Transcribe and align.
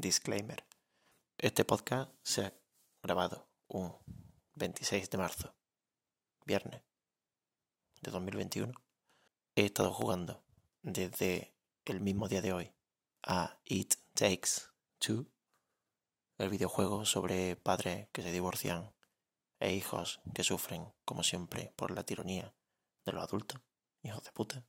Disclaimer. 0.00 0.64
Este 1.36 1.66
podcast 1.66 2.10
se 2.22 2.46
ha 2.46 2.54
grabado 3.02 3.50
un 3.68 3.94
26 4.54 5.10
de 5.10 5.18
marzo, 5.18 5.54
viernes 6.46 6.82
de 8.00 8.10
2021. 8.10 8.72
He 9.56 9.66
estado 9.66 9.92
jugando 9.92 10.42
desde 10.80 11.54
el 11.84 12.00
mismo 12.00 12.28
día 12.28 12.40
de 12.40 12.54
hoy 12.54 12.72
a 13.22 13.58
It 13.66 13.96
Takes 14.14 14.70
Two, 15.00 15.26
el 16.38 16.48
videojuego 16.48 17.04
sobre 17.04 17.56
padres 17.56 18.08
que 18.12 18.22
se 18.22 18.32
divorcian 18.32 18.94
e 19.58 19.74
hijos 19.74 20.22
que 20.34 20.44
sufren, 20.44 20.94
como 21.04 21.22
siempre, 21.22 21.74
por 21.76 21.90
la 21.90 22.04
tiranía 22.04 22.54
de 23.04 23.12
los 23.12 23.22
adultos, 23.22 23.60
hijos 24.02 24.24
de 24.24 24.32
puta. 24.32 24.64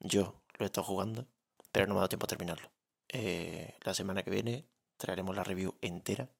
Yo 0.00 0.42
lo 0.58 0.64
he 0.64 0.66
estado 0.66 0.88
jugando, 0.88 1.28
pero 1.70 1.86
no 1.86 1.94
me 1.94 1.98
ha 1.98 2.02
dado 2.02 2.08
tiempo 2.08 2.24
a 2.24 2.28
terminarlo. 2.28 2.79
Eh, 3.12 3.76
la 3.82 3.92
semana 3.92 4.22
que 4.22 4.30
viene 4.30 4.68
traeremos 4.96 5.34
la 5.34 5.42
review 5.42 5.76
entera, 5.80 6.30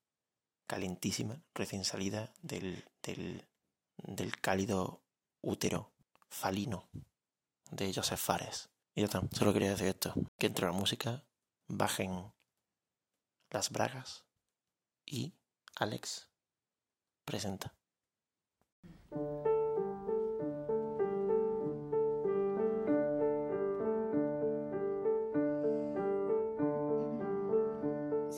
calentísima, 0.66 1.43
recién 1.52 1.84
salida 1.84 2.33
del, 2.43 2.84
del, 3.02 3.48
del 3.96 4.41
cálido 4.41 5.02
útero 5.41 5.93
falino 6.29 6.88
de 7.70 7.93
Joseph 7.93 8.20
Fares. 8.20 8.70
Y 8.95 9.01
ya 9.01 9.06
está, 9.06 9.23
solo 9.33 9.52
quería 9.52 9.70
decir 9.70 9.88
esto, 9.88 10.15
que 10.38 10.46
entre 10.46 10.66
la 10.66 10.73
música, 10.73 11.24
bajen 11.66 12.33
las 13.51 13.71
bragas 13.71 14.24
y 15.05 15.34
Alex 15.77 16.29
presenta. 17.24 17.74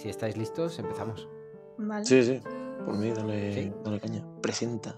Si 0.02 0.08
estáis 0.08 0.36
listos, 0.36 0.80
empezamos. 0.80 1.28
Vale. 1.78 2.04
Sí, 2.04 2.24
sí, 2.24 2.40
por 2.84 2.96
mí 2.96 3.10
dale, 3.12 3.52
Sí. 3.54 3.72
dale 3.84 4.00
caña. 4.00 4.24
Presenta. 4.40 4.96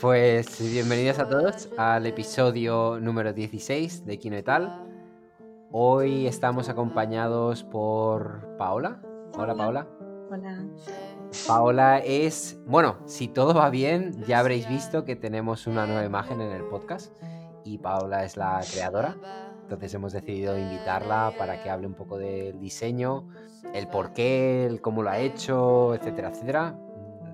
Pues 0.00 0.60
bienvenidos 0.72 1.18
a 1.18 1.28
todos 1.28 1.68
al 1.76 2.06
episodio 2.06 3.00
número 3.00 3.32
16 3.32 4.06
de 4.06 4.20
Kino 4.20 4.38
y 4.38 4.44
tal. 4.44 4.86
Hoy 5.72 6.28
estamos 6.28 6.68
acompañados 6.68 7.64
por 7.64 8.56
Paola. 8.56 9.02
Hola 9.36 9.56
Paola. 9.56 9.88
Hola. 10.30 10.64
Paola 11.48 11.98
es, 11.98 12.60
bueno, 12.66 12.98
si 13.06 13.26
todo 13.26 13.52
va 13.52 13.68
bien, 13.70 14.22
ya 14.28 14.38
habréis 14.38 14.68
visto 14.68 15.04
que 15.04 15.16
tenemos 15.16 15.66
una 15.66 15.86
nueva 15.86 16.04
imagen 16.04 16.40
en 16.40 16.52
el 16.52 16.62
podcast 16.66 17.12
y 17.64 17.78
Paola 17.78 18.24
es 18.24 18.36
la 18.36 18.60
creadora. 18.72 19.16
Entonces 19.66 19.92
hemos 19.94 20.12
decidido 20.12 20.56
invitarla 20.56 21.32
para 21.36 21.60
que 21.60 21.68
hable 21.68 21.88
un 21.88 21.94
poco 21.94 22.18
del 22.18 22.60
diseño, 22.60 23.26
el 23.74 23.88
por 23.88 24.12
qué, 24.12 24.64
el 24.64 24.80
cómo 24.80 25.02
lo 25.02 25.10
ha 25.10 25.18
hecho, 25.18 25.92
etcétera, 25.96 26.28
etcétera. 26.28 26.78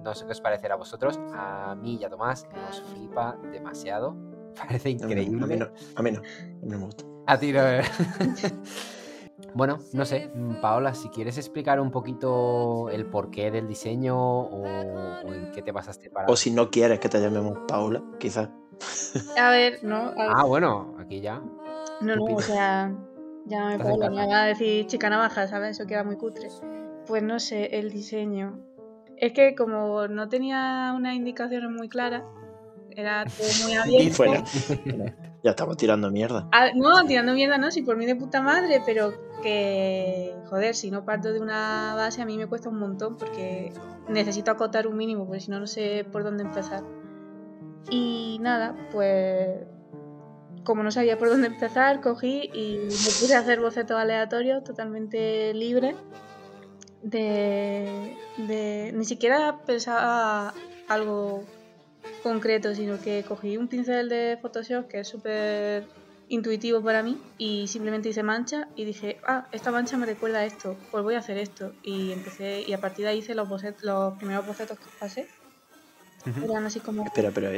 No 0.02 0.14
sé 0.14 0.24
qué 0.24 0.32
os 0.32 0.40
parecerá 0.40 0.74
a 0.74 0.78
vosotros. 0.78 1.20
A 1.34 1.74
mí 1.74 1.98
y 2.00 2.04
a 2.04 2.08
Tomás 2.08 2.48
nos 2.54 2.80
flipa 2.80 3.36
demasiado. 3.52 4.16
Parece 4.56 4.88
increíble. 4.88 5.44
A 5.44 5.46
mí 5.46 5.56
no, 5.56 5.66
a 5.94 6.02
mí 6.02 6.10
no, 6.10 6.20
a 6.20 6.62
mí 6.62 6.70
no 6.70 6.78
me 6.78 6.84
gusta. 6.86 7.04
A 7.26 7.38
ti 7.38 7.52
no. 7.52 7.60
bueno, 9.54 9.78
no 9.92 10.06
sé, 10.06 10.30
mm, 10.34 10.62
Paola, 10.62 10.94
si 10.94 11.10
quieres 11.10 11.36
explicar 11.36 11.80
un 11.80 11.90
poquito 11.90 12.88
el 12.88 13.04
porqué 13.04 13.50
del 13.50 13.68
diseño 13.68 14.16
o, 14.16 14.62
o 14.62 15.32
en 15.34 15.52
qué 15.52 15.60
te 15.60 15.70
basaste 15.70 16.08
para. 16.08 16.28
O 16.28 16.36
si 16.36 16.50
no 16.50 16.70
quieres 16.70 16.98
que 16.98 17.10
te 17.10 17.20
llamemos 17.20 17.58
Paula, 17.68 18.02
quizás. 18.18 18.48
A 19.38 19.50
ver, 19.50 19.84
no, 19.84 19.96
a 19.96 20.14
ver, 20.14 20.30
Ah, 20.34 20.44
bueno, 20.44 20.96
aquí 20.98 21.20
ya. 21.20 21.42
No, 22.02 22.16
no, 22.16 22.24
o 22.24 22.40
sea, 22.40 22.92
ya 23.46 23.66
me 23.66 23.78
puedo, 23.78 24.04
a 24.18 24.44
decir 24.44 24.86
chica 24.86 25.10
navaja, 25.10 25.46
¿sabes? 25.48 25.78
Eso 25.78 25.86
queda 25.86 26.04
muy 26.04 26.16
cutre. 26.16 26.48
Pues 27.06 27.22
no 27.22 27.38
sé, 27.38 27.78
el 27.78 27.90
diseño. 27.90 28.58
Es 29.16 29.32
que 29.32 29.54
como 29.54 30.08
no 30.08 30.28
tenía 30.28 30.92
unas 30.96 31.14
indicaciones 31.14 31.70
muy 31.70 31.88
claras, 31.88 32.22
era 32.90 33.24
todo 33.24 33.48
muy 33.64 33.72
Y 33.72 33.76
abierto. 33.76 34.14
fuera. 34.16 34.44
Bueno, 34.84 35.04
ya 35.42 35.50
estamos 35.50 35.76
tirando 35.76 36.10
mierda. 36.10 36.48
Ah, 36.52 36.68
no, 36.74 37.04
tirando 37.04 37.32
mierda, 37.32 37.58
no, 37.58 37.70
si 37.70 37.82
por 37.82 37.96
mí 37.96 38.06
de 38.06 38.16
puta 38.16 38.42
madre, 38.42 38.82
pero 38.84 39.12
que, 39.42 40.34
joder, 40.46 40.74
si 40.74 40.90
no 40.90 41.04
parto 41.04 41.32
de 41.32 41.40
una 41.40 41.94
base 41.96 42.22
a 42.22 42.26
mí 42.26 42.38
me 42.38 42.46
cuesta 42.46 42.68
un 42.68 42.78
montón 42.78 43.16
porque 43.16 43.72
necesito 44.08 44.50
acotar 44.50 44.86
un 44.86 44.96
mínimo, 44.96 45.26
porque 45.26 45.40
si 45.40 45.50
no, 45.50 45.58
no 45.58 45.66
sé 45.66 46.06
por 46.10 46.22
dónde 46.22 46.44
empezar. 46.44 46.84
Y 47.90 48.38
nada, 48.40 48.76
pues 48.92 49.66
como 50.64 50.82
no 50.82 50.90
sabía 50.90 51.18
por 51.18 51.28
dónde 51.28 51.48
empezar, 51.48 52.00
cogí 52.00 52.50
y 52.54 52.78
me 52.88 52.88
puse 52.96 53.34
a 53.34 53.40
hacer 53.40 53.60
bocetos 53.60 53.96
aleatorios, 53.98 54.62
totalmente 54.64 55.52
libres. 55.54 55.94
De, 57.02 58.16
de- 58.38 58.92
Ni 58.94 59.04
siquiera 59.04 59.58
pensaba 59.66 60.54
algo 60.88 61.44
concreto, 62.22 62.74
sino 62.74 63.00
que 63.00 63.24
cogí 63.26 63.56
un 63.56 63.68
pincel 63.68 64.08
de 64.08 64.38
Photoshop 64.40 64.86
que 64.88 65.00
es 65.00 65.08
súper 65.08 65.84
intuitivo 66.28 66.80
para 66.82 67.02
mí 67.02 67.20
y 67.38 67.66
simplemente 67.66 68.08
hice 68.08 68.22
mancha 68.22 68.68
y 68.76 68.84
dije, 68.84 69.18
ah, 69.26 69.48
esta 69.52 69.70
mancha 69.72 69.96
me 69.96 70.06
recuerda 70.06 70.38
a 70.38 70.44
esto, 70.44 70.76
pues 70.90 71.02
voy 71.02 71.14
a 71.14 71.18
hacer 71.18 71.36
esto. 71.38 71.72
Y 71.82 72.12
empecé, 72.12 72.62
y 72.66 72.72
a 72.72 72.80
partir 72.80 73.04
de 73.04 73.10
ahí 73.10 73.18
hice 73.18 73.34
los, 73.34 73.48
bocet- 73.48 73.80
los 73.82 74.16
primeros 74.18 74.46
bocetos 74.46 74.78
que 74.78 74.86
pasé. 74.98 75.28
Ujú. 76.24 76.44
Eran 76.52 76.64
así 76.64 76.78
como... 76.78 77.04
Espera, 77.04 77.30
pero. 77.34 77.50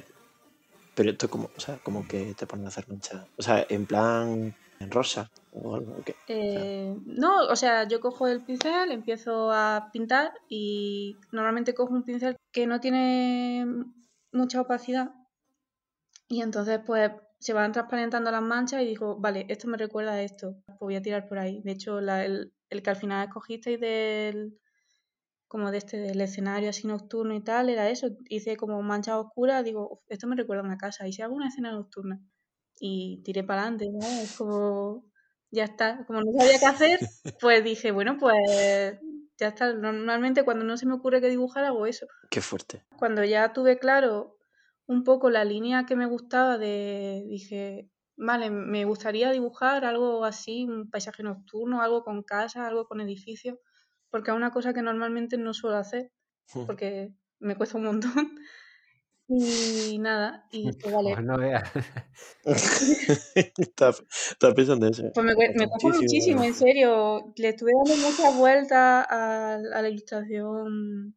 Pero 0.95 1.11
esto, 1.11 1.29
como, 1.29 1.51
o 1.57 1.61
sea, 1.61 1.79
como 1.79 2.07
que 2.07 2.35
te 2.35 2.47
ponen 2.47 2.67
a 2.67 2.69
hacer 2.69 2.89
mancha. 2.89 3.27
O 3.37 3.43
sea, 3.43 3.67
en 3.69 3.87
plan. 3.87 4.55
En 4.81 4.91
rosa 4.91 5.31
o 5.53 5.77
algo. 5.77 5.97
¿o 5.99 6.03
qué? 6.05 6.15
Eh, 6.27 6.97
no, 7.07 7.47
o 7.47 7.55
sea, 7.57 7.87
yo 7.87 8.01
cojo 8.01 8.27
el 8.27 8.45
pincel, 8.45 8.91
empiezo 8.91 9.53
a 9.53 9.89
pintar 9.93 10.33
y 10.49 11.17
normalmente 11.31 11.75
cojo 11.75 11.95
un 11.95 12.03
pincel 12.03 12.37
que 12.53 12.67
no 12.67 12.81
tiene 12.81 13.67
mucha 14.33 14.61
opacidad 14.61 15.13
y 16.29 16.43
entonces 16.43 16.81
pues 16.85 17.11
se 17.39 17.53
van 17.53 17.73
transparentando 17.73 18.31
las 18.31 18.43
manchas 18.43 18.83
y 18.83 18.87
digo, 18.87 19.17
vale, 19.17 19.47
esto 19.49 19.69
me 19.69 19.77
recuerda 19.77 20.13
a 20.13 20.23
esto, 20.23 20.57
pues 20.67 20.79
voy 20.81 20.97
a 20.97 21.03
tirar 21.03 21.29
por 21.29 21.39
ahí. 21.39 21.61
De 21.63 21.73
hecho, 21.73 22.01
la- 22.01 22.25
el, 22.25 22.53
el 22.71 22.83
que 22.83 22.91
al 22.91 22.97
final 22.97 23.27
escogisteis 23.27 23.79
del 23.79 24.59
como 25.49 25.71
de 25.71 25.79
este 25.79 25.99
del 25.99 26.21
escenario 26.21 26.71
así 26.71 26.87
nocturno 26.87 27.35
y 27.35 27.41
tal, 27.41 27.69
era 27.69 27.89
eso. 27.91 28.09
Hice 28.29 28.57
como 28.57 28.83
manchas 28.83 29.17
oscuras, 29.17 29.65
digo, 29.65 29.89
"Uf, 29.91 30.01
esto 30.09 30.27
me 30.27 30.37
recuerda 30.37 30.63
a 30.63 30.67
una 30.67 30.79
casa. 30.79 31.07
¿Y 31.07 31.13
si 31.13 31.23
hago 31.23 31.35
una 31.35 31.49
escena 31.49 31.73
nocturna? 31.73 32.21
Y 32.81 33.23
tiré 33.25 33.45
para 33.45 33.63
adelante, 33.63 33.89
¿no? 33.93 34.07
Es 34.07 34.37
como, 34.37 35.05
ya 35.51 35.65
está. 35.65 36.05
Como 36.07 36.21
no 36.21 36.33
sabía 36.39 36.59
qué 36.59 36.67
hacer, 36.67 37.01
pues 37.41 37.63
dije, 37.65 37.93
bueno, 37.93 38.17
pues 38.19 38.35
ya 39.39 39.49
está. 39.49 39.73
Normalmente 39.75 40.45
cuando 40.45 40.65
no 40.65 40.77
se 40.77 40.87
me 40.87 40.95
ocurre 40.95 41.21
qué 41.21 41.29
dibujar, 41.29 41.65
hago 41.65 41.87
eso. 41.87 42.07
Qué 42.31 42.41
fuerte. 42.41 42.85
Cuando 42.99 43.25
ya 43.25 43.53
tuve 43.53 43.79
claro 43.79 44.37
un 44.87 45.05
poco 45.05 45.31
la 45.31 45.45
línea 45.45 45.87
que 45.87 45.97
me 45.97 46.07
gustaba 46.07 46.59
de, 46.59 47.25
dije, 47.29 47.91
vale, 48.17 48.51
me 48.51 48.85
gustaría 48.85 49.31
dibujar 49.31 49.85
algo 49.85 50.25
así, 50.25 50.65
un 50.65 50.91
paisaje 50.91 51.23
nocturno, 51.23 51.81
algo 51.83 52.05
con 52.05 52.23
casa, 52.23 52.67
algo 52.67 52.87
con 52.87 53.01
edificios, 53.01 53.59
porque 54.15 54.31
es 54.31 54.37
una 54.37 54.53
cosa 54.53 54.73
que 54.73 54.81
normalmente 54.81 55.37
no 55.39 55.53
suelo 55.53 55.77
hacer, 55.77 56.13
porque 56.69 57.11
me 57.41 57.57
cuesta 57.57 57.79
un 57.79 57.85
montón. 57.85 58.13
Y 59.27 59.99
nada, 59.99 60.47
y 60.53 60.71
dije, 60.71 60.93
vale, 60.95 61.15
Pues 61.15 61.25
no 61.25 61.39
veas. 61.39 61.69
estaba 63.57 64.55
pensando 64.55 64.87
eso. 64.87 65.03
Pues 65.15 65.27
me, 65.27 65.35
me 65.35 65.69
cuesta 65.69 65.89
muchísimo, 65.89 66.45
en 66.45 66.55
serio. 66.55 67.33
Le 67.35 67.49
estuve 67.49 67.73
dando 67.73 68.07
muchas 68.07 68.39
vueltas 68.39 69.07
a, 69.11 69.55
a 69.55 69.83
la 69.83 69.89
ilustración 69.89 71.17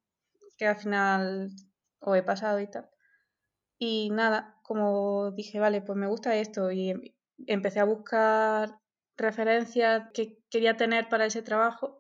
que 0.58 0.66
al 0.66 0.78
final 0.78 1.50
os 2.00 2.18
he 2.18 2.24
pasado 2.24 2.60
y 2.62 2.68
tal. 2.68 2.90
Y 3.78 4.10
nada, 4.10 4.58
como 4.64 5.32
dije, 5.34 5.60
vale, 5.60 5.82
pues 5.82 5.98
me 6.00 6.08
gusta 6.08 6.36
esto 6.36 6.72
y 6.72 6.90
em- 6.90 7.02
empecé 7.46 7.80
a 7.80 7.84
buscar 7.84 8.80
referencias 9.18 10.10
que 10.16 10.40
quería 10.50 10.78
tener 10.78 11.10
para 11.10 11.26
ese 11.26 11.44
trabajo, 11.44 12.00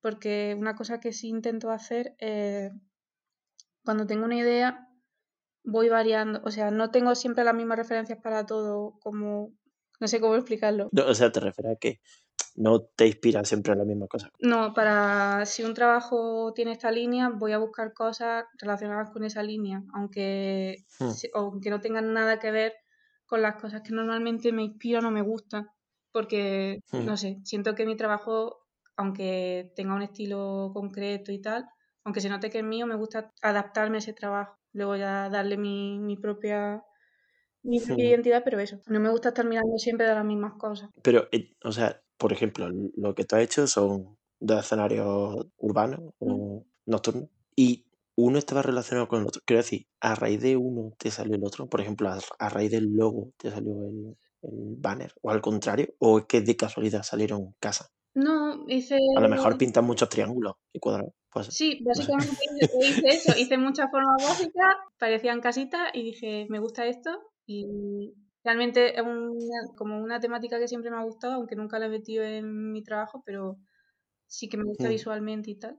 porque 0.00 0.56
una 0.58 0.74
cosa 0.76 1.00
que 1.00 1.12
sí 1.12 1.28
intento 1.28 1.70
hacer 1.70 2.14
es, 2.18 2.72
cuando 3.84 4.06
tengo 4.06 4.24
una 4.24 4.36
idea, 4.36 4.86
voy 5.64 5.88
variando, 5.88 6.40
o 6.44 6.50
sea, 6.50 6.70
no 6.70 6.90
tengo 6.90 7.14
siempre 7.14 7.44
las 7.44 7.54
mismas 7.54 7.78
referencias 7.78 8.18
para 8.22 8.46
todo, 8.46 8.98
como, 9.00 9.52
no 10.00 10.08
sé 10.08 10.20
cómo 10.20 10.34
explicarlo. 10.36 10.88
No, 10.92 11.06
o 11.06 11.14
sea, 11.14 11.32
te 11.32 11.40
refieres 11.40 11.76
a 11.76 11.78
que 11.78 12.00
no 12.56 12.82
te 12.82 13.06
inspira 13.06 13.44
siempre 13.44 13.72
en 13.72 13.78
la 13.80 13.84
misma 13.84 14.06
cosa. 14.08 14.30
No, 14.40 14.74
para 14.74 15.46
si 15.46 15.62
un 15.64 15.74
trabajo 15.74 16.52
tiene 16.54 16.72
esta 16.72 16.90
línea, 16.90 17.28
voy 17.30 17.52
a 17.52 17.58
buscar 17.58 17.92
cosas 17.92 18.44
relacionadas 18.60 19.10
con 19.10 19.24
esa 19.24 19.42
línea, 19.42 19.82
aunque, 19.94 20.84
Hmm. 20.98 21.10
si- 21.10 21.30
aunque 21.34 21.70
no 21.70 21.80
tengan 21.80 22.12
nada 22.12 22.38
que 22.38 22.50
ver 22.50 22.74
con 23.26 23.42
las 23.42 23.56
cosas 23.60 23.82
que 23.82 23.92
normalmente 23.92 24.52
me 24.52 24.62
inspiran 24.64 25.04
o 25.04 25.10
me 25.10 25.22
gustan, 25.22 25.68
porque, 26.12 26.80
Hmm. 26.92 27.04
no 27.04 27.16
sé, 27.16 27.38
siento 27.44 27.74
que 27.74 27.86
mi 27.86 27.96
trabajo, 27.96 28.58
aunque 28.98 29.72
tenga 29.76 29.94
un 29.94 30.02
estilo 30.02 30.70
concreto 30.74 31.32
y 31.32 31.40
tal, 31.40 31.66
aunque 32.04 32.20
se 32.20 32.28
note 32.28 32.50
que 32.50 32.58
es 32.58 32.64
mío, 32.64 32.86
me 32.86 32.96
gusta 32.96 33.32
adaptarme 33.42 33.96
a 33.98 34.00
ese 34.00 34.12
trabajo, 34.12 34.56
luego 34.74 34.96
ya 34.96 35.30
darle 35.30 35.56
mi, 35.56 35.98
mi 36.00 36.16
propia, 36.18 36.84
mi 37.62 37.80
propia 37.80 38.08
identidad, 38.10 38.42
pero 38.44 38.60
eso, 38.60 38.80
no 38.86 39.00
me 39.00 39.10
gusta 39.10 39.28
estar 39.28 39.46
mirando 39.46 39.78
siempre 39.78 40.06
de 40.06 40.14
las 40.14 40.24
mismas 40.24 40.54
cosas. 40.58 40.90
Pero, 41.02 41.28
eh, 41.32 41.54
o 41.64 41.72
sea, 41.72 42.00
por 42.16 42.32
ejemplo, 42.32 42.68
lo 42.96 43.14
que 43.14 43.24
tú 43.24 43.36
has 43.36 43.42
hecho 43.42 43.66
son 43.66 44.16
dos 44.40 44.60
escenarios 44.64 45.46
urbanos 45.58 46.00
Mm. 46.20 46.30
o 46.32 46.64
nocturnos 46.86 47.28
y 47.56 47.86
uno 48.16 48.38
estaba 48.38 48.62
relacionado 48.62 49.06
con 49.08 49.20
el 49.20 49.26
otro. 49.28 49.42
Quiero 49.44 49.62
decir, 49.62 49.86
a 50.00 50.14
raíz 50.16 50.40
de 50.40 50.56
uno 50.56 50.92
te 50.98 51.10
salió 51.10 51.36
el 51.36 51.44
otro. 51.44 51.68
Por 51.68 51.80
ejemplo, 51.80 52.08
a, 52.08 52.18
a 52.38 52.48
raíz 52.48 52.70
del 52.72 52.92
logo 52.94 53.32
te 53.36 53.50
salió 53.50 53.72
el, 53.88 54.16
el 54.42 54.74
banner. 54.76 55.12
O 55.22 55.30
al 55.30 55.40
contrario, 55.40 55.94
o 55.98 56.18
es 56.18 56.24
que 56.26 56.40
de 56.40 56.56
casualidad 56.56 57.02
salieron 57.04 57.54
casas. 57.60 57.90
No, 58.18 58.64
hice... 58.68 58.96
A 59.16 59.20
lo 59.20 59.28
mejor 59.28 59.56
pintan 59.56 59.84
muchos 59.84 60.08
triángulos 60.08 60.54
y 60.72 60.80
cuadrados. 60.80 61.12
Pues, 61.32 61.46
Sí, 61.54 61.80
básicamente 61.84 62.34
hice- 62.50 62.68
hice 62.82 63.00
eso, 63.30 63.38
hice 63.38 63.58
muchas 63.58 63.90
formas 63.92 64.16
básicas, 64.28 64.74
parecían 64.98 65.40
casitas 65.40 65.90
y 65.94 66.02
dije, 66.02 66.46
me 66.48 66.58
gusta 66.58 66.84
esto 66.86 67.10
y 67.46 68.12
realmente 68.42 68.96
es 68.96 69.02
una- 69.02 69.74
como 69.76 70.02
una 70.02 70.18
temática 70.18 70.58
que 70.58 70.66
siempre 70.66 70.90
me 70.90 70.96
ha 70.96 71.04
gustado, 71.04 71.34
aunque 71.34 71.54
nunca 71.54 71.78
la 71.78 71.86
he 71.86 71.90
metido 71.90 72.24
en 72.24 72.72
mi 72.72 72.82
trabajo, 72.82 73.22
pero 73.24 73.56
sí 74.26 74.48
que 74.48 74.56
me 74.56 74.64
gusta 74.64 74.88
Mm. 74.88 74.90
visualmente 74.90 75.50
y 75.52 75.58
tal. 75.60 75.78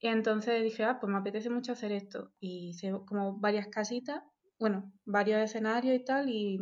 Y 0.00 0.08
entonces 0.08 0.62
dije, 0.62 0.84
ah, 0.84 0.98
pues 1.00 1.10
me 1.12 1.18
apetece 1.18 1.50
mucho 1.50 1.72
hacer 1.72 1.92
esto. 1.92 2.32
Y 2.40 2.70
hice 2.70 2.92
como 3.06 3.38
varias 3.38 3.68
casitas, 3.68 4.22
bueno, 4.60 4.92
varios 5.04 5.40
escenarios 5.40 5.94
y 5.96 6.04
tal, 6.04 6.28
y, 6.28 6.60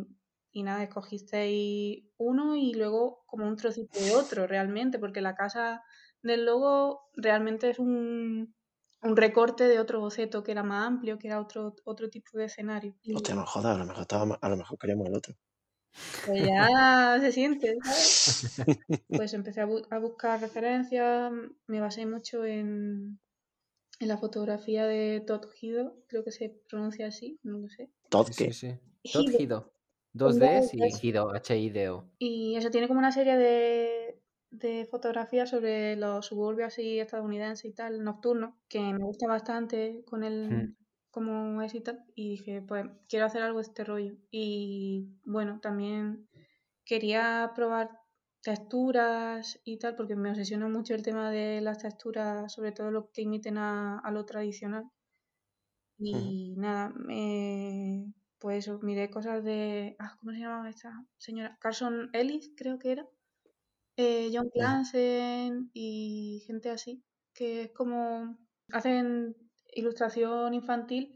y 0.51 0.63
nada, 0.63 0.83
escogisteis 0.83 2.03
uno 2.17 2.55
y 2.55 2.73
luego 2.73 3.23
como 3.27 3.47
un 3.47 3.55
trocito 3.57 3.99
de 3.99 4.11
otro 4.15 4.47
realmente, 4.47 4.99
porque 4.99 5.21
la 5.21 5.35
casa 5.35 5.83
del 6.21 6.45
logo 6.45 7.01
realmente 7.15 7.69
es 7.69 7.79
un, 7.79 8.55
un 9.03 9.17
recorte 9.17 9.65
de 9.67 9.79
otro 9.79 9.99
boceto 10.01 10.43
que 10.43 10.51
era 10.51 10.63
más 10.63 10.87
amplio, 10.87 11.17
que 11.19 11.27
era 11.27 11.39
otro, 11.41 11.75
otro 11.85 12.09
tipo 12.09 12.37
de 12.37 12.45
escenario. 12.45 12.95
Y 13.03 13.13
Hostia, 13.15 13.35
no 13.35 13.45
jodas, 13.45 13.75
a 13.75 13.79
lo 13.79 13.85
mejor, 13.85 14.01
estaba, 14.01 14.37
a 14.41 14.49
lo 14.49 14.57
mejor 14.57 14.77
queríamos 14.77 15.07
el 15.07 15.15
otro. 15.15 15.35
pues 16.23 16.43
ya 16.45 16.67
se 17.21 17.31
siente, 17.31 17.75
¿sabes? 17.83 18.17
Pues 19.15 19.33
empecé 19.33 19.61
a, 19.61 19.67
bu- 19.67 19.87
a 19.91 19.99
buscar 19.99 20.41
referencias, 20.41 21.31
me 21.67 21.81
basé 21.81 22.05
mucho 22.05 22.45
en, 22.45 23.19
en 23.99 24.07
la 24.09 24.17
fotografía 24.17 24.85
de 24.87 25.21
Todd 25.27 25.45
Hido, 25.61 25.97
creo 26.07 26.23
que 26.25 26.31
se 26.31 26.61
pronuncia 26.69 27.07
así, 27.07 27.39
no 27.43 27.59
lo 27.59 27.69
sé. 27.69 27.91
Todd, 28.09 28.27
Sí, 28.27 28.35
¿qué? 28.35 28.53
sí, 28.53 28.79
sí. 29.03 29.09
Todd 29.11 29.29
Hido. 29.39 29.73
Hido. 30.13 30.19
Dos 30.19 30.37
Con 30.37 30.39
Ds 30.39 30.73
dos 30.77 31.03
y. 31.03 31.03
Hido, 31.03 31.31
H-I-D-O. 31.35 32.05
Y 32.19 32.55
eso 32.55 32.69
tiene 32.71 32.87
como 32.87 32.99
una 32.99 33.11
serie 33.11 33.35
de, 33.37 34.21
de 34.51 34.85
fotografías 34.85 35.49
sobre 35.49 35.95
los 35.95 36.25
suburbios 36.27 36.67
así 36.67 36.99
estadounidenses 36.99 37.65
y 37.65 37.73
tal, 37.73 38.03
nocturnos, 38.03 38.55
que 38.69 38.79
me 38.93 39.03
gusta 39.03 39.27
bastante 39.27 40.03
con 40.05 40.23
el 40.23 40.51
Mm. 40.51 40.75
cómo 41.09 41.61
es 41.61 41.73
y 41.75 41.81
tal. 41.81 42.05
Y 42.15 42.29
dije, 42.31 42.61
pues 42.61 42.85
quiero 43.09 43.25
hacer 43.25 43.41
algo 43.43 43.57
de 43.59 43.63
este 43.63 43.83
rollo. 43.83 44.13
Y 44.29 45.09
bueno, 45.23 45.59
también 45.61 46.29
quería 46.85 47.51
probar 47.55 47.99
texturas 48.41 49.61
y 49.65 49.77
tal, 49.79 49.95
porque 49.95 50.15
me 50.15 50.29
obsesiona 50.31 50.67
mucho 50.69 50.95
el 50.95 51.03
tema 51.03 51.31
de 51.31 51.61
las 51.61 51.79
texturas, 51.79 52.53
sobre 52.53 52.71
todo 52.73 52.91
lo 52.91 53.11
que 53.11 53.23
imiten 53.23 53.57
a, 53.57 53.99
a 53.99 54.11
lo 54.11 54.25
tradicional. 54.25 54.85
Y 55.97 56.55
nada, 56.57 56.89
me, 56.89 58.13
pues 58.41 58.67
miré 58.81 59.11
cosas 59.11 59.43
de. 59.43 59.95
Ah, 59.99 60.17
¿Cómo 60.19 60.31
se 60.33 60.39
llamaba 60.39 60.69
esta 60.69 61.05
señora? 61.17 61.57
Carson 61.61 62.09
Ellis, 62.11 62.51
creo 62.57 62.79
que 62.79 62.91
era. 62.91 63.07
Eh, 63.97 64.31
John 64.33 64.49
Clansen 64.49 65.69
y 65.73 66.43
gente 66.47 66.71
así, 66.71 67.03
que 67.33 67.63
es 67.63 67.71
como. 67.71 68.37
hacen 68.71 69.37
ilustración 69.73 70.53
infantil 70.53 71.15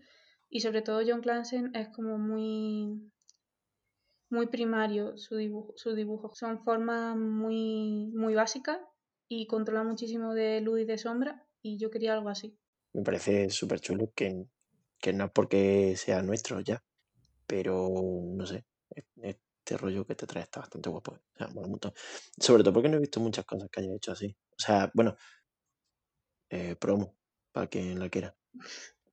y 0.49 0.61
sobre 0.61 0.83
todo 0.83 1.01
John 1.05 1.21
Clansen 1.21 1.75
es 1.75 1.89
como 1.89 2.19
muy. 2.19 3.11
muy 4.29 4.45
primario 4.47 5.17
su 5.17 5.35
dibujo, 5.35 5.73
su 5.75 5.95
dibujo. 5.95 6.31
Son 6.35 6.63
formas 6.63 7.17
muy, 7.17 8.11
muy 8.13 8.35
básicas 8.35 8.77
y 9.27 9.47
controla 9.47 9.83
muchísimo 9.83 10.35
de 10.35 10.61
luz 10.61 10.81
y 10.81 10.85
de 10.85 10.99
sombra 10.99 11.43
y 11.63 11.79
yo 11.79 11.89
quería 11.89 12.13
algo 12.13 12.29
así. 12.29 12.55
Me 12.93 13.01
parece 13.01 13.49
súper 13.49 13.79
chulo 13.79 14.11
que, 14.15 14.45
que 14.99 15.11
no 15.11 15.25
es 15.25 15.31
porque 15.31 15.95
sea 15.97 16.21
nuestro 16.21 16.59
ya, 16.61 16.83
pero 17.47 17.89
no 18.23 18.45
sé, 18.45 18.65
es- 18.89 19.05
este 19.23 19.77
rollo 19.77 20.05
que 20.05 20.15
te 20.15 20.27
trae 20.27 20.43
está 20.43 20.59
bastante 20.61 20.89
guapo. 20.89 21.13
O 21.13 21.37
sea, 21.37 21.47
un 21.55 21.71
montón. 21.71 21.93
Sobre 22.39 22.63
todo 22.63 22.73
porque 22.73 22.89
no 22.89 22.97
he 22.97 22.99
visto 22.99 23.19
muchas 23.19 23.45
cosas 23.45 23.69
que 23.71 23.81
haya 23.81 23.95
hecho 23.95 24.11
así. 24.13 24.35
O 24.51 24.59
sea, 24.61 24.91
bueno, 24.93 25.15
eh, 26.49 26.75
promo, 26.75 27.15
para 27.51 27.67
quien 27.67 27.99
la 27.99 28.09
quiera. 28.09 28.35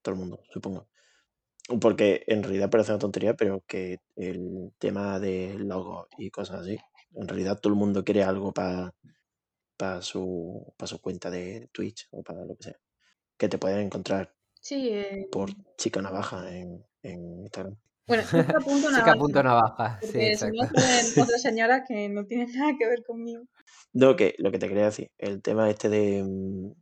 Todo 0.03 0.15
el 0.15 0.21
mundo, 0.21 0.43
supongo. 0.53 0.89
Porque 1.81 2.25
en 2.27 2.43
realidad 2.43 2.71
parece 2.71 2.93
una 2.93 2.99
tontería, 3.01 3.35
pero 3.35 3.63
que 3.67 3.99
el 4.17 4.73
tema 4.79 5.21
de 5.21 5.57
logos 5.59 6.09
y 6.19 6.31
cosas 6.31 6.63
así, 6.63 6.79
en 7.15 7.29
realidad 7.29 7.61
todo 7.61 7.73
el 7.73 7.79
mundo 7.79 8.05
quiere 8.05 8.25
algo 8.25 8.53
para 8.53 8.93
su, 10.03 10.73
pa 10.77 10.87
su 10.87 11.01
cuenta 11.01 11.31
de 11.31 11.69
Twitch 11.73 12.09
o 12.13 12.23
para 12.23 12.45
lo 12.45 12.57
que 12.57 12.65
sea. 12.65 12.77
Que 13.39 13.49
te 13.49 13.59
pueden 13.59 13.81
encontrar 13.81 14.35
Sí, 14.61 14.91
eh, 14.91 15.29
por 15.33 15.51
Chica 15.77 16.01
Navaja 16.03 16.51
en, 16.55 16.87
en 17.03 17.41
Instagram. 17.43 17.77
Bueno, 18.07 18.23
chica 18.25 18.61
punto 18.65 18.89
Chica 18.89 19.15
navaja, 19.15 19.19
punto 19.19 19.43
navaja. 19.43 20.01
Sí, 20.03 20.07
porque 20.13 20.37
si 20.37 20.47
no 20.47 20.53
exacto. 20.63 20.81
salen 20.81 21.07
otras 21.23 21.43
señoras 21.43 21.83
que 21.87 22.09
no 22.09 22.25
tienen 22.27 22.53
nada 22.53 22.73
que 22.79 22.87
ver 22.87 23.03
conmigo. 23.07 23.45
No, 23.93 24.17
que 24.17 24.35
lo 24.39 24.51
que 24.51 24.59
te 24.59 24.69
quería 24.69 24.87
decir, 24.87 25.11
el 25.19 25.43
tema 25.43 25.69
este 25.71 25.89
de, 25.89 26.23
mm, 26.25 26.73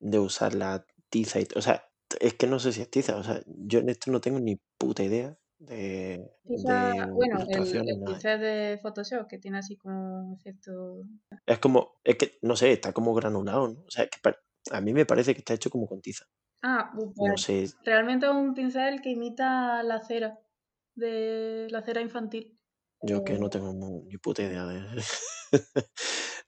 de 0.00 0.18
usar 0.18 0.54
la 0.54 0.84
tiza 1.10 1.40
y 1.40 1.46
o 1.56 1.60
sea, 1.60 1.84
es 2.20 2.34
que 2.34 2.46
no 2.46 2.58
sé 2.58 2.72
si 2.72 2.80
es 2.82 2.90
tiza, 2.90 3.16
o 3.16 3.22
sea, 3.24 3.40
yo 3.46 3.80
en 3.80 3.88
esto 3.88 4.10
no 4.10 4.20
tengo 4.20 4.38
ni 4.40 4.56
puta 4.78 5.02
idea 5.02 5.36
de, 5.58 6.30
de 6.44 7.06
bueno, 7.12 7.38
el, 7.48 7.88
el 7.88 8.02
pincel 8.04 8.40
de 8.40 8.78
Photoshop 8.80 9.26
que 9.28 9.38
tiene 9.38 9.58
así 9.58 9.76
como 9.76 10.34
efecto. 10.34 11.02
Es 11.46 11.58
como, 11.58 11.92
es 12.04 12.16
que, 12.16 12.32
no 12.42 12.56
sé, 12.56 12.72
está 12.72 12.92
como 12.92 13.14
granulado, 13.14 13.68
¿no? 13.68 13.80
O 13.80 13.90
sea, 13.90 14.04
es 14.04 14.10
que 14.10 14.18
a 14.72 14.80
mí 14.80 14.92
me 14.92 15.06
parece 15.06 15.34
que 15.34 15.40
está 15.40 15.54
hecho 15.54 15.70
como 15.70 15.86
con 15.86 16.00
tiza. 16.00 16.24
Ah, 16.62 16.90
bu- 16.94 17.12
No 17.16 17.34
pues 17.34 17.40
sé, 17.42 17.66
realmente 17.84 18.26
es 18.26 18.32
un 18.32 18.54
pincel 18.54 19.00
que 19.00 19.10
imita 19.10 19.82
la 19.82 20.00
cera, 20.00 20.38
de 21.00 21.68
la 21.70 21.82
cera 21.82 22.00
infantil. 22.00 22.56
yo 23.02 23.24
que 23.24 23.38
no 23.38 23.46
Eh, 23.46 23.50
tengo 23.50 23.72
ni 23.72 24.16
puta 24.18 24.42
idea 24.42 24.66
de... 24.66 24.80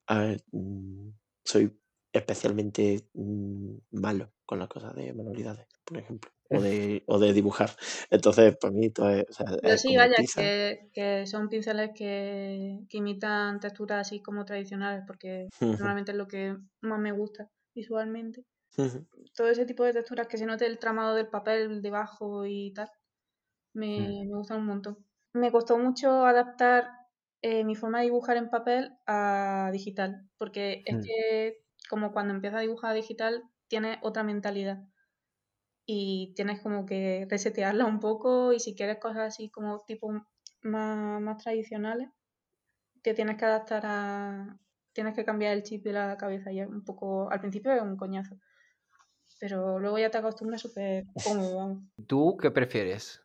A 0.07 0.19
ver, 0.19 0.43
mm, 0.53 1.11
soy 1.45 1.79
especialmente 2.13 3.09
mm, 3.15 3.77
malo 3.93 4.33
con 4.45 4.59
las 4.59 4.69
cosas 4.69 4.95
de 4.95 5.13
manualidades, 5.15 5.67
por 5.85 5.99
ejemplo, 5.99 6.31
o 6.51 6.61
de, 6.61 7.03
o 7.07 7.19
de 7.19 7.33
dibujar. 7.33 7.71
Entonces, 8.11 8.57
para 8.59 8.73
mí, 8.73 8.91
todo 8.91 9.11
es, 9.11 9.25
o 9.31 9.33
sea, 9.33 9.47
Pero 9.63 9.79
sí, 9.79 9.97
vaya, 9.97 10.17
que, 10.37 10.91
que 10.93 11.27
son 11.27 11.49
pinceles 11.49 11.91
que, 11.95 12.81
que 12.89 12.99
imitan 12.99 13.61
texturas 13.61 14.07
así 14.07 14.21
como 14.21 14.45
tradicionales, 14.45 15.05
porque 15.07 15.49
normalmente 15.61 16.13
es 16.13 16.19
lo 16.19 16.29
que 16.29 16.57
más 16.83 16.99
me 17.01 17.13
gusta 17.13 17.49
visualmente. 17.75 18.45
Todo 19.35 19.49
ese 19.49 19.67
tipo 19.67 19.85
de 19.85 19.93
texturas 19.93 20.27
que 20.27 20.39
se 20.39 20.47
note 20.47 20.67
el 20.67 20.79
tramado 20.79 21.15
del 21.15 21.29
papel 21.29 21.81
debajo 21.83 22.45
y 22.47 22.73
tal, 22.75 22.89
Mm. 23.75 23.81
me, 23.81 24.25
me 24.27 24.37
gustan 24.37 24.59
un 24.61 24.67
montón. 24.67 24.99
Me 25.35 25.51
costó 25.51 25.79
mucho 25.79 26.27
adaptar 26.27 26.91
eh, 27.43 27.65
mi 27.65 27.75
forma 27.75 27.99
de 27.99 28.05
dibujar 28.05 28.37
en 28.37 28.51
papel 28.51 28.93
a 29.07 29.71
digital, 29.73 30.29
porque 30.39 30.83
es 30.87 30.97
Mm. 30.97 31.01
que 31.03 31.65
como 31.91 32.13
cuando 32.13 32.35
empiezas 32.35 32.59
a 32.59 32.63
dibujar 32.63 32.95
digital 32.95 33.43
tienes 33.69 33.99
otra 34.03 34.23
mentalidad 34.23 34.85
y 35.87 36.33
tienes 36.37 36.61
como 36.61 36.87
que 36.87 37.27
resetearla 37.29 37.87
un 37.87 37.99
poco 38.01 38.53
y 38.53 38.61
si 38.61 38.75
quieres 38.75 38.99
cosas 38.99 39.35
así 39.35 39.51
como 39.51 39.81
tipo 39.87 40.13
más, 40.63 41.21
más 41.21 41.43
tradicionales, 41.43 42.09
te 43.03 43.15
tienes 43.15 43.37
que 43.37 43.45
adaptar 43.45 43.83
a... 43.87 44.59
tienes 44.93 45.15
que 45.15 45.25
cambiar 45.25 45.55
el 45.55 45.63
chip 45.65 45.83
de 45.85 45.93
la 45.93 46.17
cabeza 46.17 46.53
y 46.53 46.61
un 46.63 46.85
poco... 46.85 47.31
al 47.31 47.41
principio 47.41 47.73
es 47.73 47.83
un 47.83 47.97
coñazo, 47.97 48.37
pero 49.41 49.79
luego 49.81 49.99
ya 49.99 50.11
te 50.11 50.19
acostumbras 50.19 50.61
súper 50.61 51.05
cómodo, 51.25 51.57
vamos. 51.57 51.85
¿Tú 52.07 52.37
qué 52.41 52.51
prefieres? 52.51 53.22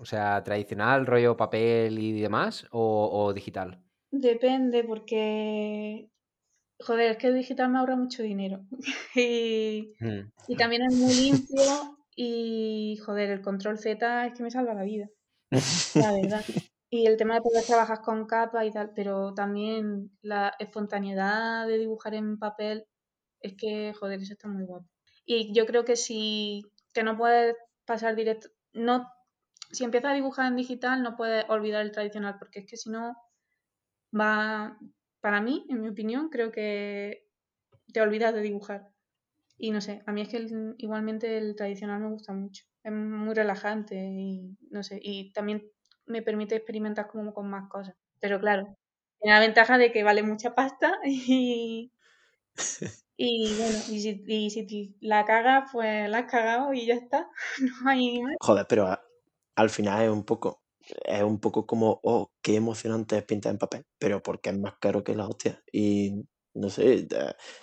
O 0.00 0.04
sea, 0.06 0.42
tradicional, 0.42 1.06
rollo 1.06 1.36
papel 1.36 1.98
y 1.98 2.20
demás, 2.20 2.66
o, 2.70 3.08
o 3.12 3.32
digital. 3.34 3.82
Depende 4.10 4.82
porque, 4.82 6.08
joder, 6.80 7.12
es 7.12 7.16
que 7.18 7.28
el 7.28 7.36
digital 7.36 7.70
me 7.70 7.78
ahorra 7.78 7.96
mucho 7.96 8.22
dinero 8.22 8.64
y, 9.14 9.92
Mm. 10.00 10.30
y 10.48 10.56
también 10.56 10.82
es 10.88 10.96
muy 10.96 11.14
limpio 11.14 11.98
y, 12.16 12.96
joder, 13.04 13.30
el 13.30 13.42
control 13.42 13.78
Z 13.78 14.26
es 14.26 14.34
que 14.34 14.42
me 14.42 14.50
salva 14.50 14.74
la 14.74 14.82
vida, 14.84 15.08
la 15.94 16.12
verdad. 16.12 16.44
Y 16.92 17.06
el 17.06 17.16
tema 17.16 17.34
de 17.34 17.42
poder 17.42 17.62
trabajar 17.64 18.00
con 18.02 18.26
capa 18.26 18.64
y 18.64 18.72
tal, 18.72 18.90
pero 18.96 19.32
también 19.32 20.10
la 20.22 20.52
espontaneidad 20.58 21.68
de 21.68 21.78
dibujar 21.78 22.14
en 22.14 22.36
papel 22.36 22.84
es 23.40 23.54
que, 23.56 23.94
joder, 23.94 24.20
eso 24.20 24.32
está 24.32 24.48
muy 24.48 24.64
guapo. 24.64 24.88
Y 25.24 25.54
yo 25.54 25.66
creo 25.66 25.84
que 25.84 25.94
si, 25.94 26.62
que 26.92 27.04
no 27.04 27.16
puedes 27.16 27.54
pasar 27.86 28.16
directo, 28.16 28.48
no, 28.72 29.06
si 29.70 29.84
empiezas 29.84 30.12
a 30.12 30.14
dibujar 30.14 30.46
en 30.46 30.56
digital 30.56 31.02
no 31.02 31.16
puedes 31.16 31.44
olvidar 31.48 31.82
el 31.82 31.92
tradicional, 31.92 32.36
porque 32.38 32.60
es 32.60 32.66
que 32.66 32.76
si 32.76 32.90
no 32.90 33.16
va, 34.18 34.78
para 35.20 35.40
mí, 35.40 35.66
en 35.68 35.82
mi 35.82 35.88
opinión, 35.88 36.28
creo 36.28 36.50
que 36.52 37.26
te 37.92 38.00
olvidas 38.00 38.34
de 38.34 38.40
dibujar. 38.40 38.88
Y 39.58 39.70
no 39.72 39.80
sé, 39.80 40.02
a 40.06 40.12
mí 40.12 40.22
es 40.22 40.28
que 40.28 40.46
igualmente 40.78 41.36
el 41.36 41.54
tradicional 41.54 42.00
me 42.00 42.10
gusta 42.10 42.32
mucho. 42.32 42.64
Es 42.82 42.92
muy 42.92 43.34
relajante 43.34 43.96
y 43.96 44.56
no 44.70 44.82
sé, 44.82 44.98
y 45.02 45.32
también 45.32 45.70
me 46.06 46.22
permite 46.22 46.56
experimentar 46.56 47.08
como 47.08 47.34
con 47.34 47.48
más 47.50 47.68
cosas. 47.68 47.94
Pero 48.20 48.40
claro, 48.40 48.76
tiene 49.20 49.34
la 49.34 49.40
ventaja 49.40 49.76
de 49.78 49.92
que 49.92 50.02
vale 50.02 50.22
mucha 50.22 50.54
pasta 50.54 50.98
y, 51.04 51.92
Y 53.16 53.54
bueno, 53.58 53.78
y 53.90 54.50
si, 54.50 54.96
la 55.00 55.26
cagas, 55.26 55.68
pues 55.72 56.08
la 56.08 56.20
has 56.20 56.30
cagado 56.30 56.72
y 56.72 56.86
ya 56.86 56.94
está. 56.94 57.28
No 57.82 57.90
hay. 57.90 58.20
Joder, 58.40 58.66
pero 58.66 58.98
al 59.60 59.70
final 59.70 60.02
es 60.04 60.10
un 60.10 60.24
poco, 60.24 60.62
es 61.04 61.22
un 61.22 61.38
poco 61.40 61.66
como, 61.66 62.00
oh, 62.02 62.32
qué 62.42 62.56
emocionante 62.56 63.16
es 63.18 63.24
pintar 63.24 63.52
en 63.52 63.58
papel, 63.58 63.84
pero 63.98 64.22
porque 64.22 64.50
es 64.50 64.58
más 64.58 64.74
caro 64.80 65.04
que 65.04 65.14
la 65.14 65.26
hostia. 65.28 65.62
Y 65.72 66.24
no 66.54 66.68
sé, 66.68 67.06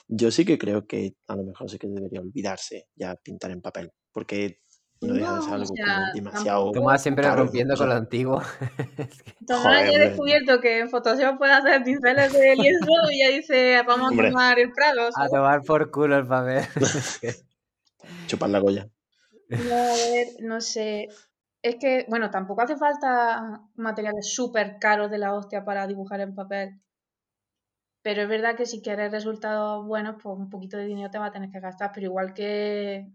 yo 0.08 0.32
sí 0.32 0.46
que 0.46 0.58
creo 0.58 0.88
que 0.88 1.16
a 1.28 1.36
lo 1.36 1.44
mejor 1.44 1.70
sí 1.70 1.78
que 1.78 1.88
debería 1.88 2.22
olvidarse 2.22 2.88
ya 2.96 3.16
pintar 3.16 3.52
en 3.52 3.62
papel, 3.62 3.92
porque 4.12 4.60
no 5.02 5.14
deja 5.14 5.36
de 5.36 5.42
ser 5.42 5.50
No, 5.50 5.56
o 5.56 5.62
algo 5.62 5.76
sea, 5.76 5.86
como 5.86 6.14
demasiado 6.14 6.72
Tomás 6.72 7.04
siempre 7.04 7.24
caro. 7.24 7.44
rompiendo 7.44 7.74
o 7.74 7.78
sea, 7.78 7.86
con 7.86 7.90
lo 7.94 8.00
antiguo. 8.02 8.42
Es 8.98 9.22
que- 9.24 9.36
Tomás 9.46 9.92
ya 9.92 9.98
ha 9.98 10.00
descubierto 10.08 10.60
que 10.60 10.80
en 10.80 10.90
Photoshop 10.90 11.38
puede 11.38 11.52
hacer 11.54 11.84
pinceles 11.84 12.34
de 12.34 12.56
lienzo 12.56 12.92
y 13.12 13.20
ya 13.20 13.30
dice, 13.30 13.82
vamos 13.86 14.10
Hombre. 14.12 14.28
a 14.28 14.32
tomar 14.32 14.60
el 14.60 14.72
Prado. 14.72 15.10
a 15.16 15.28
tomar 15.30 15.62
por 15.64 15.92
culo 15.92 16.18
el 16.18 16.26
papel. 16.28 16.64
Chupar 18.28 18.50
la 18.50 18.60
goya. 18.60 18.90
No, 19.50 19.58
a 19.94 19.96
ver, 19.96 20.28
no 20.42 20.60
sé. 20.62 21.08
Es 21.68 21.76
que, 21.76 22.06
bueno, 22.08 22.32
tampoco 22.32 22.62
hace 22.62 22.78
falta 22.78 23.62
materiales 23.76 24.34
súper 24.34 24.80
caros 24.80 25.12
de 25.12 25.18
la 25.18 25.34
hostia 25.34 25.66
para 25.66 25.86
dibujar 25.86 26.22
en 26.22 26.34
papel. 26.34 26.80
Pero 28.02 28.22
es 28.22 28.30
verdad 28.30 28.56
que 28.56 28.66
si 28.66 28.82
quieres 28.82 29.12
resultados 29.12 29.86
buenos, 29.86 30.16
pues 30.24 30.38
un 30.38 30.50
poquito 30.50 30.78
de 30.78 30.86
dinero 30.86 31.10
te 31.12 31.20
va 31.20 31.26
a 31.26 31.32
tener 31.32 31.50
que 31.50 31.60
gastar. 31.60 31.92
Pero 31.94 32.06
igual 32.06 32.34
que 32.34 33.12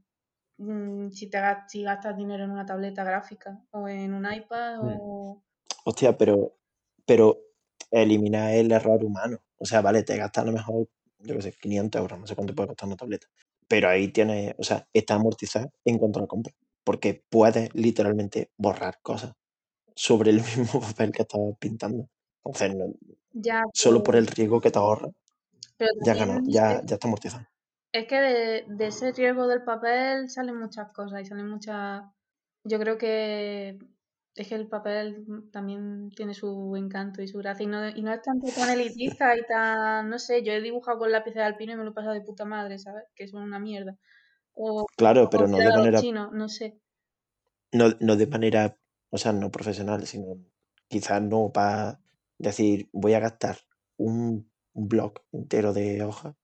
mm, 0.59 1.09
si, 1.13 1.31
te, 1.31 1.41
gas- 1.41 1.65
si 1.69 1.83
gastas 1.83 2.15
dinero 2.15 2.45
en 2.45 2.51
una 2.51 2.67
tableta 2.67 3.05
gráfica 3.05 3.59
o 3.71 3.89
en 3.89 4.13
un 4.13 4.31
iPad 4.31 4.81
o... 4.83 5.43
Hostia, 5.87 6.19
pero, 6.19 6.59
pero 7.07 7.39
elimina 7.91 8.53
el 8.53 8.71
error 8.71 9.03
humano. 9.03 9.39
O 9.57 9.65
sea, 9.65 9.81
vale, 9.81 10.03
te 10.03 10.19
gastas 10.19 10.43
a 10.43 10.47
lo 10.47 10.53
mejor, 10.53 10.89
yo 11.21 11.37
qué 11.37 11.41
sé, 11.43 11.53
500 11.59 12.03
euros, 12.03 12.21
no 12.21 12.27
sé 12.27 12.35
cuánto 12.37 12.55
puede 12.55 12.69
costar 12.69 12.87
una 12.87 12.97
tableta. 12.97 13.29
Pero 13.67 13.89
ahí 13.89 14.09
tienes, 14.09 14.55
o 14.59 14.63
sea, 14.63 14.87
está 14.93 15.15
amortizada 15.15 15.71
en 15.87 15.97
cuanto 15.97 16.19
a 16.19 16.23
la 16.23 16.29
compra. 16.29 16.53
Porque 16.85 17.23
puedes 17.29 17.75
literalmente 17.75 18.51
borrar 18.57 18.99
cosas 19.03 19.33
sobre 19.95 20.31
el 20.31 20.37
mismo 20.57 20.81
papel 20.81 21.13
que 21.13 21.23
estabas 21.23 21.57
pintando. 21.59 22.09
Entonces, 22.45 22.75
no- 22.75 22.95
Ya, 23.35 23.63
solo 23.73 24.03
por 24.03 24.17
el 24.17 24.27
riesgo 24.27 24.61
que 24.61 24.71
te 24.71 24.79
ahorras, 24.79 25.13
pero 25.79 25.93
ya 26.05 26.15
ganó, 26.15 26.39
es 26.39 26.49
ya, 26.49 26.81
que- 26.81 26.87
ya 26.87 26.95
está 26.97 27.09
amortizado. 27.09 27.47
Es 27.93 28.07
que 28.07 28.21
de, 28.21 28.65
de 28.69 28.87
ese 28.87 29.13
riesgo 29.13 29.47
del 29.47 29.63
papel 29.65 30.29
salen 30.31 30.57
muchas 30.59 30.93
cosas 30.93 31.21
y 31.21 31.25
salen 31.27 31.49
muchas... 31.49 32.03
Yo 32.65 32.79
creo 32.79 32.97
que 32.97 33.79
es 34.35 34.49
que 34.49 34.55
el 34.55 34.67
papel 34.67 35.27
también 35.53 36.11
tiene 36.17 36.33
su 36.33 36.75
encanto 36.77 37.21
y 37.21 37.29
su 37.29 37.37
gracia 37.39 37.65
y 37.65 37.67
no, 37.67 37.87
y 37.91 38.01
no 38.03 38.13
es 38.15 38.23
tanto 38.23 38.47
tan 38.55 38.71
elitista 38.71 39.37
y 39.37 39.43
tan... 39.47 40.09
No 40.09 40.19
sé, 40.19 40.43
yo 40.43 40.53
he 40.53 40.61
dibujado 40.63 40.99
con 40.99 41.13
lápices 41.13 41.37
de 41.37 41.43
alpino 41.45 41.73
y 41.73 41.77
me 41.77 41.85
lo 41.85 41.91
he 41.91 41.95
pasado 41.95 42.15
de 42.15 42.23
puta 42.23 42.45
madre, 42.47 42.79
¿sabes? 42.79 43.05
Que 43.15 43.29
son 43.29 43.43
una 43.43 43.59
mierda. 43.59 43.97
O, 44.55 44.87
Claro, 44.97 45.25
o 45.25 45.31
pero 45.31 45.47
no 45.49 45.59
de 45.59 45.73
manera 45.73 46.01
no 46.39 46.49
sé. 46.49 46.67
no, 47.73 47.87
no 48.01 48.17
de 48.17 48.27
manera, 48.27 48.79
o 49.11 49.19
sea, 49.19 49.33
no 49.33 49.51
profesional, 49.51 50.07
sino 50.07 50.39
quizás 50.89 51.23
no 51.23 51.51
para 51.53 52.01
decir, 52.39 52.89
voy 52.93 53.15
a 53.15 53.21
gastar 53.21 53.59
un, 53.97 54.51
un 54.75 54.89
blog 54.89 55.15
entero 55.33 55.73
de 55.73 56.03
hojas 56.03 56.35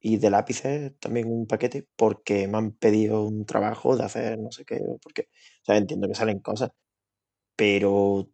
y 0.00 0.18
de 0.18 0.30
lápices 0.30 0.98
también 1.00 1.30
un 1.30 1.46
paquete 1.46 1.88
porque 1.96 2.46
me 2.48 2.58
han 2.58 2.72
pedido 2.72 3.24
un 3.24 3.44
trabajo 3.46 3.96
de 3.96 4.04
hacer 4.04 4.38
no 4.38 4.52
sé 4.52 4.64
qué, 4.64 4.80
porque, 5.02 5.22
o 5.62 5.64
sea, 5.64 5.76
entiendo 5.76 6.08
que 6.08 6.14
salen 6.14 6.40
cosas, 6.40 6.70
pero 7.56 8.28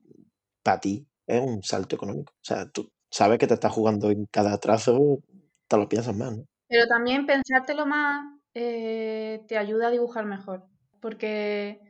para 0.63 0.81
ti 0.81 1.07
es 1.27 1.41
un 1.43 1.63
salto 1.63 1.97
económico. 1.97 2.33
O 2.35 2.45
sea, 2.45 2.71
tú 2.71 2.91
sabes 3.11 3.39
que 3.39 3.47
te 3.49 3.55
estás 3.55 3.73
jugando 3.73 4.11
en 4.11 4.27
cada 4.27 4.59
trazo, 4.61 5.21
te 5.69 5.77
lo 5.79 5.89
piensas 5.89 6.17
más, 6.17 6.37
¿no? 6.37 6.47
Pero 6.69 6.87
también 6.87 7.27
pensártelo 7.27 7.87
más 7.87 8.34
eh, 8.55 9.45
te 9.49 9.59
ayuda 9.59 9.89
a 9.89 9.91
dibujar 9.91 10.25
mejor. 10.25 10.65
Porque 11.01 11.81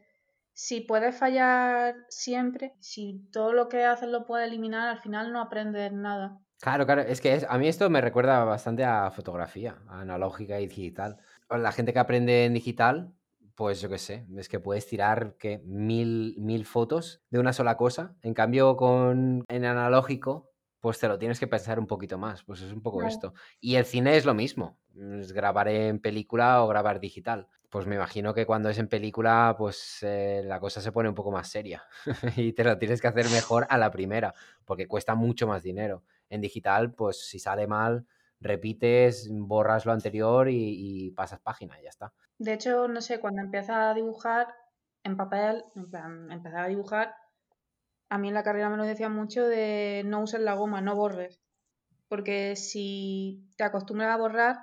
si 0.53 0.81
puedes 0.81 1.17
fallar 1.17 1.97
siempre, 2.09 2.75
si 2.81 3.29
todo 3.33 3.53
lo 3.53 3.69
que 3.69 3.85
haces 3.85 4.09
lo 4.09 4.25
puedes 4.25 4.49
eliminar, 4.49 4.89
al 4.89 5.01
final 5.01 5.33
no 5.33 5.41
aprendes 5.41 5.93
nada. 5.93 6.41
Claro, 6.61 6.87
claro, 6.87 7.03
es 7.03 7.21
que 7.21 7.45
a 7.47 7.59
mí 7.59 7.69
esto 7.69 7.91
me 7.91 8.01
recuerda 8.01 8.45
bastante 8.45 8.85
a 8.85 9.11
fotografía, 9.11 9.77
a 9.89 10.01
analógica 10.01 10.61
y 10.61 10.67
digital. 10.67 11.19
La 11.51 11.73
gente 11.73 11.93
que 11.93 11.99
aprende 11.99 12.47
en 12.47 12.55
digital, 12.55 13.13
pues 13.55 13.81
yo 13.81 13.89
qué 13.89 13.99
sé, 13.99 14.27
es 14.37 14.49
que 14.49 14.61
puedes 14.61 14.87
tirar 14.87 15.37
que 15.37 15.61
mil, 15.65 16.37
mil 16.39 16.65
fotos 16.65 17.23
de 17.31 17.39
una 17.39 17.53
sola 17.53 17.77
cosa. 17.77 18.17
En 18.23 18.33
cambio, 18.33 18.77
con 18.77 19.45
en 19.49 19.65
analógico, 19.65 20.54
pues 20.85 20.99
te 20.99 21.09
lo 21.09 21.19
tienes 21.19 21.41
que 21.41 21.47
pensar 21.47 21.79
un 21.79 21.87
poquito 21.87 22.19
más. 22.19 22.43
Pues 22.45 22.61
es 22.61 22.71
un 22.71 22.83
poco 22.83 22.99
Claro. 22.99 23.09
esto. 23.09 23.33
Y 23.59 23.77
el 23.77 23.87
cine 23.87 24.19
es 24.19 24.27
lo 24.27 24.35
mismo, 24.35 24.79
es 25.19 25.33
grabar 25.33 25.69
en 25.69 25.99
película 25.99 26.63
o 26.63 26.69
grabar 26.69 27.01
digital. 27.01 27.49
Pues 27.71 27.87
me 27.87 27.95
imagino 27.95 28.35
que 28.35 28.45
cuando 28.45 28.69
es 28.69 28.77
en 28.77 28.89
película, 28.89 29.55
pues 29.57 30.01
eh, 30.03 30.43
la 30.45 30.61
cosa 30.61 30.83
se 30.83 30.93
pone 30.93 31.09
un 31.09 31.15
poco 31.15 31.33
más 31.33 31.49
seria 31.49 31.85
y 32.37 32.53
te 32.53 32.65
lo 32.65 32.77
tienes 32.77 33.01
que 33.01 33.09
hacer 33.09 33.31
mejor 33.31 33.67
a 33.71 33.79
la 33.79 33.91
primera, 33.91 34.35
porque 34.67 34.87
cuesta 34.87 35.15
mucho 35.15 35.47
más 35.47 35.63
dinero. 35.63 36.05
En 36.29 36.43
digital, 36.43 36.93
pues 36.93 37.27
si 37.27 37.39
sale 37.39 37.67
mal, 37.67 38.07
repites, 38.41 39.31
borras 39.33 39.87
lo 39.87 39.93
anterior 39.93 40.51
y, 40.51 41.07
y 41.07 41.11
pasas 41.13 41.41
página 41.41 41.81
y 41.81 41.85
ya 41.85 41.89
está. 41.89 42.13
De 42.39 42.53
hecho, 42.53 42.89
no 42.89 43.01
sé, 43.01 43.21
cuando 43.21 43.41
empiezas 43.41 43.77
a 43.77 43.95
dibujar 43.95 44.49
en 45.03 45.17
papel, 45.17 45.65
en 45.75 45.91
plan, 45.91 46.31
empezar 46.31 46.65
a 46.65 46.69
dibujar, 46.69 47.15
a 48.09 48.19
mí 48.19 48.29
en 48.29 48.35
la 48.35 48.43
carrera 48.43 48.71
me 48.71 48.77
lo 48.77 48.85
decían 48.85 49.15
mucho 49.15 49.47
de 49.47 50.03
no 50.07 50.23
uses 50.23 50.41
la 50.41 50.55
goma, 50.55 50.81
no 50.81 50.95
borres. 50.97 51.41
Porque 52.09 52.57
si 52.57 53.49
te 53.57 53.65
acostumbras 53.65 54.11
a 54.15 54.19
borrar, 54.19 54.57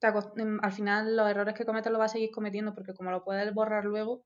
te 0.00 0.08
acos- 0.08 0.32
em, 0.38 0.58
al 0.62 0.72
final 0.72 1.16
los 1.16 1.28
errores 1.30 1.54
que 1.54 1.64
cometes 1.66 1.92
los 1.92 1.98
vas 1.98 2.12
a 2.12 2.14
seguir 2.14 2.30
cometiendo, 2.32 2.74
porque 2.74 2.94
como 2.94 3.10
lo 3.10 3.24
puedes 3.24 3.52
borrar 3.54 3.84
luego, 3.84 4.24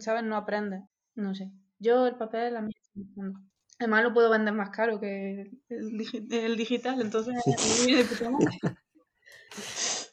¿sabes? 0.00 0.24
No 0.24 0.36
aprendes. 0.36 0.82
No 1.14 1.34
sé. 1.34 1.50
Yo 1.78 2.06
el 2.06 2.16
papel 2.16 2.56
a 2.56 2.62
mí. 2.62 2.72
Además 3.78 4.02
lo 4.04 4.12
puedo 4.14 4.30
vender 4.30 4.54
más 4.54 4.70
caro 4.70 5.00
que 5.00 5.50
el 5.68 6.56
digital, 6.56 7.00
entonces 7.00 7.34
a 7.58 7.62
mí 7.64 7.68
me 7.80 7.86
viene 7.86 8.02
de 8.02 8.08
puta 8.08 8.30
madre. 8.30 8.58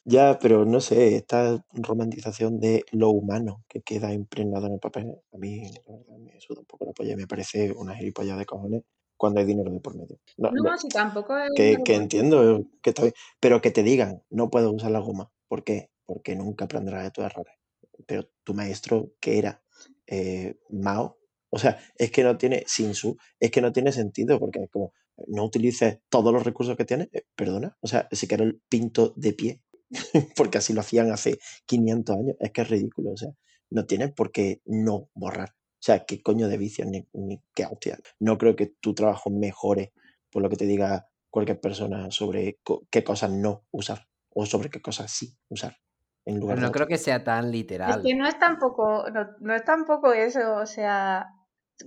Ya, 0.07 0.37
pero 0.39 0.65
no 0.65 0.81
sé, 0.81 1.15
esta 1.15 1.65
romantización 1.73 2.59
de 2.59 2.85
lo 2.91 3.09
humano 3.09 3.63
que 3.67 3.81
queda 3.81 4.13
impregnado 4.13 4.67
en 4.67 4.73
el 4.73 4.79
papel, 4.79 5.15
a 5.33 5.37
mí 5.37 5.63
la 5.87 5.95
verdad, 5.97 6.17
me 6.19 6.39
suda 6.39 6.59
un 6.59 6.67
poco 6.67 6.85
la 6.85 6.91
polla 6.91 7.13
y 7.13 7.15
me 7.15 7.25
parece 7.25 7.71
una 7.71 7.95
gilipollas 7.95 8.37
de 8.37 8.45
cojones 8.45 8.83
cuando 9.17 9.39
hay 9.39 9.47
dinero 9.47 9.71
de 9.71 9.79
por 9.79 9.95
medio. 9.95 10.19
No, 10.37 10.51
No, 10.51 10.69
no, 10.69 10.77
si 10.77 10.89
tampoco 10.89 11.35
es 11.35 11.49
que, 11.55 11.77
que 11.83 11.95
entiendo 11.95 12.67
que 12.83 12.91
está 12.91 13.01
bien, 13.01 13.15
pero 13.39 13.61
que 13.61 13.71
te 13.71 13.81
digan, 13.81 14.21
no 14.29 14.51
puedo 14.51 14.71
usar 14.71 14.91
la 14.91 14.99
goma. 14.99 15.31
¿Por 15.47 15.63
qué? 15.63 15.89
Porque 16.05 16.35
nunca 16.35 16.65
aprenderás 16.65 17.03
de 17.03 17.11
tus 17.11 17.25
errores. 17.25 17.55
Pero 18.05 18.29
tu 18.43 18.53
maestro, 18.53 19.13
que 19.19 19.39
era 19.39 19.63
eh, 20.05 20.59
Mao, 20.69 21.17
o 21.49 21.57
sea, 21.57 21.79
es 21.97 22.11
que 22.11 22.23
no 22.23 22.37
tiene, 22.37 22.63
sin 22.67 22.93
su, 22.93 23.17
es 23.39 23.49
que 23.49 23.61
no 23.61 23.71
tiene 23.71 23.91
sentido, 23.91 24.39
porque 24.39 24.63
es 24.63 24.69
como, 24.69 24.93
no 25.27 25.45
utilices 25.45 25.99
todos 26.09 26.33
los 26.33 26.43
recursos 26.43 26.75
que 26.75 26.85
tienes, 26.85 27.07
eh, 27.13 27.23
perdona, 27.35 27.77
o 27.81 27.87
sea, 27.87 28.07
si 28.11 28.27
quiero 28.27 28.43
el 28.43 28.61
pinto 28.67 29.13
de 29.15 29.33
pie, 29.33 29.61
porque 30.35 30.57
así 30.57 30.73
lo 30.73 30.81
hacían 30.81 31.11
hace 31.11 31.39
500 31.65 32.15
años, 32.17 32.35
es 32.39 32.51
que 32.51 32.61
es 32.61 32.69
ridículo, 32.69 33.11
o 33.11 33.17
sea, 33.17 33.29
no 33.69 33.85
tienes 33.85 34.13
por 34.13 34.31
qué 34.31 34.61
no 34.65 35.09
borrar. 35.13 35.49
O 35.51 35.85
sea, 35.85 36.05
qué 36.05 36.21
coño 36.21 36.47
de 36.47 36.57
vicio, 36.57 36.85
ni, 36.85 37.07
ni 37.13 37.41
qué 37.53 37.65
hostia. 37.65 37.99
No 38.19 38.37
creo 38.37 38.55
que 38.55 38.73
tu 38.79 38.93
trabajo 38.95 39.29
mejore 39.29 39.93
por 40.31 40.41
lo 40.41 40.49
que 40.49 40.55
te 40.57 40.65
diga 40.65 41.07
cualquier 41.29 41.59
persona 41.61 42.09
sobre 42.11 42.59
co- 42.63 42.87
qué 42.89 43.03
cosas 43.03 43.31
no 43.31 43.65
usar 43.71 44.07
o 44.33 44.45
sobre 44.45 44.69
qué 44.69 44.81
cosas 44.81 45.11
sí 45.11 45.37
usar 45.49 45.77
en 46.25 46.39
lugar 46.39 46.59
Pero 46.59 46.61
de 46.61 46.67
no 46.67 46.71
creo 46.71 46.87
que 46.87 46.97
sea 46.97 47.23
tan 47.23 47.51
Es 47.85 47.97
literal. 47.97 48.01
que 48.03 48.15
no 48.15 48.27
es 48.27 48.37
tampoco, 48.39 49.09
no, 49.11 49.27
no 49.39 49.53
es 49.55 49.63
tampoco 49.63 50.13
eso, 50.13 50.55
o 50.57 50.65
sea, 50.65 51.27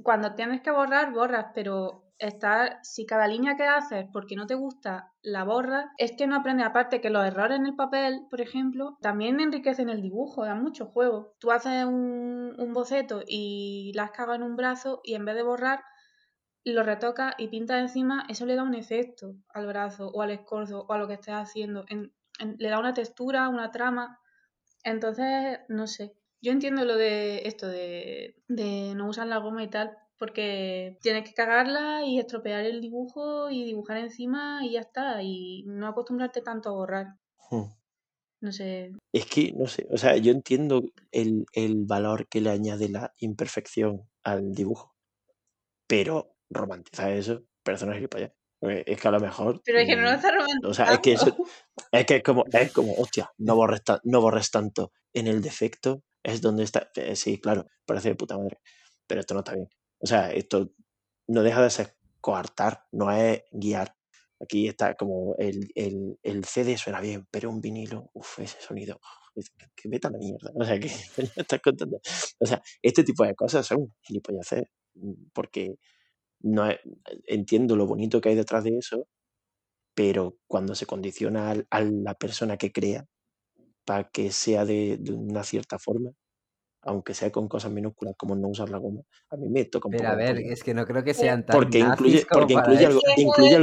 cuando 0.02 0.34
tienes 0.34 0.60
que 0.62 0.70
borrar, 0.70 1.12
borras, 1.12 1.46
pero 1.54 2.07
estar, 2.18 2.78
si 2.82 3.06
cada 3.06 3.28
línea 3.28 3.56
que 3.56 3.64
haces 3.64 4.06
porque 4.12 4.36
no 4.36 4.46
te 4.46 4.54
gusta 4.54 5.12
la 5.22 5.44
borras, 5.44 5.86
es 5.98 6.12
que 6.12 6.26
no 6.26 6.36
aprendes. 6.36 6.66
Aparte 6.66 7.00
que 7.00 7.10
los 7.10 7.24
errores 7.26 7.58
en 7.58 7.66
el 7.66 7.76
papel, 7.76 8.26
por 8.30 8.40
ejemplo, 8.40 8.98
también 9.00 9.40
enriquecen 9.40 9.88
el 9.90 10.02
dibujo, 10.02 10.44
da 10.44 10.54
mucho 10.54 10.86
juego. 10.86 11.34
Tú 11.38 11.50
haces 11.52 11.84
un, 11.84 12.54
un 12.58 12.72
boceto 12.72 13.22
y 13.26 13.92
la 13.94 14.04
has 14.04 14.10
cagado 14.12 14.34
en 14.34 14.42
un 14.42 14.56
brazo 14.56 15.00
y 15.04 15.14
en 15.14 15.24
vez 15.24 15.34
de 15.36 15.42
borrar, 15.42 15.82
lo 16.64 16.82
retocas 16.82 17.34
y 17.38 17.48
pintas 17.48 17.80
encima, 17.80 18.24
eso 18.28 18.44
le 18.46 18.54
da 18.54 18.62
un 18.62 18.74
efecto 18.74 19.34
al 19.54 19.66
brazo 19.66 20.08
o 20.10 20.22
al 20.22 20.30
escorzo 20.30 20.84
o 20.88 20.92
a 20.92 20.98
lo 20.98 21.08
que 21.08 21.14
estés 21.14 21.34
haciendo. 21.34 21.84
En- 21.88 22.12
en- 22.40 22.56
le 22.58 22.68
da 22.68 22.78
una 22.78 22.94
textura, 22.94 23.48
una 23.48 23.70
trama. 23.72 24.20
Entonces, 24.84 25.60
no 25.68 25.86
sé. 25.86 26.14
Yo 26.42 26.52
entiendo 26.52 26.84
lo 26.84 26.96
de 26.96 27.48
esto 27.48 27.68
de, 27.68 28.36
de 28.48 28.94
no 28.96 29.08
usar 29.08 29.26
la 29.28 29.38
goma 29.38 29.62
y 29.64 29.68
tal, 29.70 29.96
porque 30.18 30.96
tienes 31.00 31.24
que 31.24 31.34
cagarla 31.34 32.04
y 32.04 32.18
estropear 32.18 32.64
el 32.64 32.80
dibujo 32.80 33.50
y 33.50 33.64
dibujar 33.64 33.98
encima 33.98 34.60
y 34.64 34.72
ya 34.72 34.80
está. 34.80 35.22
Y 35.22 35.64
no 35.66 35.86
acostumbrarte 35.88 36.42
tanto 36.42 36.70
a 36.70 36.72
borrar. 36.72 37.06
Hmm. 37.50 37.72
No 38.40 38.52
sé. 38.52 38.92
Es 39.12 39.26
que, 39.26 39.52
no 39.52 39.66
sé, 39.66 39.86
o 39.90 39.96
sea, 39.96 40.16
yo 40.16 40.32
entiendo 40.32 40.82
el, 41.10 41.46
el 41.54 41.84
valor 41.86 42.28
que 42.28 42.40
le 42.40 42.50
añade 42.50 42.88
la 42.88 43.12
imperfección 43.18 44.08
al 44.22 44.54
dibujo, 44.54 44.94
pero 45.86 46.36
romantizar 46.50 47.12
eso, 47.12 47.42
una 47.82 47.94
gilipollas. 47.94 48.32
Porque 48.60 48.84
Es 48.86 49.00
que 49.00 49.08
a 49.08 49.10
lo 49.12 49.20
mejor, 49.20 49.60
Pero 49.64 49.78
es 49.78 49.86
que 49.88 49.96
no 49.96 50.02
lo 50.02 50.10
mm, 50.10 50.14
está 50.14 50.32
o 50.66 50.74
sea, 50.74 50.92
es 50.92 50.98
que 51.00 51.12
eso, 51.12 51.26
romantizando. 51.26 51.50
Es 51.92 52.06
que 52.06 52.16
es 52.16 52.22
como, 52.22 52.44
es 52.52 52.72
como, 52.72 52.94
hostia, 52.94 53.30
no 53.38 53.54
borres, 53.56 53.82
ta- 53.84 54.00
no 54.04 54.20
borres 54.20 54.50
tanto. 54.50 54.92
En 55.14 55.26
el 55.26 55.40
defecto 55.42 56.02
es 56.22 56.40
donde 56.40 56.64
está. 56.64 56.90
eh, 56.96 57.16
sí, 57.16 57.38
claro, 57.40 57.66
parece 57.86 58.10
de 58.10 58.14
puta 58.16 58.36
madre. 58.36 58.58
Pero 59.06 59.20
esto 59.20 59.34
no 59.34 59.40
está 59.40 59.54
bien. 59.54 59.68
O 60.00 60.06
sea, 60.06 60.30
esto 60.32 60.70
no 61.28 61.42
deja 61.42 61.62
de 61.62 61.70
ser 61.70 61.94
coartar, 62.20 62.84
no 62.92 63.10
es 63.12 63.42
guiar. 63.52 63.94
Aquí 64.40 64.68
está 64.68 64.94
como 64.94 65.34
el, 65.38 65.70
el, 65.74 66.18
el 66.22 66.44
CD 66.44 66.76
suena 66.78 67.00
bien, 67.00 67.26
pero 67.30 67.50
un 67.50 67.60
vinilo, 67.60 68.10
uff, 68.14 68.38
ese 68.38 68.60
sonido, 68.60 69.00
que, 69.76 69.88
vete 69.88 70.10
la 70.10 70.18
mierda. 70.18 70.52
O 70.54 70.64
sea, 70.64 70.78
que 70.78 70.88
estás 71.36 71.60
contando. 71.60 72.00
O 72.40 72.46
sea, 72.46 72.62
este 72.82 73.04
tipo 73.04 73.24
de 73.24 73.34
cosas 73.34 73.66
son 73.66 73.92
gilipolleces, 74.02 74.64
porque 75.34 75.76
no 76.40 76.66
es- 76.70 76.80
entiendo 77.26 77.76
lo 77.76 77.86
bonito 77.86 78.20
que 78.20 78.30
hay 78.30 78.36
detrás 78.36 78.64
de 78.64 78.78
eso, 78.78 79.06
pero 79.94 80.36
cuando 80.46 80.74
se 80.74 80.86
condiciona 80.86 81.54
a 81.70 81.80
la 81.82 82.14
persona 82.14 82.56
que 82.56 82.72
crea 82.72 83.06
para 83.86 84.10
que 84.10 84.30
sea 84.32 84.64
de 84.66 85.00
una 85.12 85.44
cierta 85.44 85.78
forma, 85.78 86.12
aunque 86.82 87.14
sea 87.14 87.30
con 87.30 87.48
cosas 87.48 87.72
minúsculas 87.72 88.14
como 88.16 88.36
no 88.36 88.48
usar 88.48 88.70
la 88.70 88.78
goma, 88.78 89.02
a 89.30 89.36
mí 89.36 89.48
me 89.48 89.64
toca 89.64 89.88
un 89.88 89.92
Pero 89.92 90.04
poco 90.04 90.12
a 90.12 90.16
ver, 90.16 90.38
es 90.38 90.62
que 90.62 90.74
no 90.74 90.86
creo 90.86 91.02
que 91.02 91.14
sean 91.14 91.44
tan 91.44 91.56
Porque 91.56 91.78
incluye, 91.78 92.26
porque 92.30 92.54
incluye 92.54 92.86
algo, 92.86 93.00
incluye 93.16 93.56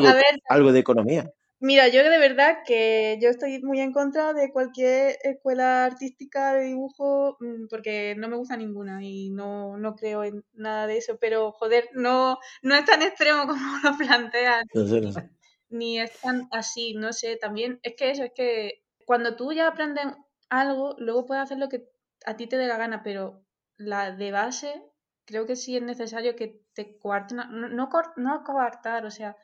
algo 0.49 0.71
de 0.71 0.79
economía. 0.79 1.31
Mira, 1.59 1.87
yo 1.87 2.03
de 2.03 2.19
verdad 2.19 2.57
que 2.65 3.17
yo 3.21 3.29
estoy 3.29 3.61
muy 3.61 3.79
en 3.79 3.93
contra 3.93 4.33
de 4.33 4.51
cualquier 4.51 5.17
escuela 5.23 5.85
artística 5.85 6.53
de 6.53 6.65
dibujo 6.65 7.37
mm, 7.39 7.67
porque 7.69 8.13
no 8.17 8.27
me 8.27 8.35
gusta 8.35 8.57
ninguna 8.57 8.99
y 9.01 9.29
no, 9.29 9.77
no 9.77 9.95
creo 9.95 10.25
en 10.25 10.43
nada 10.53 10.85
de 10.85 10.97
eso, 10.97 11.17
pero 11.19 11.53
joder, 11.53 11.89
no, 11.93 12.37
no 12.61 12.75
es 12.75 12.85
tan 12.85 13.01
extremo 13.01 13.47
como 13.47 13.77
lo 13.83 13.97
plantean, 13.97 14.65
No 14.73 14.85
sé, 14.85 15.01
no 15.01 15.11
sé. 15.13 15.29
ni 15.69 15.99
es 15.99 16.11
tan 16.19 16.47
así, 16.51 16.93
no 16.93 17.13
sé, 17.13 17.37
también 17.37 17.79
es 17.83 17.95
que 17.95 18.11
eso, 18.11 18.23
es 18.23 18.31
que 18.35 18.83
cuando 19.05 19.35
tú 19.37 19.53
ya 19.53 19.67
aprendes 19.67 20.05
algo, 20.49 20.95
luego 20.99 21.25
puedes 21.25 21.43
hacer 21.43 21.57
lo 21.57 21.69
que 21.69 21.87
a 22.25 22.35
ti 22.35 22.47
te 22.47 22.57
dé 22.57 22.67
la 22.67 22.77
gana, 22.77 23.03
pero 23.03 23.45
la 23.77 24.11
de 24.11 24.31
base 24.31 24.83
creo 25.25 25.45
que 25.45 25.55
sí 25.55 25.75
es 25.75 25.83
necesario 25.83 26.35
que 26.35 26.63
te 26.73 26.97
coarten, 26.97 27.37
no, 27.37 27.69
no, 27.69 27.89
no 28.17 28.43
coartar, 28.43 29.05
o 29.05 29.11
sea, 29.11 29.35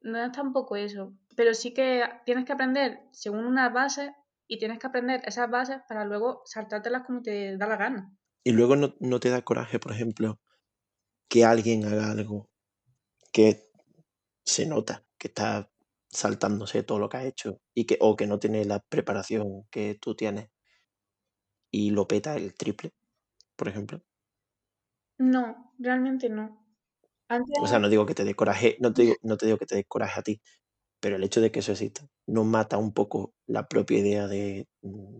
no 0.00 0.24
es 0.24 0.32
tampoco 0.32 0.76
eso, 0.76 1.14
pero 1.36 1.54
sí 1.54 1.74
que 1.74 2.04
tienes 2.24 2.44
que 2.44 2.52
aprender 2.52 3.00
según 3.12 3.44
unas 3.44 3.72
bases 3.72 4.10
y 4.46 4.58
tienes 4.58 4.78
que 4.78 4.86
aprender 4.86 5.22
esas 5.24 5.50
bases 5.50 5.80
para 5.88 6.04
luego 6.04 6.42
saltártelas 6.44 7.02
como 7.04 7.22
te 7.22 7.56
da 7.56 7.66
la 7.66 7.76
gana. 7.76 8.16
Y 8.44 8.52
luego 8.52 8.76
no, 8.76 8.94
no 9.00 9.18
te 9.18 9.30
da 9.30 9.42
coraje, 9.42 9.80
por 9.80 9.92
ejemplo, 9.92 10.38
que 11.28 11.44
alguien 11.44 11.84
haga 11.84 12.12
algo 12.12 12.48
que 13.32 13.64
se 14.44 14.66
nota 14.66 15.04
que 15.18 15.28
está 15.28 15.70
saltándose 16.08 16.84
todo 16.84 17.00
lo 17.00 17.08
que 17.08 17.16
ha 17.16 17.24
hecho 17.24 17.60
y 17.74 17.84
que, 17.84 17.98
o 18.00 18.16
que 18.16 18.26
no 18.26 18.38
tiene 18.38 18.64
la 18.64 18.80
preparación 18.80 19.64
que 19.70 19.98
tú 20.00 20.14
tienes 20.14 20.50
y 21.76 21.90
lo 21.90 22.08
peta 22.08 22.36
el 22.36 22.54
triple, 22.54 22.92
por 23.56 23.68
ejemplo. 23.68 24.00
No, 25.18 25.74
realmente 25.78 26.30
no. 26.30 26.64
Antes, 27.28 27.58
O 27.60 27.66
sea, 27.66 27.78
no 27.78 27.88
digo 27.88 28.06
que 28.06 28.14
te 28.14 28.24
dé 28.24 28.34
coraje, 28.34 28.76
no 28.80 28.92
te 28.92 29.02
digo, 29.02 29.14
no 29.22 29.36
te 29.36 29.46
digo 29.46 29.58
que 29.58 29.66
te 29.66 29.74
dé 29.76 29.84
coraje 29.84 30.20
a 30.20 30.22
ti, 30.22 30.40
pero 31.00 31.16
el 31.16 31.24
hecho 31.24 31.40
de 31.40 31.50
que 31.52 31.60
eso 31.60 31.72
exista 31.72 32.08
no 32.26 32.44
mata 32.44 32.78
un 32.78 32.92
poco 32.94 33.34
la 33.46 33.68
propia 33.68 33.98
idea 34.00 34.28
de 34.28 34.68
mm, 34.82 35.18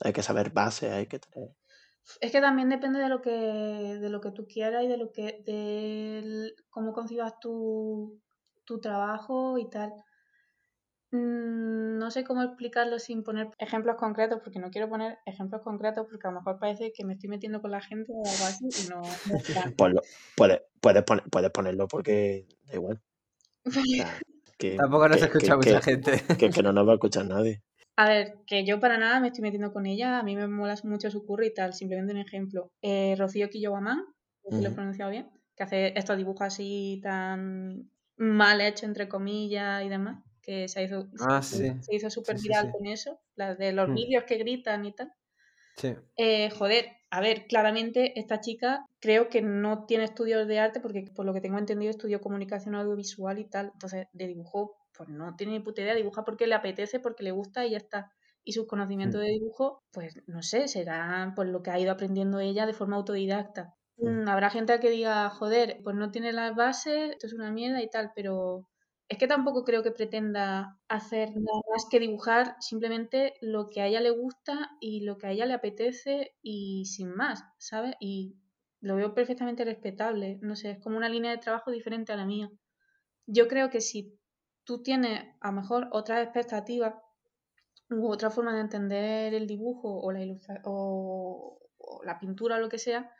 hay 0.00 0.12
que 0.14 0.22
saber 0.22 0.50
base, 0.52 0.92
hay 0.92 1.06
que 1.08 1.20
tener. 1.20 1.56
es 2.20 2.32
que 2.32 2.40
también 2.40 2.68
depende 2.68 3.00
de 3.00 3.08
lo 3.08 3.20
que, 3.22 3.30
de 3.30 4.10
lo 4.10 4.20
que 4.20 4.30
tú 4.32 4.46
quieras 4.46 4.84
y 4.84 4.88
de 4.88 4.96
lo 4.96 5.12
que, 5.12 5.42
de 5.44 6.52
cómo 6.70 6.92
concibas 6.92 7.38
tu, 7.40 8.20
tu 8.64 8.80
trabajo 8.80 9.58
y 9.58 9.68
tal. 9.70 9.92
Mm, 11.12 11.98
No 11.98 12.10
sé 12.10 12.24
cómo 12.24 12.42
explicarlo 12.42 12.98
sin 12.98 13.22
poner 13.22 13.48
ejemplos 13.58 13.96
concretos, 13.96 14.40
porque 14.42 14.58
no 14.58 14.70
quiero 14.70 14.88
poner 14.88 15.18
ejemplos 15.26 15.62
concretos, 15.62 16.06
porque 16.10 16.26
a 16.26 16.30
lo 16.30 16.38
mejor 16.40 16.58
parece 16.58 16.92
que 16.92 17.04
me 17.04 17.12
estoy 17.14 17.28
metiendo 17.28 17.60
con 17.60 17.70
la 17.70 17.80
gente 17.80 18.12
o 18.12 18.22
algo 18.26 18.44
así, 18.44 18.64
y 18.64 18.88
no, 18.90 19.02
puedes, 19.76 20.60
puedes, 20.80 21.04
poner- 21.04 21.24
puedes 21.30 21.50
ponerlo 21.50 21.86
porque 21.86 22.46
da 22.66 22.74
igual. 22.74 23.00
O 23.64 23.70
sea, 23.70 23.82
que, 24.58 24.76
Tampoco 24.76 25.08
nos 25.08 25.18
que, 25.18 25.24
escucha 25.26 25.52
que, 25.52 25.56
mucha 25.56 25.80
que, 25.80 25.90
gente. 25.92 26.36
que, 26.36 26.50
que 26.50 26.62
no 26.62 26.72
nos 26.72 26.86
va 26.88 26.92
a 26.92 26.94
escuchar 26.94 27.26
nadie. 27.26 27.62
A 27.96 28.08
ver, 28.08 28.38
que 28.46 28.64
yo 28.64 28.80
para 28.80 28.96
nada 28.96 29.20
me 29.20 29.28
estoy 29.28 29.42
metiendo 29.42 29.72
con 29.72 29.84
ella, 29.86 30.18
a 30.18 30.22
mí 30.22 30.34
me 30.34 30.48
mola 30.48 30.74
mucho 30.84 31.10
su 31.10 31.24
curry 31.26 31.48
y 31.48 31.54
tal, 31.54 31.74
simplemente 31.74 32.12
un 32.14 32.20
ejemplo. 32.20 32.70
Eh, 32.80 33.14
Rocío 33.18 33.50
Quillogamán, 33.50 34.02
si 34.48 34.62
lo 34.62 34.68
he 34.70 34.72
pronunciado 34.72 35.10
bien, 35.10 35.30
que 35.54 35.62
hace 35.62 35.92
estos 35.98 36.16
dibujos 36.16 36.40
así 36.46 37.00
tan 37.02 37.90
mal 38.16 38.60
hechos, 38.62 38.84
entre 38.84 39.08
comillas 39.08 39.84
y 39.84 39.88
demás, 39.90 40.24
que 40.42 40.68
se 40.68 40.82
hizo, 40.82 41.08
Ah, 41.20 41.38
hizo- 41.40 41.56
sí. 41.56 41.72
se 41.80 41.94
hizo 41.94 42.10
súper 42.10 42.38
Sí, 42.38 42.48
viral 42.48 42.66
sí. 42.66 42.72
con 42.72 42.86
eso, 42.86 43.20
las 43.36 43.56
de 43.58 43.72
los 43.72 43.88
Hmm. 43.88 43.94
vídeos 43.94 44.24
que 44.24 44.36
gritan 44.38 44.84
y 44.84 44.92
tal. 44.94 45.12
Sí. 45.76 45.94
Eh, 46.16 46.50
joder, 46.50 46.86
a 47.10 47.20
ver, 47.20 47.46
claramente 47.46 48.18
esta 48.20 48.40
chica 48.40 48.84
creo 49.00 49.28
que 49.28 49.40
no 49.40 49.86
tiene 49.86 50.04
estudios 50.04 50.46
de 50.46 50.58
arte 50.58 50.80
porque 50.80 51.04
por 51.14 51.24
lo 51.24 51.32
que 51.32 51.40
tengo 51.40 51.58
entendido 51.58 51.90
estudió 51.90 52.20
comunicación 52.20 52.74
audiovisual 52.74 53.38
y 53.38 53.48
tal, 53.48 53.70
entonces 53.72 54.06
de 54.12 54.26
dibujo 54.26 54.76
pues 54.94 55.08
no 55.08 55.34
tiene 55.36 55.52
ni 55.54 55.60
puta 55.60 55.80
idea, 55.80 55.94
dibuja 55.94 56.22
porque 56.24 56.46
le 56.46 56.54
apetece, 56.54 57.00
porque 57.00 57.22
le 57.22 57.30
gusta 57.30 57.64
y 57.64 57.70
ya 57.70 57.78
está. 57.78 58.12
Y 58.44 58.52
sus 58.52 58.66
conocimientos 58.66 59.20
Hmm. 59.20 59.24
de 59.24 59.30
dibujo, 59.30 59.82
pues 59.90 60.16
no 60.26 60.42
sé, 60.42 60.68
será 60.68 61.32
por 61.34 61.46
lo 61.46 61.62
que 61.62 61.70
ha 61.70 61.78
ido 61.80 61.92
aprendiendo 61.92 62.40
ella 62.40 62.66
de 62.66 62.74
forma 62.74 62.96
autodidacta. 62.96 63.74
Mm. 63.96 64.24
Mm, 64.24 64.28
Habrá 64.28 64.50
gente 64.50 64.78
que 64.80 64.90
diga, 64.90 65.30
joder, 65.30 65.80
pues 65.82 65.96
no 65.96 66.10
tiene 66.10 66.32
las 66.32 66.54
bases, 66.54 67.12
esto 67.12 67.26
es 67.26 67.32
una 67.32 67.50
mierda 67.50 67.80
y 67.82 67.88
tal, 67.88 68.12
pero 68.14 68.66
es 69.12 69.18
que 69.18 69.26
tampoco 69.26 69.62
creo 69.62 69.82
que 69.82 69.90
pretenda 69.90 70.80
hacer 70.88 71.28
nada 71.36 71.60
más 71.70 71.84
que 71.90 72.00
dibujar 72.00 72.56
simplemente 72.60 73.34
lo 73.42 73.68
que 73.68 73.82
a 73.82 73.86
ella 73.86 74.00
le 74.00 74.08
gusta 74.08 74.70
y 74.80 75.02
lo 75.02 75.18
que 75.18 75.26
a 75.26 75.32
ella 75.32 75.44
le 75.44 75.52
apetece 75.52 76.34
y 76.40 76.86
sin 76.86 77.14
más, 77.14 77.44
¿sabes? 77.58 77.94
Y 78.00 78.38
lo 78.80 78.96
veo 78.96 79.12
perfectamente 79.12 79.66
respetable, 79.66 80.38
no 80.40 80.56
sé, 80.56 80.70
es 80.70 80.78
como 80.78 80.96
una 80.96 81.10
línea 81.10 81.30
de 81.30 81.36
trabajo 81.36 81.70
diferente 81.70 82.10
a 82.14 82.16
la 82.16 82.24
mía. 82.24 82.50
Yo 83.26 83.48
creo 83.48 83.68
que 83.68 83.82
si 83.82 84.18
tú 84.64 84.82
tienes 84.82 85.36
a 85.42 85.48
lo 85.48 85.60
mejor 85.60 85.88
otras 85.92 86.24
expectativas 86.24 86.94
u 87.90 88.08
otra 88.10 88.30
forma 88.30 88.54
de 88.54 88.62
entender 88.62 89.34
el 89.34 89.46
dibujo 89.46 90.00
o 90.00 90.10
la 90.10 90.22
ilustra 90.22 90.62
o, 90.64 91.58
o 91.76 92.02
la 92.02 92.18
pintura 92.18 92.56
o 92.56 92.60
lo 92.60 92.70
que 92.70 92.78
sea, 92.78 93.10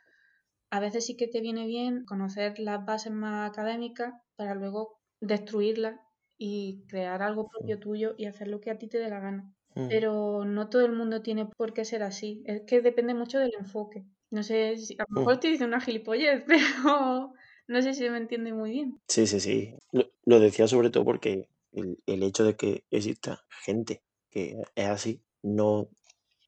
a 0.71 0.79
veces 0.79 1.05
sí 1.05 1.15
que 1.17 1.27
te 1.27 1.39
viene 1.39 1.67
bien 1.67 2.03
conocer 2.05 2.57
las 2.57 2.83
bases 2.83 3.11
más 3.11 3.51
académicas 3.51 4.15
para 4.35 4.55
luego 4.55 5.02
destruirlas 5.27 5.99
y 6.37 6.85
crear 6.87 7.21
algo 7.21 7.47
propio 7.47 7.79
tuyo 7.79 8.15
y 8.17 8.25
hacer 8.25 8.47
lo 8.47 8.59
que 8.61 8.71
a 8.71 8.77
ti 8.77 8.87
te 8.87 8.97
dé 8.99 9.09
la 9.09 9.19
gana. 9.19 9.53
Mm. 9.75 9.89
Pero 9.89 10.45
no 10.45 10.69
todo 10.69 10.85
el 10.85 10.93
mundo 10.93 11.21
tiene 11.21 11.45
por 11.57 11.73
qué 11.73 11.85
ser 11.85 12.03
así. 12.03 12.43
Es 12.45 12.61
que 12.63 12.81
depende 12.81 13.13
mucho 13.13 13.39
del 13.39 13.51
enfoque. 13.57 14.05
No 14.31 14.43
sé, 14.43 14.77
si, 14.77 14.95
a 14.95 15.05
lo 15.07 15.07
Mm. 15.09 15.15
mejor 15.19 15.33
estoy 15.35 15.51
diciendo 15.51 15.75
una 15.75 15.85
gilipollez, 15.85 16.43
pero 16.47 17.33
no 17.67 17.81
sé 17.81 17.93
si 17.93 18.09
me 18.09 18.17
entiende 18.17 18.53
muy 18.53 18.71
bien. 18.71 18.99
Sí, 19.07 19.27
sí, 19.27 19.39
sí. 19.39 19.75
Lo, 19.91 20.05
lo 20.25 20.39
decía 20.39 20.67
sobre 20.67 20.89
todo 20.89 21.05
porque 21.05 21.49
el, 21.71 22.01
el 22.05 22.23
hecho 22.23 22.43
de 22.43 22.55
que 22.55 22.85
exista 22.89 23.45
gente 23.63 24.03
que 24.29 24.61
es 24.75 24.87
así 24.87 25.23
no 25.41 25.89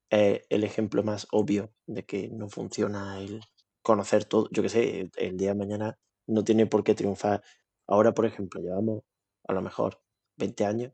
es 0.09 0.43
el 0.49 0.63
ejemplo 0.63 1.03
más 1.03 1.27
obvio 1.31 1.73
de 1.87 2.05
que 2.05 2.29
no 2.29 2.49
funciona 2.49 3.19
el 3.21 3.41
conocer 3.83 4.25
todo. 4.25 4.49
Yo 4.51 4.63
qué 4.63 4.69
sé, 4.69 5.01
el, 5.01 5.11
el 5.17 5.37
día 5.37 5.49
de 5.49 5.55
mañana 5.55 5.99
no 6.27 6.43
tiene 6.43 6.67
por 6.67 6.83
qué 6.83 6.95
triunfar. 6.95 7.43
Ahora, 7.87 8.13
por 8.13 8.25
ejemplo, 8.25 8.61
llevamos 8.61 9.03
a 9.47 9.53
lo 9.53 9.61
mejor 9.61 10.01
20 10.37 10.65
años 10.65 10.93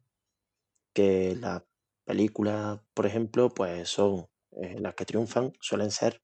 que 0.93 1.35
las 1.39 1.63
películas, 2.05 2.79
por 2.93 3.05
ejemplo, 3.05 3.49
pues 3.49 3.89
son 3.89 4.27
eh, 4.61 4.77
las 4.79 4.95
que 4.95 5.05
triunfan, 5.05 5.53
suelen 5.59 5.91
ser 5.91 6.21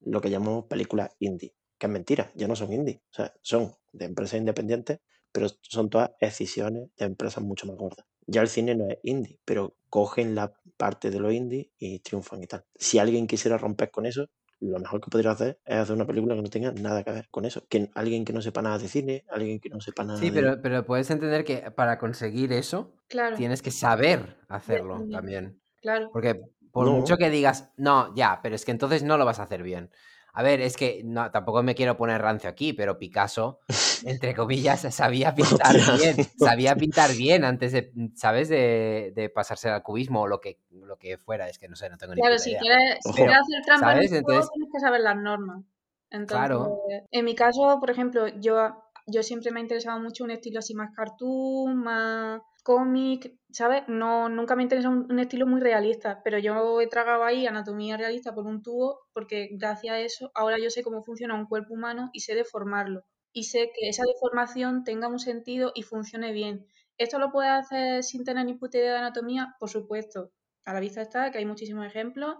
lo 0.00 0.20
que 0.20 0.30
llamamos 0.30 0.66
películas 0.66 1.10
indie, 1.18 1.54
que 1.78 1.86
es 1.86 1.92
mentira, 1.92 2.30
ya 2.34 2.48
no 2.48 2.56
son 2.56 2.72
indie, 2.72 3.02
o 3.10 3.14
sea, 3.14 3.34
son 3.42 3.72
de 3.92 4.04
empresas 4.04 4.38
independientes, 4.38 5.00
pero 5.32 5.48
son 5.62 5.90
todas 5.90 6.10
decisiones 6.20 6.88
de 6.96 7.06
empresas 7.06 7.42
mucho 7.42 7.66
más 7.66 7.76
gordas. 7.76 8.06
Ya 8.26 8.42
el 8.42 8.48
cine 8.48 8.74
no 8.74 8.86
es 8.88 8.98
indie, 9.02 9.40
pero 9.44 9.76
cogen 9.88 10.34
la 10.34 10.52
parte 10.76 11.10
de 11.10 11.20
lo 11.20 11.32
indie 11.32 11.72
y 11.78 12.00
triunfan 12.00 12.42
y 12.42 12.46
tal. 12.46 12.64
Si 12.76 12.98
alguien 12.98 13.26
quisiera 13.26 13.56
romper 13.56 13.90
con 13.90 14.06
eso, 14.06 14.26
lo 14.60 14.78
mejor 14.80 15.00
que 15.00 15.10
podría 15.10 15.30
hacer 15.32 15.60
es 15.64 15.76
hacer 15.76 15.94
una 15.94 16.06
película 16.06 16.34
que 16.34 16.42
no 16.42 16.50
tenga 16.50 16.72
nada 16.72 17.04
que 17.04 17.12
ver 17.12 17.28
con 17.30 17.44
eso. 17.44 17.66
Que 17.68 17.90
alguien 17.94 18.24
que 18.24 18.32
no 18.32 18.42
sepa 18.42 18.62
nada 18.62 18.78
de 18.78 18.88
cine, 18.88 19.24
alguien 19.28 19.60
que 19.60 19.68
no 19.68 19.80
sepa 19.80 20.04
nada 20.04 20.18
Sí, 20.18 20.30
de... 20.30 20.40
pero, 20.40 20.60
pero 20.62 20.84
puedes 20.84 21.10
entender 21.10 21.44
que 21.44 21.70
para 21.70 21.98
conseguir 21.98 22.52
eso 22.52 22.94
Claro, 23.08 23.36
tienes 23.36 23.62
que 23.62 23.70
saber 23.70 24.36
hacerlo 24.48 25.04
también. 25.10 25.60
claro. 25.80 26.10
Porque 26.12 26.40
por 26.72 26.86
No. 26.86 26.92
mucho 26.92 27.16
que 27.16 27.30
digas, 27.30 27.70
no, 27.76 28.14
ya, 28.14 28.40
pero 28.42 28.54
es 28.54 28.64
que 28.64 28.72
entonces 28.72 29.02
no 29.02 29.16
lo 29.16 29.24
vas 29.24 29.38
a 29.38 29.44
hacer 29.44 29.62
bien. 29.62 29.90
A 30.38 30.42
ver, 30.44 30.60
es 30.60 30.76
que 30.76 31.02
no, 31.04 31.32
tampoco 31.32 31.64
me 31.64 31.74
quiero 31.74 31.96
poner 31.96 32.22
rancio 32.22 32.48
aquí, 32.48 32.72
pero 32.72 32.96
Picasso, 32.96 33.58
entre 34.06 34.36
comillas, 34.36 34.80
sabía 34.94 35.34
pintar 35.34 35.74
bien. 35.98 36.16
Sabía 36.38 36.76
pintar 36.76 37.10
bien 37.16 37.44
antes 37.44 37.72
de, 37.72 37.90
¿sabes? 38.14 38.48
De, 38.48 39.12
de 39.16 39.30
pasarse 39.30 39.68
al 39.68 39.82
cubismo 39.82 40.22
o 40.22 40.26
lo 40.28 40.40
que, 40.40 40.60
lo 40.70 40.96
que 40.96 41.18
fuera. 41.18 41.48
Es 41.48 41.58
que 41.58 41.66
no 41.68 41.74
sé, 41.74 41.90
no 41.90 41.98
tengo 41.98 42.14
ni 42.14 42.20
Claro, 42.20 42.38
si 42.38 42.50
idea. 42.50 42.60
quieres, 42.60 42.98
si 43.02 43.12
quieres 43.14 43.34
hacer 43.36 43.64
trampa 43.66 43.92
en 43.94 43.98
el 43.98 44.08
juego, 44.08 44.18
Entonces- 44.30 44.50
tienes 44.54 44.72
que 44.72 44.78
saber 44.78 45.00
las 45.00 45.16
normas. 45.16 45.64
Entonces, 46.10 46.36
Claro. 46.46 46.78
en 47.10 47.24
mi 47.24 47.34
caso, 47.34 47.78
por 47.80 47.90
ejemplo, 47.90 48.28
yo 48.28 48.80
yo 49.10 49.22
siempre 49.22 49.50
me 49.50 49.60
ha 49.60 49.62
interesado 49.62 49.98
mucho 50.00 50.24
un 50.24 50.30
estilo 50.30 50.58
así 50.58 50.74
más 50.74 50.94
cartoon, 50.94 51.76
más 51.76 52.42
cómic, 52.62 53.34
¿sabes? 53.50 53.84
No, 53.88 54.28
nunca 54.28 54.54
me 54.54 54.62
interesa 54.62 54.90
un, 54.90 55.10
un, 55.10 55.18
estilo 55.18 55.46
muy 55.46 55.60
realista, 55.60 56.20
pero 56.22 56.38
yo 56.38 56.80
he 56.80 56.86
tragado 56.86 57.24
ahí 57.24 57.46
anatomía 57.46 57.96
realista 57.96 58.34
por 58.34 58.46
un 58.46 58.62
tubo 58.62 59.00
porque 59.14 59.48
gracias 59.52 59.94
a 59.94 60.00
eso 60.00 60.30
ahora 60.34 60.58
yo 60.62 60.68
sé 60.68 60.82
cómo 60.82 61.02
funciona 61.02 61.34
un 61.34 61.46
cuerpo 61.46 61.74
humano 61.74 62.10
y 62.12 62.20
sé 62.20 62.34
deformarlo. 62.34 63.04
Y 63.32 63.44
sé 63.44 63.70
que 63.74 63.88
esa 63.88 64.04
deformación 64.04 64.84
tenga 64.84 65.08
un 65.08 65.18
sentido 65.18 65.72
y 65.74 65.82
funcione 65.82 66.32
bien. 66.32 66.66
¿Esto 66.98 67.18
lo 67.18 67.30
puedes 67.30 67.52
hacer 67.52 68.02
sin 68.02 68.24
tener 68.24 68.44
ni 68.44 68.54
puta 68.54 68.78
idea 68.78 68.92
de 68.92 68.98
anatomía? 68.98 69.54
Por 69.58 69.70
supuesto. 69.70 70.32
A 70.64 70.74
la 70.74 70.80
vista 70.80 71.00
está 71.00 71.30
que 71.30 71.38
hay 71.38 71.46
muchísimos 71.46 71.86
ejemplos 71.86 72.36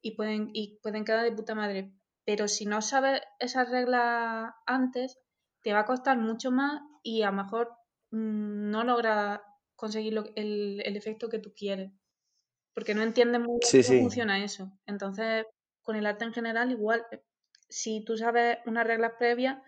y 0.00 0.12
pueden, 0.16 0.50
y 0.54 0.78
pueden 0.82 1.04
quedar 1.04 1.24
de 1.24 1.32
puta 1.32 1.54
madre. 1.54 1.92
Pero 2.24 2.48
si 2.48 2.64
no 2.64 2.80
sabes 2.80 3.20
esas 3.40 3.68
reglas 3.68 4.52
antes, 4.64 5.18
te 5.66 5.72
va 5.72 5.80
a 5.80 5.84
costar 5.84 6.16
mucho 6.16 6.52
más 6.52 6.80
y 7.02 7.22
a 7.22 7.32
lo 7.32 7.42
mejor 7.42 7.72
mmm, 8.12 8.70
no 8.70 8.84
logras 8.84 9.40
conseguir 9.74 10.12
lo, 10.12 10.24
el, 10.36 10.80
el, 10.84 10.96
efecto 10.96 11.28
que 11.28 11.40
tú 11.40 11.54
quieres. 11.56 11.90
Porque 12.72 12.94
no 12.94 13.02
entiendes 13.02 13.40
muy 13.40 13.58
bien 13.58 13.62
Sí, 13.62 13.82
cómo 13.82 13.98
sí. 13.98 14.02
funciona 14.02 14.44
eso. 14.44 14.70
Entonces, 14.86 15.44
con 15.82 15.96
el 15.96 16.06
arte 16.06 16.24
en 16.24 16.32
general, 16.32 16.70
igual, 16.70 17.04
si 17.68 18.04
tú 18.04 18.16
sabes 18.16 18.58
unas 18.64 18.86
reglas 18.86 19.14
previas, 19.18 19.58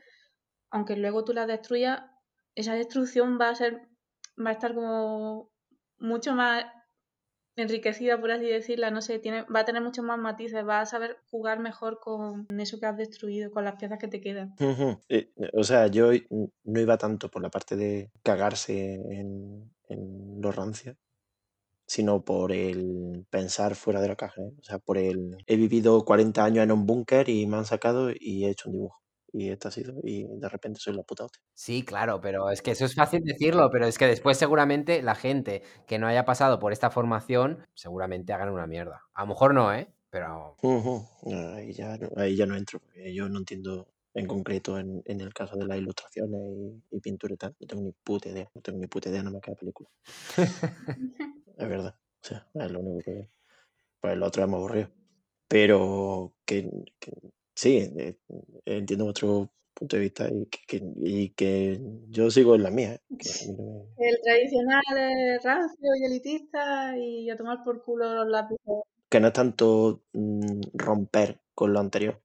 aunque 0.71 0.95
luego 0.95 1.25
tú 1.25 1.33
las 1.33 1.49
destruyas, 1.49 2.01
esa 2.55 2.75
destrucción 2.75 3.37
va 3.37 3.49
a 3.49 3.57
ser, 3.57 3.89
va 4.39 4.51
a 4.51 4.53
estar 4.53 4.77
como 4.77 5.51
mucho 5.99 6.33
más 6.33 6.65
enriquecida, 7.59 8.21
por 8.21 8.31
así 8.31 8.47
decirla, 8.47 8.91
no 8.91 9.03
sé, 9.03 9.19
tiene, 9.19 9.43
va 9.43 9.61
a 9.61 9.65
tener 9.65 9.83
muchos 9.83 10.05
más 10.05 10.19
matices, 10.19 10.67
va 10.67 10.81
a 10.81 10.87
saber 10.87 11.19
jugar 11.31 11.59
mejor 11.59 12.01
con 12.01 12.47
eso 12.59 12.79
que 12.79 12.87
has 12.87 12.97
destruido, 12.97 13.51
con 13.51 13.65
las 13.65 13.77
piezas 13.77 13.99
que 13.99 14.09
te 14.09 14.21
quedan. 14.21 14.55
O 15.53 15.65
sea, 15.65 15.87
yo 15.89 16.11
no 16.65 16.81
iba 16.81 16.99
tanto 16.99 17.31
por 17.31 17.43
la 17.43 17.51
parte 17.51 17.77
de 17.77 18.11
cagarse 18.23 18.95
en, 18.95 19.71
en 19.89 20.41
lo 20.41 20.53
sino 21.87 22.23
por 22.23 22.53
el 22.53 23.27
pensar 23.31 23.75
fuera 23.75 24.01
de 24.01 24.09
la 24.09 24.17
caja. 24.17 24.43
¿eh? 24.43 24.53
O 24.61 24.63
sea, 24.63 24.79
por 24.79 24.99
el 24.99 25.39
he 25.47 25.57
vivido 25.57 26.05
40 26.05 26.45
años 26.45 26.63
en 26.63 26.71
un 26.71 26.87
búnker 26.87 27.29
y 27.31 27.47
me 27.47 27.57
han 27.57 27.65
sacado 27.65 28.11
y 28.11 28.45
he 28.45 28.51
hecho 28.51 28.69
un 28.69 28.75
dibujo. 28.75 29.03
Y 29.33 29.51
esto 29.51 29.69
ha 29.69 29.71
sido, 29.71 29.95
y 30.03 30.25
de 30.25 30.49
repente 30.49 30.81
soy 30.81 30.95
la 30.95 31.03
puta 31.03 31.25
hostia. 31.25 31.43
Sí, 31.53 31.85
claro, 31.85 32.21
pero 32.21 32.51
es 32.51 32.63
que 32.63 32.71
eso 32.71 32.87
es 32.87 32.95
fácil 32.95 33.23
decirlo, 33.23 33.69
pero 33.71 33.87
es 33.87 33.99
que 33.99 34.07
después 34.07 34.39
seguramente 34.39 35.03
la 35.03 35.15
gente 35.15 35.63
que 35.87 35.99
no 35.99 36.07
haya 36.07 36.25
pasado 36.25 36.59
por 36.59 36.73
esta 36.73 36.91
formación 36.91 37.67
seguramente 37.75 38.33
hagan 38.33 38.51
una 38.51 38.67
mierda. 38.67 39.03
A 39.13 39.23
lo 39.23 39.29
mejor 39.29 39.53
no, 39.55 39.73
¿eh? 39.75 39.89
Pero... 40.11 40.57
Uh 40.63 41.05
-huh. 41.23 41.55
ahí, 41.57 41.73
ya, 41.73 41.99
ahí 42.17 42.37
ya 42.37 42.47
no 42.47 42.57
entro, 42.57 42.81
porque 42.81 43.13
yo 43.13 43.29
no 43.29 43.39
entiendo 43.39 43.89
en 44.15 44.27
concreto 44.27 44.79
en, 44.79 45.03
en 45.05 45.21
el 45.21 45.33
caso 45.35 45.57
de 45.57 45.67
las 45.67 45.79
ilustraciones 45.79 46.41
y, 46.91 46.97
y, 46.97 47.01
pintura 47.01 47.35
y 47.35 47.37
tal. 47.37 47.55
No 47.61 47.67
tengo 47.67 47.83
ni 47.83 47.93
puta 47.93 48.31
idea, 48.31 48.51
no 48.55 48.61
tengo 48.63 48.79
ni 48.79 48.87
puta 48.87 49.11
idea, 49.11 49.23
no 49.23 49.31
me 49.31 49.41
queda 49.41 49.57
película. 49.57 49.91
es 51.59 51.69
verdad, 51.69 51.95
o 52.23 52.27
sea, 52.27 52.49
es 52.55 52.71
lo 52.71 52.81
único 52.81 53.05
que... 53.05 53.29
Pues 54.01 54.15
el 54.15 54.23
otro 54.23 54.43
es 54.43 54.49
más 54.49 54.59
aburrido. 54.59 54.91
Pero 55.49 56.35
que, 56.45 56.71
que 57.01 57.13
sí, 57.59 57.93
eh, 57.97 58.17
entiendo 58.65 59.07
vuestro 59.07 59.51
punto 59.75 59.97
de 59.97 60.03
vista 60.03 60.29
y 60.31 60.47
que, 60.47 60.61
que, 60.65 60.83
y 60.97 61.31
que 61.31 61.81
yo 62.09 62.31
sigo 62.31 62.55
en 62.55 62.63
la 62.63 62.71
mía. 62.71 62.95
¿eh? 62.95 63.01
No 63.49 63.87
me... 63.99 64.09
El 64.09 64.17
tradicional 64.23 64.83
es 64.97 65.43
rancio 65.43 65.89
y 66.01 66.05
elitista 66.05 66.97
y 66.97 67.31
a 67.31 67.37
tomar 67.37 67.65
por 67.65 67.83
culo 67.83 68.15
los 68.15 68.29
lápices. 68.29 68.65
Que 69.09 69.19
no 69.19 69.27
es 69.27 69.33
tanto 69.33 70.05
mmm, 70.13 70.61
romper 70.73 71.41
con 71.55 71.73
lo 71.73 71.81
anterior, 71.81 72.23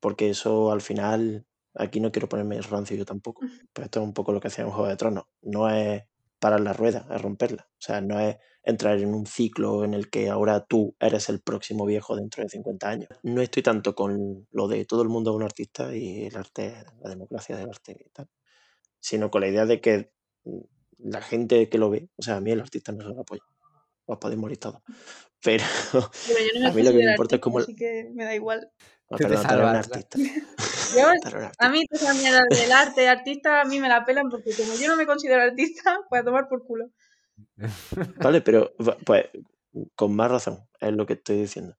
porque 0.00 0.30
eso 0.30 0.72
al 0.72 0.80
final, 0.80 1.46
aquí 1.74 2.00
no 2.00 2.10
quiero 2.10 2.28
ponerme 2.28 2.60
rancio 2.60 2.96
yo 2.96 3.04
tampoco, 3.04 3.42
pero 3.72 3.84
esto 3.84 4.00
es 4.00 4.06
un 4.06 4.14
poco 4.14 4.32
lo 4.32 4.40
que 4.40 4.48
hacía 4.48 4.66
un 4.66 4.72
Juego 4.72 4.88
de 4.88 4.96
Tronos, 4.96 5.26
no 5.42 5.70
es 5.70 6.02
parar 6.40 6.60
la 6.60 6.72
rueda, 6.72 7.06
es 7.08 7.22
romperla, 7.22 7.68
o 7.70 7.80
sea, 7.80 8.00
no 8.00 8.18
es 8.18 8.36
entrar 8.64 8.98
en 8.98 9.14
un 9.14 9.26
ciclo 9.26 9.84
en 9.84 9.94
el 9.94 10.08
que 10.08 10.28
ahora 10.28 10.64
tú 10.64 10.94
eres 11.00 11.28
el 11.28 11.40
próximo 11.40 11.84
viejo 11.84 12.16
dentro 12.16 12.42
de 12.42 12.48
50 12.48 12.88
años. 12.88 13.08
No 13.22 13.42
estoy 13.42 13.62
tanto 13.62 13.94
con 13.94 14.46
lo 14.50 14.68
de 14.68 14.84
todo 14.84 15.02
el 15.02 15.08
mundo 15.08 15.30
es 15.30 15.36
un 15.36 15.42
artista 15.42 15.94
y 15.94 16.26
el 16.26 16.36
arte, 16.36 16.84
la 17.00 17.10
democracia 17.10 17.56
del 17.56 17.68
arte 17.68 17.96
y 18.06 18.10
tal, 18.10 18.28
sino 19.00 19.30
con 19.30 19.40
la 19.40 19.48
idea 19.48 19.66
de 19.66 19.80
que 19.80 20.12
la 20.98 21.20
gente 21.20 21.68
que 21.68 21.78
lo 21.78 21.90
ve, 21.90 22.08
o 22.16 22.22
sea, 22.22 22.36
a 22.36 22.40
mí 22.40 22.52
el 22.52 22.60
artista 22.60 22.92
no 22.92 23.02
se 23.02 23.14
lo 23.14 23.20
apoya. 23.20 23.42
Os 24.04 24.18
podéis 24.18 24.40
morir 24.40 24.58
todos. 24.58 24.82
Pero, 25.44 25.64
Pero 25.92 26.60
no 26.60 26.68
a 26.68 26.72
mí 26.72 26.82
lo 26.84 26.90
que 26.92 26.98
me 26.98 27.10
importa 27.10 27.34
artista, 27.34 27.36
es 27.36 27.40
cómo... 27.40 27.58
Así 27.58 27.74
que 27.74 28.10
me 28.14 28.24
da 28.24 28.32
igual. 28.32 28.70
No, 29.10 29.16
Tú 29.16 29.24
te 29.24 29.30
perdón, 29.30 29.60
un 29.60 29.76
artista. 29.76 30.18
Yo, 30.96 31.08
a 31.58 31.68
mí 31.68 31.82
esa 31.90 32.14
mierda 32.14 32.42
del 32.48 32.70
arte, 32.70 33.08
artista, 33.08 33.60
a 33.60 33.64
mí 33.64 33.80
me 33.80 33.88
la 33.88 34.04
pelan 34.04 34.28
porque 34.30 34.54
como 34.54 34.74
yo 34.74 34.88
no 34.88 34.96
me 34.96 35.06
considero 35.06 35.42
artista, 35.42 35.98
pues 36.08 36.20
a 36.20 36.24
tomar 36.24 36.48
por 36.48 36.64
culo. 36.64 36.90
Vale, 38.22 38.40
pero 38.40 38.72
pues 39.06 39.26
con 39.94 40.14
más 40.14 40.30
razón 40.30 40.68
es 40.80 40.92
lo 40.92 41.06
que 41.06 41.14
estoy 41.14 41.38
diciendo. 41.38 41.76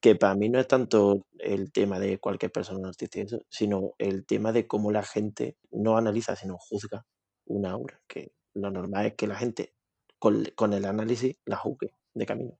Que 0.00 0.16
para 0.16 0.34
mí 0.34 0.48
no 0.48 0.58
es 0.58 0.66
tanto 0.66 1.26
el 1.38 1.72
tema 1.72 1.98
de 1.98 2.18
cualquier 2.18 2.50
persona 2.52 2.88
artista 2.88 3.20
eso, 3.20 3.40
sino 3.50 3.94
el 3.98 4.24
tema 4.26 4.52
de 4.52 4.66
cómo 4.66 4.90
la 4.92 5.02
gente 5.02 5.58
no 5.70 5.98
analiza, 5.98 6.36
sino 6.36 6.56
juzga 6.58 7.06
una 7.44 7.76
obra. 7.76 8.00
Que 8.08 8.32
lo 8.54 8.70
normal 8.70 9.06
es 9.06 9.14
que 9.14 9.26
la 9.26 9.36
gente 9.36 9.74
con, 10.18 10.44
con 10.54 10.72
el 10.72 10.86
análisis 10.86 11.36
la 11.44 11.56
juzgue 11.56 11.94
de 12.14 12.26
camino. 12.26 12.58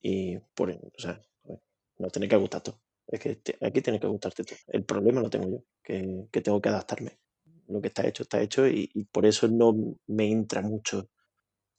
Y 0.00 0.38
por 0.54 0.70
o 0.70 0.78
sea, 0.96 1.20
no 1.98 2.08
tiene 2.08 2.28
que 2.28 2.36
gustar 2.36 2.62
todo. 2.62 2.80
Es 3.06 3.20
que 3.20 3.36
te, 3.36 3.56
aquí 3.60 3.82
tiene 3.82 4.00
que 4.00 4.06
gustarte 4.06 4.44
todo. 4.44 4.58
El 4.68 4.84
problema 4.84 5.20
lo 5.20 5.30
tengo 5.30 5.48
yo, 5.48 5.64
que, 5.82 6.26
que 6.30 6.40
tengo 6.40 6.60
que 6.60 6.68
adaptarme. 6.68 7.18
Lo 7.68 7.80
que 7.80 7.88
está 7.88 8.06
hecho, 8.06 8.22
está 8.22 8.40
hecho, 8.40 8.66
y, 8.66 8.90
y, 8.94 9.04
por 9.04 9.26
eso 9.26 9.48
no 9.48 9.74
me 10.06 10.30
entra 10.30 10.62
mucho 10.62 11.08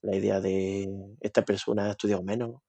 la 0.02 0.16
idea 0.16 0.40
de 0.40 0.88
esta 1.22 1.44
persona 1.44 1.86
ha 1.88 1.92
estudiado 1.92 2.24
menos, 2.24 2.62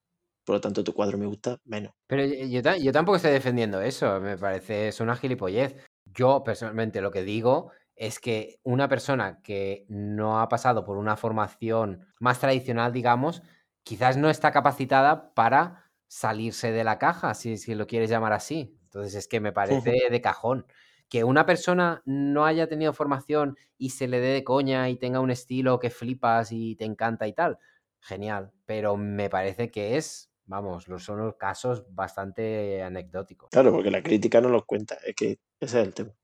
por 0.44 0.56
lo 0.56 0.60
tanto 0.60 0.84
tu 0.84 0.94
cuadro 0.94 1.18
me 1.18 1.26
gusta 1.26 1.58
menos. 1.64 1.92
Pero 2.06 2.24
yo, 2.24 2.60
yo, 2.60 2.76
yo 2.76 2.92
tampoco 2.92 3.16
estoy 3.16 3.32
defendiendo 3.32 3.80
eso, 3.80 4.20
me 4.20 4.38
parece, 4.38 4.88
es 4.88 5.00
una 5.00 5.16
gilipollez. 5.16 5.76
Yo 6.06 6.42
personalmente 6.42 7.00
lo 7.00 7.10
que 7.10 7.22
digo 7.22 7.70
es 7.96 8.20
que 8.20 8.60
una 8.62 8.88
persona 8.88 9.40
que 9.42 9.84
no 9.88 10.40
ha 10.40 10.48
pasado 10.48 10.84
por 10.84 10.96
una 10.96 11.16
formación 11.16 12.06
más 12.20 12.40
tradicional, 12.40 12.92
digamos, 12.92 13.42
quizás 13.82 14.16
no 14.16 14.30
está 14.30 14.52
capacitada 14.52 15.34
para 15.34 15.90
salirse 16.06 16.72
de 16.72 16.84
la 16.84 16.98
caja, 16.98 17.34
si, 17.34 17.58
si 17.58 17.74
lo 17.74 17.86
quieres 17.86 18.08
llamar 18.08 18.32
así. 18.32 18.78
Entonces 18.84 19.14
es 19.14 19.28
que 19.28 19.40
me 19.40 19.52
parece 19.52 20.08
de 20.10 20.20
cajón. 20.20 20.66
Que 21.08 21.24
una 21.24 21.46
persona 21.46 22.02
no 22.04 22.44
haya 22.44 22.68
tenido 22.68 22.92
formación 22.92 23.56
y 23.78 23.90
se 23.90 24.08
le 24.08 24.20
dé 24.20 24.28
de 24.28 24.44
coña 24.44 24.88
y 24.88 24.96
tenga 24.96 25.20
un 25.20 25.30
estilo 25.30 25.78
que 25.78 25.90
flipas 25.90 26.52
y 26.52 26.76
te 26.76 26.84
encanta 26.84 27.26
y 27.26 27.32
tal, 27.32 27.58
genial. 28.00 28.52
Pero 28.66 28.96
me 28.96 29.30
parece 29.30 29.70
que 29.70 29.96
es, 29.96 30.30
vamos, 30.44 30.84
son 30.98 31.18
los 31.18 31.36
casos 31.36 31.84
bastante 31.94 32.82
anecdóticos. 32.82 33.50
Claro, 33.50 33.72
porque 33.72 33.90
la 33.90 34.02
crítica 34.02 34.40
no 34.40 34.48
los 34.48 34.64
cuenta, 34.64 34.98
es 35.06 35.14
que 35.14 35.38
ese 35.60 35.80
es 35.80 35.86
el 35.86 35.94
tema. 35.94 36.14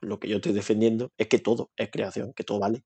Lo 0.00 0.18
que 0.18 0.28
yo 0.28 0.36
estoy 0.36 0.52
defendiendo 0.52 1.12
es 1.18 1.28
que 1.28 1.38
todo 1.38 1.70
es 1.76 1.90
creación, 1.90 2.32
que 2.32 2.44
todo 2.44 2.58
vale. 2.60 2.84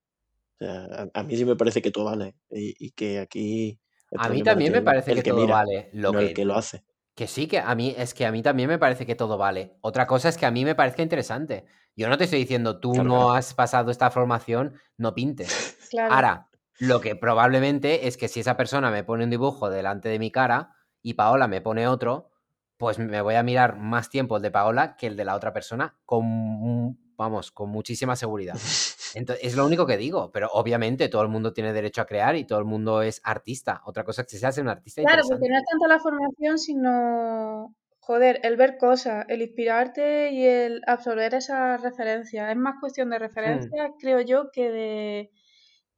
O 0.55 0.65
sea, 0.65 0.85
a, 0.85 1.21
a 1.21 1.23
mí 1.23 1.37
sí 1.37 1.45
me 1.45 1.57
parece 1.57 1.83
que 1.83 1.91
todo 1.91 2.05
vale 2.05 2.35
y, 2.51 2.75
y 2.79 2.91
que 2.91 3.21
aquí 3.21 3.79
a 4.17 4.29
mí 4.29 4.43
también 4.43 4.73
me 4.73 4.83
parece 4.83 5.15
que, 5.15 5.23
que 5.23 5.31
todo 5.31 5.41
mira, 5.41 5.55
vale. 5.55 5.91
Lo 5.93 6.13
no 6.13 6.19
que, 6.19 6.27
el 6.27 6.35
que 6.35 6.45
lo 6.45 6.55
hace. 6.55 6.85
Que 7.15 7.27
sí, 7.27 7.47
que 7.47 7.59
a 7.61 7.75
mí 7.75 7.95
es 7.97 8.15
que 8.15 8.27
a 8.27 8.33
mí 8.33 8.43
también 8.43 8.69
me 8.69 8.79
parece 8.79 9.07
que 9.07 9.15
todo 9.15 9.39
vale. 9.39 9.77
Otra 9.81 10.07
cosa 10.07 10.29
es 10.29 10.37
que 10.37 10.47
a 10.47 10.51
mí 10.51 10.65
me 10.65 10.75
parezca 10.75 11.03
interesante. 11.03 11.65
Yo 11.97 12.09
no 12.09 12.19
te 12.19 12.25
estoy 12.25 12.41
diciendo, 12.41 12.81
tú 12.81 12.93
Claro, 12.93 13.09
no 13.09 13.15
claro. 13.17 13.33
has 13.33 13.55
pasado 13.55 13.91
esta 13.91 14.11
formación, 14.11 14.75
no 14.97 15.15
pintes. 15.15 15.79
Claro. 15.91 16.13
Ahora, 16.13 16.49
lo 16.81 17.01
que 17.01 17.15
probablemente 17.15 18.09
es 18.09 18.17
que 18.17 18.27
si 18.27 18.41
esa 18.41 18.57
persona 18.57 18.91
me 18.91 19.05
pone 19.05 19.23
un 19.23 19.31
dibujo 19.31 19.71
delante 19.71 20.09
de 20.09 20.19
mi 20.19 20.33
cara 20.33 20.75
y 21.03 21.15
Paola 21.15 21.47
me 21.47 21.61
pone 21.61 21.87
otro, 21.87 22.33
pues 22.79 22.99
me 22.99 23.21
voy 23.21 23.37
a 23.37 23.45
mirar 23.45 23.77
más 23.77 24.11
tiempo 24.11 24.37
el 24.37 24.43
de 24.43 24.51
Paola 24.51 24.97
que 24.97 25.07
el 25.07 25.17
de 25.17 25.25
la 25.25 25.37
otra 25.37 25.53
persona 25.53 25.97
con, 26.05 26.99
vamos, 27.17 27.53
con 27.53 27.71
muchísima 27.71 28.17
seguridad. 28.17 28.55
Entonces, 29.15 29.45
es 29.45 29.57
lo 29.57 29.65
único 29.67 29.87
que 29.87 29.97
digo, 29.97 30.31
pero 30.33 30.49
obviamente 30.53 31.09
todo 31.09 31.23
el 31.23 31.29
mundo 31.29 31.53
tiene 31.53 31.73
derecho 31.73 32.03
a 32.03 32.07
crear 32.07 32.37
y 32.37 32.45
todo 32.45 32.59
el 32.59 32.65
mundo 32.65 33.03
es 33.03 33.21
artista. 33.25 33.81
Otra 33.85 34.05
cosa 34.05 34.23
es 34.23 34.29
que 34.29 34.39
se 34.39 34.47
hace 34.47 34.61
un 34.61 34.69
artista 34.69 35.03
Claro, 35.03 35.23
porque 35.29 35.49
no 35.49 35.57
es 35.57 35.65
tanto 35.71 35.87
la 35.87 35.99
formación, 36.01 36.59
sino, 36.59 37.75
joder, 38.01 38.41
el 38.43 38.57
ver 38.57 38.77
cosas, 38.77 39.25
el 39.29 39.43
inspirarte 39.43 40.31
y 40.33 40.45
el 40.45 40.83
absorber 40.87 41.35
esas 41.35 41.81
referencias. 41.83 42.51
Es 42.51 42.57
más 42.57 42.77
cuestión 42.81 43.11
de 43.11 43.19
Hmm. 43.19 43.21
referencias, 43.21 43.91
creo 43.99 44.21
yo, 44.21 44.51
que 44.53 44.71
de, 44.71 45.31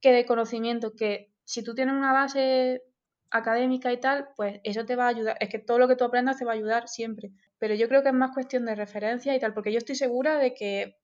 que 0.01 0.13
de 0.13 0.27
conocimiento. 0.27 0.93
Que 0.95 1.33
si 1.45 1.63
tú 1.63 1.75
tienes 1.75 1.95
una 1.95 2.13
base 2.13 2.83
académica 3.31 3.93
y 3.93 4.01
tal, 4.01 4.29
pues 4.37 4.61
eso 4.65 4.85
te 4.85 4.97
va 4.97 5.07
a 5.07 5.09
ayudar. 5.09 5.37
Es 5.41 5.49
que 5.49 5.59
todo 5.59 5.79
lo 5.79 5.89
que 5.89 5.97
tú 5.97 6.05
aprendas 6.05 6.39
te 6.39 6.45
va 6.45 6.53
a 6.53 6.55
ayudar 6.55 6.89
siempre. 6.89 7.33
Pero 7.59 7.75
yo 7.75 7.89
creo 7.89 8.03
que 8.03 8.09
es 8.09 8.15
más 8.15 8.33
cuestión 8.33 8.65
de 8.67 8.75
referencia 8.75 9.35
y 9.35 9.41
tal, 9.41 9.55
porque 9.55 9.73
yo 9.73 9.79
estoy 9.79 9.95
segura 9.97 10.39
de 10.39 10.55
que 10.55 10.97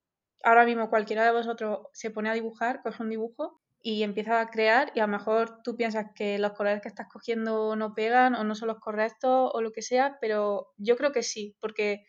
ahora 0.45 0.65
mismo 0.65 0.91
cualquiera 0.91 1.25
de 1.25 1.33
vosotros 1.33 1.81
se 1.93 2.11
pone 2.11 2.31
a 2.31 2.35
dibujar, 2.35 2.83
coge 2.83 3.03
un 3.03 3.11
dibujo 3.11 3.61
y 3.83 4.03
empieza 4.05 4.41
a 4.41 4.49
crear 4.49 4.93
y 4.95 5.01
a 5.01 5.07
lo 5.07 5.13
mejor 5.13 5.63
tú 5.63 5.77
piensas 5.77 6.07
que 6.15 6.39
los 6.39 6.53
colores 6.53 6.81
que 6.83 6.89
estás 6.89 7.09
cogiendo 7.09 7.75
no 7.77 7.95
pegan 7.95 8.35
o 8.35 8.45
no 8.45 8.55
son 8.55 8.69
los 8.69 8.79
correctos 8.79 9.51
o 9.53 9.61
lo 9.61 9.73
que 9.73 9.83
sea, 9.83 10.19
pero 10.21 10.73
yo 10.77 10.97
creo 10.97 11.13
que 11.13 11.23
sí, 11.23 11.57
porque 11.61 12.05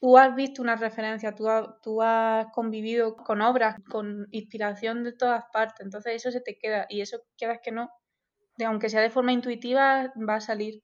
tú 0.00 0.18
has 0.18 0.34
visto 0.34 0.62
una 0.62 0.76
referencia, 0.76 1.34
tú 1.34 1.46
tú 1.82 2.02
has 2.02 2.46
convivido 2.52 3.16
con 3.16 3.40
obras, 3.42 3.76
con 3.90 4.26
inspiración 4.30 5.04
de 5.04 5.12
todas 5.12 5.44
partes, 5.52 5.84
entonces 5.84 6.14
eso 6.14 6.30
se 6.30 6.40
te 6.40 6.58
queda 6.58 6.86
y 6.88 7.00
eso 7.00 7.18
quieras 7.36 7.60
que 7.62 7.72
no, 7.72 7.90
de, 8.58 8.66
aunque 8.66 8.88
sea 8.90 9.00
de 9.02 9.10
forma 9.10 9.32
intuitiva, 9.32 10.12
va 10.28 10.36
a 10.36 10.40
salir. 10.40 10.82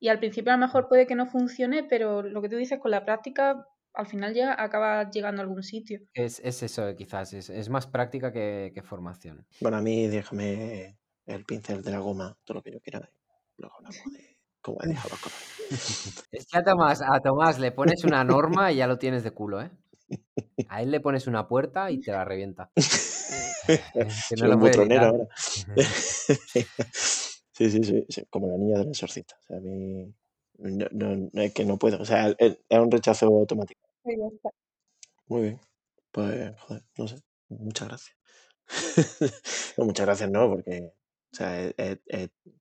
Y 0.00 0.08
al 0.08 0.18
principio 0.20 0.52
a 0.52 0.56
lo 0.56 0.66
mejor 0.66 0.88
puede 0.88 1.06
que 1.06 1.14
no 1.16 1.26
funcione, 1.26 1.84
pero 1.84 2.22
lo 2.22 2.42
que 2.42 2.48
tú 2.48 2.56
dices 2.56 2.78
con 2.80 2.92
la 2.92 3.04
práctica, 3.04 3.66
al 3.98 4.06
final 4.06 4.32
ya 4.32 4.54
acaba 4.62 5.10
llegando 5.10 5.42
a 5.42 5.44
algún 5.44 5.62
sitio. 5.62 6.00
Es, 6.14 6.40
es 6.44 6.62
eso, 6.62 6.94
quizás, 6.96 7.32
es, 7.34 7.50
es 7.50 7.68
más 7.68 7.86
práctica 7.86 8.32
que, 8.32 8.70
que 8.72 8.82
formación. 8.82 9.44
Bueno, 9.60 9.76
a 9.76 9.82
mí 9.82 10.06
déjame 10.06 10.96
el 11.26 11.44
pincel 11.44 11.82
de 11.82 11.90
la 11.90 11.98
goma, 11.98 12.36
todo 12.44 12.56
lo 12.58 12.62
que 12.62 12.72
yo 12.72 12.80
quiera. 12.80 13.10
Luego 13.56 13.74
hablamos 13.76 14.12
de 14.12 14.38
cómo 14.62 14.78
he 14.82 14.88
dejado 14.88 15.10
las 15.10 15.20
cosas. 15.20 15.42
Es 16.30 16.46
que 16.46 16.58
a 16.58 16.62
Tomás, 16.62 17.02
a 17.02 17.20
Tomás 17.20 17.58
le 17.58 17.72
pones 17.72 18.04
una 18.04 18.22
norma 18.22 18.70
y 18.70 18.76
ya 18.76 18.86
lo 18.86 18.98
tienes 18.98 19.24
de 19.24 19.32
culo, 19.32 19.60
¿eh? 19.62 19.70
A 20.68 20.82
él 20.82 20.90
le 20.90 21.00
pones 21.00 21.26
una 21.26 21.48
puerta 21.48 21.90
y 21.90 22.00
te 22.00 22.12
la 22.12 22.24
revienta. 22.24 22.70
Es 22.76 23.16
que 24.28 24.36
no 24.36 24.46
Soy 24.46 24.48
lo 24.48 24.58
puede 24.58 24.96
ahora. 24.98 25.28
sí, 27.52 27.70
sí, 27.70 27.82
sí, 27.84 28.04
sí, 28.08 28.24
como 28.30 28.48
la 28.48 28.56
niña 28.56 28.78
del 28.78 28.88
exorcista. 28.88 29.34
O 29.40 29.46
sea, 29.46 29.56
a 29.56 29.60
mí 29.60 30.14
no, 30.58 30.86
no- 30.92 31.30
no 31.32 31.42
es 31.42 31.52
que 31.52 31.64
no 31.64 31.78
puedo. 31.78 32.00
O 32.00 32.04
sea, 32.04 32.28
es 32.38 32.58
un 32.70 32.90
rechazo 32.90 33.26
automático. 33.26 33.87
Muy 35.26 35.42
bien. 35.42 35.60
Pues, 36.10 36.58
joder, 36.60 36.84
no 36.96 37.08
sé. 37.08 37.16
Muchas 37.48 37.88
gracias. 37.88 38.16
muchas 39.78 40.06
gracias 40.06 40.30
no, 40.30 40.48
porque 40.50 40.92
o 41.32 41.36
sea, 41.36 41.66
es, 41.66 41.98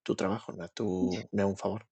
tu 0.04 0.16
trabajo, 0.16 0.52
no 0.54 0.66
es, 0.66 0.74
tu, 0.74 1.12
no 1.32 1.44
es 1.44 1.50
un 1.50 1.58
favor. 1.58 1.88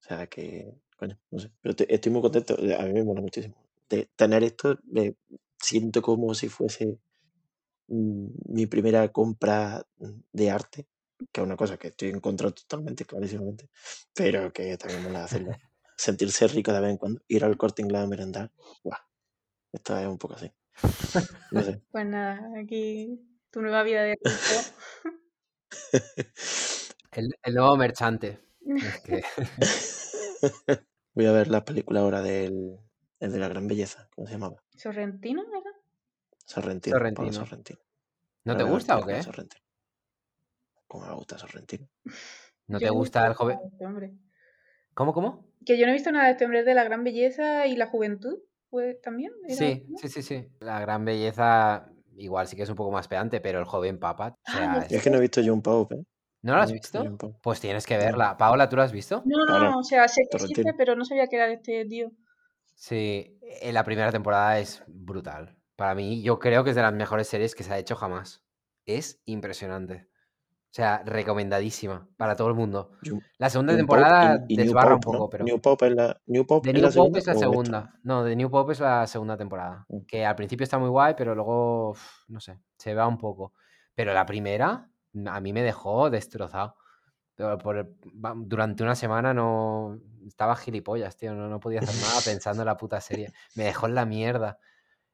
O 0.00 0.08
sea, 0.08 0.26
que, 0.26 0.72
coño, 0.96 1.18
no 1.30 1.38
sé. 1.38 1.50
Pero 1.60 1.74
te- 1.76 1.92
estoy 1.94 2.12
muy 2.12 2.22
contento. 2.22 2.54
A 2.54 2.82
mí 2.84 2.92
me 2.92 3.04
mola 3.04 3.20
muchísimo. 3.20 3.56
De 3.88 4.08
tener 4.16 4.42
esto, 4.42 4.78
siento 5.60 6.02
como 6.02 6.34
si 6.34 6.48
fuese 6.48 6.98
mm, 7.88 8.26
mi 8.54 8.66
primera 8.66 9.10
compra 9.12 9.86
de 10.32 10.50
arte, 10.50 10.86
que 11.32 11.40
es 11.40 11.46
una 11.46 11.56
cosa 11.56 11.76
que 11.78 11.88
estoy 11.88 12.10
en 12.10 12.20
contra 12.20 12.50
totalmente, 12.50 13.04
clarísimamente, 13.04 13.68
pero 14.14 14.52
que 14.52 14.76
también 14.76 15.02
mola 15.04 15.24
hacerlo. 15.24 15.52
Sentirse 15.96 16.46
rico 16.48 16.72
de 16.72 16.80
vez 16.80 16.90
en 16.90 16.96
cuando, 16.98 17.22
ir 17.28 17.44
al 17.44 17.56
corte 17.56 17.82
inglés 17.82 18.02
a 18.02 18.06
merendar, 18.06 18.52
guau, 18.82 19.00
esto 19.72 19.98
es 19.98 20.06
un 20.06 20.18
poco 20.18 20.34
así. 20.34 20.52
No 21.50 21.62
sé. 21.62 21.80
Pues 21.90 22.06
nada, 22.06 22.60
aquí 22.60 23.20
tu 23.50 23.62
nueva 23.62 23.82
vida 23.82 24.02
de 24.02 24.16
rico. 24.22 24.30
El, 27.12 27.34
el 27.42 27.54
nuevo 27.54 27.76
merchante. 27.78 28.38
Es 28.66 29.00
que 29.00 29.22
Voy 31.14 31.24
a 31.24 31.32
ver 31.32 31.48
la 31.48 31.64
película 31.64 32.00
ahora 32.00 32.20
del 32.20 32.78
el 33.20 33.32
de 33.32 33.38
la 33.38 33.48
gran 33.48 33.66
belleza, 33.66 34.08
¿cómo 34.14 34.26
se 34.26 34.34
llamaba? 34.34 34.62
¿Sorrentino 34.76 35.42
era? 35.42 35.72
Sorrentino. 36.44 36.96
Sorrentino. 36.96 37.32
Sorrentino. 37.32 37.78
¿No 38.44 38.56
te 38.56 38.64
gusta 38.64 38.98
o 38.98 39.06
qué? 39.06 39.22
Sorrentino. 39.22 39.64
¿Cómo 40.86 41.06
me 41.06 41.14
gusta 41.14 41.38
Sorrentino? 41.38 41.88
¿No 42.66 42.78
Yo 42.78 42.88
te 42.88 42.90
gusta 42.90 43.26
el 43.26 43.34
joven? 43.34 43.58
este 43.64 43.86
hombre. 43.86 44.14
¿Cómo, 44.96 45.12
cómo? 45.12 45.44
Que 45.66 45.76
yo 45.76 45.84
no 45.84 45.90
he 45.90 45.94
visto 45.94 46.10
nada 46.10 46.24
de 46.24 46.30
este 46.32 46.46
hombre 46.46 46.60
es 46.60 46.64
de 46.64 46.72
la 46.72 46.82
gran 46.82 47.04
belleza 47.04 47.66
y 47.66 47.76
la 47.76 47.86
juventud, 47.88 48.38
pues 48.70 48.98
también. 49.02 49.30
¿Era 49.46 49.54
Sí, 49.54 49.84
¿no? 49.86 49.98
sí, 49.98 50.08
sí, 50.08 50.22
sí. 50.22 50.48
La 50.58 50.80
gran 50.80 51.04
belleza, 51.04 51.90
igual 52.16 52.46
sí 52.48 52.56
que 52.56 52.62
es 52.62 52.70
un 52.70 52.76
poco 52.76 52.90
más 52.92 53.06
pedante, 53.06 53.42
pero 53.42 53.58
el 53.58 53.66
joven 53.66 53.98
papa, 54.00 54.28
o 54.28 54.34
Ah, 54.46 54.52
sea, 54.52 54.86
es- 54.86 54.92
Es 54.92 55.02
que 55.02 55.10
no 55.10 55.18
he 55.18 55.20
visto 55.20 55.42
John 55.44 55.60
Pope, 55.60 55.96
¿eh? 55.96 56.04
¿no 56.40 56.52
lo 56.52 56.58
No 56.60 56.64
has 56.64 56.72
visto. 56.72 57.18
Pues 57.42 57.60
tienes 57.60 57.84
que 57.84 57.98
No. 57.98 58.04
verla. 58.04 58.38
Paola, 58.38 58.70
¿tú 58.70 58.76
lo 58.76 58.82
has 58.82 58.92
visto? 58.92 59.22
No, 59.26 59.36
no, 59.36 59.44
Claro, 59.44 59.78
o 59.80 59.82
sea, 59.82 60.08
sé 60.08 60.22
que 60.30 60.36
existe, 60.38 60.72
pero 60.78 60.96
no 60.96 61.04
sabía 61.04 61.26
que 61.26 61.36
era 61.36 61.46
de 61.46 61.54
este 61.54 61.84
tío. 61.84 62.10
Sí, 62.74 63.38
en 63.60 63.74
la 63.74 63.84
primera 63.84 64.10
temporada 64.10 64.58
es 64.60 64.82
brutal. 64.86 65.58
Para 65.76 65.94
mí, 65.94 66.22
yo 66.22 66.38
creo 66.38 66.64
que 66.64 66.70
es 66.70 66.76
de 66.76 66.80
las 66.82 66.94
mejores 66.94 67.28
series 67.28 67.54
que 67.54 67.64
se 67.64 67.72
ha 67.74 67.78
hecho 67.78 67.96
jamás. 67.96 68.42
Es 68.86 69.20
impresionante. 69.26 70.08
O 70.70 70.74
sea, 70.76 71.02
recomendadísima 71.06 72.06
para 72.18 72.36
todo 72.36 72.48
el 72.48 72.54
mundo. 72.54 72.90
La 73.38 73.48
segunda 73.48 73.74
temporada 73.74 74.44
y, 74.46 74.54
y 74.54 74.56
New 74.56 74.66
desbarra 74.66 74.96
un 74.96 75.00
poco, 75.00 75.30
pero... 75.30 75.44
New 75.44 75.58
Pope 75.58 75.86
es 75.86 75.94
la, 75.94 76.20
New 76.26 76.42
es 76.42 76.74
New 76.74 76.82
la 76.82 76.88
Pope 76.88 76.92
segunda 76.92 77.18
es 77.18 77.26
la 77.26 77.34
segunda. 77.34 77.94
No, 78.02 78.24
The 78.24 78.36
New 78.36 78.50
Pope 78.50 78.72
es 78.72 78.80
la 78.80 79.06
segunda 79.06 79.38
temporada. 79.38 79.86
Mm. 79.88 80.00
Que 80.00 80.26
al 80.26 80.36
principio 80.36 80.64
está 80.64 80.78
muy 80.78 80.90
guay, 80.90 81.14
pero 81.16 81.34
luego, 81.34 81.90
uf, 81.90 82.28
no 82.28 82.40
sé, 82.40 82.60
se 82.76 82.94
va 82.94 83.06
un 83.06 83.16
poco. 83.16 83.54
Pero 83.94 84.12
la 84.12 84.26
primera 84.26 84.90
a 85.26 85.40
mí 85.40 85.52
me 85.52 85.62
dejó 85.62 86.10
destrozado. 86.10 86.76
Por 87.62 87.94
durante 88.36 88.82
una 88.82 88.94
semana 88.94 89.34
no 89.34 90.00
estaba 90.26 90.56
gilipollas, 90.56 91.16
tío. 91.16 91.34
No, 91.34 91.48
no 91.48 91.60
podía 91.60 91.80
hacer 91.80 91.94
nada 92.00 92.20
pensando 92.24 92.62
en 92.62 92.66
la 92.66 92.76
puta 92.76 93.00
serie. 93.00 93.32
Me 93.54 93.64
dejó 93.64 93.86
en 93.86 93.94
la 93.94 94.06
mierda. 94.06 94.58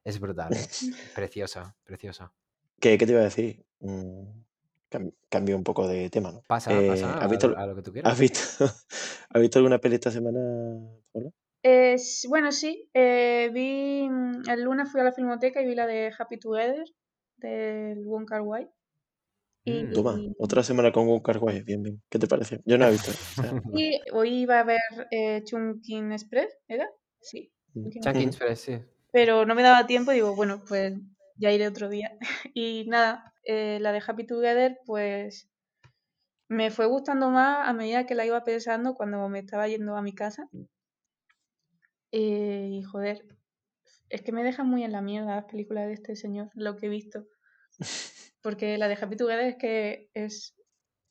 Es 0.04 0.18
brutal. 0.18 0.50
Preciosa, 1.14 1.76
preciosa. 1.84 2.32
¿Qué, 2.80 2.98
qué 2.98 3.06
te 3.06 3.12
iba 3.12 3.20
a 3.20 3.24
decir? 3.24 3.64
Mm, 3.80 4.24
cambio 5.28 5.56
un 5.56 5.64
poco 5.64 5.88
de 5.88 6.10
tema, 6.10 6.32
¿no? 6.32 6.42
Pasa, 6.46 6.70
Eh, 6.72 6.88
pasa 6.88 7.16
¿has, 7.16 7.24
a, 7.24 7.28
visto, 7.28 7.48
lo- 7.48 7.58
a 7.58 7.66
lo 7.66 7.76
que 7.76 7.82
tú 7.82 7.92
quieras. 7.92 8.12
has, 8.12 8.18
visto, 8.18 8.40
¿Has 9.30 9.40
visto 9.40 9.58
alguna 9.58 9.78
peli 9.78 9.94
esta 9.96 10.10
semana? 10.10 10.40
Eh, 11.64 11.96
bueno, 12.28 12.50
sí, 12.50 12.90
eh, 12.92 13.50
vi, 13.52 14.08
mm, 14.08 14.48
el 14.50 14.62
lunes 14.62 14.90
fui 14.90 15.00
a 15.00 15.04
la 15.04 15.12
filmoteca 15.12 15.62
y 15.62 15.66
vi 15.66 15.74
la 15.74 15.86
de 15.86 16.12
Happy 16.18 16.38
Together, 16.38 16.84
del 17.36 18.04
Wong 18.04 18.26
Kar 18.26 18.42
Wai. 18.42 18.68
Y, 19.64 19.84
Mm. 19.84 19.92
Toma, 19.92 20.20
otra 20.38 20.62
semana 20.64 20.90
con 20.90 21.06
Wong 21.06 21.22
Kar 21.22 21.38
Wai. 21.38 21.62
Bien, 21.62 21.82
bien. 21.82 22.02
¿Qué 22.10 22.18
te 22.18 22.26
pareció? 22.26 22.58
Yo 22.64 22.76
no 22.78 22.84
la 22.84 22.88
he 22.88 22.92
visto. 22.92 23.12
o 23.12 23.42
sea, 23.42 23.52
y 23.78 24.00
hoy 24.12 24.40
iba 24.42 24.58
a 24.58 24.64
ver 24.64 24.80
eh, 25.12 25.42
Chungking 25.44 26.10
Express, 26.12 26.58
¿era? 26.66 26.88
Sí. 27.20 27.52
mm. 27.74 27.90
Chungking. 28.00 28.28
Express, 28.28 28.60
sí. 28.60 28.78
pero 29.12 29.46
no 29.46 29.54
me 29.54 29.62
daba 29.62 29.86
tiempo 29.86 30.10
y 30.10 30.16
digo, 30.16 30.34
bueno, 30.34 30.64
pues 30.66 30.94
ya 31.36 31.52
iré 31.52 31.68
otro 31.68 31.88
día. 31.88 32.10
Y 32.54 32.86
nada, 32.88 33.31
eh, 33.44 33.78
la 33.80 33.92
de 33.92 34.02
Happy 34.06 34.26
Together, 34.26 34.78
pues 34.86 35.48
me 36.48 36.70
fue 36.70 36.86
gustando 36.86 37.30
más 37.30 37.68
a 37.68 37.72
medida 37.72 38.06
que 38.06 38.14
la 38.14 38.26
iba 38.26 38.44
pensando 38.44 38.94
cuando 38.94 39.28
me 39.28 39.38
estaba 39.38 39.68
yendo 39.68 39.96
a 39.96 40.02
mi 40.02 40.14
casa. 40.14 40.48
Eh, 42.12 42.68
y 42.70 42.82
joder, 42.82 43.24
es 44.10 44.22
que 44.22 44.32
me 44.32 44.44
dejan 44.44 44.68
muy 44.68 44.84
en 44.84 44.92
la 44.92 45.00
mierda 45.00 45.36
las 45.36 45.46
películas 45.46 45.86
de 45.86 45.94
este 45.94 46.14
señor, 46.14 46.50
lo 46.54 46.76
que 46.76 46.86
he 46.86 46.90
visto. 46.90 47.26
Porque 48.42 48.76
la 48.76 48.88
de 48.88 48.98
Happy 49.00 49.16
Together 49.16 49.46
es 49.46 49.56
que 49.56 50.10
es 50.14 50.54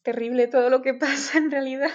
terrible 0.04 0.48
todo 0.48 0.70
lo 0.70 0.82
que 0.82 0.94
pasa 1.34 1.38
en 1.38 1.50
realidad. 1.52 1.92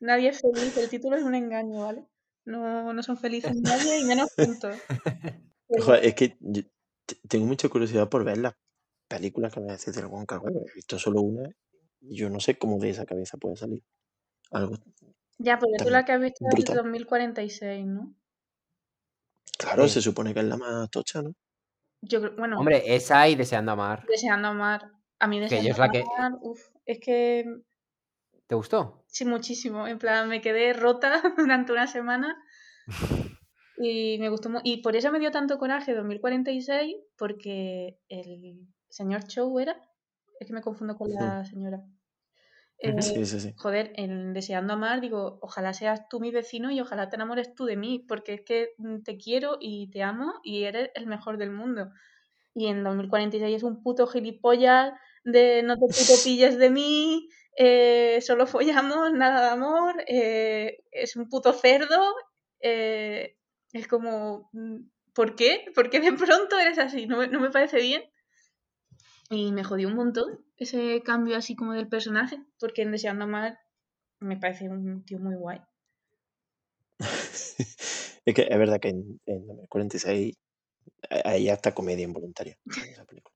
Nadie 0.00 0.30
es 0.30 0.40
feliz, 0.40 0.76
el 0.76 0.88
título 0.88 1.16
es 1.16 1.22
un 1.22 1.34
engaño, 1.34 1.82
¿vale? 1.82 2.06
No, 2.46 2.92
no 2.92 3.02
son 3.02 3.16
felices 3.16 3.54
nadie 3.56 4.00
y 4.00 4.04
menos 4.04 4.32
juntos. 4.34 4.76
Pero- 5.68 5.94
es 5.94 6.14
que 6.14 6.36
yo 6.40 6.62
tengo 7.28 7.46
mucha 7.46 7.68
curiosidad 7.68 8.08
por 8.08 8.24
ver 8.24 8.38
las 8.38 8.54
películas 9.08 9.52
que 9.52 9.60
me 9.60 9.72
decís 9.72 9.94
del 9.94 10.06
Kar 10.26 10.38
Wai. 10.40 10.54
He 10.54 10.74
visto 10.74 10.98
solo 10.98 11.20
una 11.22 11.48
y 12.00 12.16
yo 12.16 12.28
no 12.30 12.40
sé 12.40 12.56
cómo 12.58 12.78
de 12.78 12.90
esa 12.90 13.06
cabeza 13.06 13.36
puede 13.38 13.56
salir 13.56 13.82
algo. 14.50 14.76
Ya, 15.38 15.58
porque 15.58 15.82
tú 15.82 15.90
la 15.90 16.04
que 16.04 16.12
has 16.12 16.20
visto 16.20 16.44
es 16.46 16.54
el 16.54 16.64
brutal. 16.64 16.76
2046, 16.76 17.86
¿no? 17.86 18.14
Claro, 19.58 19.86
Sí. 19.88 19.94
se 19.94 20.02
supone 20.02 20.32
que 20.34 20.40
es 20.40 20.46
la 20.46 20.56
más 20.56 20.90
tocha, 20.90 21.22
¿no? 21.22 21.34
Yo 22.02 22.20
creo, 22.20 22.36
bueno, 22.36 22.58
Hombre, 22.58 22.94
esa 22.94 23.28
y 23.28 23.34
Deseando 23.34 23.72
Amar. 23.72 24.04
deseando 24.06 24.48
amar. 24.48 24.90
A 25.18 25.26
mí 25.26 25.36
Que 25.38 25.42
deseando 25.44 25.66
yo 25.68 25.72
es 25.72 25.78
la 25.78 25.88
que- 25.90 26.04
amar, 26.18 26.38
uf, 26.42 26.60
es 26.84 26.98
que 27.00 27.44
¿Te 28.46 28.54
gustó? 28.54 29.04
sí, 29.06 29.24
muchísimo. 29.24 29.88
En 29.88 29.98
plan, 29.98 30.28
me 30.28 30.40
quedé 30.42 30.72
rota 30.74 31.22
durante 31.38 31.72
una 31.72 31.86
semana 31.86 32.36
y 33.78 34.18
me 34.18 34.28
gustó 34.28 34.50
mu- 34.50 34.60
Y 34.64 34.82
por 34.82 34.96
eso 34.96 35.10
me 35.10 35.18
dio 35.18 35.30
tanto 35.30 35.58
coraje 35.58 35.94
2046, 35.94 36.96
porque 37.16 37.98
el 38.08 38.66
señor 38.94 39.24
Chow 39.24 39.58
era. 39.58 39.76
Es 40.38 40.46
que 40.46 40.52
me 40.52 40.62
confundo 40.62 40.96
con 40.96 41.12
la 41.12 41.44
señora. 41.44 41.80
Eh, 42.78 42.90
Ujú. 42.90 43.02
Sí, 43.02 43.24
sí, 43.24 43.40
sí. 43.40 43.54
joder, 43.56 43.92
en 43.94 44.34
Deseando 44.34 44.72
Amar 44.72 45.00
digo, 45.00 45.38
ojalá 45.40 45.72
seas 45.72 46.08
tú 46.08 46.18
mi 46.18 46.32
vecino 46.32 46.72
y 46.72 46.80
ojalá 46.80 47.08
te 47.08 47.14
enamores 47.14 47.54
tú 47.54 47.66
de 47.66 47.76
mí, 47.76 48.04
porque 48.08 48.34
es 48.34 48.40
que 48.42 48.70
mm, 48.78 49.02
te 49.02 49.16
quiero 49.16 49.58
y 49.60 49.88
te 49.92 50.02
amo 50.02 50.34
y 50.42 50.64
eres 50.64 50.90
el 50.96 51.06
mejor 51.06 51.38
del 51.38 51.50
mundo. 51.50 51.92
Y 52.52 52.66
en 52.66 52.82
2046 52.82 53.56
es 53.56 53.62
un 53.62 53.80
puto 53.80 54.08
gilipollas 54.08 54.92
de 55.22 55.62
no 55.62 55.76
te 55.76 55.86
puto 55.86 56.14
pilles 56.24 56.58
de 56.58 56.68
mí, 56.68 57.28
eh, 57.56 58.18
solo 58.20 58.44
follamos, 58.46 59.12
nada 59.12 59.46
de 59.46 59.50
amor, 59.52 60.04
eh, 60.08 60.82
es 60.90 61.14
un 61.14 61.28
puto 61.28 61.52
cerdo, 61.52 62.02
es 62.60 63.88
como, 63.88 64.50
mm, 64.52 64.78
¿por 65.14 65.36
qué? 65.36 65.66
¿Por 65.74 65.90
qué 65.90 66.00
de 66.00 66.12
pronto 66.12 66.58
eres 66.58 66.78
así? 66.78 67.06
No 67.06 67.18
me 67.40 67.50
parece 67.50 67.80
bien. 67.80 68.02
Y 69.30 69.52
me 69.52 69.64
jodió 69.64 69.88
un 69.88 69.96
montón 69.96 70.44
ese 70.56 71.02
cambio 71.02 71.36
así 71.36 71.54
como 71.56 71.72
del 71.74 71.88
personaje, 71.88 72.42
porque 72.58 72.82
en 72.82 72.92
Deseando 72.92 73.24
Amar 73.24 73.58
me 74.20 74.36
parece 74.38 74.68
un 74.70 75.04
tío 75.04 75.18
muy 75.18 75.34
guay. 75.36 75.60
es 78.24 78.34
que 78.34 78.42
es 78.48 78.58
verdad 78.58 78.80
que 78.80 78.88
en, 78.88 79.20
en 79.26 79.46
2046 79.46 80.36
a- 81.10 81.28
hay 81.30 81.48
hasta 81.48 81.74
comedia 81.74 82.04
involuntaria 82.04 82.58
en 82.66 82.72
esa 82.92 83.04
película. 83.04 83.34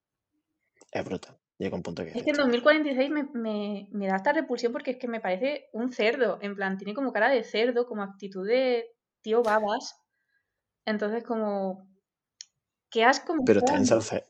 Es 0.92 1.04
brutal. 1.04 1.36
Llega 1.58 1.76
un 1.76 1.82
punto 1.82 2.04
que 2.04 2.10
Es 2.10 2.14
que 2.14 2.20
en 2.20 2.24
dices, 2.24 2.38
2046 2.38 3.10
me, 3.10 3.24
me, 3.34 3.88
me 3.90 4.06
da 4.06 4.16
esta 4.16 4.32
repulsión 4.32 4.72
porque 4.72 4.92
es 4.92 4.96
que 4.96 5.08
me 5.08 5.20
parece 5.20 5.68
un 5.72 5.92
cerdo. 5.92 6.38
En 6.40 6.54
plan, 6.54 6.78
tiene 6.78 6.94
como 6.94 7.12
cara 7.12 7.28
de 7.30 7.42
cerdo, 7.42 7.86
como 7.86 8.02
actitud 8.02 8.46
de 8.46 8.86
tío 9.22 9.42
babas. 9.42 9.96
Entonces, 10.86 11.24
como. 11.24 11.88
Qué 12.90 13.04
asco. 13.04 13.34
Pero 13.44 13.58
está 13.60 13.72
está 13.72 13.72
dando. 13.72 13.94
ensalza... 13.96 14.24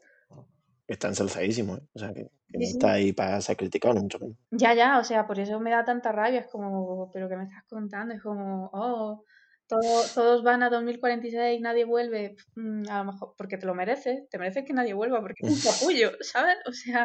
está 0.88 1.08
ensalzadísimo, 1.08 1.76
¿eh? 1.76 1.82
O 1.94 1.98
sea, 1.98 2.12
que, 2.12 2.24
que 2.48 2.58
no 2.58 2.64
Sí, 2.64 2.72
está 2.72 2.92
ahí 2.92 3.12
para 3.12 3.40
ser 3.40 3.56
criticado, 3.56 3.94
ni 3.94 4.00
mucho 4.02 4.18
menos. 4.18 4.36
Ya, 4.50 4.74
ya, 4.74 4.98
o 4.98 5.04
sea, 5.04 5.26
por 5.26 5.38
eso 5.38 5.60
me 5.60 5.70
da 5.70 5.84
tanta 5.84 6.12
rabia. 6.12 6.40
Es 6.40 6.48
como, 6.48 7.10
pero 7.12 7.28
¿qué 7.28 7.36
me 7.36 7.44
estás 7.44 7.64
contando? 7.68 8.14
Es 8.14 8.22
como, 8.22 8.70
oh, 8.72 9.24
todo- 9.66 10.04
todos 10.14 10.42
van 10.42 10.62
a 10.62 10.70
2046 10.70 11.58
y 11.58 11.62
nadie 11.62 11.84
vuelve. 11.84 12.36
Mm, 12.56 12.88
a 12.88 12.98
lo 12.98 13.12
mejor, 13.12 13.34
porque 13.36 13.58
te 13.58 13.66
lo 13.66 13.74
mereces. 13.74 14.28
Te 14.30 14.38
mereces 14.38 14.64
que 14.64 14.72
nadie 14.72 14.94
vuelva 14.94 15.20
porque 15.20 15.42
es 15.46 15.50
un 15.50 15.60
capullo, 15.72 16.10
¿sabes? 16.20 16.56
O 16.66 16.72
sea, 16.72 17.04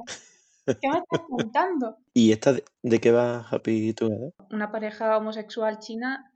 ¿qué 0.66 0.90
me 0.90 0.98
estás 1.00 1.22
contando? 1.30 1.98
¿Y 2.14 2.32
esta 2.32 2.54
de, 2.54 2.64
de 2.84 3.00
qué 3.02 3.12
va 3.12 3.46
Happy 3.50 3.94
Together? 3.94 4.32
Una 4.52 4.72
pareja 4.72 5.18
homosexual 5.18 5.80
china 5.80 6.32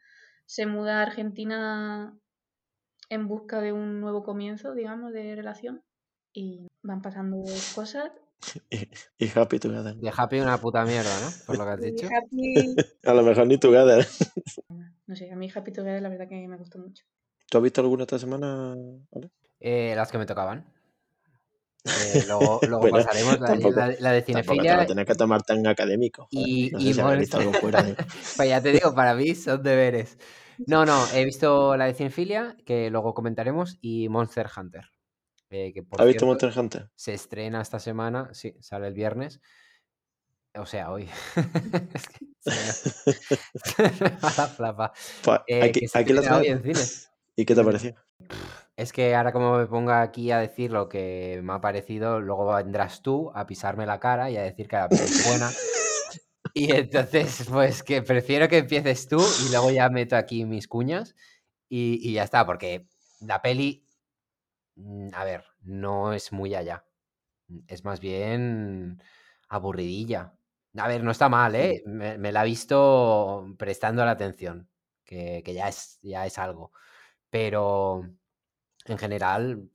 se 0.46 0.66
muda 0.66 1.00
a 1.00 1.04
Argentina 1.04 2.14
en 3.10 3.28
busca 3.28 3.62
de 3.62 3.72
un 3.72 4.02
nuevo 4.02 4.24
comienzo, 4.24 4.74
digamos, 4.74 5.14
de 5.14 5.36
relación. 5.36 5.82
Y 6.34 6.68
van 6.84 7.02
pasando 7.02 7.44
cosas. 7.74 8.12
Y, 8.70 8.88
y 9.26 9.32
Happy 9.34 9.58
Together. 9.60 9.96
De 9.96 10.12
Happy 10.16 10.40
una 10.40 10.60
puta 10.60 10.86
mierda, 10.86 11.10
¿no? 11.22 11.32
Por 11.48 11.58
lo 11.58 11.63
que 11.66 11.70
has 11.72 11.80
Y 11.82 11.92
dicho. 11.92 12.08
Happy... 12.08 12.76
A 13.06 13.13
lo 13.13 13.24
mejor 13.24 13.48
ni 13.48 13.58
Together. 13.58 14.06
No 15.08 15.16
sé, 15.16 15.32
a 15.32 15.36
mí 15.36 15.50
Happy 15.54 15.72
Together 15.72 16.02
la 16.02 16.10
verdad 16.10 16.28
que 16.28 16.48
me 16.48 16.58
gustó 16.58 16.78
mucho. 16.80 17.04
¿Tú 17.50 17.58
has 17.58 17.63
visto 17.63 17.82
alguna 17.82 18.04
esta 18.04 18.20
semana? 18.20 18.76
Eh, 19.60 19.94
las 19.96 20.12
que 20.12 20.18
me 20.18 20.26
tocaban. 20.26 20.66
Eh, 21.86 22.24
luego 22.28 22.60
luego 22.68 22.82
Bueno, 22.82 22.98
pasaremos 22.98 23.40
la, 23.40 23.48
tampoco- 23.48 23.80
la- 23.80 23.96
la 24.00 24.12
de 24.12 24.20
te 24.22 24.26
cinefilia. 24.26 24.86
tienes 24.86 25.06
que 25.06 25.16
tomar 25.16 25.42
tan 25.44 25.66
académico. 25.66 26.28
joder. 26.32 26.48
Y- 26.48 26.70
no 26.72 26.80
y 26.80 26.94
sé 26.94 27.02
si 27.02 27.18
visto 27.18 27.38
algo 27.38 27.54
fuera 27.54 27.82
de... 27.82 27.96
Pues 28.36 28.50
ya 28.50 28.62
te 28.62 28.72
digo, 28.74 28.94
para 28.94 29.16
mí 29.16 29.34
son 29.34 29.63
deberes. 29.63 30.18
No, 30.68 30.86
no, 30.86 31.06
he 31.13 31.24
visto 31.24 31.78
la 31.78 31.86
de 31.86 31.94
cinefilia, 31.94 32.58
que 32.66 32.90
luego 32.90 33.13
comentaremos, 33.13 33.78
y 33.82 34.10
Monster 34.10 34.48
Hunter. 34.56 34.92
Eh, 35.50 35.72
que 35.74 35.84
por 35.84 36.02
¿Has 36.02 36.08
visto 36.08 36.26
Monster 36.26 36.52
Hunter? 36.58 36.90
se 36.96 37.14
estrena 37.14 37.62
esta 37.62 37.80
semana, 37.80 38.30
sí, 38.34 38.56
sale 38.60 38.88
el 38.88 38.94
viernes. 38.94 39.40
O 40.58 40.66
sea, 40.66 40.92
hoy. 40.92 41.08
es 41.94 42.08
que 42.10 42.26
se 42.44 43.82
me- 44.04 44.10
va 44.24 44.34
la 44.38 44.48
flapa. 44.48 44.94
Eh, 45.48 45.64
aquí, 45.64 45.82
que 45.82 45.88
se 45.88 45.98
aquí 46.00 46.14
la 46.14 46.22
estrena 46.22 46.38
hoy 46.40 46.46
traemos. 46.46 46.66
en 46.68 46.74
cines. 46.76 47.12
¿Y 47.36 47.46
qué 47.46 47.56
te 47.56 47.64
pareció? 47.64 47.96
Es 48.76 48.92
que 48.94 49.16
ahora 49.16 49.32
como 49.32 49.58
me 49.58 49.68
ponga 49.68 50.02
aquí 50.02 50.32
a 50.32 50.40
decir 50.40 50.72
lo 50.72 50.90
que 50.90 51.40
me 51.44 51.54
ha 51.54 51.62
parecido, 51.62 52.20
luego 52.20 52.54
vendrás 52.56 53.02
tú 53.02 53.32
a 53.36 53.46
pisarme 53.46 53.86
la 53.86 54.00
cara 54.00 54.30
y 54.32 54.38
a 54.38 54.42
decir 54.44 54.68
que 54.68 54.76
la 54.76 54.88
es 54.90 55.28
buena. 55.28 55.52
Y 56.54 56.72
entonces, 56.74 57.46
pues 57.52 57.84
que 57.84 58.02
prefiero 58.02 58.48
que 58.48 58.60
empieces 58.60 59.08
tú 59.08 59.24
y 59.46 59.52
luego 59.52 59.70
ya 59.70 59.90
meto 59.90 60.16
aquí 60.16 60.46
mis 60.46 60.68
cuñas 60.68 61.16
y, 61.70 62.00
y 62.02 62.14
ya 62.14 62.24
está, 62.24 62.46
porque 62.46 62.88
la 63.22 63.42
peli, 63.42 63.87
a 65.13 65.24
ver, 65.26 65.46
no 65.62 66.13
es 66.13 66.32
muy 66.32 66.56
allá. 66.56 66.86
Es 67.68 67.86
más 67.86 68.00
bien 68.00 69.02
aburridilla. 69.50 70.34
A 70.78 70.88
ver, 70.88 71.04
no 71.04 71.12
está 71.12 71.30
mal, 71.30 71.56
¿eh? 71.56 71.84
Me, 71.86 72.18
me 72.18 72.32
la 72.32 72.44
he 72.44 72.46
visto 72.46 73.48
prestando 73.58 74.06
la 74.06 74.12
atención, 74.12 74.70
que, 75.06 75.42
que 75.44 75.54
ya, 75.54 75.70
es, 75.70 76.00
ya 76.02 76.26
es 76.26 76.38
algo. 76.38 76.72
Pero 77.30 78.04
en 78.86 78.98
general, 78.98 79.70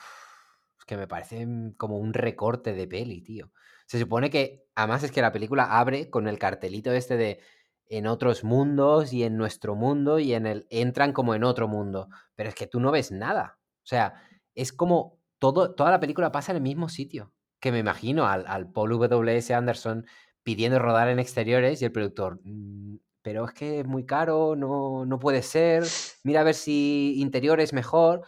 es 0.78 0.84
que 0.86 0.96
me 0.96 1.08
parece 1.08 1.46
mm, 1.46 1.74
como 1.76 1.98
un 1.98 2.14
recorte 2.14 2.72
de 2.72 2.86
peli, 2.88 3.22
tío. 3.22 3.52
Se 3.86 3.98
supone 3.98 4.30
que, 4.30 4.64
además 4.74 5.02
es 5.04 5.12
que 5.12 5.22
la 5.22 5.32
película 5.32 5.78
abre 5.78 6.10
con 6.10 6.28
el 6.28 6.38
cartelito 6.38 6.92
este 6.92 7.16
de 7.16 7.40
en 7.86 8.06
otros 8.06 8.42
mundos 8.42 9.12
y 9.12 9.22
en 9.24 9.36
nuestro 9.36 9.74
mundo 9.74 10.18
y 10.18 10.32
en 10.34 10.46
el 10.46 10.66
entran 10.70 11.12
como 11.12 11.34
en 11.34 11.44
otro 11.44 11.68
mundo, 11.68 12.08
pero 12.34 12.48
es 12.48 12.54
que 12.54 12.66
tú 12.66 12.80
no 12.80 12.90
ves 12.90 13.12
nada. 13.12 13.58
O 13.84 13.86
sea, 13.86 14.14
es 14.54 14.72
como 14.72 15.18
toda 15.38 15.90
la 15.90 16.00
película 16.00 16.32
pasa 16.32 16.52
en 16.52 16.56
el 16.56 16.62
mismo 16.62 16.88
sitio. 16.88 17.32
Que 17.60 17.72
me 17.72 17.78
imagino 17.78 18.26
al, 18.26 18.44
al 18.48 18.70
Paul 18.72 18.90
W.S. 18.90 19.54
Anderson 19.54 20.06
pidiendo 20.42 20.78
rodar 20.78 21.08
en 21.08 21.18
exteriores 21.20 21.80
y 21.82 21.84
el 21.84 21.92
productor, 21.92 22.40
"Mm, 22.44 22.96
pero 23.22 23.44
es 23.46 23.52
que 23.52 23.80
es 23.80 23.86
muy 23.86 24.04
caro, 24.04 24.56
no, 24.56 25.06
no 25.06 25.18
puede 25.20 25.42
ser, 25.42 25.84
mira 26.24 26.40
a 26.40 26.44
ver 26.44 26.54
si 26.56 27.14
interior 27.20 27.60
es 27.60 27.72
mejor. 27.72 28.22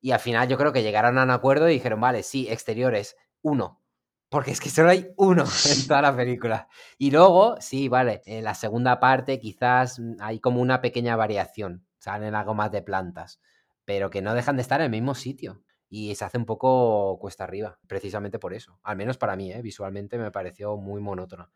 Y 0.00 0.12
al 0.12 0.20
final 0.20 0.48
yo 0.48 0.56
creo 0.58 0.72
que 0.72 0.82
llegaron 0.82 1.18
a 1.18 1.24
un 1.24 1.30
acuerdo 1.30 1.68
y 1.68 1.74
dijeron, 1.74 2.00
vale, 2.00 2.22
sí, 2.22 2.46
exteriores, 2.50 3.16
uno. 3.42 3.82
Porque 4.28 4.50
es 4.50 4.60
que 4.60 4.70
solo 4.70 4.90
hay 4.90 5.08
uno 5.16 5.44
en 5.70 5.86
toda 5.88 6.02
la 6.02 6.16
película. 6.16 6.68
Y 6.98 7.10
luego, 7.10 7.56
sí, 7.60 7.88
vale, 7.88 8.22
en 8.26 8.44
la 8.44 8.54
segunda 8.54 9.00
parte 9.00 9.38
quizás 9.40 9.98
mm, 9.98 10.16
hay 10.20 10.40
como 10.40 10.60
una 10.60 10.80
pequeña 10.80 11.16
variación. 11.16 11.86
Salen 11.98 12.34
algo 12.34 12.54
más 12.54 12.70
de 12.72 12.82
plantas. 12.82 13.40
Pero 13.86 14.10
que 14.10 14.20
no 14.20 14.34
dejan 14.34 14.56
de 14.56 14.62
estar 14.62 14.80
en 14.82 14.86
el 14.86 14.90
mismo 14.90 15.14
sitio. 15.14 15.62
Y 15.88 16.14
se 16.16 16.26
hace 16.26 16.36
un 16.36 16.44
poco 16.44 17.18
cuesta 17.18 17.44
arriba, 17.44 17.78
precisamente 17.86 18.38
por 18.38 18.52
eso. 18.52 18.78
Al 18.82 18.96
menos 18.98 19.16
para 19.16 19.36
mí, 19.36 19.52
¿eh? 19.52 19.62
visualmente 19.62 20.18
me 20.18 20.30
pareció 20.30 20.76
muy 20.76 21.00
monótono. 21.00 21.50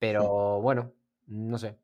Pero 0.00 0.60
bueno, 0.60 0.94
no 1.26 1.58
sé. 1.58 1.78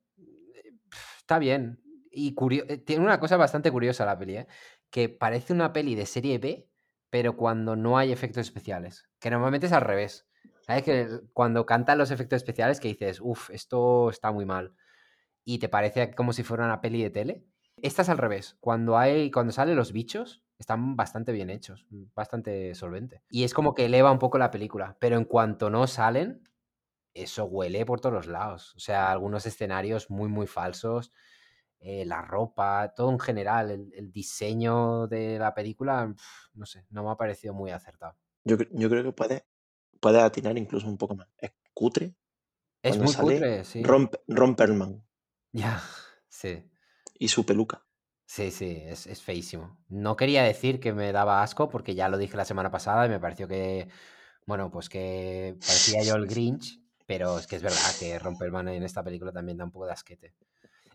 Está 1.18 1.38
bien. 1.38 1.80
Y 2.10 2.34
eh, 2.50 2.78
tiene 2.78 3.04
una 3.04 3.20
cosa 3.20 3.36
bastante 3.36 3.70
curiosa 3.70 4.04
la 4.04 4.18
peli, 4.18 4.38
¿eh? 4.38 4.46
que 4.90 5.08
parece 5.08 5.52
una 5.52 5.72
peli 5.72 5.94
de 5.94 6.06
serie 6.06 6.38
B, 6.38 6.68
pero 7.10 7.36
cuando 7.36 7.76
no 7.76 7.98
hay 7.98 8.12
efectos 8.12 8.42
especiales. 8.42 9.08
Que 9.18 9.30
normalmente 9.30 9.66
es 9.66 9.72
al 9.72 9.82
revés. 9.82 10.26
¿Sabes? 10.66 10.82
Que 10.84 11.08
cuando 11.32 11.66
cantan 11.66 11.98
los 11.98 12.10
efectos 12.10 12.38
especiales 12.38 12.80
que 12.80 12.88
dices, 12.88 13.20
uff, 13.20 13.50
esto 13.50 14.10
está 14.10 14.30
muy 14.30 14.44
mal. 14.44 14.74
Y 15.44 15.58
te 15.58 15.68
parece 15.68 16.14
como 16.14 16.32
si 16.32 16.42
fuera 16.42 16.64
una 16.64 16.80
peli 16.80 17.02
de 17.02 17.10
tele. 17.10 17.44
Esta 17.82 18.02
es 18.02 18.08
al 18.08 18.18
revés. 18.18 18.56
Cuando 18.60 18.96
hay, 18.96 19.30
cuando 19.30 19.52
salen 19.52 19.76
los 19.76 19.92
bichos, 19.92 20.42
están 20.58 20.96
bastante 20.96 21.32
bien 21.32 21.50
hechos, 21.50 21.86
bastante 22.14 22.74
solvente. 22.74 23.22
Y 23.28 23.44
es 23.44 23.52
como 23.54 23.74
que 23.74 23.86
eleva 23.86 24.12
un 24.12 24.18
poco 24.20 24.38
la 24.38 24.50
película. 24.50 24.96
Pero 25.00 25.16
en 25.16 25.24
cuanto 25.24 25.68
no 25.68 25.86
salen, 25.88 26.42
eso 27.14 27.44
huele 27.46 27.86
por 27.86 28.00
todos 28.00 28.14
los 28.14 28.26
lados. 28.28 28.74
O 28.76 28.80
sea, 28.80 29.10
algunos 29.12 29.46
escenarios 29.46 30.10
muy, 30.10 30.28
muy 30.28 30.46
falsos. 30.46 31.12
eh, 31.80 32.04
la 32.06 32.22
ropa, 32.22 32.94
todo 32.94 33.10
en 33.10 33.18
general, 33.20 33.70
el, 33.70 33.92
el 33.94 34.12
diseño 34.12 35.08
de 35.08 35.38
la 35.38 35.52
película, 35.54 36.06
pf, 36.16 36.50
no 36.54 36.66
sé, 36.66 36.86
no 36.90 37.04
me 37.04 37.10
ha 37.10 37.16
parecido 37.16 37.54
muy 37.54 37.72
acertado. 37.72 38.16
Yo, 38.44 38.56
cre- 38.56 38.68
yo 38.72 38.88
creo 38.88 39.02
que 39.04 39.12
puede, 39.12 39.46
puede 40.00 40.20
atinar 40.20 40.56
incluso 40.58 40.86
un 40.88 40.96
poco 40.98 41.16
más. 41.16 41.28
Es 41.38 41.52
cutre. 41.74 42.14
Es 42.82 42.98
muy 42.98 43.08
sale 43.08 43.34
cutre, 43.34 43.64
sí. 43.64 43.82
Romp- 43.82 44.20
Romperman 44.28 45.04
Ya, 45.52 45.80
sí. 46.28 46.64
Y 47.22 47.28
su 47.28 47.46
peluca. 47.46 47.86
Sí, 48.26 48.50
sí, 48.50 48.82
es, 48.86 49.06
es 49.06 49.22
feísimo. 49.22 49.76
No 49.88 50.16
quería 50.16 50.42
decir 50.42 50.80
que 50.80 50.92
me 50.92 51.12
daba 51.12 51.42
asco 51.42 51.68
porque 51.68 51.94
ya 51.94 52.08
lo 52.08 52.16
dije 52.16 52.36
la 52.36 52.44
semana 52.46 52.70
pasada 52.70 53.04
y 53.06 53.08
me 53.10 53.20
pareció 53.20 53.46
que, 53.46 53.88
bueno, 54.46 54.70
pues 54.70 54.88
que 54.88 55.56
parecía 55.66 56.02
yo 56.04 56.14
el 56.16 56.26
Grinch, 56.28 56.80
pero 57.06 57.38
es 57.38 57.46
que 57.46 57.56
es 57.56 57.62
verdad 57.62 57.96
que 57.96 58.18
Romperman 58.18 58.68
en 58.68 58.84
esta 58.84 59.02
película 59.04 59.32
también 59.32 59.58
da 59.58 59.64
un 59.64 59.70
poco 59.72 59.86
de 59.86 59.92
asquete. 59.92 60.34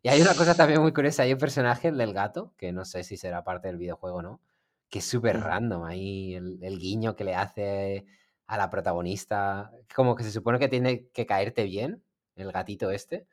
Y 0.03 0.09
hay 0.09 0.21
una 0.21 0.35
cosa 0.35 0.55
también 0.55 0.81
muy 0.81 0.93
curiosa, 0.93 1.23
hay 1.23 1.33
un 1.33 1.39
personaje, 1.39 1.89
el 1.89 1.97
del 1.97 2.13
gato, 2.13 2.53
que 2.57 2.71
no 2.73 2.85
sé 2.85 3.03
si 3.03 3.17
será 3.17 3.43
parte 3.43 3.67
del 3.69 3.77
videojuego 3.77 4.17
o 4.19 4.21
no, 4.23 4.41
que 4.89 4.99
es 4.99 5.05
súper 5.05 5.39
Ujú. 5.39 5.41
random, 5.41 5.83
ahí 5.85 6.35
el, 6.35 6.59
el 6.63 6.79
guiño 6.79 7.15
que 7.15 7.25
le 7.25 7.35
hace 7.35 8.05
a 8.47 8.57
la 8.57 8.69
protagonista, 8.69 9.71
como 9.95 10.15
que 10.15 10.23
se 10.23 10.31
supone 10.31 10.59
que 10.59 10.69
tiene 10.69 11.07
que 11.09 11.25
caerte 11.27 11.63
bien, 11.65 12.03
el 12.35 12.51
gatito 12.53 12.91
este, 12.91 13.27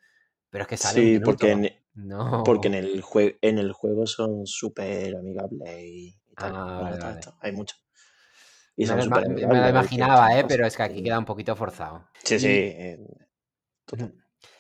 pero 0.50 0.62
es 0.64 0.68
que 0.68 0.76
sale 0.78 1.02
Sí, 1.04 1.20
porque 1.20 1.74
No. 1.94 2.42
porque 2.44 2.68
en 2.68 2.74
el, 2.74 3.02
jue- 3.02 3.38
en 3.40 3.58
el 3.58 3.72
juego 3.72 4.06
son 4.06 4.46
súper 4.46 5.16
amigables 5.16 5.68
y, 5.82 6.16
tal. 6.36 6.52
Ah, 6.56 6.78
vale, 6.82 6.98
vale. 6.98 7.20
Hay 7.40 7.52
muchos. 7.52 7.80
Y 8.76 8.82
Me 8.86 8.88
son 9.02 9.10
lo, 9.10 9.16
me 9.30 9.60
lo 9.60 9.68
imaginaba, 9.68 10.36
¿eh? 10.38 10.44
pero 10.48 10.66
es 10.66 10.76
que 10.76 10.82
aquí 10.82 11.02
queda 11.02 11.18
un 11.18 11.24
poquito 11.24 11.54
forzado. 11.54 12.08
Sí, 12.24 12.38
sí. 12.40 12.46
Eh. 12.50 12.98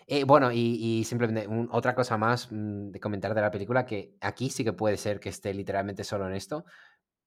Eh, 0.06 0.24
bueno, 0.24 0.52
y, 0.52 0.58
y 0.80 1.04
simplemente 1.04 1.48
un- 1.48 1.68
otra 1.72 1.94
cosa 1.94 2.16
más 2.18 2.48
mm, 2.52 2.90
de 2.90 3.00
comentar 3.00 3.34
de 3.34 3.40
la 3.40 3.50
película, 3.50 3.86
que 3.86 4.16
aquí 4.20 4.50
sí 4.50 4.62
que 4.62 4.72
puede 4.72 4.96
ser 4.96 5.18
que 5.18 5.30
esté 5.30 5.52
literalmente 5.54 6.04
solo 6.04 6.28
en 6.28 6.34
esto. 6.34 6.64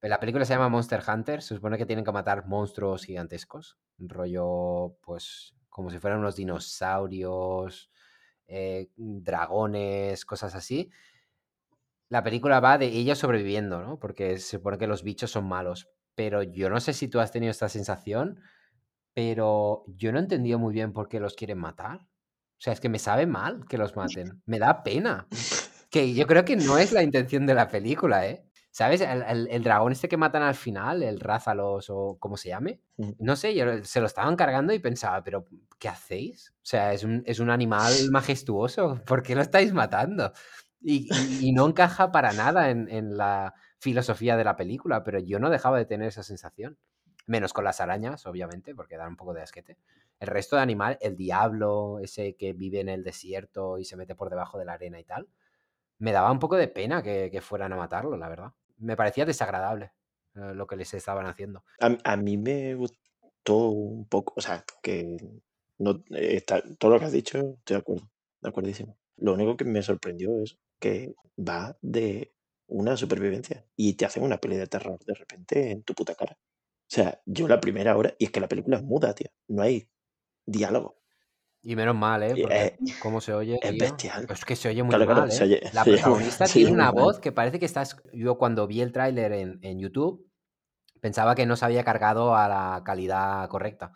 La 0.01 0.19
película 0.19 0.45
se 0.45 0.53
llama 0.53 0.69
Monster 0.69 1.01
Hunter, 1.07 1.41
se 1.41 1.55
supone 1.55 1.77
que 1.77 1.87
tienen 1.87 2.05
que 2.05 2.11
matar 2.11 2.45
monstruos 2.45 3.03
gigantescos, 3.03 3.79
un 3.97 4.09
rollo, 4.09 4.95
pues, 5.03 5.55
como 5.69 5.89
si 5.89 5.97
fueran 5.97 6.19
unos 6.19 6.35
dinosaurios, 6.35 7.91
eh, 8.47 8.89
dragones, 8.95 10.25
cosas 10.25 10.55
así. 10.55 10.89
La 12.09 12.23
película 12.23 12.59
va 12.59 12.77
de 12.77 12.87
ellos 12.87 13.17
sobreviviendo, 13.17 13.81
¿no? 13.81 13.99
Porque 13.99 14.37
se 14.39 14.57
supone 14.57 14.77
que 14.77 14.87
los 14.87 15.03
bichos 15.03 15.31
son 15.31 15.47
malos. 15.47 15.89
Pero 16.15 16.41
yo 16.41 16.69
no 16.69 16.79
sé 16.79 16.93
si 16.93 17.07
tú 17.07 17.19
has 17.19 17.31
tenido 17.31 17.51
esta 17.51 17.69
sensación, 17.69 18.39
pero 19.13 19.83
yo 19.87 20.11
no 20.11 20.19
he 20.19 20.21
entendido 20.21 20.57
muy 20.57 20.73
bien 20.73 20.93
por 20.93 21.09
qué 21.09 21.19
los 21.19 21.35
quieren 21.35 21.57
matar. 21.57 22.01
O 22.01 22.59
sea, 22.59 22.73
es 22.73 22.79
que 22.79 22.89
me 22.89 22.99
sabe 22.99 23.27
mal 23.27 23.65
que 23.67 23.77
los 23.77 23.95
maten. 23.95 24.41
Me 24.45 24.59
da 24.59 24.83
pena. 24.83 25.27
Que 25.89 26.13
yo 26.13 26.27
creo 26.27 26.45
que 26.45 26.55
no 26.55 26.77
es 26.77 26.91
la 26.91 27.03
intención 27.03 27.45
de 27.45 27.53
la 27.53 27.67
película, 27.69 28.27
¿eh? 28.27 28.46
¿Sabes? 28.77 29.01
El, 29.01 29.23
el- 29.23 29.47
el 29.49 29.63
dragón 29.63 29.91
este 29.91 30.07
que 30.07 30.17
matan 30.17 30.43
al 30.43 30.53
final, 30.53 31.01
el 31.01 31.19
Rázalos 31.19 31.89
o 31.89 32.17
como 32.19 32.37
se 32.37 32.49
llame. 32.49 32.79
No 33.17 33.35
sé, 33.35 33.55
yo 33.55 33.83
se 33.83 33.99
lo 34.01 34.05
estaban 34.05 34.35
cargando 34.35 34.71
y 34.71 34.77
pensaba, 34.77 35.23
pero 35.23 35.45
¿qué 35.79 35.89
hacéis? 35.89 36.51
O 36.57 36.65
sea, 36.65 36.93
es 36.93 37.03
un, 37.03 37.23
es 37.25 37.39
un 37.39 37.49
animal 37.49 37.91
majestuoso. 38.11 39.01
¿Por 39.07 39.23
qué 39.23 39.33
lo 39.33 39.41
estáis 39.41 39.73
matando? 39.73 40.31
Y, 40.79 41.07
y- 41.11 41.49
y 41.49 41.51
no 41.53 41.65
encaja 41.67 42.11
para 42.11 42.33
nada 42.33 42.69
en, 42.69 42.87
en 42.89 43.17
la 43.17 43.55
filosofía 43.79 44.37
de 44.37 44.43
la 44.43 44.55
película, 44.55 45.03
pero 45.03 45.17
yo 45.19 45.39
no 45.39 45.49
dejaba 45.49 45.79
de 45.79 45.85
tener 45.85 46.07
esa 46.09 46.21
sensación. 46.21 46.77
Menos 47.25 47.53
con 47.53 47.63
las 47.63 47.81
arañas, 47.81 48.27
obviamente, 48.27 48.75
porque 48.75 48.95
dan 48.95 49.09
un 49.09 49.15
poco 49.17 49.33
de 49.33 49.41
asquete. 49.41 49.77
El 50.19 50.27
resto 50.27 50.55
de 50.55 50.61
animal, 50.61 50.99
el 51.01 51.17
diablo, 51.17 51.97
ese 51.99 52.35
que 52.35 52.53
vive 52.53 52.79
en 52.81 52.89
el 52.89 53.03
desierto 53.03 53.79
y 53.79 53.85
se 53.85 53.97
mete 53.97 54.13
por 54.15 54.29
debajo 54.29 54.59
de 54.59 54.65
la 54.65 54.73
arena 54.73 54.99
y 54.99 55.03
tal, 55.03 55.27
me 55.99 56.11
daba 56.11 56.31
un 56.31 56.39
poco 56.39 56.55
de 56.57 56.67
pena 56.67 57.03
que, 57.03 57.29
que 57.31 57.41
fueran 57.41 57.73
a 57.73 57.77
matarlo, 57.77 58.17
la 58.17 58.29
verdad. 58.29 58.53
Me 58.77 58.95
parecía 58.95 59.25
desagradable 59.25 59.91
eh, 60.35 60.53
lo 60.53 60.67
que 60.67 60.75
les 60.75 60.93
estaban 60.93 61.25
haciendo. 61.25 61.63
A, 61.79 61.97
a 62.03 62.17
mí 62.17 62.37
me 62.37 62.75
gustó 62.75 63.69
un 63.69 64.07
poco, 64.07 64.33
o 64.37 64.41
sea, 64.41 64.63
que 64.81 65.17
no, 65.79 66.03
está, 66.09 66.61
todo 66.77 66.91
lo 66.91 66.99
que 66.99 67.05
has 67.05 67.11
dicho, 67.11 67.37
estoy 67.59 67.75
de 67.75 67.77
acuerdo, 67.77 68.09
de 68.41 68.49
acuerdísimo. 68.49 68.97
Lo 69.17 69.33
único 69.33 69.57
que 69.57 69.65
me 69.65 69.81
sorprendió 69.81 70.41
es 70.41 70.57
que 70.79 71.15
va 71.37 71.77
de 71.81 72.33
una 72.67 72.97
supervivencia 72.97 73.65
y 73.75 73.93
te 73.93 74.05
hacen 74.05 74.23
una 74.23 74.37
peli 74.37 74.57
de 74.57 74.67
terror 74.67 74.99
de 75.05 75.13
repente 75.13 75.71
en 75.71 75.83
tu 75.83 75.93
puta 75.93 76.15
cara. 76.15 76.37
O 76.39 76.89
sea, 76.89 77.21
yo 77.25 77.47
la 77.47 77.59
primera 77.59 77.95
hora, 77.97 78.13
y 78.17 78.25
es 78.25 78.31
que 78.31 78.39
la 78.39 78.47
película 78.47 78.77
es 78.77 78.83
muda, 78.83 79.13
tío, 79.13 79.27
no 79.47 79.61
hay 79.61 79.89
diálogo. 80.45 80.97
Y 81.67 81.75
menos 81.75 81.95
mal, 81.95 82.23
¿eh? 82.23 82.37
Porque 82.37 82.77
es, 82.79 82.97
cómo 82.99 83.19
se 83.19 83.33
oye, 83.33 83.59
es 83.61 83.75
tío. 83.75 83.77
bestial. 83.77 84.25
Es 84.29 84.45
que 84.45 84.55
se 84.55 84.69
oye 84.69 84.83
muy 84.83 84.89
Claro, 84.95 85.05
claro, 85.05 85.21
mal, 85.21 85.31
se 85.31 85.43
¿eh? 85.43 85.47
oye, 85.47 85.61
La 85.73 85.83
se 85.83 85.91
protagonista 85.91 86.47
se 86.47 86.59
tiene 86.59 86.71
una 86.71 86.91
mal. 86.93 86.93
voz 86.93 87.19
que 87.19 87.31
parece 87.33 87.59
que 87.59 87.65
estás... 87.65 87.97
Yo 88.13 88.37
cuando 88.37 88.67
vi 88.67 88.81
el 88.81 88.91
tráiler 88.93 89.33
en, 89.33 89.59
en 89.61 89.79
YouTube 89.79 90.25
pensaba 91.01 91.35
que 91.35 91.45
no 91.45 91.55
se 91.57 91.65
había 91.65 91.83
cargado 91.83 92.35
a 92.35 92.47
la 92.47 92.83
calidad 92.85 93.47
correcta. 93.49 93.91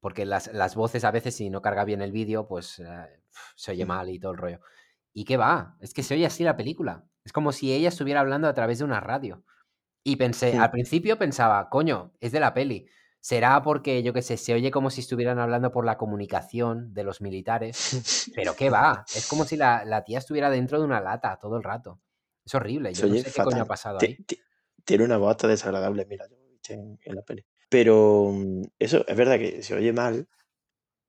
Porque 0.00 0.26
las, 0.26 0.52
las 0.52 0.74
voces 0.76 1.04
a 1.04 1.10
veces, 1.10 1.34
si 1.36 1.50
no 1.50 1.62
carga 1.62 1.84
bien 1.84 2.02
el 2.02 2.12
vídeo, 2.12 2.46
pues 2.46 2.78
eh, 2.80 2.84
se 3.56 3.72
oye 3.72 3.86
mal 3.86 4.10
y 4.10 4.18
todo 4.20 4.32
el 4.32 4.38
rollo. 4.38 4.60
¿Y 5.12 5.24
qué 5.24 5.36
va? 5.38 5.76
Es 5.80 5.94
que 5.94 6.02
se 6.02 6.14
oye 6.14 6.26
así 6.26 6.44
la 6.44 6.56
película. 6.56 7.06
Es 7.24 7.32
como 7.32 7.50
si 7.52 7.72
ella 7.72 7.88
estuviera 7.88 8.20
hablando 8.20 8.46
a 8.46 8.54
través 8.54 8.78
de 8.78 8.84
una 8.84 9.00
radio. 9.00 9.42
Y 10.04 10.16
pensé, 10.16 10.56
al 10.58 10.70
principio 10.70 11.18
pensaba, 11.18 11.68
coño, 11.70 12.12
es 12.20 12.30
de 12.32 12.40
la 12.40 12.54
peli. 12.54 12.86
Será 13.26 13.60
porque, 13.60 14.04
yo 14.04 14.12
qué 14.12 14.22
sé, 14.22 14.36
se 14.36 14.54
oye 14.54 14.70
como 14.70 14.88
si 14.88 15.00
estuvieran 15.00 15.40
hablando 15.40 15.72
por 15.72 15.84
la 15.84 15.96
comunicación 15.98 16.94
de 16.94 17.02
los 17.02 17.20
militares. 17.20 18.30
Pero 18.36 18.54
qué 18.54 18.70
va, 18.70 19.04
es 19.16 19.26
como 19.26 19.44
si 19.44 19.56
la, 19.56 19.84
la 19.84 20.04
tía 20.04 20.18
estuviera 20.18 20.48
dentro 20.48 20.78
de 20.78 20.84
una 20.84 21.00
lata 21.00 21.36
todo 21.40 21.56
el 21.56 21.64
rato. 21.64 21.98
Es 22.44 22.54
horrible, 22.54 22.94
yo 22.94 23.04
no 23.08 23.14
oye 23.14 23.24
sé 23.24 23.32
qué 23.32 23.42
coño 23.42 23.62
ha 23.62 23.66
pasado 23.66 23.98
ahí. 23.98 24.14
ti- 24.22 24.38
Tiene 24.84 25.02
una 25.02 25.16
voz 25.16 25.38
desagradable, 25.38 26.06
mira, 26.06 26.28
yo 26.28 26.36
en, 26.68 27.00
en 27.04 27.14
la 27.16 27.22
peli. 27.22 27.44
Pero 27.68 28.30
mm, 28.32 28.62
eso 28.78 29.04
es 29.08 29.16
verdad 29.16 29.38
que 29.40 29.60
se 29.64 29.74
oye 29.74 29.92
mal, 29.92 30.28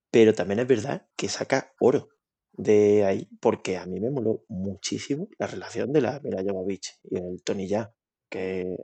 pero 0.10 0.34
también 0.34 0.60
es 0.62 0.68
verdad 0.68 1.06
que 1.16 1.30
saca 1.30 1.72
oro 1.80 2.10
de 2.52 3.06
ahí, 3.06 3.30
porque 3.40 3.78
a 3.78 3.86
mí 3.86 4.00
me 4.00 4.10
moló 4.10 4.44
muchísimo 4.48 5.28
la 5.38 5.46
relación 5.46 5.94
de 5.94 6.02
la 6.02 6.20
Mila 6.22 6.42
Jovovich 6.44 6.96
y 7.04 7.18
el 7.18 7.44
Tony 7.44 7.70
Jaa, 7.70 7.94
que 8.28 8.76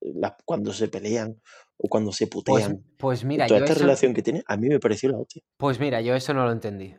la- 0.00 0.36
cuando 0.44 0.74
se 0.74 0.88
pelean 0.88 1.40
o 1.78 1.88
cuando 1.88 2.12
se 2.12 2.26
Pues, 2.44 2.68
putean. 2.68 2.84
pues 2.96 3.24
mira, 3.24 3.46
Toda 3.46 3.60
yo 3.60 3.64
esta 3.64 3.72
eso, 3.74 3.82
relación 3.82 4.14
que 4.14 4.22
tiene, 4.22 4.42
a 4.46 4.56
mí 4.56 4.68
me 4.68 4.80
pareció 4.80 5.10
la 5.10 5.18
hostia. 5.18 5.42
pues 5.56 5.78
mira, 5.80 6.00
yo 6.00 6.14
eso 6.14 6.34
no 6.34 6.44
lo 6.44 6.52
entendí. 6.52 6.96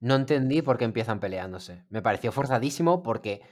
No 0.00 0.14
entendí 0.14 0.62
por 0.62 0.76
qué 0.78 0.84
empiezan 0.84 1.20
peleándose. 1.20 1.84
Me 1.88 2.02
pareció 2.02 2.30
forzadísimo 2.32 3.02
porque, 3.02 3.42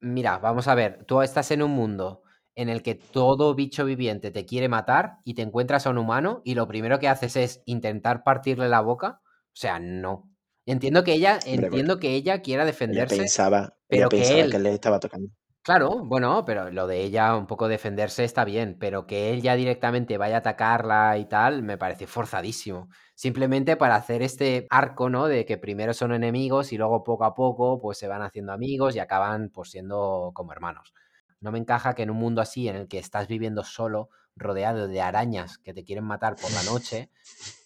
mira, 0.00 0.38
vamos 0.38 0.68
a 0.68 0.74
ver, 0.74 1.04
tú 1.06 1.20
estás 1.22 1.50
en 1.50 1.62
un 1.62 1.70
mundo 1.72 2.22
en 2.54 2.68
el 2.68 2.82
que 2.82 2.94
todo 2.94 3.54
bicho 3.54 3.84
viviente 3.84 4.30
te 4.30 4.46
quiere 4.46 4.68
matar 4.68 5.18
y 5.24 5.34
te 5.34 5.42
encuentras 5.42 5.86
a 5.86 5.90
un 5.90 5.98
humano 5.98 6.40
y 6.44 6.54
lo 6.54 6.68
primero 6.68 6.98
que 6.98 7.08
haces 7.08 7.36
es 7.36 7.62
intentar 7.66 8.22
partirle 8.24 8.68
la 8.68 8.80
boca. 8.80 9.20
O 9.26 9.56
sea, 9.56 9.78
no. 9.80 10.30
Entiendo 10.66 11.04
que 11.04 11.12
ella, 11.14 11.38
Hombre, 11.46 11.66
entiendo 11.66 11.98
que 11.98 12.14
ella 12.14 12.40
quiera 12.42 12.62
ella 12.62 12.66
defenderse, 12.72 13.16
pensaba, 13.16 13.58
ella 13.88 14.08
pero 14.08 14.08
que 14.08 14.16
pensaba 14.18 14.38
que 14.38 14.44
él, 14.46 14.54
él 14.54 14.62
le 14.62 14.72
estaba 14.72 15.00
tocando. 15.00 15.28
Claro, 15.64 16.04
bueno, 16.04 16.44
pero 16.44 16.70
lo 16.70 16.86
de 16.86 17.00
ella 17.02 17.34
un 17.34 17.46
poco 17.46 17.68
defenderse 17.68 18.22
está 18.22 18.44
bien, 18.44 18.76
pero 18.78 19.06
que 19.06 19.30
él 19.32 19.40
ya 19.40 19.56
directamente 19.56 20.18
vaya 20.18 20.34
a 20.36 20.38
atacarla 20.40 21.16
y 21.16 21.24
tal, 21.24 21.62
me 21.62 21.78
parece 21.78 22.06
forzadísimo. 22.06 22.90
Simplemente 23.14 23.74
para 23.78 23.94
hacer 23.96 24.20
este 24.20 24.66
arco, 24.68 25.08
¿no? 25.08 25.26
De 25.26 25.46
que 25.46 25.56
primero 25.56 25.94
son 25.94 26.12
enemigos 26.12 26.70
y 26.74 26.76
luego 26.76 27.02
poco 27.02 27.24
a 27.24 27.34
poco 27.34 27.80
pues 27.80 27.96
se 27.96 28.08
van 28.08 28.20
haciendo 28.20 28.52
amigos 28.52 28.94
y 28.94 28.98
acaban 28.98 29.48
pues 29.48 29.70
siendo 29.70 30.32
como 30.34 30.52
hermanos. 30.52 30.92
No 31.40 31.50
me 31.50 31.58
encaja 31.58 31.94
que 31.94 32.02
en 32.02 32.10
un 32.10 32.18
mundo 32.18 32.42
así 32.42 32.68
en 32.68 32.76
el 32.76 32.86
que 32.86 32.98
estás 32.98 33.26
viviendo 33.26 33.64
solo, 33.64 34.10
rodeado 34.36 34.86
de 34.86 35.00
arañas 35.00 35.56
que 35.56 35.72
te 35.72 35.82
quieren 35.84 36.04
matar 36.04 36.36
por 36.36 36.52
la 36.52 36.62
noche, 36.64 37.10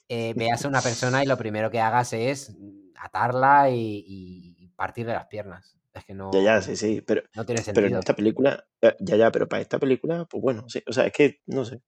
eh, 0.08 0.34
veas 0.36 0.64
a 0.64 0.68
una 0.68 0.82
persona 0.82 1.24
y 1.24 1.26
lo 1.26 1.38
primero 1.38 1.70
que 1.70 1.80
hagas 1.80 2.12
es 2.12 2.50
mm, 2.58 2.92
atarla 3.00 3.70
y, 3.70 4.04
y 4.06 4.68
partirle 4.76 5.14
las 5.14 5.26
piernas. 5.26 5.77
Es 5.98 6.04
que 6.04 6.14
no, 6.14 6.30
Ya, 6.32 6.40
ya, 6.42 6.62
sí, 6.62 6.76
sí, 6.76 7.00
pero, 7.00 7.22
no 7.34 7.44
tiene 7.46 7.62
pero 7.74 7.86
en 7.86 7.92
sentido. 7.92 7.98
esta 8.00 8.14
película, 8.16 8.66
eh, 8.82 8.94
ya, 9.00 9.16
ya, 9.16 9.30
pero 9.32 9.48
para 9.48 9.62
esta 9.62 9.78
película, 9.78 10.24
pues 10.26 10.42
bueno, 10.42 10.68
sí, 10.68 10.82
o 10.86 10.92
sea, 10.92 11.06
es 11.06 11.12
que, 11.12 11.40
no 11.46 11.64
sé, 11.64 11.80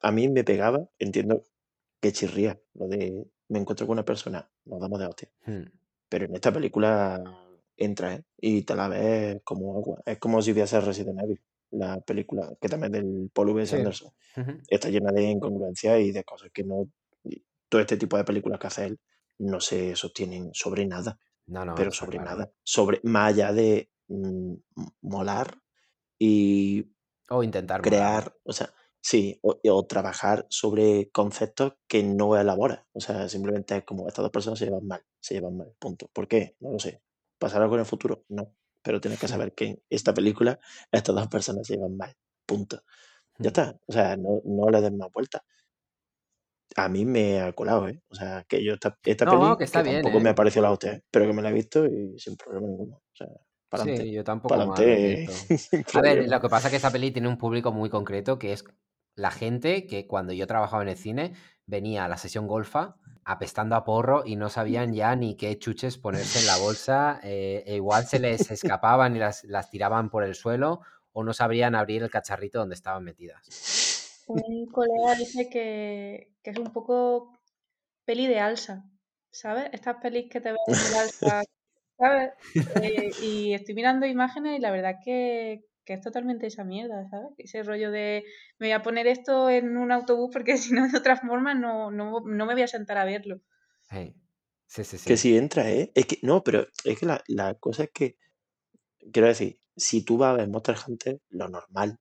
a 0.00 0.12
mí 0.12 0.28
me 0.28 0.44
pegaba, 0.44 0.88
entiendo 0.98 1.42
que 2.00 2.12
chirría, 2.12 2.60
lo 2.74 2.88
de 2.88 3.26
me 3.48 3.58
encuentro 3.58 3.86
con 3.86 3.94
una 3.94 4.04
persona, 4.04 4.50
nos 4.64 4.80
damos 4.80 4.98
de 4.98 5.06
hostia, 5.06 5.30
Hmm. 5.46 5.64
pero 6.08 6.24
en 6.26 6.34
esta 6.34 6.52
película 6.52 7.22
entra, 7.76 8.14
¿eh? 8.14 8.22
y 8.38 8.62
te 8.62 8.74
la 8.74 8.88
ves 8.88 9.40
como 9.44 9.76
agua, 9.76 10.00
es 10.06 10.18
como 10.18 10.40
si 10.42 10.52
viese 10.52 10.80
Resident 10.80 11.20
Evil, 11.22 11.40
la 11.70 12.00
película, 12.00 12.52
que 12.60 12.68
también 12.68 12.94
es 12.94 13.02
del 13.02 13.30
Paul 13.34 13.48
W. 13.48 13.66
Sí. 13.66 13.76
Anderson, 13.76 14.12
está 14.68 14.88
llena 14.90 15.10
de 15.12 15.22
incongruencias 15.24 16.00
y 16.00 16.12
de 16.12 16.22
cosas 16.24 16.50
que 16.52 16.62
no, 16.64 16.88
todo 17.68 17.80
este 17.80 17.96
tipo 17.96 18.16
de 18.16 18.24
películas 18.24 18.60
que 18.60 18.66
hace 18.68 18.86
él 18.86 19.00
no 19.38 19.60
se 19.60 19.96
sostienen 19.96 20.50
sobre 20.54 20.86
nada 20.86 21.18
No, 21.46 21.64
no, 21.64 21.74
pero 21.74 21.90
sobre 21.92 22.18
claro. 22.18 22.30
nada, 22.30 22.52
sobre 22.62 23.00
más 23.04 23.32
allá 23.34 23.52
de 23.52 23.90
mm, 24.08 24.54
molar 25.02 25.58
y 26.18 26.92
O 27.28 27.42
intentar 27.42 27.82
molar. 27.82 28.22
crear, 28.22 28.36
o 28.44 28.52
sea, 28.52 28.72
sí, 29.00 29.38
o, 29.42 29.58
o 29.62 29.86
trabajar 29.86 30.46
sobre 30.50 31.10
conceptos 31.10 31.74
que 31.88 32.02
no 32.02 32.36
elabora, 32.38 32.86
o 32.92 33.00
sea, 33.00 33.28
simplemente 33.28 33.76
es 33.76 33.84
como 33.84 34.08
estas 34.08 34.22
dos 34.22 34.32
personas 34.32 34.58
se 34.58 34.66
llevan 34.66 34.86
mal, 34.86 35.04
se 35.20 35.34
llevan 35.34 35.56
mal, 35.56 35.74
punto. 35.78 36.08
¿Por 36.12 36.28
qué? 36.28 36.56
No 36.60 36.72
lo 36.72 36.78
sé. 36.78 37.02
¿Pasará 37.38 37.64
algo 37.64 37.76
en 37.76 37.80
el 37.80 37.86
futuro? 37.86 38.24
No, 38.28 38.54
pero 38.82 39.00
tienes 39.00 39.20
que 39.20 39.28
saber 39.28 39.54
que 39.54 39.66
en 39.66 39.82
esta 39.90 40.14
película 40.14 40.58
estas 40.92 41.14
dos 41.14 41.28
personas 41.28 41.66
se 41.66 41.74
llevan 41.74 41.96
mal, 41.96 42.14
punto. 42.46 42.82
Ya 43.38 43.48
está, 43.50 43.78
o 43.86 43.92
sea, 43.92 44.16
no, 44.16 44.40
no 44.44 44.70
le 44.70 44.80
den 44.80 44.96
más 44.98 45.10
vueltas. 45.12 45.42
A 46.76 46.88
mí 46.88 47.04
me 47.04 47.40
ha 47.40 47.52
colado, 47.52 47.88
¿eh? 47.88 48.00
O 48.08 48.14
sea, 48.14 48.44
que 48.48 48.64
yo 48.64 48.74
esta, 48.74 48.96
esta 49.04 49.24
No, 49.24 49.30
peli, 49.30 49.52
que 49.52 49.58
que 49.58 49.64
está 49.64 49.82
bien, 49.82 50.02
tampoco 50.02 50.20
me 50.20 50.28
¿eh? 50.28 50.32
ha 50.32 50.34
parecido 50.34 50.62
la 50.62 50.72
hostia, 50.72 50.92
¿eh? 50.94 51.02
pero 51.10 51.26
que 51.26 51.32
me 51.32 51.42
la 51.42 51.50
he 51.50 51.52
visto 51.52 51.86
y 51.86 52.18
sin 52.18 52.36
problema 52.36 52.66
ninguno. 52.66 52.96
O 52.96 53.16
sea, 53.16 53.28
para 53.68 53.84
Sí, 53.84 54.12
yo 54.12 54.24
tampoco 54.24 54.54
para 54.54 54.66
me 54.66 55.26
A 55.94 56.00
ver, 56.00 56.28
lo 56.28 56.40
que 56.40 56.48
pasa 56.48 56.68
es 56.68 56.70
que 56.70 56.76
esta 56.76 56.90
peli 56.90 57.10
tiene 57.10 57.28
un 57.28 57.38
público 57.38 57.72
muy 57.72 57.90
concreto, 57.90 58.38
que 58.38 58.52
es 58.52 58.64
la 59.14 59.30
gente 59.30 59.86
que 59.86 60.06
cuando 60.06 60.32
yo 60.32 60.46
trabajaba 60.46 60.82
en 60.82 60.88
el 60.88 60.96
cine 60.96 61.34
venía 61.66 62.04
a 62.04 62.08
la 62.08 62.16
sesión 62.16 62.46
golfa 62.46 62.96
apestando 63.24 63.74
a 63.74 63.84
porro 63.84 64.22
y 64.26 64.36
no 64.36 64.50
sabían 64.50 64.92
ya 64.92 65.16
ni 65.16 65.36
qué 65.36 65.58
chuches 65.58 65.96
ponerse 65.96 66.40
en 66.40 66.46
la 66.46 66.56
bolsa, 66.56 67.20
eh, 67.22 67.62
e 67.66 67.76
igual 67.76 68.06
se 68.06 68.18
les 68.18 68.50
escapaban 68.50 69.16
y 69.16 69.18
las, 69.18 69.44
las 69.44 69.70
tiraban 69.70 70.10
por 70.10 70.24
el 70.24 70.34
suelo 70.34 70.80
o 71.12 71.24
no 71.24 71.32
sabrían 71.32 71.74
abrir 71.74 72.02
el 72.02 72.10
cacharrito 72.10 72.58
donde 72.58 72.74
estaban 72.74 73.02
metidas. 73.04 73.52
Un 74.26 74.66
colega 74.66 75.14
dice 75.16 75.48
que, 75.50 76.32
que 76.42 76.50
es 76.50 76.58
un 76.58 76.72
poco 76.72 77.38
peli 78.04 78.26
de 78.26 78.38
alza, 78.38 78.84
¿sabes? 79.30 79.68
Estas 79.72 79.96
pelis 79.96 80.30
que 80.30 80.40
te 80.40 80.50
ven 80.50 80.58
en 80.66 80.74
el 80.74 80.94
alza, 80.94 81.42
¿sabes? 81.98 82.30
Eh, 82.82 83.10
y 83.22 83.54
estoy 83.54 83.74
mirando 83.74 84.06
imágenes 84.06 84.58
y 84.58 84.60
la 84.60 84.70
verdad 84.70 84.96
que, 85.04 85.64
que 85.84 85.94
es 85.94 86.00
totalmente 86.00 86.46
esa 86.46 86.64
mierda, 86.64 87.08
¿sabes? 87.10 87.30
Ese 87.38 87.62
rollo 87.62 87.90
de 87.90 88.24
me 88.58 88.68
voy 88.68 88.72
a 88.72 88.82
poner 88.82 89.06
esto 89.06 89.50
en 89.50 89.76
un 89.76 89.92
autobús 89.92 90.30
porque 90.32 90.56
si 90.58 90.72
no 90.72 90.88
de 90.88 90.98
otra 90.98 91.16
forma 91.16 91.54
no, 91.54 91.90
no, 91.90 92.20
no 92.20 92.46
me 92.46 92.54
voy 92.54 92.62
a 92.62 92.68
sentar 92.68 92.98
a 92.98 93.04
verlo. 93.04 93.40
Hey, 93.90 94.14
Sí, 94.66 94.82
sí, 94.82 94.96
Que 95.06 95.16
si 95.16 95.36
entra, 95.36 95.70
¿eh? 95.70 95.92
Es 95.94 96.06
que, 96.06 96.18
no, 96.22 96.42
pero 96.42 96.66
es 96.84 96.98
que 96.98 97.06
la, 97.06 97.22
la 97.28 97.54
cosa 97.54 97.84
es 97.84 97.90
que, 97.92 98.16
quiero 99.12 99.28
decir, 99.28 99.60
si 99.76 100.04
tú 100.04 100.16
vas 100.16 100.30
a 100.30 100.36
ver 100.38 100.48
Monster 100.48 100.76
Hunter, 100.84 101.20
lo 101.28 101.48
normal 101.48 102.00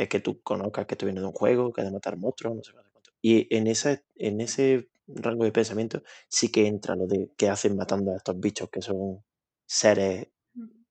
es 0.00 0.08
que 0.08 0.20
tú 0.20 0.40
conozcas 0.42 0.86
que 0.86 0.94
esto 0.94 1.04
viene 1.04 1.20
de 1.20 1.26
un 1.26 1.32
juego, 1.32 1.72
que 1.72 1.82
es 1.82 1.86
de 1.86 1.92
matar 1.92 2.16
monstruos, 2.16 2.56
no 2.56 2.62
sé 2.62 2.72
qué, 2.72 2.78
no 2.78 2.84
sé 2.84 2.90
cuánto. 2.90 3.10
Y 3.20 3.54
en, 3.54 3.66
esa, 3.66 4.02
en 4.16 4.40
ese 4.40 4.88
rango 5.06 5.44
de 5.44 5.52
pensamiento 5.52 6.02
sí 6.28 6.50
que 6.50 6.66
entra 6.66 6.96
lo 6.96 7.06
de 7.06 7.30
qué 7.36 7.50
hacen 7.50 7.76
matando 7.76 8.12
a 8.12 8.16
estos 8.16 8.40
bichos 8.40 8.70
que 8.70 8.80
son 8.80 9.22
seres 9.66 10.28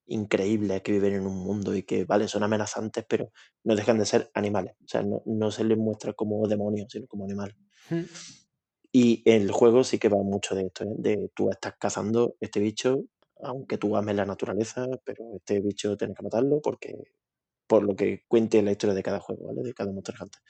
increíbles 0.05 0.84
que 0.84 0.91
viven 0.91 1.14
en 1.14 1.26
un 1.26 1.38
mundo 1.38 1.76
y 1.76 1.84
que, 1.84 2.05
vale, 2.05 2.28
son 2.28 2.43
amenazantes, 2.43 3.03
pero 3.07 3.32
no 3.64 3.76
dejan 3.76 3.97
de 3.97 4.05
ser 4.05 4.30
animales. 4.36 4.76
O 4.84 4.88
sea, 4.88 5.01
no, 5.01 5.24
no 5.26 5.49
se 5.49 5.64
les 5.64 5.78
muestra 5.78 6.14
como 6.14 6.47
demonios, 6.47 6.91
sino 6.91 7.07
como 7.07 7.26
animales. 7.26 7.55
Hmm. 7.89 8.03
Y 8.91 9.24
el 9.26 9.51
juego 9.51 9.84
sí 9.84 9.97
que 9.97 10.10
va 10.10 10.18
mucho 10.18 10.53
de 10.53 10.68
esto, 10.68 10.84
¿eh? 10.84 10.93
de 10.97 11.32
tú 11.36 11.49
estás 11.49 11.74
cazando 11.80 12.36
este 12.39 12.60
bicho, 12.60 13.05
aunque 13.41 13.80
tú 13.80 13.95
ames 13.95 14.16
la 14.16 14.26
naturaleza, 14.26 14.88
pero 15.03 15.36
este 15.36 15.62
bicho 15.62 15.97
tienes 15.97 16.16
que 16.16 16.24
matarlo 16.24 16.62
porque 16.62 16.95
por 17.70 17.84
lo 17.84 17.95
que 17.95 18.24
cuente 18.28 18.63
la 18.63 18.72
historia 18.72 18.95
de 18.95 19.03
cada 19.03 19.20
juego, 19.20 19.45
¿vale? 19.45 19.61
De 19.61 19.74
cada 19.76 19.93
Monster 19.93 20.15
Hunter. 20.20 20.41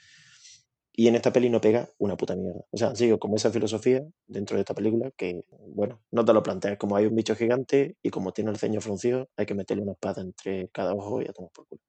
Y 0.90 1.06
en 1.06 1.14
esta 1.16 1.32
peli 1.32 1.50
no 1.50 1.60
pega 1.60 1.90
una 1.98 2.16
puta 2.16 2.34
mierda. 2.34 2.62
O 2.70 2.76
sea, 2.78 2.96
sido 2.96 3.18
como 3.20 3.36
esa 3.36 3.50
filosofía 3.50 4.02
dentro 4.26 4.56
de 4.56 4.62
esta 4.62 4.74
película 4.74 5.10
que, 5.16 5.44
bueno, 5.68 6.00
no 6.10 6.24
te 6.24 6.32
lo 6.32 6.42
planteas. 6.42 6.78
Como 6.78 6.96
hay 6.96 7.04
un 7.06 7.14
bicho 7.14 7.36
gigante 7.36 7.96
y 8.02 8.08
como 8.08 8.32
tiene 8.32 8.50
el 8.50 8.56
ceño 8.56 8.80
fruncido, 8.80 9.28
hay 9.36 9.44
que 9.44 9.54
meterle 9.54 9.82
una 9.82 9.92
espada 9.92 10.22
entre 10.22 10.70
cada 10.70 10.94
ojo 10.94 11.20
y 11.20 11.26
a 11.26 11.32
tomar 11.32 11.50
por 11.52 11.66
culo. 11.68 11.82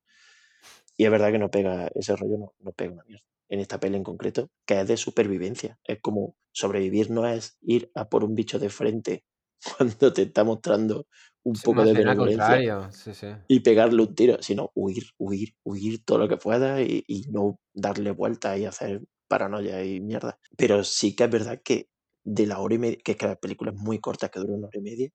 Y 0.97 1.05
es 1.05 1.11
verdad 1.11 1.31
que 1.31 1.39
no 1.39 1.49
pega, 1.49 1.89
ese 1.95 2.15
rollo 2.15 2.37
no, 2.37 2.53
no 2.59 2.73
pega 2.73 2.91
una 2.91 3.03
mierda. 3.05 3.25
En 3.49 3.59
esta 3.61 3.79
peli 3.79 3.95
en 3.95 4.03
concreto, 4.03 4.49
que 4.65 4.81
es 4.81 4.87
de 4.87 4.97
supervivencia. 4.97 5.79
Es 5.85 5.99
como 6.01 6.35
sobrevivir 6.51 7.09
no 7.09 7.25
es 7.25 7.57
ir 7.61 7.89
a 7.95 8.09
por 8.09 8.25
un 8.25 8.35
bicho 8.35 8.59
de 8.59 8.69
frente 8.69 9.23
cuando 9.77 10.11
te 10.11 10.23
está 10.23 10.43
mostrando 10.43 11.07
un 11.43 11.61
Sí, 11.61 11.63
poco 11.63 11.83
de 11.83 11.93
benevolencia. 11.93 12.65
Sí, 12.91 13.13
sí. 13.13 13.27
y 13.47 13.59
pegarle 13.61 14.01
un 14.03 14.15
tiro, 14.15 14.37
sino 14.41 14.71
huir, 14.75 15.03
huir, 15.17 15.49
huir 15.63 16.03
todo 16.05 16.19
lo 16.19 16.27
que 16.29 16.37
pueda 16.37 16.81
y, 16.81 17.03
y 17.07 17.23
no 17.31 17.59
darle 17.73 18.11
vueltas 18.11 18.57
y 18.59 18.65
hacer 18.65 19.01
paranoia 19.27 19.83
y 19.83 19.99
mierda. 20.01 20.39
Pero 20.57 20.83
sí 20.83 21.15
que 21.15 21.25
es 21.25 21.31
verdad 21.31 21.61
que 21.63 21.89
de 22.23 22.45
la 22.47 22.59
hora 22.59 22.75
y 22.75 22.77
media, 22.79 22.97
que 23.03 23.13
es 23.13 23.17
que 23.17 23.27
las 23.27 23.37
películas 23.39 23.75
muy 23.75 23.99
cortas 23.99 24.29
que 24.31 24.39
duran 24.39 24.57
una 24.59 24.67
hora 24.67 24.79
y 24.79 24.81
media, 24.83 25.09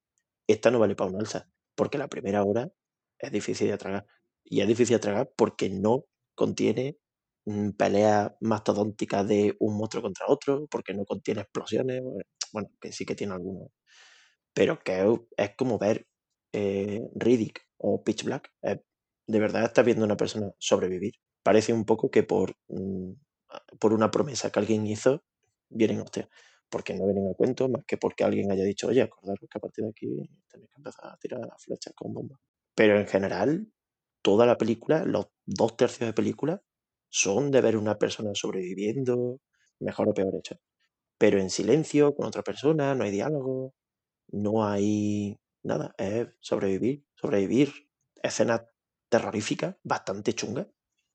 esta 0.49 0.70
no 0.70 0.79
vale 0.79 0.95
para 0.97 1.11
un 1.11 1.16
alza, 1.20 1.49
porque 1.74 1.99
la 1.99 2.09
primera 2.09 2.43
hora 2.45 2.70
es 3.18 3.33
difícil 3.33 3.68
de 3.70 3.79
tragar. 3.79 4.07
Y 4.45 4.61
es 4.61 4.68
difícil 4.68 4.97
de 4.97 5.01
tragar 5.01 5.33
porque 5.37 5.70
no 5.70 6.05
contiene 6.35 6.99
mm, 7.47 7.70
peleas 7.72 8.33
mastodónticas 8.41 9.27
de 9.29 9.57
un 9.61 9.77
monstruo 9.79 10.03
contra 10.03 10.27
otro, 10.29 10.66
porque 10.70 10.95
no 10.95 11.05
contiene 11.05 11.43
explosiones, 11.43 12.03
bueno, 12.53 12.68
que 12.81 12.93
sí 12.93 13.05
que 13.07 13.14
tiene 13.14 13.35
algunos, 13.35 13.68
pero 14.55 14.79
que 14.83 15.18
es 15.37 15.51
como 15.57 15.79
ver 15.79 16.07
eh, 16.57 17.02
Riddick 17.14 17.61
o 17.78 18.02
Pitch 18.04 18.24
Black. 18.24 18.50
Es- 18.62 18.80
de 19.28 19.40
verdad 19.40 19.64
estás 19.64 19.84
viendo 19.84 20.04
a 20.04 20.07
una 20.07 20.16
persona 20.16 20.50
sobrevivir. 20.59 21.14
Parece 21.42 21.72
un 21.72 21.84
poco 21.86 22.11
que 22.11 22.22
por, 22.24 22.54
mm, 22.68 23.12
por 23.80 23.92
una 23.92 24.11
promesa 24.11 24.50
que 24.50 24.59
alguien 24.61 24.86
hizo, 24.86 25.22
vienen 25.68 26.00
hostias. 26.00 26.28
Porque 26.70 26.94
no 26.94 27.04
vienen 27.07 27.28
a 27.30 27.34
cuento, 27.34 27.68
más 27.68 27.84
que 27.86 27.96
porque 27.96 28.24
alguien 28.24 28.50
haya 28.50 28.64
dicho, 28.64 28.88
oye, 28.88 29.02
acordaros 29.02 29.48
que 29.50 29.59
a 29.59 29.61
partir 29.61 29.84
de 29.84 29.90
aquí 29.90 30.07
tenéis 30.50 30.70
que 30.70 30.76
empezar 30.78 31.07
a 31.12 31.16
tirar 31.18 31.40
flechas 31.59 31.92
con 31.94 32.12
bombas. 32.12 32.40
Pero 32.74 32.98
en 32.98 33.07
general, 33.07 33.72
toda 34.22 34.46
la 34.46 34.59
película, 34.59 35.04
los 35.04 35.26
dos 35.46 35.76
tercios 35.76 36.09
de 36.09 36.12
película, 36.14 36.62
son 37.11 37.50
de 37.52 37.61
ver 37.61 37.76
una 37.76 37.98
persona 37.98 38.30
sobreviviendo, 38.34 39.38
mejor 39.80 40.09
o 40.09 40.14
peor 40.14 40.34
hecha. 40.36 40.57
Pero 41.18 41.38
en 41.40 41.50
silencio, 41.50 42.14
con 42.14 42.26
otra 42.26 42.42
persona, 42.42 42.94
no 42.94 43.04
hay 43.04 43.11
diálogo, 43.12 43.74
no 44.28 44.66
hay 44.66 45.38
nada, 45.66 45.94
es 45.98 46.28
sobrevivir, 46.40 47.04
sobrevivir. 47.14 47.72
Escenas 48.22 48.62
terroríficas, 49.08 49.76
bastante 49.82 50.32
chungas. 50.34 50.66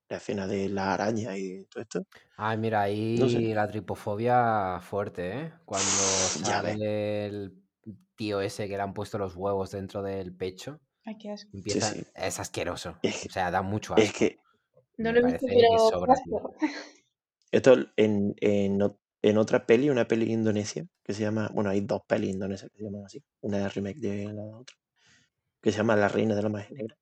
La 0.09 0.17
escena 0.17 0.45
de 0.47 0.69
la 0.69 0.93
araña 0.93 1.37
y 1.37 1.65
todo 1.65 1.81
esto. 1.83 2.03
Ay, 2.37 2.57
mira, 2.57 2.81
No 3.15 3.29
sé. 3.29 3.37
ahí 3.37 3.53
la 3.53 3.67
tripofobia 3.67 4.79
fuerte, 4.81 5.39
¿eh? 5.39 5.53
Cuando 5.65 5.87
sale 6.77 7.25
el 7.27 7.63
tío 8.15 8.41
ese 8.41 8.67
que 8.67 8.75
le 8.77 8.83
han 8.83 8.93
puesto 8.93 9.17
los 9.17 9.35
huevos 9.35 9.71
dentro 9.71 10.03
del 10.03 10.35
pecho, 10.35 10.79
Ay, 11.05 11.17
qué 11.17 11.31
asco. 11.31 11.49
empieza... 11.53 11.91
sí. 11.93 12.03
Es 12.13 12.39
asqueroso. 12.39 12.97
Es, 13.01 13.25
O 13.25 13.29
sea, 13.29 13.51
da 13.51 13.61
mucho 13.61 13.95
es 13.95 14.09
asco. 14.09 14.19
que 14.19 14.37
No 14.97 15.11
lo 15.11 15.19
he 15.19 15.23
visto, 15.23 15.47
pero 15.47 16.53
esto 17.51 17.75
en, 17.97 18.35
en, 18.41 18.77
en 19.21 19.37
otra 19.37 19.65
peli, 19.65 19.89
una 19.89 20.07
peli 20.07 20.31
indonesia, 20.31 20.85
que 21.03 21.13
se 21.13 21.21
llama, 21.23 21.49
bueno, 21.53 21.69
hay 21.69 21.81
dos 21.81 22.01
pelis 22.07 22.31
indonesas 22.31 22.69
que 22.71 22.77
se 22.79 22.83
llaman 22.85 23.05
así, 23.05 23.23
una 23.41 23.69
remake 23.69 23.99
de 23.99 24.33
la 24.33 24.43
otra, 24.43 24.75
que 25.61 25.71
se 25.71 25.77
llama 25.77 25.95
La 25.95 26.07
Reina 26.07 26.35
de 26.35 26.43
la 26.43 26.49
Magia 26.49 26.75
Negra. 26.75 26.97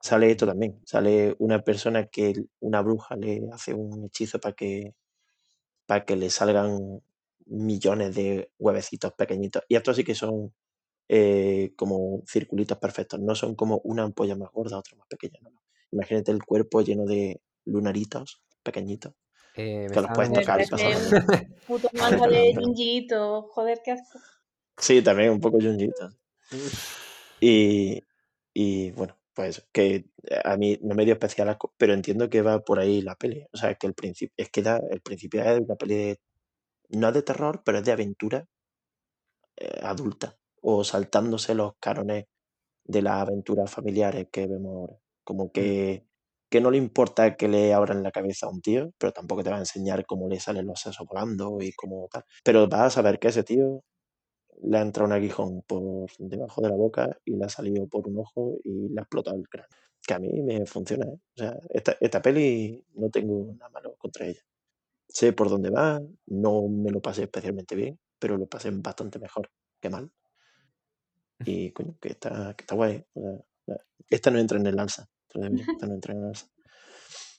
Sale 0.00 0.30
esto 0.30 0.46
también, 0.46 0.80
sale 0.84 1.34
una 1.38 1.62
persona 1.62 2.06
que 2.06 2.34
una 2.60 2.82
bruja 2.82 3.16
le 3.16 3.42
hace 3.52 3.74
un 3.74 4.04
hechizo 4.06 4.38
para 4.40 4.54
que, 4.54 4.94
para 5.86 6.04
que 6.04 6.16
le 6.16 6.30
salgan 6.30 7.02
millones 7.46 8.14
de 8.14 8.50
huevecitos 8.58 9.14
pequeñitos. 9.14 9.62
Y 9.68 9.76
estos 9.76 9.96
sí 9.96 10.04
que 10.04 10.14
son 10.14 10.54
eh, 11.08 11.72
como 11.76 12.22
circulitos 12.26 12.78
perfectos, 12.78 13.20
no 13.20 13.34
son 13.34 13.54
como 13.56 13.80
una 13.84 14.04
ampolla 14.04 14.36
más 14.36 14.50
gorda, 14.52 14.78
otra 14.78 14.96
más 14.98 15.08
pequeña. 15.08 15.40
Imagínate 15.92 16.32
el 16.32 16.44
cuerpo 16.44 16.82
lleno 16.82 17.06
de 17.06 17.40
lunaritos 17.64 18.42
pequeñitos 18.62 19.14
Eh, 19.56 19.86
que 19.92 20.00
los 20.00 20.10
puedes 20.14 20.32
tocar 20.32 20.60
y 20.60 20.66
pasar. 20.66 20.92
puto 21.66 21.88
manga 21.94 22.26
de 22.26 22.54
Junjiito. 22.54 23.42
Joder, 23.50 23.80
qué 23.84 23.92
asco. 23.92 24.18
Sí, 24.76 25.02
también 25.02 25.30
un 25.30 25.40
poco 25.40 25.58
Junjiito. 25.60 26.10
Y, 27.40 28.02
y 28.52 28.90
bueno, 28.92 29.16
pues 29.34 29.66
que 29.72 30.06
a 30.44 30.56
mí 30.56 30.78
no 30.82 30.94
me 30.94 31.04
dio 31.04 31.14
especial 31.14 31.48
asco, 31.48 31.74
pero 31.76 31.92
entiendo 31.92 32.30
que 32.30 32.42
va 32.42 32.60
por 32.60 32.78
ahí 32.78 33.02
la 33.02 33.16
peli. 33.16 33.44
O 33.52 33.56
sea, 33.56 33.74
que 33.74 33.86
el 33.86 33.94
principio, 33.94 34.34
es 34.36 34.50
que 34.50 34.62
da, 34.62 34.80
el 34.90 35.00
principio 35.00 35.42
es 35.42 35.60
una 35.60 35.76
peli 35.76 35.94
de, 35.94 36.20
no 36.90 37.08
es 37.08 37.14
de 37.14 37.22
terror, 37.22 37.62
pero 37.64 37.78
es 37.78 37.84
de 37.84 37.92
aventura 37.92 38.46
eh, 39.56 39.80
adulta, 39.82 40.36
o 40.62 40.84
saltándose 40.84 41.54
los 41.54 41.74
carones 41.80 42.26
de 42.84 43.02
las 43.02 43.22
aventuras 43.22 43.70
familiares 43.70 44.28
que 44.30 44.46
vemos 44.46 44.72
ahora. 44.74 45.00
Como 45.24 45.52
que, 45.52 46.06
que 46.50 46.60
no 46.60 46.70
le 46.70 46.78
importa 46.78 47.36
que 47.36 47.48
le 47.48 47.74
abran 47.74 48.02
la 48.02 48.12
cabeza 48.12 48.46
a 48.46 48.50
un 48.50 48.60
tío, 48.62 48.90
pero 48.98 49.12
tampoco 49.12 49.42
te 49.44 49.50
va 49.50 49.56
a 49.56 49.60
enseñar 49.60 50.06
cómo 50.06 50.28
le 50.28 50.40
salen 50.40 50.66
los 50.66 50.80
sesos 50.80 51.06
volando 51.08 51.58
y 51.60 51.72
cómo 51.72 52.08
tal. 52.12 52.24
Pero 52.44 52.68
vas 52.68 52.82
a 52.82 52.90
saber 52.90 53.18
que 53.18 53.28
ese 53.28 53.42
tío 53.44 53.82
le 54.62 54.78
ha 54.78 54.82
entrado 54.82 55.06
un 55.08 55.12
aguijón 55.14 55.62
por 55.66 56.06
debajo 56.18 56.62
de 56.62 56.68
la 56.70 56.76
boca 56.76 57.18
y 57.24 57.36
le 57.36 57.44
ha 57.44 57.48
salido 57.48 57.86
por 57.88 58.08
un 58.08 58.18
ojo 58.18 58.58
y 58.64 58.88
le 58.88 59.00
ha 59.00 59.02
explotado 59.02 59.36
el 59.36 59.48
cráneo. 59.48 59.68
Que 60.06 60.14
a 60.14 60.18
mí 60.18 60.42
me 60.42 60.66
funciona, 60.66 61.06
¿eh? 61.06 61.14
O 61.36 61.38
sea, 61.38 61.58
esta, 61.70 61.96
esta 62.00 62.22
peli 62.22 62.84
no 62.94 63.10
tengo 63.10 63.54
nada 63.54 63.70
malo 63.70 63.96
contra 63.98 64.26
ella. 64.26 64.40
Sé 65.08 65.32
por 65.32 65.48
dónde 65.50 65.70
va, 65.70 66.00
no 66.26 66.68
me 66.68 66.90
lo 66.92 67.00
pasé 67.02 67.24
especialmente 67.24 67.76
bien, 67.76 67.98
pero 68.18 68.36
lo 68.38 68.46
pasé 68.46 68.70
bastante 68.72 69.18
mejor 69.18 69.50
que 69.80 69.90
mal. 69.90 70.10
Y 71.44 71.70
coño, 71.72 71.96
que 72.00 72.08
está, 72.10 72.54
que 72.56 72.62
está 72.62 72.74
guay. 72.74 73.04
O 73.14 73.20
sea, 73.20 73.32
la- 73.66 73.80
esta 74.08 74.30
no 74.30 74.38
entra 74.38 74.58
en 74.58 74.66
el 74.66 74.78
alza, 74.78 75.06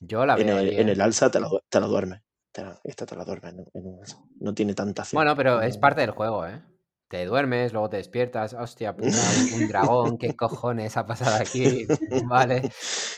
yo, 0.01 0.25
la 0.25 0.35
En 0.37 0.47
veo 0.47 0.59
el, 0.59 0.69
en 0.79 0.89
¿eh? 0.89 0.93
el 0.93 1.01
alza 1.01 1.29
te 1.31 1.39
la, 1.39 1.49
te 1.69 1.79
la. 1.79 2.21
Te 2.51 2.61
la- 2.63 2.79
esta 2.83 3.05
te 3.05 3.15
la 3.15 3.25
duermes 3.25 3.53
en, 3.53 3.65
en 3.73 3.87
un 3.87 3.99
alza. 3.99 4.17
No 4.39 4.53
tiene 4.53 4.73
tanta 4.73 5.01
acción. 5.01 5.19
Bueno, 5.19 5.35
pero 5.35 5.61
es 5.61 5.73
como- 5.73 5.81
parte 5.81 6.01
del 6.01 6.11
juego, 6.11 6.45
¿eh? 6.47 6.61
Te 7.09 7.25
duermes, 7.25 7.71
luego 7.71 7.89
te 7.89 7.97
despiertas, 7.97 8.53
hostia 8.53 8.95
puta, 8.97 9.31
un, 9.53 9.67
dragón, 9.67 10.17
¿qué 10.17 10.35
cojones 10.35 10.97
ha 10.97 11.05
pasado 11.05 11.35
aquí? 11.35 11.87
Vale, 12.29 12.69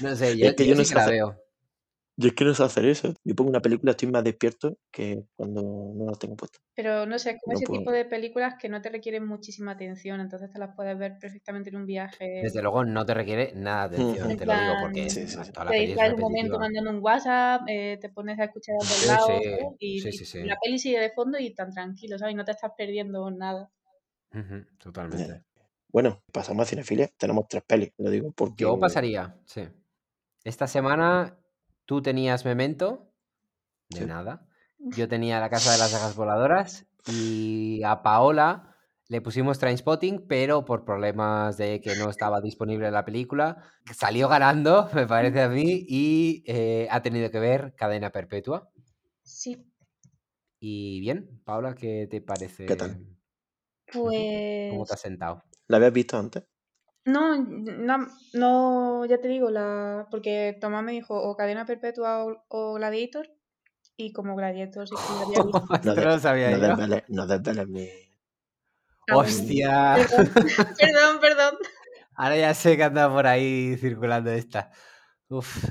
no 0.02 0.16
sé, 0.16 0.38
yo, 0.38 0.48
Es 0.48 0.56
que 0.56 0.66
yo 0.66 0.70
yo 0.70 0.76
no 0.76 0.84
sí 0.84 0.88
que 0.88 0.96
la 0.96 1.06
veo. 1.08 1.36
Yo 2.20 2.30
es 2.30 2.34
que 2.34 2.46
no 2.46 2.54
sé 2.56 2.64
hacer 2.64 2.86
eso. 2.86 3.14
Yo 3.24 3.36
pongo 3.36 3.52
una 3.52 3.62
película, 3.62 3.92
estoy 3.92 4.10
más 4.12 4.24
despierto 4.24 4.78
que 4.92 5.24
cuando 5.36 5.62
no 5.62 6.06
la 6.10 6.18
tengo 6.18 6.36
puesta. 6.36 6.58
Pero 6.76 7.06
no 7.06 7.20
sé, 7.20 7.32
es 7.32 7.38
como 7.44 7.54
No 7.54 7.58
ese 7.60 7.66
puedo. 7.68 7.80
tipo 7.80 7.92
de 7.92 8.06
películas 8.06 8.56
que 8.60 8.70
no 8.70 8.82
te 8.82 8.90
requieren 8.90 9.26
muchísima 9.28 9.74
atención, 9.74 10.20
entonces 10.20 10.50
te 10.52 10.58
las 10.58 10.76
puedes 10.76 10.98
ver 10.98 11.20
perfectamente 11.20 11.70
en 11.70 11.76
un 11.76 11.86
viaje. 11.86 12.42
Desde 12.44 12.62
luego 12.64 12.84
no 12.84 13.06
te 13.06 13.14
requiere 13.14 13.54
nada 13.56 13.88
de 13.90 13.98
atención, 13.98 14.32
En 14.32 14.38
te 14.38 14.46
lo 14.48 14.54
digo, 14.54 14.74
porque 14.82 15.10
Sí, 15.12 15.28
sí, 15.28 15.44
sí. 15.44 15.52
toda 15.52 15.66
la 15.66 15.72
te 15.72 15.78
distraes 15.78 16.14
un 16.14 16.20
momento 16.22 16.58
mandando 16.60 16.90
un 16.90 17.00
WhatsApp, 17.04 17.62
eh, 17.68 17.98
te 18.02 18.10
pones 18.10 18.40
a 18.40 18.46
escuchar 18.46 18.76
a 18.82 18.84
Sí, 18.86 19.06
¿sabes? 19.06 19.42
y, 19.80 20.00
sí, 20.00 20.10
y 20.10 20.12
sí, 20.14 20.26
sí. 20.26 20.44
la 20.44 20.58
peli 20.64 20.80
sigue 20.80 21.00
de 21.00 21.12
fondo 21.12 21.38
y 21.38 21.54
tan 21.54 21.72
tranquilo, 21.72 22.18
¿sabes? 22.18 22.34
Y 22.34 22.36
no 22.36 22.46
te 22.46 22.52
estás 22.52 22.72
perdiendo 22.76 23.30
nada. 23.30 23.70
Totalmente. 24.80 25.44
Bueno, 25.90 26.22
pasamos 26.32 26.64
a 26.68 26.70
cinefilia. 26.70 27.10
Tenemos 27.18 27.48
tres 27.48 27.64
pelis, 27.68 27.92
lo 27.98 28.10
digo 28.10 28.32
porque. 28.32 28.64
Yo 28.64 28.78
pasaría, 28.80 29.36
sí. 29.46 29.62
Esta 30.44 30.68
semana 30.68 31.38
tú 31.88 32.04
tenías 32.04 32.46
Memento, 32.46 33.14
de 33.90 34.02
Sí. 34.02 34.06
nada. 34.06 34.48
Yo 34.98 35.08
tenía 35.08 35.40
La 35.40 35.50
Casa 35.50 35.72
de 35.72 35.78
las 35.80 35.94
Ajas 35.94 36.16
Voladoras 36.16 36.88
y 37.06 37.82
a 37.84 38.04
Paola 38.04 38.76
le 39.10 39.22
pusimos 39.22 39.60
Trainspotting, 39.60 40.28
pero 40.28 40.66
por 40.66 40.86
problemas 40.86 41.58
de 41.58 41.82
que 41.82 41.96
no 41.96 42.10
estaba 42.10 42.42
disponible 42.42 42.92
la 42.92 43.06
película, 43.06 43.64
salió 43.96 44.28
ganando, 44.30 44.90
me 44.94 45.08
parece 45.08 45.42
a 45.42 45.50
mí, 45.50 45.86
y 45.88 46.44
eh, 46.48 46.88
ha 46.92 47.02
tenido 47.02 47.32
que 47.32 47.40
ver 47.40 47.74
Cadena 47.76 48.12
Perpetua. 48.12 48.70
Sí, 49.24 49.52
Y 50.60 51.00
bien, 51.00 51.42
Paula, 51.46 51.74
¿qué 51.76 52.08
te 52.10 52.22
parece? 52.22 52.66
¿Qué 52.68 52.76
tal? 52.76 53.18
¿Cómo 54.68 54.86
pues 54.86 54.88
te 54.88 54.94
has 54.94 55.02
sentado? 55.02 55.44
¿La 55.68 55.78
habías 55.78 55.94
visto 55.94 56.18
antes? 56.18 56.44
No, 57.08 57.38
no, 57.38 58.08
no, 58.34 59.06
ya 59.06 59.20
te 59.20 59.28
digo, 59.28 59.50
la 59.50 60.08
porque 60.12 60.58
Tomás 60.60 60.84
me 60.84 60.92
dijo 60.92 61.16
o 61.20 61.36
Cadena 61.36 61.66
Perpetua 61.66 62.26
o, 62.26 62.46
o 62.50 62.74
Gladiator 62.76 63.30
y 63.96 64.14
como 64.14 64.36
Gladiator 64.36 64.88
sí 64.88 64.96
que 64.96 65.24
había 65.24 65.44
visto. 65.44 65.66
No, 65.84 65.96
de- 65.96 66.02
no 66.02 66.10
lo 66.12 66.20
sabía 66.20 66.52
no 66.52 66.58
yo. 66.58 66.68
desveles, 66.76 67.04
no 67.08 67.66
mi. 67.68 67.88
Ah. 69.10 69.16
¡Hostia! 69.16 69.96
Perdón, 69.96 70.34
perdón, 70.78 71.20
perdón. 71.22 71.56
Ahora 72.16 72.38
ya 72.38 72.54
sé 72.54 72.76
que 72.76 72.84
anda 72.84 73.10
por 73.10 73.26
ahí 73.26 73.78
circulando 73.78 74.32
esta. 74.32 74.72
Uf, 75.30 75.66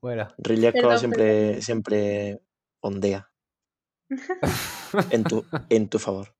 bueno. 0.00 0.28
Perdón, 0.42 0.98
siempre, 0.98 1.62
siempre 1.62 2.42
ondea 2.80 3.30
en 5.10 5.24
tu, 5.24 5.44
en 5.68 5.88
tu 5.88 5.98
favor. 5.98 6.34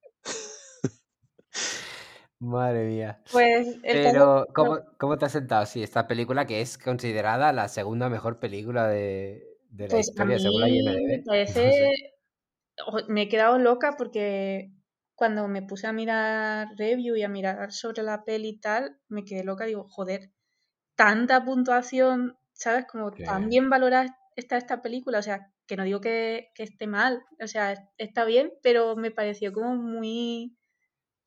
Madre 2.43 2.85
mía. 2.85 3.21
Pues 3.29 3.77
Pero, 3.89 4.47
¿cómo, 4.55 4.79
cómo 4.97 5.17
te 5.17 5.25
has 5.25 5.31
sentado? 5.33 5.65
Sí, 5.65 5.83
esta 5.83 6.07
película 6.07 6.45
que 6.47 6.61
es 6.61 6.77
considerada 6.77 7.53
la 7.53 7.67
segunda 7.69 8.09
mejor 8.09 8.39
película 8.39 8.87
de, 8.87 9.45
de 9.69 9.87
la 9.87 9.97
Pues 9.97 10.07
a 10.19 10.25
historia, 10.25 10.39
según 10.39 10.61
la 10.61 10.69
IMDb. 10.69 10.99
me 11.07 11.19
No 11.19 11.23
parece, 11.25 11.69
sé. 11.71 12.13
me 13.07 13.23
he 13.23 13.29
quedado 13.29 13.57
loca 13.59 13.95
porque 13.97 14.71
cuando 15.15 15.47
me 15.47 15.61
puse 15.61 15.87
a 15.87 15.93
mirar 15.93 16.67
review 16.77 17.15
y 17.15 17.23
a 17.23 17.29
mirar 17.29 17.71
sobre 17.71 18.03
la 18.03 18.23
peli 18.23 18.49
y 18.49 18.59
tal, 18.59 18.97
me 19.07 19.23
quedé 19.25 19.43
loca, 19.43 19.65
digo, 19.65 19.87
joder, 19.89 20.31
tanta 20.95 21.43
puntuación 21.45 22.37
¿sabes? 22.53 22.85
Como 22.91 23.11
Sí. 23.17 23.23
tan 23.23 23.49
bien 23.49 23.69
valorada 23.69 24.17
está 24.35 24.57
esta 24.57 24.81
película, 24.81 25.19
o 25.19 25.23
sea, 25.23 25.53
que 25.67 25.77
no 25.77 25.83
digo 25.85 26.01
que, 26.01 26.49
que 26.55 26.63
esté 26.63 26.87
mal, 26.87 27.23
o 27.41 27.47
sea, 27.47 27.75
está 27.97 28.25
bien, 28.25 28.53
pero 28.63 28.95
me 28.97 29.11
pareció 29.11 29.53
como 29.53 29.75
muy 29.75 30.57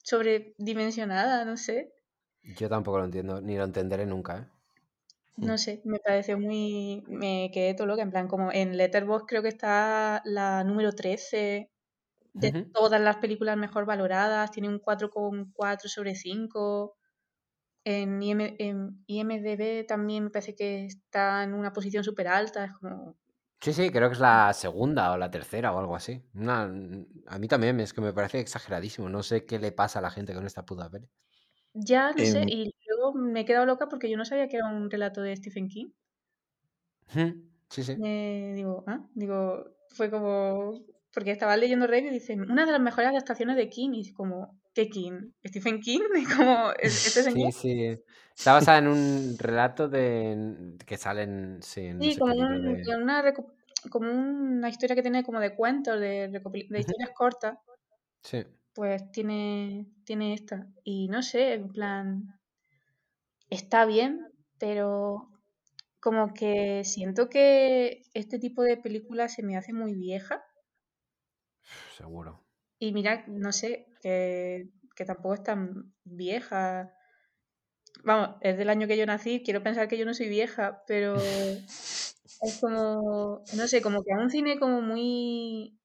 sobredimensionada, 0.07 1.45
no 1.45 1.57
sé. 1.57 1.93
Yo 2.57 2.69
tampoco 2.69 2.99
lo 2.99 3.05
entiendo, 3.05 3.41
ni 3.41 3.57
lo 3.57 3.65
entenderé 3.65 4.07
nunca, 4.07 4.39
¿eh? 4.39 4.47
No 5.37 5.59
sé, 5.59 5.83
me 5.85 5.99
pareció 5.99 6.39
muy. 6.39 7.05
Me 7.09 7.51
quedé 7.53 7.75
todo 7.75 7.87
loca. 7.87 8.03
En 8.03 8.11
plan, 8.11 8.27
como 8.27 8.51
en 8.53 8.77
Letterboxd 8.77 9.27
creo 9.27 9.43
que 9.43 9.49
está 9.49 10.23
la 10.25 10.65
número 10.65 10.93
13 10.93 11.71
de 12.33 12.63
todas 12.73 13.01
las 13.01 13.17
películas 13.19 13.59
mejor 13.59 13.85
valoradas. 13.85 14.51
Tiene 14.51 14.71
un 14.71 14.81
4,4 14.81 15.89
sobre 15.89 16.15
5. 16.15 16.97
En, 17.85 18.23
IM 18.23 18.41
en 18.59 19.05
IMDB 19.07 19.87
también 19.87 20.25
me 20.25 20.31
parece 20.31 20.55
que 20.55 20.87
está 20.87 21.45
en 21.45 21.53
una 21.53 21.75
posición 21.75 22.03
súper 22.03 22.29
alta. 22.29 22.65
Es 22.65 22.73
como. 22.73 23.15
Sí, 23.61 23.73
sí, 23.73 23.91
creo 23.91 24.09
que 24.09 24.15
es 24.15 24.21
la 24.21 24.53
segunda 24.53 25.13
o 25.13 25.17
la 25.19 25.31
tercera 25.31 25.73
o 25.73 25.79
algo 25.79 25.97
así. 25.97 26.23
Una- 26.35 26.65
a 27.27 27.39
mí 27.39 27.49
también 27.49 27.81
es 27.81 27.93
que 27.93 28.01
me 28.01 28.13
parece 28.13 28.39
exageradísimo. 28.41 29.09
No 29.09 29.23
sé 29.23 29.45
qué 29.45 29.59
le 29.59 29.73
pasa 29.73 29.99
a 29.99 30.03
la 30.03 30.11
gente 30.11 30.35
con 30.35 30.47
esta 30.47 30.65
puta 30.65 30.91
peli. 30.91 31.09
Ya, 31.75 32.13
no 32.13 32.25
sé. 32.25 32.43
Em, 32.43 32.49
Y 32.49 32.75
luego 32.89 33.15
me 33.15 33.41
he 33.43 33.45
quedado 33.45 33.67
loca 33.67 33.89
porque 33.89 34.11
yo 34.11 34.17
no 34.17 34.25
sabía 34.25 34.49
que 34.49 34.57
era 34.57 34.67
un 34.67 34.91
relato 34.91 35.21
de 35.23 35.37
Stephen 35.37 35.69
King. 35.69 35.91
Sí, 37.71 37.83
sí. 37.85 37.97
Digo, 38.55 38.85
ah, 38.87 39.07
digo, 39.15 39.65
fue 39.91 40.11
como. 40.11 40.85
Porque 41.13 41.31
estaba 41.31 41.57
leyendo 41.57 41.87
reviews 41.87 42.13
y 42.15 42.19
dicen, 42.19 42.43
una 42.51 42.67
de 42.67 42.73
las 42.73 42.81
mejores 42.81 43.11
adaptaciones 43.11 43.57
de 43.57 43.71
King. 43.71 43.91
Y 43.95 44.01
es 44.03 44.13
como, 44.13 44.61
¿qué 44.77 44.89
King? 44.91 45.33
¿Stephen 45.45 45.81
King? 45.81 46.03
Como, 46.37 46.73
"¿Es- 46.79 47.07
¿este 47.07 47.23
señor? 47.25 47.51
Sí, 47.51 47.53
sí. 47.53 48.01
Está 48.37 48.53
basada 48.53 48.79
en 48.79 48.89
un 48.89 49.37
relato 49.39 49.89
de 49.89 50.77
que 50.87 50.97
salen, 50.99 51.61
sí, 51.63 51.93
no 51.95 52.03
Sí, 52.05 52.11
sé 52.11 52.21
como, 52.21 52.35
un- 52.35 52.65
de... 52.65 52.85
una, 53.03 53.33
como 53.91 54.11
una 54.11 54.69
historia 54.69 54.95
que 54.97 55.03
tiene 55.03 55.25
como 55.25 55.41
de 55.41 55.55
cuentos, 55.57 55.99
de, 56.01 56.29
de 56.29 56.79
historias 56.81 57.11
cortas, 57.15 57.59
Sí. 58.23 58.45
pues 58.75 59.11
tiene, 59.11 59.89
tiene 60.05 60.33
esta. 60.35 60.69
Y 60.85 61.09
no 61.09 61.21
sé, 61.23 61.55
en 61.55 61.69
plan, 61.69 62.39
está 63.51 63.87
bien, 63.87 64.31
pero 64.59 65.31
como 66.01 66.35
que 66.35 66.85
siento 66.85 67.29
que 67.31 68.03
este 68.15 68.39
tipo 68.39 68.63
de 68.63 68.77
película 68.79 69.29
se 69.29 69.43
me 69.43 69.57
hace 69.57 69.73
muy 69.73 69.95
vieja. 69.95 70.45
Seguro. 71.97 72.46
Y 72.79 72.93
mira, 72.93 73.25
no 73.29 73.53
sé, 73.53 73.89
que, 74.03 74.71
que 74.95 75.05
tampoco 75.05 75.35
es 75.35 75.43
tan 75.43 75.95
vieja. 76.05 76.93
Vamos, 78.05 78.37
es 78.41 78.57
del 78.59 78.69
año 78.71 78.87
que 78.87 78.97
yo 78.97 79.07
nací, 79.07 79.43
quiero 79.43 79.63
pensar 79.63 79.89
que 79.89 79.99
yo 79.99 80.05
no 80.07 80.15
soy 80.15 80.29
vieja, 80.29 80.83
pero 80.87 81.17
es 82.43 82.59
como, 82.61 83.43
no 83.57 83.69
sé, 83.69 83.83
como 83.83 84.03
que 84.05 84.13
es 84.13 84.19
un 84.19 84.31
cine 84.31 84.59
como 84.59 84.81
muy, 84.83 85.79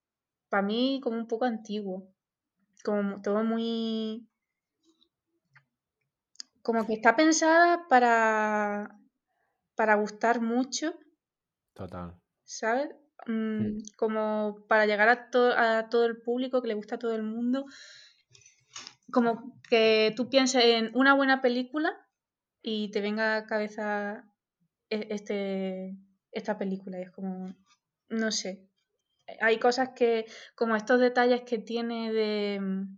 para 0.49 0.63
mí, 0.63 0.99
como 1.03 1.17
un 1.17 1.27
poco 1.27 1.45
antiguo. 1.45 2.07
Como 2.83 3.21
todo 3.21 3.43
muy, 3.43 4.27
como 6.65 6.85
que 6.85 6.93
está 6.97 7.11
pensada 7.21 7.87
para, 7.89 8.97
para 9.77 9.95
gustar 9.95 10.41
mucho, 10.41 10.87
Total. 11.73 12.15
¿sabes? 12.43 12.91
Mm, 13.27 13.31
Mm. 13.77 13.77
como 13.97 14.65
para 14.67 14.85
llegar 14.87 15.07
a, 15.09 15.29
to- 15.29 15.55
a 15.57 15.89
todo 15.89 16.05
el 16.05 16.21
público, 16.21 16.61
que 16.61 16.67
le 16.69 16.73
gusta 16.73 16.95
a 16.95 16.99
todo 16.99 17.13
el 17.15 17.23
mundo. 17.23 17.65
Como 19.11 19.59
que 19.69 20.13
tú 20.15 20.29
pienses 20.29 20.63
en 20.63 20.91
una 20.95 21.13
buena 21.13 21.41
película 21.41 21.93
y 22.61 22.89
te 22.91 23.01
venga 23.01 23.35
a 23.35 23.39
la 23.41 23.45
cabeza 23.45 24.23
e- 24.89 25.07
este, 25.11 25.97
esta 26.31 26.57
película. 26.57 26.99
Y 26.99 27.03
es 27.03 27.11
como, 27.11 27.53
no 28.09 28.31
sé. 28.31 28.67
Hay 29.41 29.59
cosas 29.59 29.89
que, 29.95 30.25
como 30.55 30.75
estos 30.75 30.99
detalles 30.99 31.41
que 31.41 31.57
tiene 31.57 32.11
de, 32.11 32.59
mm, 32.61 32.97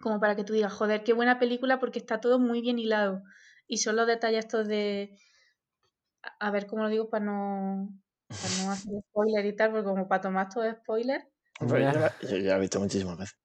como 0.00 0.20
para 0.20 0.36
que 0.36 0.44
tú 0.44 0.52
digas, 0.52 0.72
joder, 0.72 1.04
qué 1.04 1.12
buena 1.12 1.38
película 1.38 1.78
porque 1.80 1.98
está 1.98 2.20
todo 2.20 2.38
muy 2.38 2.60
bien 2.60 2.78
hilado. 2.78 3.22
Y 3.66 3.78
son 3.78 3.96
los 3.96 4.06
detalles 4.06 4.44
estos 4.46 4.66
de, 4.68 5.16
a 6.40 6.50
ver 6.50 6.66
cómo 6.66 6.82
lo 6.82 6.88
digo 6.88 7.08
para 7.10 7.24
no, 7.24 7.88
para 8.28 8.64
no 8.64 8.70
hacer 8.72 8.92
spoiler 9.10 9.46
y 9.46 9.56
tal, 9.56 9.70
porque 9.70 9.84
como 9.84 10.08
para 10.08 10.20
tomar 10.20 10.48
todo 10.48 10.70
spoiler. 10.70 11.28
Pero 11.58 11.78
Ya. 11.78 12.14
yo, 12.22 12.36
ya 12.36 12.56
he 12.56 12.60
visto 12.60 12.78
muchísimas 12.80 13.18
veces. 13.18 13.36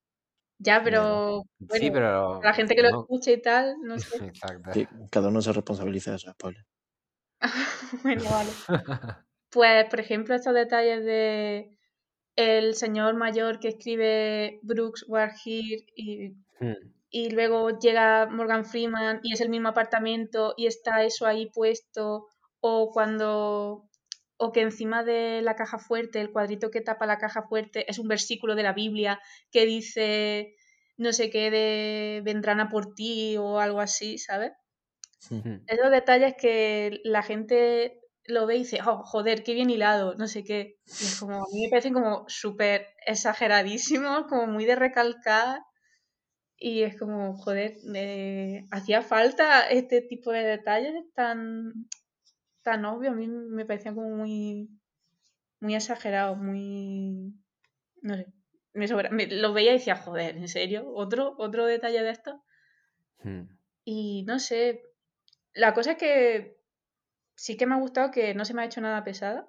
Ya, 0.59 0.81
pero 0.83 1.43
Sí, 1.71 1.89
pero... 1.91 2.39
para 2.39 2.49
la 2.51 2.53
gente 2.53 2.75
que 2.75 2.83
lo 2.83 2.89
escuche 3.01 3.33
y 3.33 3.41
tal, 3.41 3.75
no 3.81 3.97
sé. 3.99 4.17
Exacto. 4.33 4.71
que 4.73 4.87
cada 5.09 5.29
uno 5.29 5.41
se 5.41 5.51
responsabiliza 5.53 6.11
de 6.11 6.17
esos 6.17 6.33
spoilers. 6.33 6.65
bueno, 8.03 8.23
vale. 8.29 8.49
Pues, 9.49 9.85
por 9.89 9.99
ejemplo, 9.99 10.35
estos 10.35 10.53
detalles 10.53 11.03
de 11.03 11.77
el 12.35 12.75
señor 12.75 13.15
mayor 13.15 13.59
que 13.59 13.69
escribe 13.69 14.59
Brooks 14.63 15.05
Were 15.07 15.31
Here 15.43 15.85
y, 15.95 16.35
Mm. 16.59 16.93
y 17.09 17.29
luego 17.31 17.77
llega 17.79 18.27
Morgan 18.27 18.63
Freeman 18.63 19.19
y 19.23 19.33
es 19.33 19.41
el 19.41 19.49
mismo 19.49 19.69
apartamento 19.69 20.53
y 20.55 20.67
está 20.67 21.03
eso 21.03 21.25
ahí 21.25 21.47
puesto 21.51 22.27
o 22.61 22.91
cuando 22.91 23.89
o 24.37 24.51
que 24.51 24.61
encima 24.61 25.03
de 25.03 25.41
la 25.41 25.55
caja 25.55 25.79
fuerte, 25.79 26.21
el 26.21 26.31
cuadrito 26.31 26.71
que 26.71 26.81
tapa 26.81 27.05
la 27.05 27.17
caja 27.17 27.43
fuerte 27.43 27.89
es 27.89 27.99
un 27.99 28.07
versículo 28.07 28.55
de 28.55 28.63
la 28.63 28.73
Biblia 28.73 29.19
que 29.51 29.65
dice 29.65 30.55
no 30.97 31.11
sé 31.11 31.29
qué 31.29 31.49
de 31.51 32.21
vendrán 32.23 32.59
a 32.59 32.69
por 32.69 32.93
ti 32.93 33.37
o 33.37 33.59
algo 33.59 33.79
así, 33.79 34.17
¿sabes? 34.17 34.51
Mm. 35.29 35.65
Esos 35.67 35.91
detalles 35.91 36.35
que 36.37 37.01
la 37.03 37.23
gente 37.23 37.99
lo 38.25 38.45
ve 38.45 38.55
y 38.55 38.59
dice, 38.59 38.79
oh, 38.85 39.03
joder, 39.03 39.43
qué 39.43 39.53
bien 39.53 39.69
hilado, 39.69 40.15
no 40.15 40.27
sé 40.27 40.43
qué. 40.43 40.77
Y 40.85 41.05
es 41.05 41.19
como, 41.19 41.37
a 41.37 41.45
mí 41.51 41.63
me 41.63 41.69
parecen 41.69 41.93
como 41.93 42.25
súper 42.27 42.87
exageradísimos, 43.05 44.25
como 44.29 44.47
muy 44.47 44.65
de 44.65 44.75
recalcar. 44.75 45.59
Y 46.57 46.83
es 46.83 46.97
como, 46.97 47.35
joder, 47.35 47.75
eh, 47.93 48.65
hacía 48.71 49.01
falta 49.01 49.67
este 49.67 50.01
tipo 50.01 50.31
de 50.31 50.43
detalles 50.43 50.93
tan, 51.13 51.73
tan 52.63 52.85
obvios. 52.85 53.13
A 53.13 53.15
mí 53.15 53.27
me 53.27 53.65
parecían 53.65 53.95
como 53.95 54.09
muy, 54.09 54.69
muy 55.59 55.75
exagerados, 55.75 56.37
muy. 56.37 57.33
No 58.01 58.15
sé. 58.15 58.27
Me 58.73 58.87
sobra- 58.87 59.11
me- 59.11 59.27
lo 59.27 59.53
veía 59.53 59.71
y 59.71 59.77
decía, 59.77 59.95
joder, 59.95 60.35
¿en 60.37 60.47
serio? 60.47 60.91
¿Otro, 60.93 61.35
otro 61.37 61.65
detalle 61.65 62.01
de 62.01 62.09
esto? 62.09 62.43
Mm. 63.23 63.43
Y 63.85 64.23
no 64.25 64.39
sé. 64.39 64.81
La 65.53 65.73
cosa 65.73 65.91
es 65.91 65.97
que 65.97 66.57
sí 67.35 67.55
que 67.57 67.65
me 67.67 67.75
ha 67.75 67.79
gustado 67.79 68.09
que 68.11 68.33
no 68.33 68.45
se 68.45 68.53
me 68.55 68.63
ha 68.63 68.65
hecho 68.65 68.81
nada 68.81 69.03
pesada. 69.03 69.47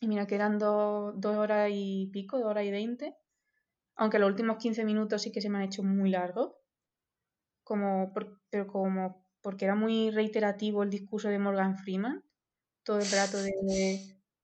Y 0.00 0.06
mira 0.08 0.26
que 0.26 0.34
eran 0.36 0.58
do- 0.58 1.12
dos 1.16 1.36
horas 1.36 1.70
y 1.72 2.08
pico, 2.12 2.38
dos 2.38 2.46
horas 2.48 2.64
y 2.64 2.70
veinte. 2.70 3.16
Aunque 3.96 4.18
los 4.18 4.28
últimos 4.30 4.58
15 4.58 4.84
minutos 4.84 5.22
sí 5.22 5.32
que 5.32 5.40
se 5.40 5.48
me 5.48 5.58
han 5.58 5.64
hecho 5.64 5.82
muy 5.82 6.10
largos. 6.10 6.52
Como 7.64 8.12
por- 8.12 8.40
pero 8.50 8.66
como 8.66 9.26
porque 9.42 9.64
era 9.64 9.74
muy 9.74 10.10
reiterativo 10.10 10.82
el 10.82 10.90
discurso 10.90 11.28
de 11.28 11.38
Morgan 11.38 11.76
Freeman. 11.78 12.22
Todo 12.86 13.02
el 13.02 13.10
rato 13.12 13.38
de... 13.42 13.52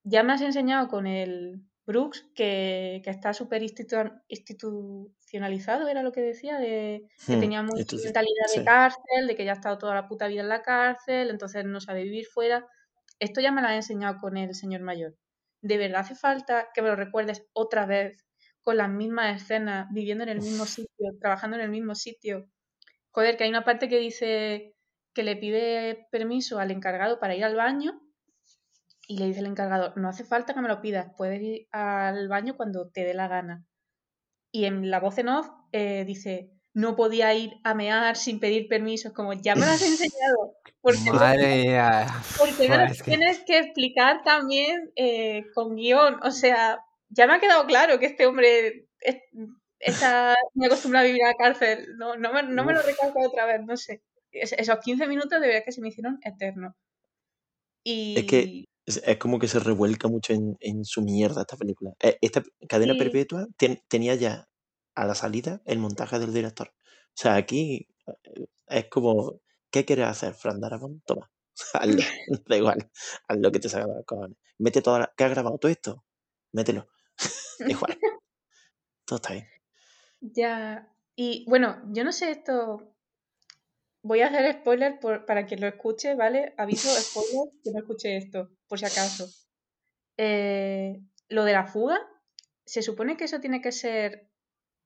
Ya 0.04 0.22
me 0.22 0.32
has 0.32 0.40
enseñado 0.42 0.88
con 0.88 1.06
el 1.06 1.62
Brooks 1.86 2.30
que, 2.34 3.00
que 3.04 3.10
está 3.10 3.32
súper 3.34 3.62
institu- 3.62 4.22
institucionalizado, 4.28 5.88
era 5.88 6.02
lo 6.02 6.12
que 6.12 6.20
decía, 6.22 6.58
de 6.58 7.08
que 7.28 7.36
Hmm, 7.36 7.38
tenía 7.38 7.62
sí, 7.62 7.86
mentalidad 8.04 8.46
de 8.56 8.64
cárcel, 8.64 9.26
de 9.28 9.36
que 9.36 9.44
ya 9.44 9.52
ha 9.52 9.54
estado 9.54 9.78
toda 9.78 9.94
la 9.94 10.08
puta 10.08 10.26
vida 10.28 10.42
en 10.42 10.48
la 10.48 10.62
cárcel, 10.62 11.30
entonces 11.30 11.64
no 11.64 11.80
sabe 11.80 12.02
vivir 12.04 12.26
fuera. 12.26 12.66
Esto 13.20 13.40
ya 13.40 13.52
me 13.52 13.62
lo 13.62 13.68
ha 13.68 13.76
enseñado 13.76 14.18
con 14.20 14.36
el 14.36 14.54
señor 14.54 14.82
mayor. 14.82 15.16
¿De 15.62 15.78
verdad 15.78 16.00
hace 16.00 16.14
falta 16.16 16.68
que 16.74 16.82
me 16.82 16.88
lo 16.88 16.96
recuerdes 16.96 17.46
otra 17.52 17.86
vez 17.86 18.26
con 18.62 18.76
las 18.76 18.90
mismas 18.90 19.42
escenas, 19.42 19.88
viviendo 19.92 20.24
en 20.24 20.30
el 20.30 20.40
mismo 20.40 20.66
sitio, 20.66 21.12
trabajando 21.20 21.56
en 21.56 21.62
el 21.64 21.70
mismo 21.70 21.94
sitio? 21.94 22.50
Joder, 23.10 23.36
que 23.36 23.44
hay 23.44 23.50
una 23.50 23.64
parte 23.64 23.88
que 23.88 23.98
dice 23.98 24.76
que 25.14 25.22
le 25.24 25.36
pide 25.36 26.08
permiso 26.10 26.58
al 26.58 26.70
encargado 26.70 27.20
para 27.20 27.34
ir 27.36 27.44
al 27.44 27.56
baño 27.56 28.00
y 29.08 29.18
le 29.18 29.26
dice 29.26 29.40
el 29.40 29.46
encargado, 29.46 29.92
no 29.96 30.08
hace 30.08 30.24
falta 30.24 30.54
que 30.54 30.60
me 30.60 30.68
lo 30.68 30.80
pidas, 30.80 31.12
puedes 31.16 31.40
ir 31.42 31.66
al 31.72 32.28
baño 32.28 32.56
cuando 32.56 32.88
te 32.90 33.04
dé 33.04 33.14
la 33.14 33.28
gana. 33.28 33.64
Y 34.52 34.64
en 34.66 34.90
la 34.90 35.00
voz 35.00 35.18
en 35.18 35.28
off 35.28 35.48
eh, 35.72 36.04
dice, 36.06 36.50
no 36.74 36.94
podía 36.96 37.32
ir 37.34 37.52
a 37.64 37.74
mear 37.74 38.16
sin 38.16 38.38
pedir 38.38 38.68
permiso. 38.68 39.08
Es 39.08 39.14
como, 39.14 39.32
ya 39.32 39.54
me 39.54 39.62
lo 39.66 39.72
has 39.72 39.82
enseñado. 39.82 40.56
¿Por 40.80 40.94
qué 40.94 41.00
me 41.04 41.06
lo 41.10 41.14
Madre 41.14 41.62
mía. 41.62 42.06
¿Por 42.38 42.56
qué 42.56 42.68
me 42.68 42.76
lo 42.76 42.84
Es 42.84 43.02
que- 43.02 43.10
tienes 43.10 43.38
que 43.44 43.58
explicar 43.58 44.22
también 44.24 44.92
eh, 44.96 45.44
con 45.54 45.76
guion? 45.76 46.18
O 46.22 46.30
sea, 46.30 46.78
ya 47.08 47.26
me 47.26 47.34
ha 47.34 47.40
quedado 47.40 47.66
claro 47.66 47.98
que 47.98 48.06
este 48.06 48.26
hombre 48.26 48.88
es- 49.00 49.22
está 49.78 50.34
muy 50.54 50.66
acostumbrado 50.66 51.04
a 51.04 51.06
vivir 51.08 51.22
en 51.22 51.28
la 51.28 51.34
cárcel. 51.34 51.96
No, 51.98 52.16
no, 52.16 52.32
me, 52.32 52.42
no 52.42 52.64
me 52.64 52.72
lo 52.72 52.80
Uf. 52.80 52.86
recalco 52.86 53.20
otra 53.26 53.46
vez, 53.46 53.60
no 53.64 53.76
sé. 53.76 54.02
Es- 54.30 54.52
esos 54.52 54.78
15 54.80 55.06
minutos 55.06 55.40
de 55.40 55.46
verdad 55.48 55.62
que 55.64 55.72
se 55.72 55.80
me 55.80 55.88
hicieron 55.88 56.18
eternos. 56.22 56.74
Y 57.84 58.18
Es 58.18 58.24
que 58.26 58.64
es, 58.86 59.02
es 59.04 59.16
como 59.18 59.38
que 59.38 59.48
se 59.48 59.58
revuelca 59.60 60.08
mucho 60.08 60.32
en, 60.32 60.56
en 60.60 60.84
su 60.84 61.02
mierda 61.02 61.42
esta 61.42 61.56
película. 61.56 61.92
Eh, 62.00 62.18
Esta 62.20 62.42
cadena 62.68 62.92
Sí. 62.94 62.98
perpetua 62.98 63.46
ten- 63.56 63.82
tenía 63.88 64.14
ya 64.14 64.48
a 64.94 65.06
la 65.06 65.14
salida 65.14 65.62
el 65.64 65.78
montaje 65.78 66.18
del 66.18 66.32
director. 66.34 66.68
O 66.68 67.14
sea, 67.14 67.36
aquí 67.36 67.88
eh, 68.06 68.46
es 68.68 68.86
como, 68.88 69.40
¿qué 69.70 69.84
quieres 69.84 70.06
hacer, 70.06 70.34
Fran 70.34 70.60
Darabont? 70.60 71.02
Toma. 71.04 71.30
hazlo, 71.74 72.02
da 72.48 72.56
igual, 72.56 72.90
haz 73.28 73.38
lo 73.38 73.52
que 73.52 73.60
te 73.60 73.68
salga 73.68 73.88
de 73.88 73.94
los 73.96 74.06
cojones. 74.06 74.36
Mete 74.58 74.80
toda 74.82 74.98
la... 75.00 75.12
¿Qué 75.16 75.24
has 75.24 75.30
grabado 75.30 75.58
todo 75.58 75.70
esto? 75.70 76.04
Mételo. 76.52 76.88
da 77.58 77.68
igual. 77.70 77.98
Todo 79.04 79.16
está 79.16 79.32
bien. 79.34 79.46
Ya. 80.20 80.88
Y 81.16 81.44
bueno, 81.48 81.82
yo 81.92 82.04
no 82.04 82.12
sé 82.12 82.30
esto. 82.30 82.91
Voy 84.02 84.20
a 84.20 84.26
hacer 84.26 84.52
spoiler 84.60 84.98
por- 85.00 85.24
para 85.26 85.46
quien 85.46 85.60
lo 85.60 85.66
escuche, 85.68 86.14
¿vale? 86.14 86.54
Aviso, 86.58 86.88
spoiler, 87.00 87.48
que 87.62 87.70
no 87.72 87.78
escuche 87.80 88.16
esto, 88.16 88.50
por 88.68 88.78
si 88.78 88.84
acaso. 88.84 89.28
Eh, 90.16 91.00
lo 91.28 91.44
de 91.44 91.52
la 91.52 91.66
fuga, 91.66 91.98
¿se 92.64 92.82
supone 92.82 93.16
que 93.16 93.24
eso 93.24 93.40
tiene 93.40 93.60
que 93.60 93.72
ser 93.72 94.28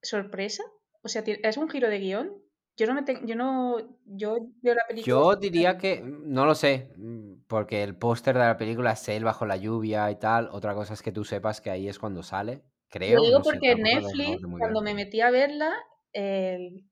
sorpresa? 0.01 0.63
O 1.01 1.09
sea, 1.09 1.23
¿es 1.25 1.57
un 1.57 1.69
giro 1.69 1.89
de 1.89 1.99
guion? 1.99 2.33
Yo 2.77 2.85
no 2.85 2.93
me 2.93 3.03
tengo, 3.03 3.21
yo 3.25 3.35
no, 3.35 3.77
yo 4.05 4.37
veo 4.61 4.75
la 4.75 4.85
película. 4.87 5.15
Yo 5.15 5.35
diría 5.35 5.77
que, 5.77 6.01
no 6.01 6.45
lo 6.45 6.53
sé, 6.53 6.89
porque 7.47 7.81
el 7.83 7.95
póster 7.95 8.35
de 8.35 8.41
la 8.45 8.57
película 8.57 8.91
es 8.91 9.07
él 9.09 9.23
bajo 9.23 9.45
la 9.45 9.57
lluvia 9.57 10.11
y 10.11 10.15
tal. 10.17 10.49
Otra 10.51 10.75
cosa 10.75 10.93
es 10.93 11.01
que 11.01 11.11
tú 11.11 11.23
sepas 11.23 11.59
que 11.59 11.71
ahí 11.71 11.87
es 11.87 11.97
cuando 11.97 12.21
sale, 12.21 12.61
creo. 12.89 13.17
Lo 13.19 13.25
digo 13.25 13.39
no 13.39 13.43
porque 13.43 13.75
Netflix, 13.75 14.41
sé 14.41 14.47
muy 14.47 14.59
cuando 14.59 14.81
bien. 14.81 14.83
me 14.83 14.93
metí 14.93 15.21
a 15.21 15.31
verla, 15.31 15.73
el, 16.13 16.83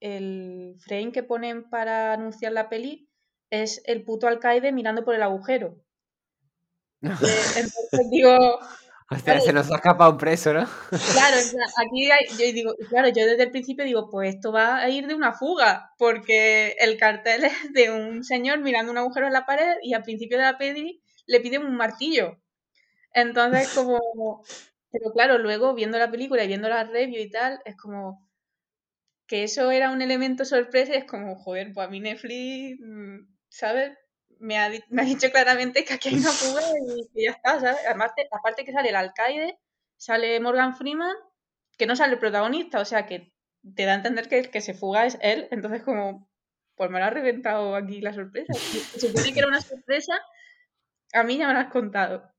el 0.00 0.76
frame 0.80 1.12
que 1.12 1.22
ponen 1.22 1.68
para 1.70 2.12
anunciar 2.12 2.52
la 2.52 2.68
peli 2.68 3.08
es 3.50 3.82
el 3.86 4.04
puto 4.04 4.28
alcaide 4.28 4.72
mirando 4.72 5.04
por 5.04 5.14
el 5.14 5.22
agujero. 5.22 5.76
Eh, 7.02 7.44
entonces 7.56 8.10
digo, 8.10 8.58
Hostia, 9.10 9.34
vale, 9.34 9.40
se 9.40 9.52
nos 9.52 9.70
ha 9.70 9.76
escapado 9.76 10.10
un 10.12 10.18
preso, 10.18 10.52
¿no? 10.52 10.66
claro, 11.12 11.36
aquí 11.82 12.10
hay- 12.10 12.26
yo 12.38 12.52
digo, 12.52 12.74
claro, 12.88 13.08
yo 13.08 13.24
desde 13.26 13.44
el 13.44 13.50
principio 13.50 13.84
digo, 13.84 14.08
pues 14.10 14.34
esto 14.34 14.52
va 14.52 14.76
a 14.78 14.88
ir 14.90 15.06
de 15.06 15.14
una 15.14 15.32
fuga, 15.32 15.92
porque 15.98 16.76
el 16.80 16.96
cartel 16.98 17.44
es 17.44 17.72
de 17.72 17.90
un 17.90 18.24
señor 18.24 18.60
mirando 18.60 18.92
un 18.92 18.98
agujero 18.98 19.26
en 19.26 19.32
la 19.32 19.46
pared 19.46 19.76
y 19.82 19.94
al 19.94 20.02
principio 20.02 20.38
de 20.38 20.44
la 20.44 20.58
peli 20.58 21.02
le 21.26 21.40
piden 21.40 21.64
un 21.64 21.76
martillo. 21.76 22.38
Entonces, 23.14 23.70
como, 23.74 24.00
pero 24.92 25.12
claro, 25.12 25.38
luego 25.38 25.74
viendo 25.74 25.98
la 25.98 26.10
película 26.10 26.44
y 26.44 26.48
viendo 26.48 26.68
la 26.68 26.84
review 26.84 27.22
y 27.22 27.30
tal, 27.30 27.60
es 27.64 27.76
como 27.76 28.27
que 29.28 29.44
eso 29.44 29.70
era 29.70 29.90
un 29.90 30.02
elemento 30.02 30.44
sorpresa 30.44 30.94
y 30.94 30.98
es 30.98 31.04
como, 31.04 31.36
joder, 31.36 31.72
pues 31.72 31.86
a 31.86 31.90
mí 31.90 32.00
Netflix, 32.00 32.80
mm, 32.80 33.18
¿sabes? 33.48 33.92
Me 34.40 34.58
ha, 34.58 34.70
me 34.90 35.02
ha 35.02 35.04
dicho 35.04 35.30
claramente 35.30 35.84
que 35.84 35.94
aquí 35.94 36.08
hay 36.08 36.16
una 36.16 36.32
fuga 36.32 36.62
y 36.96 37.08
que 37.14 37.24
ya 37.24 37.30
está, 37.32 37.60
¿sabes? 37.60 37.78
Además, 37.86 38.12
te- 38.16 38.28
aparte 38.32 38.64
que 38.64 38.72
sale 38.72 38.88
el 38.88 38.96
alcaide, 38.96 39.58
sale 39.96 40.40
Morgan 40.40 40.76
Freeman, 40.76 41.14
que 41.76 41.86
no 41.86 41.94
sale 41.96 42.14
el 42.14 42.18
protagonista, 42.18 42.80
o 42.80 42.84
sea 42.84 43.06
que 43.06 43.32
te 43.74 43.84
da 43.84 43.92
a 43.92 43.96
entender 43.96 44.28
que 44.28 44.38
el 44.38 44.50
que 44.50 44.60
se 44.60 44.74
fuga 44.74 45.06
es 45.06 45.18
él, 45.20 45.48
entonces 45.50 45.82
como, 45.82 46.28
pues 46.76 46.90
me 46.90 46.98
lo 46.98 47.04
ha 47.04 47.10
reventado 47.10 47.76
aquí 47.76 48.00
la 48.00 48.14
sorpresa. 48.14 48.52
Si 48.54 48.78
se 48.78 49.08
supone 49.08 49.32
que 49.32 49.40
era 49.40 49.48
una 49.48 49.60
sorpresa, 49.60 50.18
a 51.12 51.22
mí 51.24 51.36
ya 51.36 51.48
me 51.48 51.54
lo 51.54 51.60
has 51.60 51.70
contado. 51.70 52.30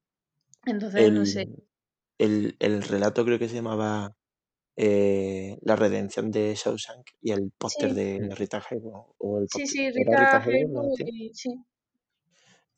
Entonces, 0.65 1.11
no 1.11 1.25
sé. 1.25 1.47
El, 2.17 2.55
el 2.59 2.81
relato 2.83 3.23
creo 3.25 3.39
que 3.39 3.47
se 3.47 3.55
llamaba 3.55 4.13
eh, 4.81 5.57
La 5.61 5.75
redención 5.75 6.31
de 6.31 6.55
Shawshank 6.55 7.05
y 7.21 7.31
el 7.31 7.51
póster 7.57 7.89
Sí. 7.89 7.95
de 7.95 8.35
Rita 8.35 8.63
Hayworth. 8.69 9.13
O 9.19 9.39
el 9.39 9.47
Sí, 9.49 9.63
póster- 9.63 9.67
sí, 9.67 10.01
¿era 10.01 10.11
Rita 10.15 10.39
Rita 10.39 10.39
Hayworth 10.39 10.99
y 11.07 11.31
sí. 11.33 11.51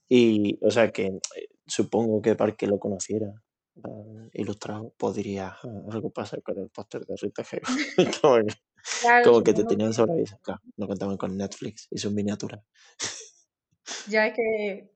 Y, 0.10 0.60
o 0.62 0.72
sea, 0.72 0.92
que 0.92 1.06
eh, 1.06 1.48
supongo 1.66 2.22
que 2.22 2.36
para 2.36 2.54
que 2.56 2.68
lo 2.68 2.80
conociera 2.80 3.28
eh, 3.76 4.30
ilustrado, 4.34 4.94
podría 4.98 5.56
"Ah, 5.64 5.70
algo 5.92 6.10
pasa 6.12 6.38
con 6.42 6.58
el 6.60 6.70
póster 6.70 7.06
de 7.06 7.16
Rita 7.22 7.44
Hayworth. 7.50 7.64
como 8.24 8.36
que, 8.46 8.54
Claro, 9.00 9.26
como 9.26 9.44
que 9.44 9.54
te 9.54 9.64
tenían 9.64 9.94
sobre 9.94 10.14
aviso. 10.14 10.38
Claro, 10.42 10.62
no 10.78 10.88
contaban 10.88 11.18
con 11.18 11.38
Netflix 11.38 11.88
y 11.92 11.98
sus 12.00 12.12
miniaturas. 12.12 12.62
Ya 14.10 14.28
es 14.28 14.34
que, 14.36 14.92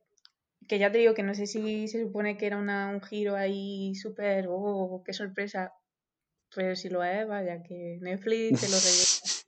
que 0.68 0.80
ya 0.80 0.92
te 0.92 0.98
digo 0.98 1.14
que 1.14 1.24
no 1.24 1.36
sé 1.36 1.46
si 1.48 1.88
se 1.88 2.02
supone 2.04 2.38
que 2.38 2.48
era 2.48 2.58
una, 2.58 2.90
un 2.90 3.02
giro 3.02 3.36
ahí 3.36 3.96
súper, 3.96 4.48
oh, 4.50 5.04
qué 5.06 5.14
sorpresa. 5.14 5.74
Pero 6.56 6.76
si 6.76 6.90
lo 6.90 7.04
es, 7.04 7.28
vaya, 7.28 7.62
que 7.62 8.00
Netflix 8.02 8.62
te 8.62 8.70
lo 8.70 8.78
rellena. 8.80 9.36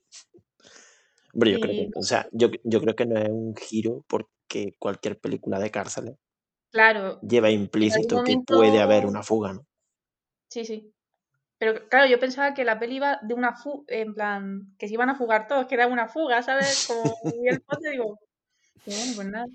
Hombre, 1.34 1.52
yo 1.52 1.60
creo 1.60 1.74
que, 1.74 1.88
o 1.94 2.02
sea, 2.02 2.28
yo, 2.32 2.48
yo 2.64 2.80
creo 2.80 2.96
que 2.96 3.06
no 3.06 3.18
es 3.18 3.28
un 3.28 3.54
giro 3.56 4.04
porque 4.08 4.74
cualquier 4.78 5.18
película 5.18 5.58
de 5.58 5.70
cárceles 5.70 6.16
claro, 6.70 7.20
lleva 7.20 7.50
implícito 7.50 8.22
que 8.24 8.38
puede 8.46 8.80
haber 8.80 9.06
una 9.06 9.22
fuga, 9.22 9.52
¿no? 9.52 9.66
sí, 10.48 10.64
sí. 10.64 10.92
Pero 11.58 11.88
claro, 11.88 12.08
yo 12.08 12.20
pensaba 12.20 12.54
que 12.54 12.64
la 12.64 12.78
peli 12.78 12.96
iba 12.96 13.18
de 13.22 13.34
una 13.34 13.54
fuga, 13.54 13.84
en 13.88 14.14
plan, 14.14 14.74
que 14.78 14.86
se 14.86 14.94
iban 14.94 15.10
a 15.10 15.16
fugar 15.16 15.48
todos, 15.48 15.66
que 15.66 15.74
era 15.74 15.88
una 15.88 16.08
fuga, 16.08 16.42
¿sabes? 16.42 16.86
Como 16.86 17.14
vi 17.24 17.48
el 17.48 17.60
poste 17.62 17.90
digo, 17.90 18.18
bueno, 18.86 19.12
pues 19.16 19.26
nada. 19.28 19.46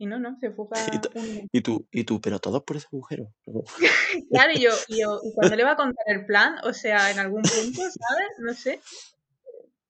Y 0.00 0.06
no, 0.06 0.18
no, 0.18 0.34
se 0.40 0.50
fuga 0.50 0.76
Y 1.52 1.60
tú, 1.60 1.86
y 1.92 2.04
tú, 2.04 2.22
pero 2.22 2.38
todos 2.38 2.62
por 2.64 2.78
ese 2.78 2.86
agujero. 2.90 3.34
Claro, 4.30 4.52
y 4.54 4.60
yo, 4.60 4.70
y 4.88 5.02
yo, 5.02 5.20
y 5.22 5.34
cuando 5.34 5.56
le 5.56 5.62
va 5.62 5.72
a 5.72 5.76
contar 5.76 6.04
el 6.06 6.24
plan, 6.24 6.56
o 6.64 6.72
sea, 6.72 7.10
en 7.10 7.18
algún 7.18 7.42
punto, 7.42 7.82
¿sabes? 7.82 8.28
No 8.38 8.54
sé. 8.54 8.80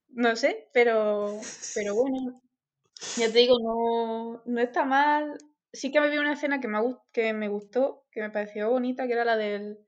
No 0.08 0.34
sé, 0.34 0.68
pero, 0.72 1.38
pero 1.76 1.94
bueno, 1.94 2.42
ya 3.16 3.30
te 3.30 3.38
digo, 3.38 3.56
no, 3.60 4.42
no 4.44 4.60
está 4.60 4.84
mal. 4.84 5.38
Sí 5.72 5.92
que 5.92 6.00
me 6.00 6.10
vi 6.10 6.18
una 6.18 6.32
escena 6.32 6.60
que 6.60 6.66
me, 6.66 6.80
que 7.12 7.32
me 7.32 7.46
gustó, 7.46 8.04
que 8.10 8.20
me 8.20 8.30
pareció 8.30 8.68
bonita, 8.68 9.06
que 9.06 9.12
era 9.12 9.24
la 9.24 9.36
del 9.36 9.78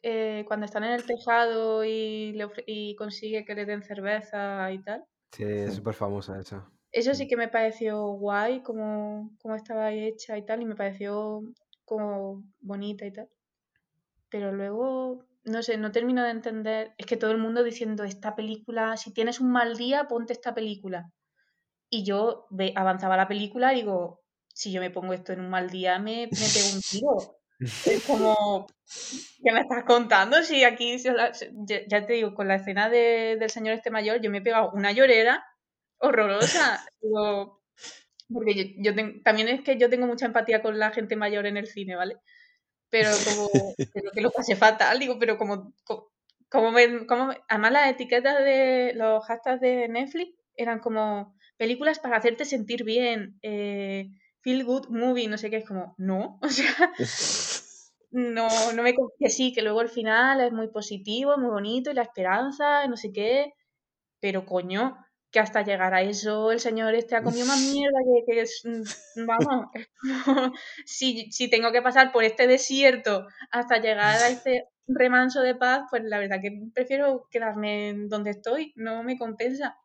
eh, 0.00 0.44
cuando 0.46 0.64
están 0.64 0.84
en 0.84 0.92
el 0.92 1.04
tejado 1.04 1.84
y, 1.84 2.32
le 2.32 2.48
y 2.66 2.96
consigue 2.96 3.44
que 3.44 3.54
le 3.54 3.66
den 3.66 3.82
cerveza 3.82 4.72
y 4.72 4.82
tal. 4.82 5.04
Sí, 5.32 5.44
es 5.44 5.74
súper 5.74 5.92
famosa 5.92 6.40
esa. 6.40 6.70
Eso 6.92 7.14
sí 7.14 7.26
que 7.28 7.36
me 7.36 7.48
pareció 7.48 8.02
guay, 8.12 8.62
como, 8.62 9.30
como 9.40 9.54
estaba 9.54 9.92
hecha 9.92 10.36
y 10.36 10.44
tal, 10.44 10.62
y 10.62 10.66
me 10.66 10.76
pareció 10.76 11.42
como 11.86 12.44
bonita 12.60 13.06
y 13.06 13.12
tal. 13.12 13.28
Pero 14.30 14.52
luego, 14.52 15.24
no 15.44 15.62
sé, 15.62 15.76
no 15.78 15.92
termino 15.92 16.22
de 16.24 16.30
entender. 16.30 16.94
Es 16.98 17.06
que 17.06 17.16
todo 17.16 17.30
el 17.30 17.38
mundo 17.38 17.62
diciendo 17.64 18.04
esta 18.04 18.34
película, 18.34 18.96
si 18.96 19.12
tienes 19.12 19.40
un 19.40 19.50
mal 19.52 19.76
día, 19.76 20.06
ponte 20.08 20.32
esta 20.32 20.54
película. 20.54 21.10
Y 21.90 22.04
yo 22.04 22.46
avanzaba 22.76 23.16
la 23.18 23.28
película 23.28 23.72
y 23.74 23.78
digo, 23.78 24.22
si 24.54 24.72
yo 24.72 24.80
me 24.82 24.90
pongo 24.90 25.14
esto 25.14 25.32
en 25.32 25.40
un 25.40 25.50
mal 25.50 25.70
día, 25.70 25.98
me, 26.00 26.28
me 26.28 26.48
pego 26.54 26.68
un 26.74 26.82
tiro. 26.82 27.36
Es 27.86 28.04
como, 28.04 28.66
¿qué 29.42 29.52
me 29.52 29.60
estás 29.60 29.84
contando? 29.84 30.42
Si 30.42 30.64
aquí, 30.64 30.96
la- 31.04 31.32
ya 31.88 32.06
te 32.06 32.12
digo, 32.14 32.34
con 32.34 32.48
la 32.48 32.56
escena 32.56 32.88
de- 32.88 33.36
del 33.38 33.50
señor 33.50 33.74
este 33.74 33.90
mayor, 33.90 34.20
yo 34.20 34.30
me 34.30 34.38
he 34.38 34.42
pegado 34.42 34.70
una 34.74 34.92
llorera 34.92 35.44
horrorosa. 35.98 36.84
Digo, 37.00 37.62
porque 38.32 38.54
yo, 38.56 38.64
yo 38.90 38.94
ten- 38.94 39.22
también 39.22 39.48
es 39.48 39.62
que 39.62 39.78
yo 39.78 39.90
tengo 39.90 40.06
mucha 40.06 40.26
empatía 40.26 40.62
con 40.62 40.78
la 40.78 40.90
gente 40.92 41.16
mayor 41.16 41.46
en 41.46 41.56
el 41.56 41.66
cine, 41.66 41.96
¿vale? 41.96 42.16
Pero 42.90 43.22
como 43.24 43.48
que 44.14 44.20
lo 44.22 44.30
pasé 44.32 44.56
fatal, 44.56 44.98
digo, 44.98 45.18
pero 45.18 45.38
como, 45.38 45.74
co- 45.84 46.12
como, 46.50 46.72
me, 46.72 47.06
como 47.06 47.26
me- 47.28 47.38
además 47.48 47.72
las 47.72 47.90
etiquetas 47.90 48.38
de 48.44 48.92
los 48.94 49.24
hashtags 49.26 49.60
de 49.60 49.88
Netflix 49.88 50.34
eran 50.56 50.80
como 50.80 51.34
películas 51.56 51.98
para 52.00 52.16
hacerte 52.18 52.44
sentir 52.44 52.84
bien, 52.84 53.38
eh, 53.42 54.10
feel 54.42 54.64
good 54.64 54.88
movie, 54.90 55.28
no 55.28 55.38
sé 55.38 55.50
qué, 55.50 55.58
es 55.58 55.66
como, 55.68 55.94
no, 55.98 56.38
o 56.42 56.48
sea, 56.48 56.92
no, 58.10 58.72
no 58.72 58.82
me 58.82 58.94
que 59.18 59.28
sí, 59.30 59.52
que 59.52 59.62
luego 59.62 59.82
el 59.82 59.88
final 59.88 60.40
es 60.40 60.52
muy 60.52 60.68
positivo, 60.68 61.36
muy 61.38 61.50
bonito 61.50 61.90
y 61.90 61.94
la 61.94 62.02
esperanza, 62.02 62.84
y 62.84 62.88
no 62.88 62.96
sé 62.96 63.12
qué, 63.12 63.52
pero 64.20 64.46
coño, 64.46 64.96
que 65.30 65.40
hasta 65.40 65.62
llegar 65.62 65.92
a 65.94 66.02
eso 66.02 66.52
el 66.52 66.60
señor 66.60 66.94
este 66.94 67.14
ha 67.16 67.22
comido 67.22 67.46
más 67.46 67.60
mierda 67.60 67.98
que, 68.04 68.32
que 68.32 68.40
es, 68.40 68.62
mm, 68.64 69.26
vamos, 69.26 69.66
es 69.74 69.88
como, 70.24 70.52
si, 70.86 71.30
si 71.32 71.48
tengo 71.50 71.70
que 71.72 71.82
pasar 71.82 72.12
por 72.12 72.24
este 72.24 72.46
desierto 72.46 73.26
hasta 73.50 73.78
llegar 73.78 74.16
a 74.22 74.28
este 74.28 74.68
remanso 74.86 75.42
de 75.42 75.54
paz, 75.54 75.82
pues 75.90 76.02
la 76.04 76.18
verdad 76.18 76.40
que 76.40 76.50
prefiero 76.72 77.26
quedarme 77.30 77.94
donde 78.08 78.30
estoy, 78.30 78.72
no 78.76 79.02
me 79.02 79.18
compensa. 79.18 79.76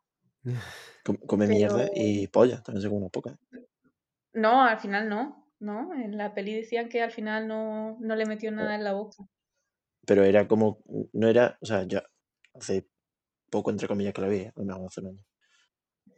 Com- 1.03 1.17
Come 1.27 1.47
Pero- 1.47 1.57
mierda 1.57 1.89
y 1.93 2.27
polla, 2.27 2.61
también 2.63 2.81
se 2.81 2.87
come 2.87 3.01
una 3.01 3.09
poca. 3.09 3.37
No, 4.33 4.63
al 4.63 4.79
final 4.79 5.09
no, 5.09 5.49
¿no? 5.59 5.93
En 5.93 6.17
la 6.17 6.33
peli 6.33 6.55
decían 6.55 6.87
que 6.87 7.01
al 7.03 7.11
final 7.11 7.47
no, 7.47 7.97
no 7.99 8.15
le 8.15 8.25
metió 8.25 8.49
nada 8.51 8.75
en 8.75 8.83
la 8.85 8.93
boca. 8.93 9.17
Pero 10.05 10.23
era 10.23 10.47
como, 10.47 10.81
no 11.11 11.27
era, 11.27 11.57
o 11.61 11.65
sea, 11.65 11.83
yo 11.83 11.99
hace 12.55 12.87
poco, 13.51 13.69
entre 13.71 13.87
comillas, 13.87 14.13
que 14.13 14.21
lo 14.21 14.29
vi, 14.29 14.47
mejor 14.55 14.87
hace 14.87 15.01
un 15.01 15.07
año. 15.07 15.23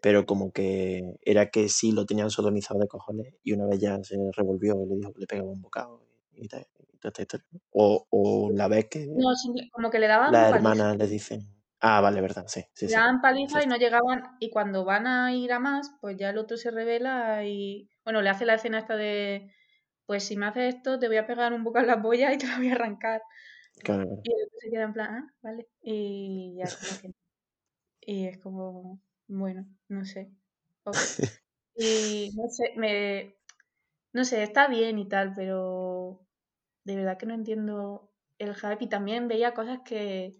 Pero 0.06 0.28
como 0.28 0.51
que 0.51 1.18
era 1.24 1.49
que 1.49 1.68
sí 1.68 1.91
lo 1.91 2.06
tenían 2.06 2.30
sodomizado 2.30 2.80
de 2.80 2.88
cojones 2.88 3.34
y 3.41 3.53
una 3.53 3.66
vez 3.66 3.80
ya 3.80 3.97
se 4.03 4.16
revolvió 4.38 4.76
y 4.84 4.88
le 4.88 4.95
dijo 4.97 5.12
que 5.12 5.22
le 5.22 5.26
pegaba 5.26 5.49
un 5.49 5.64
bocado 5.64 6.06
y, 6.36 6.47
tal, 6.47 6.68
y 6.93 6.97
toda 6.99 7.10
esta 7.10 7.22
historia. 7.24 7.47
¿no? 7.51 7.60
O, 7.72 8.06
o 8.12 8.51
la 8.51 8.68
vez 8.68 8.86
que 8.88 9.08
No, 9.08 9.30
como 9.72 9.89
que 9.89 9.97
le 9.97 10.06
daban 10.06 10.32
las 10.32 10.53
hermanas 10.53 10.95
le 10.97 11.08
dicen, 11.08 11.49
ah, 11.80 12.01
vale, 12.01 12.22
verdad, 12.22 12.45
sí, 12.47 12.62
sí, 12.76 12.86
Le 12.86 12.89
sí. 12.89 12.95
daban 12.95 13.20
paliza 13.20 13.64
y 13.64 13.66
no 13.66 13.78
llegaban, 13.78 14.38
y 14.39 14.51
cuando 14.51 14.86
van 14.86 15.08
a 15.08 15.34
ir 15.34 15.51
a 15.51 15.58
más, 15.58 15.89
pues 15.99 16.16
ya 16.18 16.30
el 16.30 16.38
otro 16.38 16.56
se 16.56 16.70
revela 16.70 17.43
y, 17.43 17.89
bueno, 18.03 18.22
le 18.22 18.30
hace 18.30 18.45
la 18.45 18.53
escena 18.53 18.78
esta 18.78 18.95
de, 18.95 19.51
pues 20.06 20.24
si 20.24 20.38
me 20.38 20.45
haces 20.45 20.76
esto, 20.76 20.99
te 20.99 21.08
voy 21.08 21.18
a 21.18 21.26
pegar 21.26 21.51
un 21.51 21.64
boca 21.64 21.80
en 21.80 21.88
la 21.88 21.99
polla 21.99 22.32
y 22.32 22.38
te 22.38 22.45
la 22.45 22.58
voy 22.58 22.70
a 22.70 22.74
arrancar. 22.74 23.24
Claro. 23.84 24.03
Y 24.22 24.32
el 24.32 24.45
otro 24.45 24.60
se 24.60 24.70
queda 24.70 24.84
en 24.84 24.93
plan, 24.93 25.10
ah, 25.10 25.34
vale, 25.41 25.68
y 25.82 26.58
ya. 26.58 26.66
Y 28.08 28.28
es 28.28 28.38
como, 28.38 29.01
bueno, 29.28 29.65
no 29.89 30.05
sé. 30.05 30.32
Y 31.78 32.32
no 32.36 32.47
sé, 32.49 32.73
me. 32.78 33.36
No 34.13 34.26
sé, 34.26 34.43
está 34.43 34.67
bien 34.67 34.99
y 34.99 35.07
tal, 35.09 35.34
pero 35.36 36.26
de 36.86 36.95
verdad 36.95 37.17
que 37.17 37.26
no 37.26 37.34
entiendo 37.34 38.11
el 38.39 38.55
hype. 38.55 38.86
Y 38.86 38.88
también 38.89 39.28
veía 39.28 39.53
cosas 39.53 39.80
que, 39.86 40.34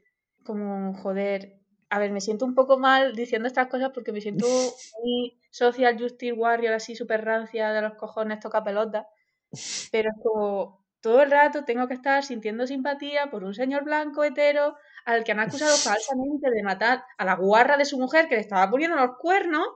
como, 0.46 0.94
joder. 0.96 1.60
A 1.90 2.00
ver, 2.00 2.12
me 2.12 2.22
siento 2.22 2.46
un 2.46 2.56
poco 2.56 2.80
mal 2.80 3.16
diciendo 3.16 3.48
estas 3.48 3.68
cosas 3.68 3.92
porque 3.94 4.12
me 4.14 4.22
siento 4.22 4.48
muy 5.04 5.40
social 5.52 5.98
justice 6.00 6.34
warrior, 6.34 6.74
así 6.74 6.96
súper 6.96 7.26
rancia 7.26 7.72
de 7.74 7.82
los 7.82 7.96
cojones, 7.96 8.40
toca 8.40 8.64
pelota. 8.64 9.08
Pero 9.92 10.10
es 10.12 10.24
como 10.24 10.86
todo 11.02 11.22
el 11.22 11.32
rato 11.32 11.66
tengo 11.66 11.88
que 11.88 11.94
estar 11.94 12.24
sintiendo 12.24 12.66
simpatía 12.68 13.30
por 13.30 13.44
un 13.44 13.54
señor 13.54 13.84
blanco 13.84 14.24
hetero 14.24 14.76
al 15.06 15.24
que 15.24 15.32
han 15.32 15.40
acusado 15.40 15.76
falsamente 15.78 16.50
de 16.50 16.64
matar 16.64 17.04
a 17.18 17.26
la 17.26 17.36
guarra 17.36 17.78
de 17.78 17.86
su 17.86 17.98
mujer 17.98 18.28
que 18.28 18.36
le 18.36 18.42
estaba 18.42 18.70
poniendo 18.70 18.98
los 18.98 19.18
cuernos. 19.18 19.68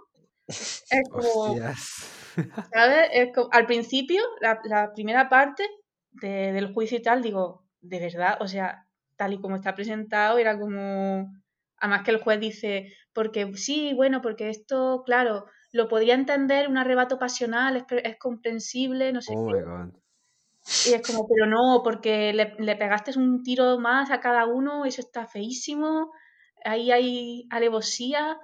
Es 0.47 1.09
como. 1.09 1.55
¿sabes? 2.73 3.09
Es 3.13 3.29
como- 3.33 3.49
al 3.51 3.65
principio, 3.65 4.21
la, 4.41 4.59
la 4.63 4.93
primera 4.93 5.29
parte 5.29 5.63
de- 6.11 6.51
del 6.51 6.73
juicio 6.73 6.97
y 6.97 7.01
tal, 7.01 7.21
digo, 7.21 7.65
de 7.81 7.99
verdad, 7.99 8.37
o 8.41 8.47
sea, 8.47 8.85
tal 9.17 9.33
y 9.33 9.41
como 9.41 9.55
está 9.55 9.75
presentado, 9.75 10.37
era 10.37 10.57
como. 10.57 11.31
Además 11.81 12.03
que 12.03 12.11
el 12.11 12.21
juez 12.21 12.39
dice, 12.39 12.93
porque 13.13 13.53
sí, 13.55 13.93
bueno, 13.93 14.21
porque 14.21 14.49
esto, 14.49 15.03
claro, 15.05 15.45
lo 15.71 15.87
podría 15.87 16.13
entender 16.15 16.67
un 16.67 16.77
arrebato 16.77 17.17
pasional, 17.19 17.85
es 18.03 18.17
comprensible, 18.17 19.13
no 19.13 19.21
sé 19.21 19.33
Oh 19.37 19.47
qué. 19.47 19.53
Y 20.85 20.93
es 20.93 21.01
como, 21.05 21.27
pero 21.27 21.45
no, 21.45 21.81
porque 21.83 22.31
le, 22.33 22.55
le 22.59 22.75
pegaste 22.75 23.17
un 23.17 23.43
tiro 23.43 23.79
más 23.79 24.11
a 24.11 24.19
cada 24.19 24.45
uno, 24.45 24.85
eso 24.85 25.01
está 25.01 25.25
feísimo, 25.27 26.11
ahí 26.63 26.91
hay 26.91 27.47
alevosía, 27.49 28.39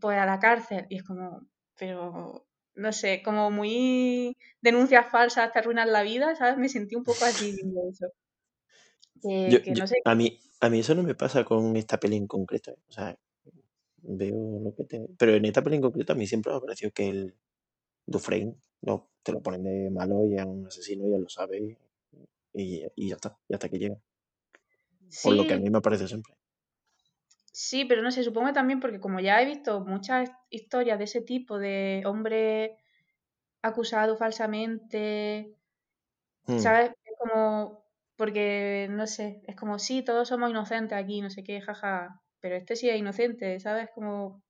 pues 0.00 0.18
a 0.18 0.26
la 0.26 0.38
cárcel. 0.38 0.86
Y 0.90 0.96
es 0.96 1.02
como, 1.04 1.46
pero 1.78 2.46
no 2.74 2.92
sé, 2.92 3.22
como 3.24 3.50
muy 3.50 4.36
denuncias 4.60 5.10
falsas 5.10 5.52
te 5.52 5.58
arruinan 5.58 5.92
la 5.92 6.02
vida, 6.02 6.34
¿sabes? 6.36 6.58
Me 6.58 6.68
sentí 6.68 6.94
un 6.94 7.04
poco 7.04 7.24
así 7.24 7.52
viendo 7.54 7.80
eso. 7.90 8.06
Que, 9.22 9.50
Yo, 9.50 9.62
que 9.62 9.70
yo- 9.74 9.80
no 9.80 9.86
sé, 9.86 9.96
a, 10.04 10.14
mí, 10.14 10.38
a 10.60 10.68
mí 10.68 10.80
eso 10.80 10.94
no 10.94 11.02
me 11.02 11.14
pasa 11.14 11.44
con 11.44 11.76
esta 11.76 11.98
peli 11.98 12.16
en 12.16 12.26
concreto. 12.26 12.70
¿eh? 12.70 12.78
O 12.88 12.92
sea, 12.92 13.18
veo 14.02 14.60
lo 14.62 14.74
que 14.74 14.84
te... 14.84 15.06
Pero 15.18 15.34
en 15.34 15.44
esta 15.44 15.62
peli 15.62 15.76
en 15.76 15.82
concreto 15.82 16.12
a 16.12 16.16
mí 16.16 16.26
siempre 16.26 16.52
me 16.52 16.58
ha 16.58 16.60
parecido 16.60 16.92
que 16.92 17.08
el 17.08 17.34
Dufresne 18.06 18.54
no, 18.82 19.08
te 19.22 19.32
lo 19.32 19.42
ponen 19.42 19.64
de 19.64 19.90
malo 19.90 20.24
y 20.26 20.36
es 20.36 20.44
un 20.44 20.66
asesino, 20.66 21.08
ya 21.08 21.18
lo 21.18 21.28
sabe 21.28 21.78
y, 22.54 22.84
y 22.96 23.08
ya 23.08 23.16
está, 23.16 23.38
y 23.48 23.54
hasta 23.54 23.68
que 23.68 23.78
llega. 23.78 23.96
Por 25.22 25.34
lo 25.36 25.46
que 25.46 25.54
a 25.54 25.58
mí 25.58 25.68
me 25.70 25.80
parece 25.82 26.08
siempre. 26.08 26.34
sí, 27.52 27.84
pero 27.84 28.02
no 28.02 28.10
sé, 28.10 28.22
supongo 28.24 28.52
también 28.52 28.80
porque 28.80 29.00
como 29.00 29.20
ya 29.20 29.40
he 29.42 29.46
visto 29.46 29.80
muchas 29.80 30.30
historias 30.50 30.98
de 30.98 31.04
ese 31.04 31.20
tipo, 31.22 31.58
de 31.58 32.02
hombre 32.06 32.78
acusado 33.62 34.16
falsamente, 34.16 35.56
Mm, 36.48 36.58
¿Sabes? 36.58 36.90
Es 37.04 37.14
como, 37.18 37.84
porque, 38.16 38.88
no 38.90 39.06
sé, 39.06 39.42
es 39.46 39.56
como, 39.56 39.78
sí, 39.78 40.02
todos 40.04 40.28
somos 40.28 40.50
inocentes 40.50 40.98
aquí, 40.98 41.20
no 41.22 41.30
sé 41.30 41.42
qué, 41.44 41.60
jaja, 41.60 42.20
pero 42.40 42.56
este 42.56 42.76
sí 42.76 42.88
es 42.90 42.98
inocente, 42.98 43.60
¿sabes? 43.60 43.88
Como, 43.94 44.42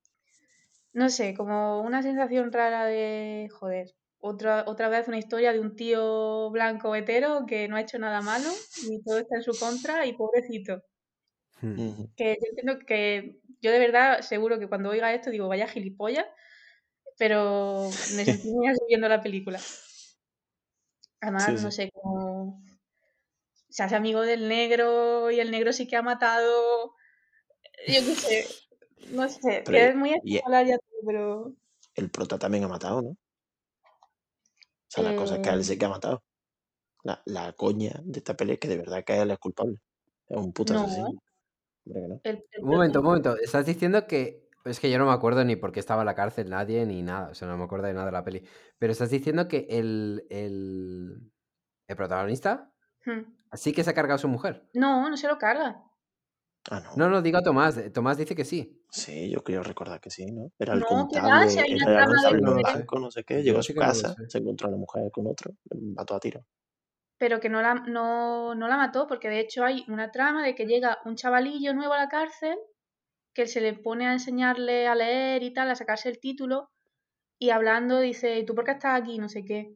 no 0.92 1.08
sé, 1.10 1.34
como 1.34 1.80
una 1.82 2.02
sensación 2.02 2.52
rara 2.52 2.84
de, 2.86 3.48
joder, 3.52 3.94
otra, 4.20 4.64
otra 4.66 4.88
vez 4.88 5.08
una 5.08 5.18
historia 5.18 5.52
de 5.52 5.60
un 5.60 5.76
tío 5.76 6.50
blanco 6.50 6.94
hetero 6.94 7.44
que 7.46 7.68
no 7.68 7.76
ha 7.76 7.80
hecho 7.80 7.98
nada 7.98 8.20
malo 8.20 8.50
y 8.88 9.02
todo 9.02 9.18
está 9.18 9.36
en 9.36 9.42
su 9.42 9.58
contra 9.58 10.06
y 10.06 10.14
pobrecito. 10.14 10.82
Hmm. 11.60 12.04
Que 12.16 12.36
yo 12.40 12.48
entiendo 12.50 12.78
que, 12.86 13.40
yo 13.60 13.72
de 13.72 13.78
verdad 13.78 14.20
seguro 14.20 14.58
que 14.58 14.68
cuando 14.68 14.90
oiga 14.90 15.14
esto 15.14 15.30
digo, 15.30 15.48
vaya 15.48 15.68
gilipollas, 15.68 16.26
pero 17.16 17.90
me 18.16 18.24
sentí 18.24 18.50
muy 18.50 18.66
así 18.68 18.80
viendo 18.88 19.08
la 19.08 19.22
película. 19.22 19.60
Además, 21.20 21.46
Sí, 21.46 21.64
no 21.64 21.70
sé, 21.70 21.90
como 21.90 22.62
se 23.68 23.82
hace 23.82 23.96
amigo 23.96 24.22
del 24.22 24.48
negro 24.48 25.30
y 25.30 25.40
el 25.40 25.50
negro 25.50 25.72
sí 25.72 25.86
que 25.86 25.96
ha 25.96 26.02
matado, 26.02 26.94
yo 27.86 28.00
qué 28.04 28.14
sé, 28.14 28.46
no 29.10 29.28
sé, 29.28 29.62
Pero 29.64 29.78
que 29.78 29.88
es 29.88 29.94
muy 29.96 30.14
y 30.22 30.36
ya 30.36 30.78
pero 31.06 31.52
el 31.94 32.10
prota 32.10 32.38
también 32.38 32.64
ha 32.64 32.68
matado, 32.68 33.02
¿no? 33.02 33.16
O 34.89 34.91
sea, 34.91 35.05
la 35.05 35.16
cosa 35.16 35.36
es 35.36 35.41
que 35.43 35.51
a 35.51 35.55
él 35.55 35.61
eh, 35.61 35.64
sí 35.64 35.78
que 35.78 35.84
ha 35.84 35.89
matado. 35.91 36.22
La, 37.05 37.22
la 37.26 37.53
coña 37.55 38.01
de 38.05 38.18
esta 38.18 38.36
peli 38.36 38.53
es 38.55 38.59
que 38.59 38.68
de 38.68 38.78
verdad 38.78 39.05
que 39.05 39.20
él 39.20 39.30
es 39.30 39.39
culpable. 39.39 39.76
Es 40.28 40.36
un 40.36 40.53
puto 40.53 40.74
no, 40.74 40.80
asesino. 40.84 41.09
Hombre 41.86 42.03
que 42.03 42.09
no. 42.09 42.20
el, 42.24 42.45
el 42.51 42.62
Un 42.62 42.70
momento, 42.70 43.01
un 43.01 43.07
momento. 43.07 43.36
Estás 43.39 43.66
diciendo 43.66 44.07
que. 44.07 44.47
Es 44.64 44.80
que 44.80 44.91
yo 44.91 44.99
no 44.99 45.07
me 45.07 45.12
acuerdo 45.12 45.45
ni 45.45 45.57
por 45.57 45.72
qué 45.72 45.80
estaba 45.80 46.03
en 46.03 46.07
la 46.07 46.14
cárcel 46.14 46.51
nadie 46.51 46.84
ni 46.86 47.03
nada. 47.03 47.30
O 47.30 47.34
sea, 47.34 47.49
no 47.49 47.57
me 47.57 47.64
acuerdo 47.64 47.86
de 47.86 47.95
nada 47.95 48.07
de 48.07 48.12
la 48.12 48.24
peli. 48.24 48.45
Pero 48.78 48.93
estás 48.93 49.11
diciendo 49.11 49.49
que 49.49 49.66
el. 49.70 50.26
el, 50.30 51.32
el 51.86 51.97
protagonista 51.97 52.72
Hmm. 53.07 53.22
sí 53.53 53.72
que 53.72 53.84
se 53.84 53.91
ha 53.91 53.95
cargado 53.95 54.16
a 54.16 54.18
su 54.18 54.28
mujer. 54.28 54.68
no, 54.74 55.09
no 55.09 55.16
se 55.16 55.28
lo 55.28 55.39
carga. 55.39 55.82
Ah, 56.70 56.80
no. 56.80 56.96
No, 56.96 57.08
no, 57.08 57.22
digo 57.22 57.38
a 57.38 57.42
Tomás. 57.42 57.76
eh, 57.78 57.90
Tomás 57.90 58.18
dice 58.18 58.34
que 58.34 58.44
sí. 58.44 58.82
Sí, 58.90 59.30
yo 59.30 59.42
quiero 59.42 59.62
recordar 59.62 60.00
que 60.00 60.10
sí, 60.10 60.26
¿no? 60.26 60.50
Era 60.58 60.74
el 60.74 60.80
No, 60.80 60.86
si 60.88 60.98
contable, 61.08 61.60
hay 61.60 61.74
una 61.74 61.86
era 61.92 62.04
trama 62.04 62.12
el 62.12 62.20
de 62.20 62.26
Eso 62.26 62.36
no 62.36 62.52
sé. 62.64 62.78
blanco, 62.78 62.98
no 62.98 63.10
sé 63.10 63.24
qué. 63.24 63.36
Yo 63.36 63.42
Llegó 63.44 63.58
a 63.60 63.62
su 63.62 63.74
no 63.74 63.80
casa, 63.80 64.14
se 64.28 64.38
encontró 64.38 64.68
a 64.68 64.70
la 64.70 64.76
mujer 64.76 65.10
con 65.10 65.26
otro, 65.26 65.52
mató 65.94 66.14
a 66.14 66.20
tiro. 66.20 66.44
pero 67.18 67.40
que 67.40 67.48
no 67.48 67.60
la, 67.62 67.74
no, 67.74 68.54
no 68.54 68.68
la 68.68 68.76
mató, 68.76 69.06
porque 69.06 69.28
de 69.28 69.40
hecho 69.40 69.64
hay 69.64 69.84
una 69.88 70.10
trama 70.10 70.44
de 70.44 70.54
que 70.54 70.66
llega 70.66 70.98
un 71.04 71.16
chavalillo 71.16 71.74
nuevo 71.74 71.92
a 71.94 71.98
la 71.98 72.08
cárcel, 72.08 72.56
que 73.34 73.46
se 73.46 73.60
le 73.60 73.74
pone 73.74 74.06
a 74.08 74.12
enseñarle 74.14 74.88
a 74.88 74.94
leer 74.96 75.42
y 75.44 75.52
tal, 75.52 75.70
a 75.70 75.76
sacarse 75.76 76.08
el 76.10 76.20
título, 76.20 76.70
y 77.38 77.50
hablando 77.50 78.00
dice, 78.00 78.38
¿y 78.38 78.46
tú 78.46 78.54
por 78.54 78.64
qué 78.64 78.72
estás 78.72 79.00
aquí? 79.00 79.18
No 79.18 79.28
sé 79.28 79.44
qué. 79.44 79.74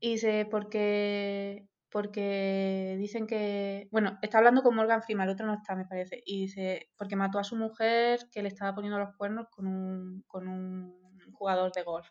Y 0.00 0.12
dice, 0.14 0.46
porque, 0.50 1.66
porque 1.92 2.96
dicen 2.98 3.26
que, 3.26 3.88
bueno, 3.92 4.18
está 4.22 4.38
hablando 4.38 4.62
con 4.62 4.74
Morgan 4.74 5.02
Freeman, 5.02 5.28
el 5.28 5.34
otro 5.34 5.46
no 5.46 5.54
está, 5.54 5.76
me 5.76 5.84
parece, 5.84 6.22
y 6.24 6.40
dice, 6.42 6.90
porque 6.96 7.16
mató 7.16 7.38
a 7.38 7.44
su 7.44 7.54
mujer 7.54 8.20
que 8.32 8.42
le 8.42 8.48
estaba 8.48 8.74
poniendo 8.74 8.98
los 8.98 9.14
cuernos 9.16 9.46
con 9.50 9.66
un, 9.66 10.24
con 10.26 10.48
un 10.48 10.96
jugador 11.34 11.70
de 11.72 11.82
golf. 11.82 12.08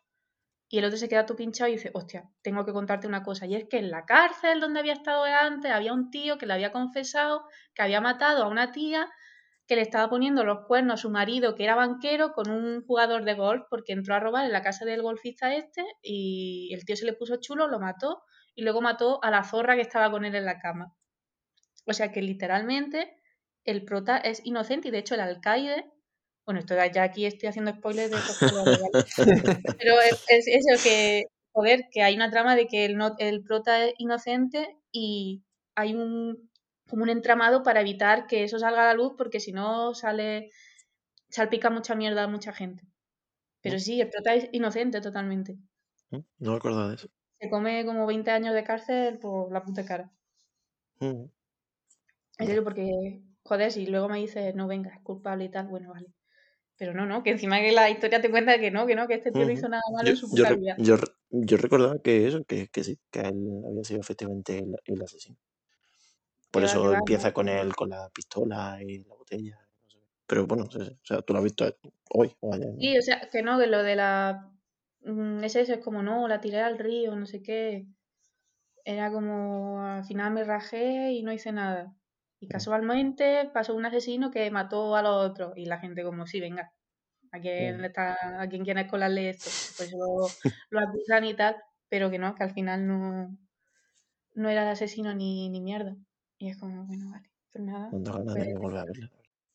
Y 0.69 0.77
el 0.77 0.85
otro 0.85 0.97
se 0.97 1.09
queda 1.09 1.25
tú 1.25 1.35
pinchado 1.35 1.69
y 1.69 1.73
dice, 1.73 1.91
hostia, 1.93 2.29
tengo 2.43 2.63
que 2.63 2.71
contarte 2.71 3.07
una 3.07 3.23
cosa. 3.23 3.45
Y 3.45 3.55
es 3.55 3.65
que 3.67 3.79
en 3.79 3.91
la 3.91 4.05
cárcel 4.05 4.61
donde 4.61 4.79
había 4.79 4.93
estado 4.93 5.25
antes 5.25 5.69
había 5.71 5.93
un 5.93 6.11
tío 6.11 6.37
que 6.37 6.45
le 6.45 6.53
había 6.53 6.71
confesado 6.71 7.43
que 7.73 7.81
había 7.81 7.99
matado 7.99 8.43
a 8.43 8.47
una 8.47 8.71
tía 8.71 9.09
que 9.67 9.75
le 9.75 9.81
estaba 9.81 10.09
poniendo 10.09 10.45
los 10.45 10.65
cuernos 10.67 10.93
a 10.93 11.01
su 11.01 11.09
marido, 11.09 11.55
que 11.55 11.63
era 11.63 11.75
banquero, 11.75 12.33
con 12.33 12.49
un 12.49 12.85
jugador 12.85 13.25
de 13.25 13.33
golf, 13.33 13.63
porque 13.69 13.93
entró 13.93 14.15
a 14.15 14.19
robar 14.19 14.45
en 14.45 14.51
la 14.51 14.61
casa 14.61 14.85
del 14.85 15.01
golfista 15.01 15.53
este 15.53 15.85
y 16.01 16.73
el 16.73 16.85
tío 16.85 16.95
se 16.95 17.05
le 17.05 17.13
puso 17.13 17.37
chulo, 17.37 17.67
lo 17.67 17.79
mató 17.79 18.23
y 18.55 18.63
luego 18.63 18.81
mató 18.81 19.23
a 19.23 19.31
la 19.31 19.43
zorra 19.43 19.75
que 19.75 19.81
estaba 19.81 20.11
con 20.11 20.25
él 20.25 20.35
en 20.35 20.45
la 20.45 20.59
cama. 20.59 20.95
O 21.85 21.93
sea 21.93 22.11
que 22.11 22.21
literalmente 22.21 23.15
el 23.65 23.83
prota 23.85 24.17
es 24.17 24.41
inocente 24.45 24.87
y 24.87 24.91
de 24.91 24.99
hecho 24.99 25.15
el 25.15 25.21
alcaide, 25.21 25.91
bueno, 26.45 26.59
esto 26.59 26.75
ya 26.75 27.03
aquí 27.03 27.25
estoy 27.25 27.49
haciendo 27.49 27.71
spoilers 27.71 28.11
de 28.11 28.17
esos 28.17 28.37
pero 29.77 30.01
es, 30.01 30.25
es 30.27 30.47
eso 30.47 30.83
que, 30.83 31.25
joder, 31.51 31.87
que 31.91 32.01
hay 32.01 32.15
una 32.15 32.31
trama 32.31 32.55
de 32.55 32.67
que 32.67 32.85
el, 32.85 32.97
no, 32.97 33.15
el 33.19 33.43
prota 33.43 33.85
es 33.85 33.93
inocente 33.97 34.77
y 34.91 35.43
hay 35.75 35.93
un 35.93 36.49
como 36.89 37.03
un 37.03 37.09
entramado 37.09 37.63
para 37.63 37.79
evitar 37.79 38.27
que 38.27 38.43
eso 38.43 38.59
salga 38.59 38.81
a 38.83 38.87
la 38.87 38.93
luz 38.93 39.13
porque 39.17 39.39
si 39.39 39.53
no 39.53 39.93
sale 39.93 40.49
salpica 41.29 41.69
mucha 41.69 41.95
mierda 41.95 42.23
a 42.23 42.27
mucha 42.27 42.51
gente. 42.51 42.83
Pero 43.61 43.79
sí, 43.79 44.01
el 44.01 44.09
prota 44.09 44.33
es 44.33 44.49
inocente 44.51 44.99
totalmente. 44.99 45.57
¿Mm? 46.09 46.19
No 46.39 46.51
me 46.51 46.57
acuerdo 46.57 46.89
de 46.89 46.95
eso. 46.95 47.07
Se 47.41 47.49
come 47.49 47.83
como 47.85 48.05
20 48.05 48.29
años 48.29 48.53
de 48.53 48.63
cárcel 48.63 49.17
por 49.17 49.51
la 49.51 49.63
puta 49.63 49.83
cara. 49.83 50.11
Mm. 50.99 51.25
En 52.37 52.47
serio, 52.47 52.63
porque, 52.63 53.19
joder, 53.43 53.71
si 53.71 53.87
luego 53.87 54.09
me 54.09 54.19
dices, 54.19 54.53
no, 54.55 54.67
venga, 54.67 54.93
es 54.93 55.01
culpable 55.01 55.45
y 55.45 55.49
tal, 55.49 55.67
bueno, 55.67 55.89
vale. 55.91 56.07
Pero 56.77 56.93
no, 56.93 57.05
no, 57.07 57.23
que 57.23 57.31
encima 57.31 57.59
que 57.59 57.71
la 57.71 57.89
historia 57.89 58.21
te 58.21 58.29
cuenta 58.29 58.59
que 58.59 58.69
no, 58.69 58.85
que 58.85 58.95
no, 58.95 59.07
que 59.07 59.15
este 59.15 59.31
tío 59.31 59.45
no 59.45 59.51
hizo 59.51 59.69
nada 59.69 59.81
malo 59.91 60.05
Yo, 60.07 60.11
en 60.11 60.17
su 60.17 60.27
yo, 60.27 60.43
puta 60.43 60.49
re- 60.49 60.55
vida. 60.55 60.75
yo, 60.77 60.95
yo 61.31 61.57
recordaba 61.57 61.99
que 61.99 62.27
eso, 62.27 62.43
que, 62.43 62.67
que 62.67 62.83
sí, 62.83 62.99
que 63.11 63.21
él 63.21 63.63
había 63.67 63.83
sido 63.83 63.99
efectivamente 64.01 64.59
el, 64.59 64.75
el 64.85 65.01
asesino. 65.01 65.37
Por 66.51 66.63
eso 66.63 66.83
va, 66.83 66.97
empieza 66.99 67.29
no. 67.29 67.33
con 67.33 67.49
él, 67.49 67.75
con 67.75 67.89
la 67.89 68.09
pistola 68.09 68.77
y 68.85 69.03
la 69.03 69.15
botella. 69.15 69.57
no 69.83 69.89
sé. 69.89 69.97
Pero 70.27 70.45
bueno, 70.45 70.65
o 70.65 70.69
sea, 71.03 71.21
tú 71.21 71.33
lo 71.33 71.39
has 71.39 71.43
visto 71.45 71.65
hoy 72.13 72.35
o 72.39 72.53
ayer, 72.53 72.67
¿no? 72.67 72.79
Sí, 72.79 72.97
o 72.97 73.01
sea, 73.01 73.29
que 73.31 73.41
no, 73.41 73.59
que 73.59 73.67
lo 73.67 73.81
de 73.83 73.95
la. 73.95 74.51
Es 75.03 75.55
eso, 75.55 75.73
es 75.73 75.79
como 75.79 76.03
no, 76.03 76.27
la 76.27 76.41
tiré 76.41 76.59
al 76.61 76.77
río, 76.79 77.15
no 77.15 77.25
sé 77.25 77.41
qué. 77.41 77.85
Era 78.85 79.11
como 79.11 79.81
al 79.83 80.03
final 80.05 80.31
me 80.33 80.43
rajé 80.43 81.11
y 81.11 81.23
no 81.23 81.31
hice 81.33 81.51
nada. 81.51 81.93
Y 82.39 82.47
casualmente 82.47 83.49
pasó 83.53 83.75
un 83.75 83.85
asesino 83.85 84.31
que 84.31 84.49
mató 84.51 84.95
a 84.95 85.01
los 85.03 85.29
otros. 85.31 85.53
Y 85.57 85.65
la 85.65 85.79
gente, 85.79 86.03
como, 86.03 86.25
sí, 86.27 86.39
venga, 86.41 86.73
¿a 87.31 87.39
quién, 87.41 87.77
Mm. 87.77 87.81
le 87.81 87.87
está, 87.87 88.41
a 88.41 88.49
quién 88.49 88.63
quieres 88.65 88.89
colarle 88.89 89.29
esto? 89.31 89.49
Por 89.77 89.87
eso 89.87 89.97
lo, 89.97 90.27
lo 90.71 90.79
acusan 90.79 91.25
y 91.25 91.35
tal, 91.35 91.57
pero 91.89 92.11
que 92.11 92.19
no, 92.19 92.35
que 92.35 92.43
al 92.43 92.53
final 92.53 92.87
no, 92.87 93.37
no 94.35 94.49
era 94.49 94.63
el 94.63 94.69
asesino 94.69 95.13
ni, 95.13 95.49
ni 95.49 95.61
mierda. 95.61 95.95
Y 96.37 96.49
es 96.49 96.57
como, 96.57 96.85
bueno, 96.85 97.11
vale, 97.11 97.29
pues 97.51 97.63
nada. 97.63 97.89
No 97.91 98.23
pues- 98.23 98.33
de 98.35 98.53
volver 98.57 98.79
a 98.79 98.85
verla. 98.85 99.11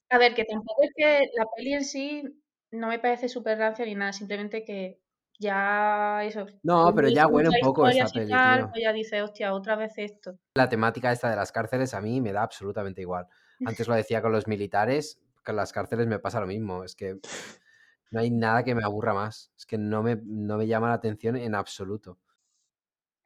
A 0.09 0.19
ver, 0.19 0.35
que 0.35 0.45
tampoco 0.45 0.83
es 0.85 0.91
que 0.97 1.29
la 1.37 1.47
peli 1.57 1.73
en 1.75 1.85
sí 1.85 2.23
no 2.71 2.89
me 2.89 2.99
parece 3.01 3.29
súper 3.29 3.59
rancia 3.59 3.85
ni 3.85 3.95
nada, 3.95 4.13
simplemente 4.13 4.65
que 4.65 5.01
ya 5.39 6.23
eso. 6.25 6.47
No, 6.63 6.93
pero 6.95 7.09
ya 7.09 7.27
huele 7.29 7.49
un 7.51 7.59
poco 7.59 7.89
y 7.89 7.95
peli, 8.13 8.29
tal, 8.29 8.69
pues 8.71 8.83
ya 8.83 8.93
dices, 8.93 9.23
hostia, 9.23 9.55
otra 9.55 9.77
vez 9.77 9.93
esto. 9.99 10.39
La 10.55 10.69
temática 10.69 11.13
esta 11.13 11.31
de 11.31 11.37
las 11.37 11.53
cárceles 11.53 11.95
a 11.95 12.01
mí 12.01 12.21
me 12.21 12.33
da 12.33 12.43
absolutamente 12.43 13.01
igual. 13.01 13.29
Antes 13.65 13.87
lo 13.87 13.95
decía 13.95 14.23
con 14.23 14.33
los 14.33 14.49
militares, 14.49 15.21
con 15.45 15.55
las 15.57 15.73
cárceles 15.73 16.07
me 16.09 16.19
pasa 16.19 16.41
lo 16.41 16.47
mismo. 16.47 16.83
Es 16.83 16.97
que 16.97 17.21
no 18.11 18.21
hay 18.21 18.31
nada 18.31 18.65
que 18.65 18.75
me 18.75 18.85
aburra 18.85 19.15
más. 19.15 19.53
Es 19.57 19.67
que 19.67 19.79
no 19.79 20.03
me, 20.03 20.17
no 20.25 20.57
me 20.59 20.67
llama 20.67 20.89
la 20.89 20.95
atención 20.95 21.37
en 21.37 21.55
absoluto. 21.55 22.19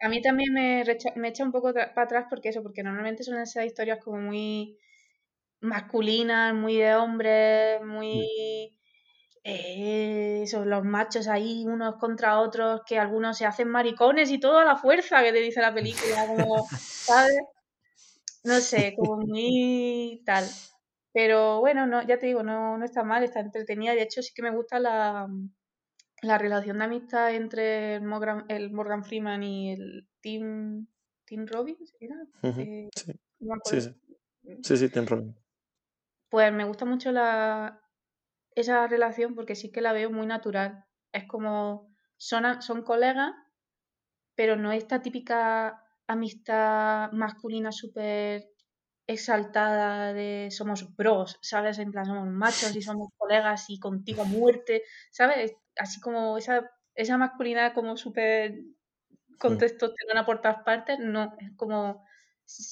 A 0.03 0.09
mí 0.09 0.21
también 0.23 0.53
me, 0.53 0.83
recha- 0.85 1.13
me 1.17 1.29
echa 1.29 1.45
un 1.45 1.53
poco 1.53 1.73
para 1.75 2.03
atrás 2.03 2.27
porque 2.31 2.49
eso, 2.51 2.63
porque 2.63 2.83
normalmente 2.83 3.23
suelen 3.25 3.47
ser 3.47 3.65
historias 3.67 3.99
como 4.03 4.19
muy 4.19 4.79
masculinas, 5.61 6.55
muy 6.55 6.77
de 6.79 6.95
hombres, 6.97 7.83
muy... 7.85 8.80
eh, 9.43 10.45
los 10.65 10.85
machos 10.85 11.29
ahí 11.29 11.65
unos 11.67 11.97
contra 11.97 12.41
otros, 12.41 12.83
que 12.87 12.99
algunos 12.99 13.39
se 13.39 13.47
hacen 13.47 13.69
maricones 13.69 14.31
y 14.31 14.39
todo 14.39 14.59
a 14.59 14.65
la 14.65 14.77
fuerza, 14.77 15.23
que 15.23 15.33
te 15.33 15.41
dice 15.41 15.61
la 15.61 15.75
película, 15.75 16.27
como, 16.27 16.67
¿sabes? 16.79 17.41
No 18.45 18.61
sé, 18.61 18.95
como 18.97 19.19
muy 19.19 20.23
tal. 20.25 20.45
Pero 21.13 21.61
bueno, 21.61 21.87
no, 21.87 22.07
ya 22.07 22.19
te 22.19 22.27
digo, 22.27 22.43
no, 22.43 22.79
no 22.79 22.85
está 22.85 23.03
mal, 23.03 23.25
está 23.25 23.41
entretenida. 23.41 23.95
De 23.95 24.03
hecho, 24.03 24.23
sí 24.23 24.33
que 24.35 24.43
me 24.43 24.55
gusta 24.55 24.79
la, 24.79 25.29
la 26.23 26.39
relación 26.39 26.79
de 26.79 26.85
amistad 26.85 27.35
entre 27.35 27.97
el 27.97 28.03
Morgan, 28.03 28.45
el 28.49 28.71
Morgan 28.71 29.05
Freeman 29.05 29.43
y 29.43 29.73
el 29.73 30.09
Tim, 30.21 30.87
Tim 31.25 31.47
Robbins, 31.47 31.95
¿era? 31.99 32.17
Eh, 32.43 32.89
sí, 32.95 33.13
no 33.41 33.55
sí, 33.65 33.81
sí. 33.81 33.95
Sí, 34.63 34.77
sí, 34.77 34.89
ten 34.89 35.07
razón. 35.07 35.37
Pues 36.29 36.53
me 36.53 36.65
gusta 36.65 36.85
mucho 36.85 37.11
la, 37.11 37.81
esa 38.55 38.87
relación 38.87 39.35
porque 39.35 39.55
sí 39.55 39.71
que 39.71 39.81
la 39.81 39.93
veo 39.93 40.11
muy 40.11 40.27
natural. 40.27 40.85
Es 41.13 41.27
como, 41.27 41.91
son, 42.17 42.63
son 42.63 42.83
colegas, 42.83 43.33
pero 44.35 44.57
no 44.57 44.73
esta 44.73 45.03
típica 45.03 45.85
amistad 46.07 47.13
masculina 47.13 47.73
súper 47.73 48.49
exaltada 49.07 50.13
de 50.13 50.49
somos 50.51 50.95
bros, 50.97 51.39
¿sabes? 51.43 51.79
En 51.79 51.91
plan, 51.91 52.07
somos 52.07 52.29
machos 52.29 52.75
y 52.77 52.83
somos 52.83 53.09
colegas 53.17 53.69
y 53.69 53.79
contigo 53.79 54.23
a 54.23 54.25
muerte, 54.25 54.83
¿sabes? 55.11 55.53
Así 55.77 56.01
como 56.01 56.39
esa, 56.39 56.71
esa 56.95 57.19
masculinidad 57.19 57.75
como 57.75 57.97
súper 57.97 58.55
con 59.39 59.59
testosterona 59.59 60.27
por 60.27 60.41
todas 60.41 60.63
partes, 60.63 60.99
no, 61.01 61.35
es 61.39 61.51
como, 61.57 62.05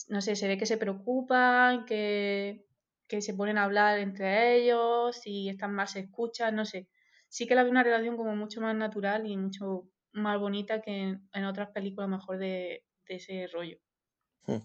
no 0.08 0.20
sé, 0.20 0.36
se 0.36 0.46
ve 0.48 0.58
que 0.58 0.66
se 0.66 0.76
preocupan, 0.76 1.86
que, 1.86 2.67
que 3.08 3.22
se 3.22 3.34
ponen 3.34 3.58
a 3.58 3.64
hablar 3.64 3.98
entre 3.98 4.56
ellos 4.56 5.20
y 5.24 5.48
están 5.48 5.74
más, 5.74 5.92
se 5.92 6.00
escuchan, 6.00 6.54
no 6.54 6.64
sé. 6.64 6.88
Sí 7.28 7.46
que 7.46 7.54
la 7.54 7.62
veo 7.62 7.72
una 7.72 7.82
relación 7.82 8.16
como 8.16 8.36
mucho 8.36 8.60
más 8.60 8.76
natural 8.76 9.26
y 9.26 9.36
mucho 9.36 9.88
más 10.12 10.38
bonita 10.38 10.80
que 10.80 11.18
en, 11.32 11.44
otras 11.44 11.70
películas 11.70 12.08
mejor 12.08 12.38
de, 12.38 12.84
ese 13.06 13.46
rollo. 13.48 13.78
Mm. 14.46 14.58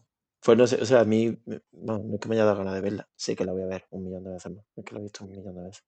Pues 0.46 0.58
no 0.58 0.68
sé, 0.68 0.82
o 0.82 0.86
sea, 0.86 1.00
a 1.02 1.06
mí 1.06 1.38
no, 1.72 2.00
no 2.00 2.16
es 2.16 2.20
que 2.20 2.28
me 2.28 2.36
haya 2.36 2.44
dado 2.44 2.58
ganas 2.58 2.74
de 2.74 2.82
verla, 2.82 3.10
sé 3.16 3.36
que 3.36 3.46
la 3.46 3.54
voy 3.54 3.62
a 3.62 3.68
ver 3.68 3.86
un 3.92 4.04
millón 4.04 4.26
de 4.26 4.32
veces 4.32 4.52
más, 4.52 4.66
es 4.76 4.84
que 4.84 4.94
la 4.94 5.00
he 5.00 5.04
visto 5.04 5.24
un 5.24 5.32
millón 5.32 5.56
de 5.56 5.64
veces. 5.64 5.86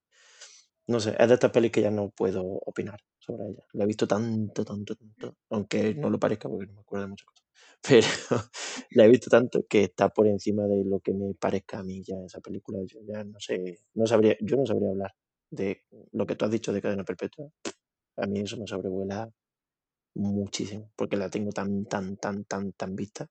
No 0.88 1.00
sé, 1.00 1.16
es 1.20 1.28
de 1.28 1.34
estas 1.34 1.52
pelis 1.52 1.72
que 1.72 1.82
ya 1.82 1.92
no 1.92 2.10
puedo 2.10 2.44
opinar 2.44 3.02
sobre 3.20 3.48
ella. 3.48 3.64
La 3.74 3.84
he 3.84 3.88
visto 3.88 4.08
tanto, 4.08 4.64
tanto, 4.64 4.96
tanto, 4.96 5.38
aunque 5.50 5.96
no 5.96 6.10
lo 6.10 6.20
parezca 6.20 6.48
porque 6.48 6.68
no 6.68 6.74
me 6.74 6.82
acuerdo 6.82 7.06
de 7.06 7.10
muchas 7.10 7.26
cosas. 7.26 7.45
Pero 7.88 8.08
la 8.92 9.06
he 9.06 9.10
visto 9.10 9.30
tanto 9.30 9.66
que 9.70 9.84
está 9.84 10.10
por 10.10 10.28
encima 10.28 10.66
de 10.68 10.84
lo 10.86 11.00
que 11.00 11.14
me 11.14 11.34
parezca 11.36 11.80
a 11.80 11.84
mí 11.84 12.04
ya 12.04 12.16
esa 12.26 12.40
película. 12.40 12.80
Yo 12.86 13.00
ya 13.08 13.24
no 13.24 13.40
sé, 13.40 13.80
no 13.94 14.08
sabría, 14.08 14.36
yo 14.42 14.58
no 14.58 14.66
sabría 14.66 14.90
hablar 14.90 15.14
de 15.50 15.84
lo 16.12 16.26
que 16.26 16.36
tú 16.36 16.46
has 16.46 16.52
dicho 16.52 16.74
de 16.74 16.82
cadena 16.82 17.04
perpetua. 17.04 17.50
A 18.18 18.28
mí 18.28 18.42
eso 18.42 18.58
me 18.58 18.68
sobrevuela 18.68 19.30
muchísimo, 20.16 20.92
porque 20.96 21.18
la 21.18 21.30
tengo 21.30 21.52
tan, 21.52 21.86
tan, 21.86 22.18
tan, 22.18 22.46
tan, 22.46 22.72
tan 22.74 22.96
vista 22.96 23.28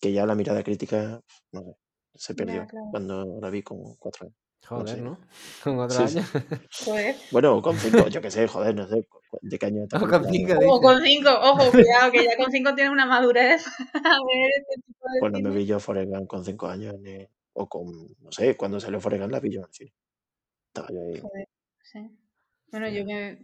que 0.00 0.12
ya 0.12 0.26
la 0.26 0.34
mirada 0.34 0.62
crítica, 0.62 1.20
no 1.52 1.62
sé, 1.62 1.76
se 2.14 2.34
perdió 2.34 2.66
claro. 2.66 2.88
cuando 2.90 3.38
la 3.40 3.50
vi 3.50 3.62
con 3.62 3.96
cuatro 3.96 4.26
años. 4.26 4.47
Joder, 4.66 4.96
sé. 4.96 5.00
¿no? 5.02 5.18
Con 5.64 5.76
cuatro 5.76 6.06
Sí, 6.06 6.08
sí. 6.08 6.18
años. 6.18 6.30
Joder. 6.84 7.16
Bueno, 7.30 7.62
con 7.62 7.76
cinco, 7.76 8.08
yo 8.08 8.20
qué 8.20 8.30
sé, 8.30 8.46
joder, 8.48 8.74
no 8.74 8.86
sé 8.86 9.06
de 9.42 9.58
qué 9.58 9.66
año 9.66 9.78
es 9.78 9.84
esta 9.84 9.98
O 9.98 10.08
con 10.08 10.24
cinco, 10.24 10.54
O 10.66 10.80
con 10.80 11.02
cinco, 11.02 11.30
ojo, 11.30 11.70
cuidado, 11.70 12.10
que 12.12 12.24
ya 12.24 12.36
con 12.36 12.50
cinco 12.52 12.74
tienes 12.74 12.92
una 12.92 13.06
madurez 13.06 13.66
a 13.66 14.18
ver 14.26 14.50
este 14.58 14.82
tipo 14.86 15.06
de 15.12 15.20
Pues 15.20 15.32
no 15.32 15.38
me 15.38 15.44
cine. 15.50 15.54
vi 15.56 15.66
yo 15.66 15.80
Forrest 15.80 16.10
Gump 16.10 16.26
con 16.28 16.44
cinco 16.44 16.66
años, 16.68 16.94
o 17.52 17.68
con, 17.68 17.86
no 18.20 18.32
sé, 18.32 18.56
cuando 18.56 18.78
salió 18.80 19.00
Gump 19.00 19.30
la 19.32 19.40
vi 19.40 19.50
yo 19.52 19.60
en 19.60 19.66
el 19.66 19.72
cine. 19.72 19.94
Estaba 20.68 20.88
yo 20.90 21.00
ahí. 21.02 21.20
Joder, 21.20 21.48
sí. 21.82 22.10
Bueno, 22.70 22.88
yo 22.88 23.04
me, 23.04 23.38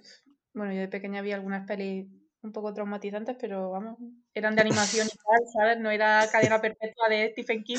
bueno, 0.52 0.72
yo 0.72 0.80
de 0.80 0.88
pequeña 0.88 1.22
vi 1.22 1.32
algunas 1.32 1.66
pelis 1.66 2.06
un 2.42 2.52
poco 2.52 2.74
traumatizantes, 2.74 3.36
pero 3.40 3.70
vamos, 3.70 3.98
eran 4.34 4.54
de 4.54 4.60
animación 4.60 5.06
y 5.06 5.16
tal, 5.16 5.40
¿sabes? 5.52 5.78
No 5.80 5.90
era 5.90 6.28
cadena 6.30 6.60
perpetua 6.60 7.08
de 7.08 7.30
Stephen 7.32 7.64
King. 7.64 7.78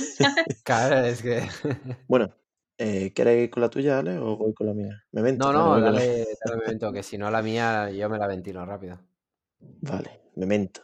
Claro, 0.64 1.06
es 1.06 1.22
que. 1.22 1.44
Bueno, 2.08 2.34
eh, 2.78 3.14
¿quieres 3.14 3.44
ir 3.44 3.50
con 3.50 3.62
la 3.62 3.70
tuya, 3.70 4.00
Ale, 4.00 4.18
o 4.18 4.38
voy 4.38 4.54
con 4.54 4.68
la 4.68 4.74
mía? 4.74 5.04
Memento, 5.12 5.46
No, 5.46 5.54
no, 5.54 5.80
la- 5.80 5.92
dale, 5.92 6.08
dale 6.44 6.56
un 6.56 6.60
momento, 6.60 6.92
que 6.94 7.04
si 7.04 7.18
no 7.18 7.30
la 7.32 7.42
mía 7.42 7.90
yo 7.92 8.10
me 8.10 8.18
la 8.18 8.28
ventilo 8.28 8.66
rápido. 8.66 9.00
Vale, 9.82 10.22
Memento. 10.36 10.82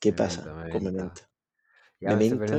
¿Qué 0.00 0.12
Memento, 0.12 0.34
pasa 0.34 0.70
con 0.70 0.84
Memento. 0.84 0.92
Memento? 0.92 1.22
Ya 2.00 2.08
me 2.10 2.16
Memento. 2.16 2.54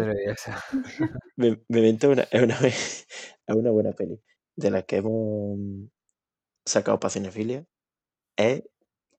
Me- 1.36 1.64
Memento 1.68 2.10
una, 2.12 2.24
es 2.24 2.42
una, 2.42 2.56
es 2.68 3.08
una 3.48 3.72
buena 3.72 3.92
peli, 3.92 4.20
de 4.56 4.72
las 4.72 4.86
que 4.86 4.98
hemos 4.98 5.58
sacado 6.66 7.00
para 7.00 7.12
Cinefilia. 7.12 7.66
Es, 8.38 8.64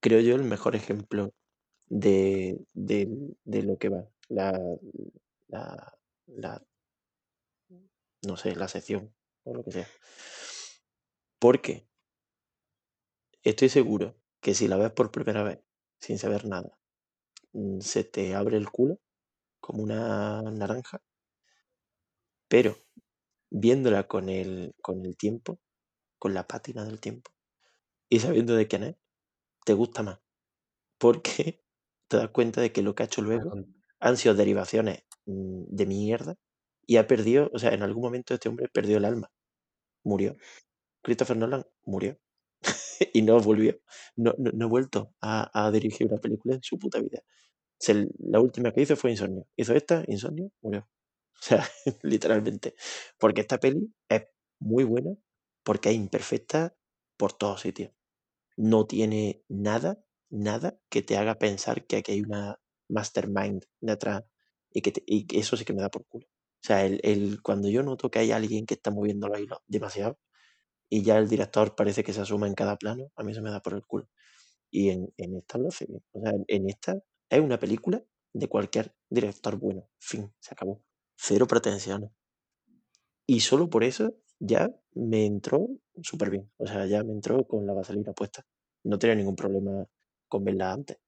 creo 0.00 0.20
yo, 0.20 0.36
el 0.36 0.44
mejor 0.44 0.76
ejemplo 0.76 1.32
de, 1.88 2.58
de, 2.74 3.08
de 3.44 3.62
lo 3.62 3.78
que 3.78 3.90
va 3.90 4.08
la, 4.28 4.60
la, 5.48 5.98
la, 6.26 6.62
no 8.26 8.36
sé, 8.36 8.56
la 8.56 8.68
sección 8.68 9.14
o 9.44 9.54
lo 9.54 9.64
que 9.64 9.72
sea. 9.72 9.88
Porque 11.38 11.86
estoy 13.42 13.68
seguro 13.68 14.16
que 14.40 14.54
si 14.54 14.68
la 14.68 14.76
ves 14.76 14.90
por 14.92 15.10
primera 15.10 15.42
vez, 15.42 15.60
sin 16.00 16.18
saber 16.18 16.46
nada, 16.46 16.78
mm, 17.52 17.80
se 17.80 18.04
te 18.04 18.34
abre 18.34 18.56
el 18.56 18.70
culo 18.70 19.00
como 19.60 19.82
una 19.82 20.42
naranja, 20.42 21.02
pero 22.48 22.76
viéndola 23.50 24.06
con 24.08 24.28
el, 24.28 24.74
con 24.82 25.04
el 25.04 25.16
tiempo, 25.16 25.60
con 26.18 26.34
la 26.34 26.46
pátina 26.46 26.84
del 26.84 27.00
tiempo, 27.00 27.32
y 28.08 28.20
sabiendo 28.20 28.54
de 28.56 28.68
quién 28.68 28.84
es, 28.84 28.96
te 29.66 29.74
gusta 29.74 30.02
más. 30.02 30.20
Porque 30.98 31.62
te 32.08 32.18
das 32.18 32.30
cuenta 32.30 32.60
de 32.60 32.72
que 32.72 32.82
lo 32.82 32.94
que 32.94 33.04
ha 33.04 33.06
hecho 33.06 33.22
luego 33.22 33.52
han 34.00 34.16
sido 34.16 34.34
derivaciones 34.34 35.04
mm, 35.26 35.64
de 35.68 35.86
mierda 35.86 36.36
y 36.86 36.98
ha 36.98 37.06
perdido, 37.06 37.50
o 37.54 37.58
sea, 37.58 37.74
en 37.74 37.82
algún 37.82 38.02
momento 38.04 38.34
este 38.34 38.48
hombre 38.48 38.68
perdió 38.68 38.98
el 38.98 39.04
alma, 39.06 39.30
murió. 40.04 40.36
Christopher 41.02 41.36
Nolan 41.36 41.64
murió 41.84 42.18
y 43.12 43.22
no 43.22 43.40
volvió, 43.40 43.80
no, 44.16 44.34
no, 44.38 44.50
no 44.52 44.66
ha 44.66 44.68
vuelto 44.68 45.14
a, 45.20 45.66
a 45.66 45.70
dirigir 45.70 46.06
una 46.08 46.20
película 46.20 46.54
en 46.56 46.62
su 46.62 46.78
puta 46.78 47.00
vida. 47.00 47.22
Se- 47.78 48.08
la 48.20 48.40
última 48.40 48.72
que 48.72 48.82
hizo 48.82 48.96
fue 48.96 49.12
Insomnio. 49.12 49.46
Hizo 49.56 49.74
esta, 49.74 50.04
Insomnio, 50.08 50.50
murió. 50.62 50.88
O 51.40 51.46
sea, 51.46 51.64
literalmente. 52.02 52.74
Porque 53.18 53.42
esta 53.42 53.58
peli 53.60 53.92
es 54.08 54.24
muy 54.60 54.84
buena 54.84 55.12
porque 55.64 55.90
es 55.90 55.96
imperfecta 55.96 56.76
por 57.18 57.32
todos 57.34 57.62
sitios. 57.62 57.92
No 58.56 58.86
tiene 58.86 59.42
nada, 59.48 60.04
nada 60.30 60.78
que 60.90 61.02
te 61.02 61.16
haga 61.16 61.36
pensar 61.36 61.86
que 61.86 61.96
aquí 61.98 62.12
hay 62.12 62.22
una 62.22 62.58
mastermind 62.88 63.64
detrás 63.80 64.24
y 64.72 64.82
que, 64.82 64.92
te- 64.92 65.04
y 65.06 65.26
eso 65.38 65.56
sí 65.56 65.64
que 65.64 65.72
me 65.72 65.82
da 65.82 65.90
por 65.90 66.04
culo. 66.06 66.26
O 66.64 66.66
sea, 66.66 66.84
el, 66.86 67.00
el- 67.04 67.42
cuando 67.42 67.68
yo 67.68 67.82
noto 67.84 68.10
que 68.10 68.20
hay 68.20 68.32
alguien 68.32 68.66
que 68.66 68.74
está 68.74 68.90
moviendo 68.90 69.28
los 69.28 69.40
hilos 69.40 69.58
demasiado 69.68 70.18
y 70.90 71.02
ya 71.02 71.18
el 71.18 71.28
director 71.28 71.74
parece 71.76 72.04
que 72.04 72.12
se 72.14 72.20
asuma 72.22 72.46
en 72.48 72.54
cada 72.54 72.76
plano, 72.78 73.10
a 73.16 73.24
mí 73.24 73.34
se 73.34 73.42
me 73.42 73.50
da 73.50 73.60
por 73.62 73.74
el 73.74 73.84
culo. 73.86 74.08
Y 74.70 74.90
en, 74.90 75.12
en 75.18 75.36
esta 75.36 75.58
lo 75.58 75.68
hace 75.68 75.86
bien. 75.86 76.02
O 76.12 76.20
sea, 76.22 76.32
en- 76.48 76.68
esta 76.70 76.98
es 77.30 77.40
una 77.40 77.58
película 77.60 78.02
de 78.34 78.48
cualquier 78.48 78.94
director 79.10 79.56
bueno. 79.58 79.88
Fin, 80.00 80.32
se 80.40 80.54
acabó. 80.54 80.82
Cero 81.16 81.46
pretensiones. 81.48 82.10
Y 83.26 83.40
solo 83.40 83.68
por 83.70 83.84
eso 83.84 84.14
ya 84.38 84.70
me 84.94 85.26
entró 85.26 85.68
súper 86.02 86.30
bien. 86.30 86.50
O 86.58 86.66
sea, 86.66 86.86
ya 86.86 87.02
me 87.04 87.12
entró 87.12 87.46
con 87.46 87.66
la 87.66 87.72
vaselina 87.72 88.12
puesta. 88.12 88.44
No 88.84 88.98
tenía 88.98 89.16
ningún 89.16 89.36
problema 89.36 89.86
con 90.28 90.44
verla 90.44 90.72
antes. 90.72 90.98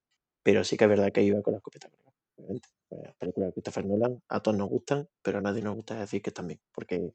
Pero 0.42 0.64
sí 0.64 0.76
que 0.76 0.84
es 0.84 0.90
verdad 0.90 1.12
que 1.12 1.22
iba 1.22 1.42
con 1.42 1.52
la 1.54 1.58
escopeta 1.58 1.90
obviamente. 2.36 2.68
Pues 2.88 3.02
las 3.02 3.14
películas 3.16 3.48
de 3.48 3.52
Christopher 3.54 3.84
Nolan 3.86 4.22
a 4.28 4.40
todos 4.40 4.56
nos 4.56 4.68
gustan, 4.68 5.08
pero 5.22 5.38
a 5.38 5.40
nadie 5.40 5.62
nos 5.62 5.74
gusta 5.74 5.98
decir 5.98 6.22
que 6.22 6.30
están 6.30 6.46
bien. 6.46 6.60
Porque, 6.72 7.12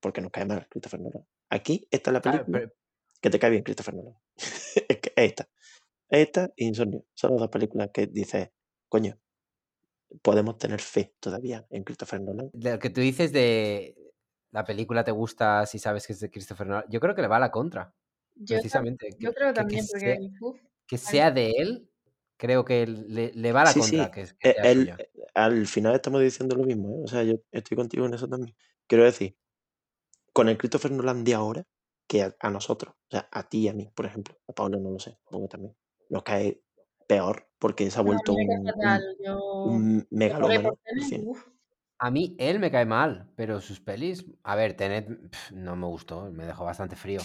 porque 0.00 0.20
nos 0.20 0.30
cae 0.32 0.44
mal 0.44 0.66
Christopher 0.68 1.00
Nolan. 1.00 1.24
Aquí 1.50 1.86
esta 1.90 2.10
es 2.10 2.12
la 2.14 2.20
Claro, 2.20 2.38
película 2.38 2.58
pero- 2.60 2.74
que 3.20 3.30
te 3.30 3.38
cae 3.38 3.50
bien 3.50 3.62
Christopher 3.62 3.94
Nolan. 3.94 4.14
es 4.88 4.98
que 4.98 5.12
es 5.16 5.24
esta. 5.30 5.48
Esta 6.08 6.44
e 6.56 6.64
Insomnio. 6.64 7.04
Son 7.14 7.30
las 7.32 7.40
dos 7.40 7.48
películas 7.48 7.90
que 7.92 8.06
dices, 8.06 8.50
coño, 8.88 9.18
podemos 10.22 10.58
tener 10.58 10.80
fe 10.80 11.14
todavía 11.20 11.66
en 11.70 11.84
Christopher 11.84 12.20
Nolan. 12.20 12.50
Lo 12.52 12.78
que 12.78 12.90
tú 12.90 13.00
dices 13.00 13.32
de 13.32 13.96
la 14.50 14.64
película 14.64 15.02
te 15.04 15.10
gusta 15.10 15.64
si 15.66 15.78
sabes 15.78 16.06
que 16.06 16.12
es 16.12 16.20
de 16.20 16.30
Christopher 16.30 16.66
Nolan, 16.66 16.84
yo 16.88 17.00
creo 17.00 17.14
que 17.14 17.22
le 17.22 17.28
va 17.28 17.36
a 17.36 17.40
la 17.40 17.50
contra, 17.50 17.94
Yo, 18.34 18.56
precisamente. 18.56 19.08
yo 19.18 19.30
que- 19.30 19.34
creo 19.36 19.48
que- 19.48 19.54
que 19.54 19.60
también, 19.60 19.86
porque 19.90 20.16
sea- 20.16 20.18
uf, 20.40 20.60
que 20.86 20.98
sea 20.98 21.30
de 21.30 21.50
él, 21.56 21.90
creo 22.36 22.64
que 22.64 22.86
le, 22.86 23.32
le 23.34 23.52
va 23.52 23.64
la 23.64 23.74
Sí, 23.74 23.82
contra 23.82 24.10
sí. 24.10 24.12
que, 24.12 24.26
que 24.38 24.38
Eh, 24.42 24.54
él- 24.62 24.94
suya. 24.94 24.96
eh, 24.98 25.10
al 25.34 25.66
final 25.66 25.94
estamos 25.94 26.20
diciendo 26.20 26.54
lo 26.54 26.64
mismo, 26.64 26.90
¿eh? 26.90 27.02
O 27.04 27.06
sea, 27.08 27.22
yo 27.22 27.34
estoy 27.50 27.76
contigo 27.76 28.04
en 28.06 28.14
eso 28.14 28.28
también. 28.28 28.54
Quiero 28.86 29.04
decir, 29.04 29.36
con 30.32 30.48
el 30.48 30.58
Christopher 30.58 30.92
Nolan 30.92 31.24
de 31.24 31.34
ahora, 31.34 31.64
que 32.08 32.22
a, 32.24 32.36
a 32.40 32.50
nosotros, 32.50 32.94
o 32.96 33.10
sea, 33.10 33.28
a 33.32 33.48
ti 33.48 33.60
y 33.62 33.68
a 33.68 33.74
mí, 33.74 33.90
por 33.94 34.06
ejemplo, 34.06 34.36
a 34.48 34.52
Paula 34.52 34.78
no 34.78 34.90
lo 34.90 34.98
sé, 34.98 35.18
supongo 35.24 35.46
que 35.48 35.52
también, 35.52 35.76
nos 36.10 36.22
cae 36.24 36.62
peor 37.08 37.48
porque 37.58 37.90
se 37.90 37.98
ha 37.98 38.02
No, 38.02 38.10
vuelto 38.10 38.34
me 38.36 38.44
cae 38.46 38.58
un, 38.58 38.72
fatal. 38.72 39.00
un- 39.00 39.06
Yo. 39.24 39.38
un 39.62 40.06
megalómano. 40.10 40.78
A 41.98 42.10
mí 42.10 42.36
él 42.38 42.58
me 42.60 42.70
cae 42.70 42.86
mal, 42.86 43.32
pero 43.36 43.60
sus 43.60 43.80
pelis, 43.80 44.24
a 44.42 44.56
ver, 44.56 44.76
Tenet 44.76 45.06
pf, 45.30 45.54
no 45.54 45.76
me 45.76 45.86
gustó, 45.86 46.30
me 46.30 46.44
dejó 46.46 46.64
bastante 46.64 46.96
frío. 46.96 47.20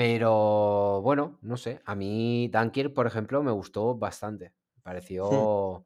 Pero 0.00 1.02
bueno, 1.02 1.38
no 1.42 1.58
sé, 1.58 1.82
a 1.84 1.94
mí 1.94 2.48
Dunkirk, 2.48 2.94
por 2.94 3.06
ejemplo, 3.06 3.42
me 3.42 3.50
gustó 3.50 3.94
bastante. 3.98 4.54
Me 4.76 4.82
pareció, 4.82 5.84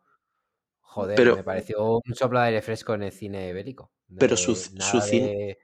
joder, 0.82 1.16
Pero, 1.16 1.34
me 1.34 1.42
pareció 1.42 1.94
un 1.94 2.14
soplo 2.14 2.38
de 2.38 2.46
aire 2.46 2.62
fresco 2.62 2.94
en 2.94 3.02
el 3.02 3.10
cine 3.10 3.52
bélico. 3.52 3.90
pero 4.16 4.36
su, 4.36 4.54
su 4.54 5.00
cine, 5.00 5.26
de... 5.26 5.58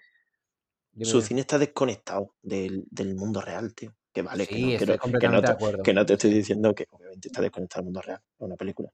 Dime, 0.90 1.04
su 1.04 1.22
cine 1.22 1.42
está 1.42 1.58
desconectado 1.58 2.34
del, 2.42 2.88
del 2.90 3.14
mundo 3.14 3.40
real, 3.40 3.72
tío. 3.72 3.94
Que 4.12 4.22
vale, 4.22 4.48
que 4.48 4.58
no, 4.58 4.68
estoy 4.72 5.12
que 5.20 5.28
no 5.28 5.40
te, 5.40 5.56
que 5.84 5.94
no 5.94 6.04
te 6.04 6.14
estoy 6.14 6.34
diciendo 6.34 6.74
que 6.74 6.88
obviamente 6.90 7.28
está 7.28 7.40
desconectado 7.42 7.82
del 7.82 7.84
mundo 7.84 8.02
real, 8.02 8.20
es 8.34 8.40
una 8.40 8.56
película. 8.56 8.90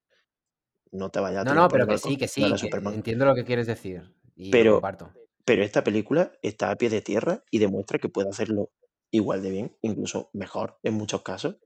No 0.90 1.08
te 1.08 1.18
vayas 1.18 1.46
a 1.46 1.54
No, 1.54 1.54
no, 1.54 1.68
pero 1.68 1.86
que 1.86 1.96
sí, 1.96 2.18
que 2.18 2.28
sí, 2.28 2.42
que 2.60 2.76
entiendo 2.76 3.24
lo 3.24 3.34
que 3.34 3.46
quieres 3.46 3.66
decir 3.66 4.12
y 4.34 4.48
lo 4.48 4.50
Pero, 4.50 4.72
comparto. 4.74 5.12
pero 5.46 5.64
esta 5.64 5.82
película 5.82 6.32
está 6.42 6.70
a 6.70 6.76
pie 6.76 6.90
de 6.90 7.00
tierra 7.00 7.42
y 7.50 7.58
demuestra 7.58 7.98
que 7.98 8.10
puede 8.10 8.28
hacerlo 8.28 8.70
igual 9.16 9.42
de 9.42 9.50
bien, 9.50 9.76
incluso 9.82 10.30
mejor 10.32 10.78
en 10.82 10.94
muchos 10.94 11.22
casos, 11.22 11.56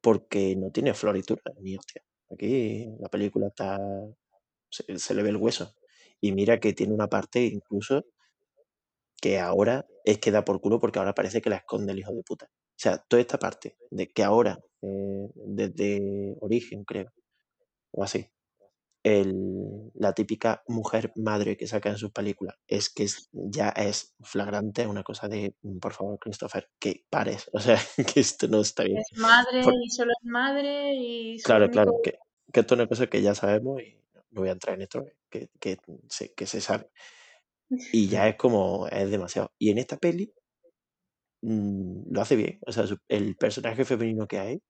porque 0.00 0.56
no 0.56 0.70
tiene 0.70 0.94
floritura 0.94 1.42
ni 1.60 1.76
hostia. 1.76 2.02
Aquí 2.30 2.86
la 2.98 3.08
película 3.08 3.48
está. 3.48 3.78
Se, 4.70 5.14
le 5.14 5.22
ve 5.22 5.30
el 5.30 5.36
hueso. 5.36 5.74
Y 6.20 6.32
mira 6.32 6.58
que 6.60 6.72
tiene 6.72 6.94
una 6.94 7.08
parte 7.08 7.44
incluso 7.44 8.04
que 9.20 9.38
ahora 9.38 9.86
es 10.04 10.18
que 10.18 10.30
da 10.30 10.44
por 10.44 10.60
culo 10.60 10.78
porque 10.78 10.98
ahora 10.98 11.14
parece 11.14 11.40
que 11.40 11.50
la 11.50 11.56
esconde 11.56 11.92
el 11.92 11.98
hijo 12.00 12.12
de 12.12 12.22
puta. 12.22 12.46
O 12.46 12.78
sea, 12.78 12.98
toda 12.98 13.20
esta 13.20 13.38
parte 13.38 13.76
de 13.90 14.08
que 14.08 14.22
ahora, 14.22 14.58
eh, 14.82 15.28
desde 15.34 16.36
origen, 16.40 16.84
creo, 16.84 17.12
o 17.92 18.04
así, 18.04 18.28
el- 19.08 19.92
la 19.94 20.12
típica 20.14 20.64
mujer 20.66 21.12
madre 21.14 21.56
que 21.56 21.68
saca 21.68 21.90
en 21.90 21.96
sus 21.96 22.10
películas 22.10 22.56
es 22.66 22.90
que 22.90 23.04
es- 23.04 23.28
ya 23.32 23.68
es 23.68 24.16
flagrante, 24.20 24.84
una 24.88 25.04
cosa 25.04 25.28
de, 25.28 25.54
"Mm, 25.62 25.78
por 25.78 25.92
favor, 25.92 26.18
Christopher, 26.18 26.68
que 26.80 27.04
pares, 27.08 27.48
o 27.52 27.60
sea, 27.60 27.78
que 27.96 28.18
esto 28.20 28.48
no 28.48 28.60
está 28.60 28.82
bien. 28.82 28.98
Es 28.98 29.16
madre 29.18 29.62
Por- 29.62 29.74
y 29.80 29.88
solo 29.90 30.10
es 30.10 30.28
madre 30.28 30.94
y 30.96 31.38
claro, 31.40 31.66
único. 31.66 31.72
claro, 31.74 31.92
que, 32.02 32.18
que 32.52 32.60
esto 32.60 32.74
es 32.74 32.80
una 32.80 32.88
cosa 32.88 33.06
que 33.06 33.22
ya 33.22 33.34
sabemos 33.36 33.80
y 33.80 33.96
no 34.32 34.40
voy 34.40 34.48
a 34.48 34.52
entrar 34.52 34.74
en 34.74 34.82
esto, 34.82 35.04
que, 35.30 35.50
que, 35.60 35.78
se, 36.08 36.32
que 36.34 36.46
se 36.46 36.60
sabe. 36.60 36.90
Y 37.92 38.08
ya 38.08 38.26
es 38.28 38.36
como, 38.36 38.88
es 38.88 39.08
demasiado. 39.08 39.52
Y 39.56 39.70
en 39.70 39.78
esta 39.78 39.98
peli 39.98 40.32
mm, 41.42 42.12
lo 42.12 42.20
hace 42.20 42.34
bien, 42.34 42.58
o 42.66 42.72
sea, 42.72 42.84
el 43.08 43.36
personaje 43.36 43.84
femenino 43.84 44.26
que 44.26 44.38
hay 44.40 44.62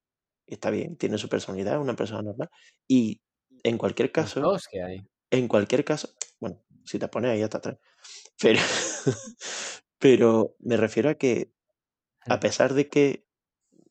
está 0.47 0.70
bien, 0.70 0.97
tiene 0.97 1.18
su 1.18 1.28
personalidad, 1.28 1.74
es 1.76 1.80
una 1.80 1.97
persona 1.97 2.22
normal. 2.22 2.51
Y 2.87 3.20
en 3.68 3.78
cualquier 3.78 4.10
Los 4.20 4.34
caso, 4.34 4.40
dos 4.40 4.66
que 4.70 4.82
hay. 4.82 5.06
en 5.30 5.48
cualquier 5.48 5.84
caso, 5.84 6.10
bueno, 6.40 6.62
si 6.84 6.98
te 6.98 7.08
pones 7.08 7.30
ahí 7.32 7.42
hasta 7.42 7.58
atrás, 7.58 7.78
pero, 8.40 8.60
pero 9.98 10.56
me 10.60 10.76
refiero 10.76 11.10
a 11.10 11.14
que 11.14 11.52
a 12.28 12.40
pesar 12.40 12.74
de 12.74 12.88
que 12.88 13.26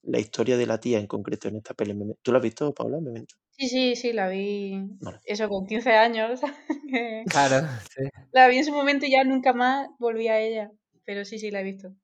la 0.03 0.19
historia 0.19 0.57
de 0.57 0.65
la 0.67 0.79
tía 0.79 0.99
en 0.99 1.07
concreto 1.07 1.47
en 1.47 1.57
esta 1.57 1.73
peli, 1.73 1.95
¿tú 2.21 2.31
la 2.31 2.37
has 2.39 2.43
visto, 2.43 2.73
Paula? 2.73 2.99
Memento? 2.99 3.35
Sí, 3.57 3.69
sí, 3.69 3.95
sí, 3.95 4.13
la 4.13 4.27
vi. 4.27 4.81
Eso 5.25 5.47
con 5.49 5.65
15 5.65 5.91
años. 5.93 6.41
Claro, 7.29 7.67
sí. 7.95 8.03
la 8.31 8.47
vi 8.47 8.57
en 8.57 8.65
su 8.65 8.71
momento 8.73 9.05
y 9.05 9.11
ya 9.11 9.23
nunca 9.23 9.53
más 9.53 9.87
volví 9.97 10.27
a 10.27 10.39
ella. 10.39 10.71
Pero 11.05 11.23
sí, 11.25 11.39
sí, 11.39 11.51
la 11.51 11.61
he 11.61 11.63
visto. 11.63 11.95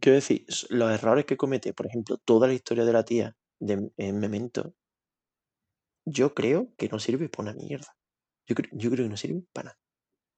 Quiero 0.00 0.16
decir, 0.16 0.46
los 0.70 0.90
errores 0.90 1.24
que 1.24 1.36
comete, 1.36 1.72
por 1.74 1.86
ejemplo, 1.86 2.16
toda 2.18 2.46
la 2.48 2.54
historia 2.54 2.84
de 2.84 2.92
la 2.92 3.04
tía 3.04 3.36
de, 3.58 3.90
en 3.96 4.18
Memento, 4.18 4.74
yo 6.04 6.34
creo 6.34 6.74
que 6.76 6.88
no 6.88 6.98
sirve 6.98 7.28
para 7.28 7.50
una 7.50 7.54
mierda. 7.54 7.96
Yo 8.46 8.54
creo, 8.54 8.70
yo 8.72 8.90
creo 8.90 9.04
que 9.04 9.10
no 9.10 9.16
sirve 9.16 9.42
para 9.52 9.70
nada. 9.70 9.80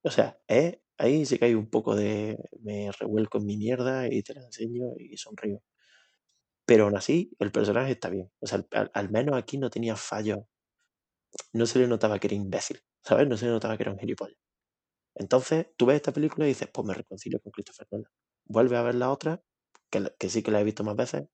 O 0.05 0.11
sea, 0.11 0.39
es, 0.49 0.79
ahí 0.99 1.25
que 1.27 1.45
hay 1.45 1.55
un 1.55 1.71
poco 1.71 1.97
de 1.97 2.39
me 2.61 2.91
revuelco 2.93 3.39
en 3.39 3.47
mi 3.47 3.57
mierda 3.57 4.09
y 4.09 4.23
te 4.23 4.35
la 4.35 4.43
enseño 4.45 4.95
y 4.99 5.17
sonrío. 5.17 5.63
Pero 6.67 6.85
aún 6.85 6.97
así, 6.97 7.35
el 7.39 7.53
personaje 7.53 7.93
está 7.93 8.09
bien. 8.11 8.31
O 8.41 8.47
sea, 8.47 8.65
al, 8.95 9.11
menos 9.11 9.37
aquí 9.37 9.59
no 9.59 9.71
tenía 9.71 9.97
fallos. 9.97 10.41
No 11.53 11.67
se 11.67 11.79
le 11.79 11.87
notaba 11.89 12.19
que 12.19 12.27
era 12.29 12.37
imbécil, 12.37 12.83
¿sabes? 13.05 13.29
No 13.29 13.37
se 13.37 13.47
le 13.47 13.53
notaba 13.53 13.77
que 13.77 13.85
era 13.85 13.93
un 13.93 13.99
gilipollas. 13.99 14.39
Entonces, 15.15 15.69
tú 15.77 15.87
ves 15.87 15.97
esta 15.97 16.13
película 16.13 16.47
y 16.47 16.51
dices, 16.51 16.69
pues 16.73 16.87
me 16.87 16.95
reconcilio 16.95 17.41
con 17.41 17.53
Christopher 17.53 17.87
Nolan. 17.91 18.11
Vuelve 18.47 18.77
a 18.77 18.83
ver 18.83 18.95
la 18.95 19.11
otra, 19.11 19.43
que 19.91 20.29
sí 20.31 20.43
que 20.43 20.51
la 20.51 20.61
he 20.61 20.65
visto 20.65 20.85
más 20.85 20.97
veces, 20.97 21.29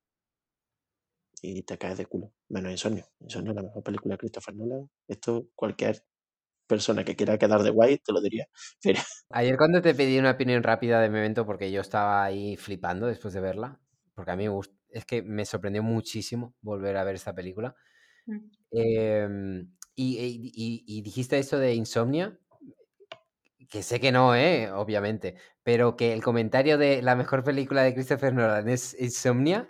y 1.43 1.63
te 1.63 1.79
caes 1.79 1.99
de 1.99 2.07
culo. 2.07 2.33
Menos 2.49 2.73
Insomnio. 2.73 3.07
Insomnio 3.21 3.53
es 3.53 3.57
la 3.57 3.63
mejor 3.63 3.83
película 3.83 4.15
de 4.15 4.19
Christopher 4.19 4.55
Nolan. 4.55 4.91
Esto 5.09 5.49
cualquier 5.55 6.05
persona 6.67 7.05
que 7.05 7.17
quiera 7.17 7.39
quedar 7.39 7.63
de 7.63 7.71
guay 7.71 7.99
te 7.99 8.13
lo 8.13 8.21
diría. 8.21 8.49
Pero, 8.83 9.01
Ayer 9.31 9.57
cuando 9.59 9.83
te 9.83 9.95
pedí 9.95 10.19
una 10.19 10.33
opinión 10.33 10.63
rápida 10.63 11.01
de 11.01 11.11
Memento, 11.11 11.47
porque 11.47 11.71
yo 11.71 11.81
estaba 11.81 12.25
ahí 12.25 12.57
flipando 12.57 13.07
después 13.07 13.35
de 13.35 13.41
verla, 13.41 13.81
porque 14.15 14.31
a 14.33 14.37
mí 14.37 14.45
me 14.49 14.55
gust- 14.55 14.75
es 14.91 15.05
que 15.05 15.23
me 15.23 15.45
sorprendió 15.45 15.83
muchísimo 15.83 16.55
volver 16.63 16.97
a 16.97 17.05
ver 17.05 17.15
esta 17.17 17.35
película. 17.35 17.77
Mm. 18.27 18.39
Em, 18.73 19.73
y, 19.97 20.19
y- 20.19 20.53
y- 20.55 20.85
y 20.99 21.03
dijiste 21.03 21.39
eso 21.39 21.59
de 21.59 21.75
Insomnia, 21.75 22.39
que 23.69 23.83
sé 23.83 24.01
que 24.01 24.13
no, 24.13 24.35
¿eh? 24.35 24.71
obviamente, 24.73 25.35
pero 25.63 25.97
que 25.97 26.13
el 26.13 26.23
comentario 26.23 26.79
de 26.79 27.03
la 27.03 27.17
mejor 27.17 27.45
película 27.45 27.83
de 27.83 27.93
Christopher 27.95 28.33
Nolan 28.33 28.69
es 28.69 28.97
Insomnia, 28.99 29.69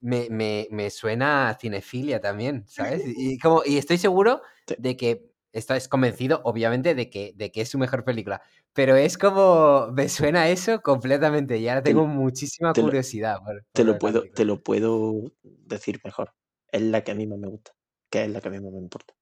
me, 0.00 0.28
me- 0.30 0.68
me 0.70 0.90
suena 0.90 1.48
a 1.50 1.54
cinefilia 1.58 2.20
también, 2.20 2.64
¿sabes? 2.68 3.02
Y, 3.18 3.38
como, 3.38 3.62
y 3.64 3.78
estoy 3.78 3.98
seguro 3.98 4.42
de 4.78 4.96
que 4.96 5.30
estás 5.52 5.88
convencido, 5.88 6.40
obviamente, 6.44 6.94
de 6.94 7.10
que, 7.10 7.32
de 7.36 7.50
que 7.50 7.62
es 7.62 7.68
su 7.70 7.78
mejor 7.78 8.04
película, 8.04 8.42
pero 8.74 8.96
es 8.96 9.18
como, 9.18 9.88
me 9.92 10.08
suena 10.08 10.48
eso 10.48 10.80
completamente 10.82 11.58
y 11.58 11.68
ahora 11.68 11.82
Te- 11.82 11.90
tengo 11.90 12.06
muchísima 12.06 12.72
te 12.72 12.80
lo- 12.82 12.86
curiosidad 12.88 13.38
por, 13.44 13.64
te 13.72 13.84
lo 13.84 13.98
puedo, 13.98 14.20
película. 14.20 14.36
te 14.36 14.44
lo 14.44 14.62
puedo 14.62 15.32
decir 15.42 16.00
mejor. 16.04 16.34
Es 16.70 16.82
la 16.82 17.02
que 17.02 17.12
a 17.12 17.14
mí 17.14 17.26
más 17.26 17.38
me 17.38 17.48
gusta. 17.48 17.72
Que 18.10 18.24
es 18.24 18.30
la 18.30 18.40
que 18.40 18.48
a 18.48 18.50
mí 18.50 18.60
más 18.60 18.72
me 18.72 18.78
importa. 18.78 19.14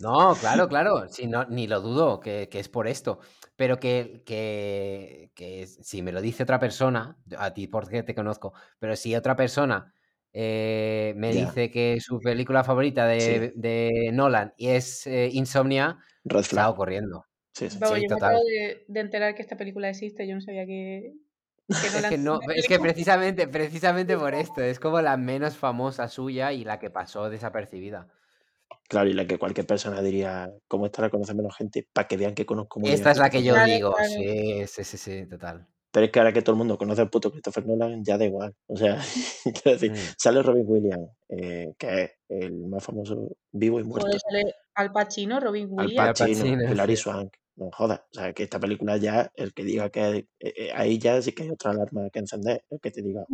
No, 0.00 0.34
claro, 0.34 0.68
claro, 0.68 1.08
sí, 1.08 1.26
no, 1.26 1.44
ni 1.44 1.66
lo 1.66 1.80
dudo 1.80 2.20
que, 2.20 2.48
que 2.50 2.58
es 2.58 2.68
por 2.68 2.88
esto, 2.88 3.20
pero 3.56 3.78
que, 3.78 4.22
que, 4.24 5.30
que 5.34 5.66
si 5.66 6.02
me 6.02 6.12
lo 6.12 6.20
dice 6.20 6.42
otra 6.42 6.58
persona, 6.58 7.18
a 7.36 7.54
ti 7.54 7.66
porque 7.66 8.02
te 8.02 8.14
conozco, 8.14 8.52
pero 8.78 8.96
si 8.96 9.14
otra 9.14 9.36
persona 9.36 9.94
eh, 10.32 11.12
me 11.16 11.32
dice 11.32 11.70
que 11.70 11.98
su 12.00 12.18
película 12.20 12.64
favorita 12.64 13.06
de, 13.06 13.52
de 13.54 14.10
Nolan 14.12 14.54
y 14.56 14.68
es 14.68 15.06
eh, 15.06 15.28
Insomnia, 15.32 15.98
Red 16.24 16.44
flag. 16.44 16.64
salgo 16.64 16.76
corriendo. 16.76 17.26
Sí, 17.52 17.68
sí. 17.68 17.78
Vamos, 17.78 17.98
yo 18.00 18.08
me 18.08 18.14
acabo 18.16 18.38
de, 18.44 18.84
de 18.88 19.00
enterar 19.00 19.34
que 19.34 19.42
esta 19.42 19.56
película 19.56 19.90
existe. 19.90 20.26
Yo 20.26 20.34
no 20.34 20.40
sabía 20.40 20.64
que. 20.64 21.12
que 21.68 21.74
Es 21.74 22.06
que 22.06 22.18
no, 22.18 22.40
es 22.54 22.66
que 22.66 22.78
precisamente, 22.78 23.46
precisamente 23.46 24.16
por 24.16 24.34
esto, 24.34 24.62
es 24.62 24.80
como 24.80 25.02
la 25.02 25.18
menos 25.18 25.56
famosa 25.56 26.08
suya 26.08 26.52
y 26.52 26.64
la 26.64 26.78
que 26.78 26.88
pasó 26.88 27.28
desapercibida. 27.28 28.08
Claro, 28.88 29.08
y 29.08 29.12
la 29.14 29.26
que 29.26 29.38
cualquier 29.38 29.66
persona 29.66 30.00
diría, 30.02 30.52
¿cómo 30.68 30.86
esta 30.86 31.02
la 31.02 31.10
conoce 31.10 31.34
menos 31.34 31.56
gente? 31.56 31.88
Para 31.92 32.08
que 32.08 32.16
vean 32.16 32.34
que 32.34 32.46
conozco 32.46 32.80
muy 32.80 32.88
bien 32.88 32.94
Esta 32.94 33.10
a 33.10 33.12
es 33.12 33.18
la 33.18 33.30
que 33.30 33.42
yo. 33.42 33.54
Claro, 33.54 33.72
digo, 33.72 33.92
claro. 33.92 34.10
sí, 34.10 34.66
sí, 34.66 34.84
sí, 34.84 34.96
sí, 34.98 35.26
total. 35.26 35.66
Pero 35.92 36.06
es 36.06 36.12
que 36.12 36.18
ahora 36.20 36.32
que 36.32 36.40
todo 36.40 36.54
el 36.54 36.58
mundo 36.58 36.78
conoce 36.78 37.02
al 37.02 37.10
puto 37.10 37.30
Christopher 37.30 37.66
Nolan, 37.66 38.02
ya 38.02 38.16
da 38.16 38.24
igual. 38.24 38.54
O 38.66 38.76
sea, 38.76 38.96
quiero 39.62 39.72
decir, 39.78 39.92
Mm. 39.92 40.14
sale 40.16 40.42
Robin 40.42 40.64
Williams, 40.66 41.10
eh, 41.28 41.74
que 41.78 42.02
es 42.02 42.10
el 42.30 42.66
más 42.66 42.82
famoso 42.82 43.36
vivo 43.52 43.78
y 43.78 43.84
muerto. 43.84 44.08
Sale 44.18 44.54
Al 44.74 44.90
Pacino, 44.90 45.38
Robin 45.38 45.68
Al 45.76 45.86
Williams. 45.86 46.08
Al 46.08 46.14
Pacino, 46.14 46.38
Pacino, 46.38 46.72
Hilary 46.72 46.96
sí. 46.96 47.02
Swank. 47.02 47.34
No 47.56 47.68
jodas. 47.70 48.00
O 48.10 48.14
sea, 48.14 48.32
que 48.32 48.44
esta 48.44 48.58
película 48.58 48.96
ya, 48.96 49.30
el 49.34 49.52
que 49.52 49.62
diga 49.64 49.90
que 49.90 50.00
eh, 50.16 50.26
eh, 50.40 50.70
ahí 50.74 50.98
ya 50.98 51.20
sí 51.20 51.32
que 51.32 51.42
hay 51.42 51.50
otra 51.50 51.72
alarma 51.72 52.08
que 52.10 52.20
encender. 52.20 52.64
El 52.70 52.80
que 52.80 52.90
te 52.90 53.02
diga, 53.02 53.26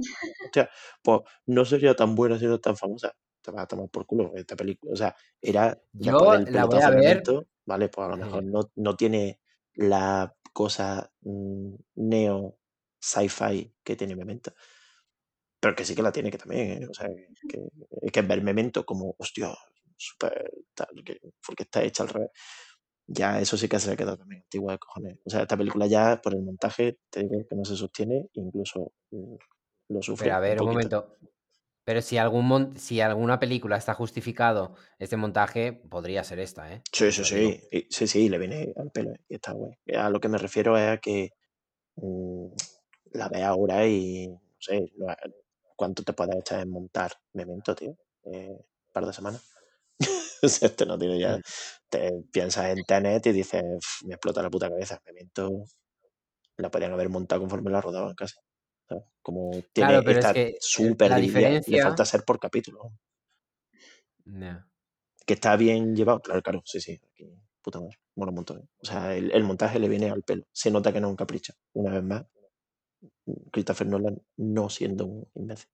hostia, 0.45 0.69
pues 1.03 1.21
no 1.47 1.65
sería 1.65 1.95
tan 1.95 2.17
buena 2.17 2.37
si 2.41 2.47
no 2.47 2.57
es 2.57 2.61
tan 2.61 2.77
famosa. 2.77 3.15
Te 3.49 3.53
vas 3.55 3.65
a 3.65 3.67
tomar 3.67 3.89
por 3.89 4.05
culo 4.05 4.33
esta 4.35 4.55
película. 4.55 4.93
O 4.93 4.97
sea, 4.97 5.17
era 5.41 5.81
Yo 5.95 6.13
después 6.13 6.45
del 6.45 6.55
la 6.55 6.67
voy 6.67 6.83
a 6.83 6.91
ver. 6.91 7.01
Memento, 7.01 7.47
¿vale? 7.65 7.89
Pues 7.89 8.07
a 8.07 8.11
lo 8.11 8.17
mejor 8.19 8.45
no, 8.45 8.61
no 8.77 8.95
tiene 8.95 9.41
la 9.73 10.37
cosa 10.53 11.11
mm, 11.23 11.75
neo 11.95 12.59
sci-fi 13.01 13.75
que 13.83 13.97
tiene 13.97 14.17
Memento. 14.17 14.53
Pero 15.61 15.75
que 15.75 15.87
sí 15.87 15.95
que 15.95 16.03
la 16.03 16.13
tiene 16.13 16.31
que 16.31 16.37
también, 16.37 16.83
¿eh? 16.83 16.87
O 16.91 16.93
sea, 16.93 17.09
que, 17.49 17.59
es 18.03 18.13
que 18.13 18.21
ver 18.21 18.43
Memento 18.43 18.85
como, 18.85 19.17
hostia, 19.19 19.49
súper 19.97 20.53
tal, 20.75 20.89
que, 21.03 21.19
porque 21.47 21.63
está 21.63 21.83
hecha 21.83 22.03
al 22.03 22.11
revés. 22.11 22.31
Ya 23.07 23.41
eso 23.41 23.57
sí 23.57 23.67
que 23.67 23.79
se 23.79 23.91
ha 23.91 23.97
quedado 23.97 24.19
también 24.19 24.43
antigua 24.43 24.73
de 24.73 24.79
cojones. 24.79 25.21
O 25.25 25.31
sea, 25.31 25.41
esta 25.41 25.57
película 25.57 25.87
ya 25.87 26.21
por 26.23 26.35
el 26.35 26.43
montaje 26.43 26.99
te 27.09 27.21
digo 27.21 27.47
que 27.49 27.57
no 27.57 27.65
se 27.65 27.77
sostiene, 27.77 28.29
incluso 28.35 28.93
mm, 29.11 29.37
lo 29.89 30.03
sufre 30.03 30.27
Pero 30.27 30.37
a 30.37 30.39
un 30.39 30.43
ver, 30.43 30.61
un 30.61 30.75
poquito. 30.75 30.97
momento. 30.99 31.38
Pero 31.89 32.03
si, 32.03 32.19
algún 32.19 32.45
mon- 32.47 32.77
si 32.77 33.01
alguna 33.01 33.41
película 33.41 33.79
está 33.79 33.95
justificado 33.95 34.75
este 34.99 35.17
montaje, 35.17 35.73
podría 35.73 36.23
ser 36.23 36.39
esta, 36.39 36.71
¿eh? 36.71 36.83
Sí, 36.93 37.11
sí, 37.11 37.25
sí. 37.25 37.61
sí, 37.89 38.07
sí, 38.07 38.29
le 38.29 38.37
viene 38.37 38.75
al 38.77 38.91
pelo 38.91 39.13
¿eh? 39.13 39.21
y 39.27 39.37
está 39.37 39.53
guay. 39.53 39.73
A 39.97 40.11
lo 40.11 40.21
que 40.21 40.29
me 40.29 40.37
refiero 40.37 40.77
es 40.77 40.87
a 40.87 40.99
que 40.99 41.31
mm, 41.97 42.49
la 43.13 43.31
ves 43.31 43.43
ahora 43.43 43.87
y 43.87 44.29
no 44.29 44.39
sé, 44.59 44.93
¿cuánto 45.77 46.03
te 46.03 46.13
puedes 46.13 46.37
echar 46.37 46.61
en 46.61 46.69
montar 46.69 47.11
Memento, 47.33 47.75
tío? 47.75 47.97
Eh, 48.25 48.51
un 48.51 48.93
par 48.93 49.07
de 49.07 49.13
semanas. 49.15 49.43
esto 50.43 50.85
no 50.85 50.99
tiene 50.99 51.19
ya. 51.19 51.39
Mm. 51.39 51.43
Te 51.89 52.13
piensas 52.31 52.67
en 52.67 52.85
Tenet 52.85 53.25
y 53.29 53.33
dices, 53.33 53.63
"Uf, 53.65 54.05
me 54.07 54.13
explota 54.17 54.43
la 54.43 54.51
puta 54.51 54.69
cabeza. 54.69 55.01
Memento 55.07 55.65
la 56.59 56.71
podrían 56.71 56.93
haber 56.93 57.09
montado 57.09 57.41
conforme 57.41 57.71
la 57.71 57.81
rodaban 57.81 58.15
casi. 58.15 58.35
¿Sabes? 58.89 59.05
Como 59.23 59.51
tiene, 59.73 59.91
Claro, 59.91 60.03
pero 60.05 60.19
es 60.19 60.25
está 60.25 60.33
que 60.35 61.09
la 61.09 61.17
dividida, 61.17 61.17
Le 61.17 61.21
diferencia. 61.21 61.83
falta 61.85 62.05
ser 62.05 62.25
por 62.25 62.39
capítulo. 62.39 62.93
Que 65.27 65.35
está 65.35 65.57
bien 65.57 65.95
llevado, 65.95 66.21
claro, 66.21 66.43
claro, 66.43 66.63
sí, 66.65 66.81
sí. 66.81 67.01
Puta 67.63 67.81
madre, 67.81 67.99
mola 68.17 68.31
un 68.31 68.37
montón. 68.37 68.59
¿eh? 68.61 68.69
O 68.79 68.87
sea, 68.87 69.15
el, 69.15 69.31
el 69.33 69.45
montaje 69.45 69.79
le 69.79 69.89
viene 69.89 70.11
al 70.11 70.23
pelo. 70.23 70.45
Se 70.53 70.71
nota 70.71 70.93
que 70.93 71.01
no 71.01 71.09
es 71.09 71.11
un 71.11 71.17
capricho. 71.17 71.53
Una 71.75 71.93
vez 71.93 72.03
más, 72.03 72.25
Christopher 73.53 73.87
Nolan 73.87 74.19
no 74.37 74.71
siendo 74.71 75.07
un 75.07 75.29
imbécil. 75.35 75.69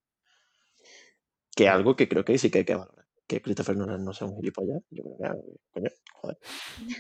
Que 1.55 1.65
es 1.67 1.71
algo 1.71 1.95
que 1.95 2.09
creo 2.09 2.25
que 2.25 2.37
sí 2.39 2.51
que 2.51 2.59
hay 2.59 2.65
que 2.65 2.75
valorar. 2.75 3.07
Que 3.29 3.41
Christopher 3.41 3.77
Nolan 3.77 4.05
no 4.05 4.13
sea 4.13 4.27
un 4.27 4.37
gilipollas. 4.37 4.83
Yo 4.91 5.05
creo 5.05 5.17
que, 5.19 5.59
coño, 5.73 5.91
joder, 6.15 6.39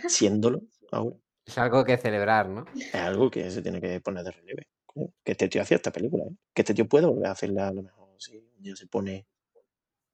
siéndolo 0.09 0.61
ahora, 0.93 1.17
Es 1.45 1.59
algo 1.59 1.85
que 1.85 1.97
celebrar, 1.99 2.49
¿no? 2.49 2.65
es 2.75 2.95
algo 2.95 3.31
que 3.31 3.51
se 3.51 3.63
tiene 3.63 3.81
que 3.81 4.01
poner 4.01 4.23
de 4.25 4.31
relieve. 4.31 4.69
Que 4.95 5.33
este 5.33 5.49
tío 5.49 5.63
hacía 5.63 5.77
esta 5.77 5.93
película, 5.93 6.25
¿eh? 6.25 6.37
Que 6.55 6.63
este 6.63 6.75
tío 6.75 6.89
puede 6.89 7.07
volver 7.07 7.27
a 7.27 7.33
hacerla 7.33 7.69
a 7.69 7.73
lo 7.73 7.83
mejor 7.83 8.09
si 8.19 8.37
un 8.37 8.63
día 8.63 8.77
se 8.77 8.87
pone 8.87 9.27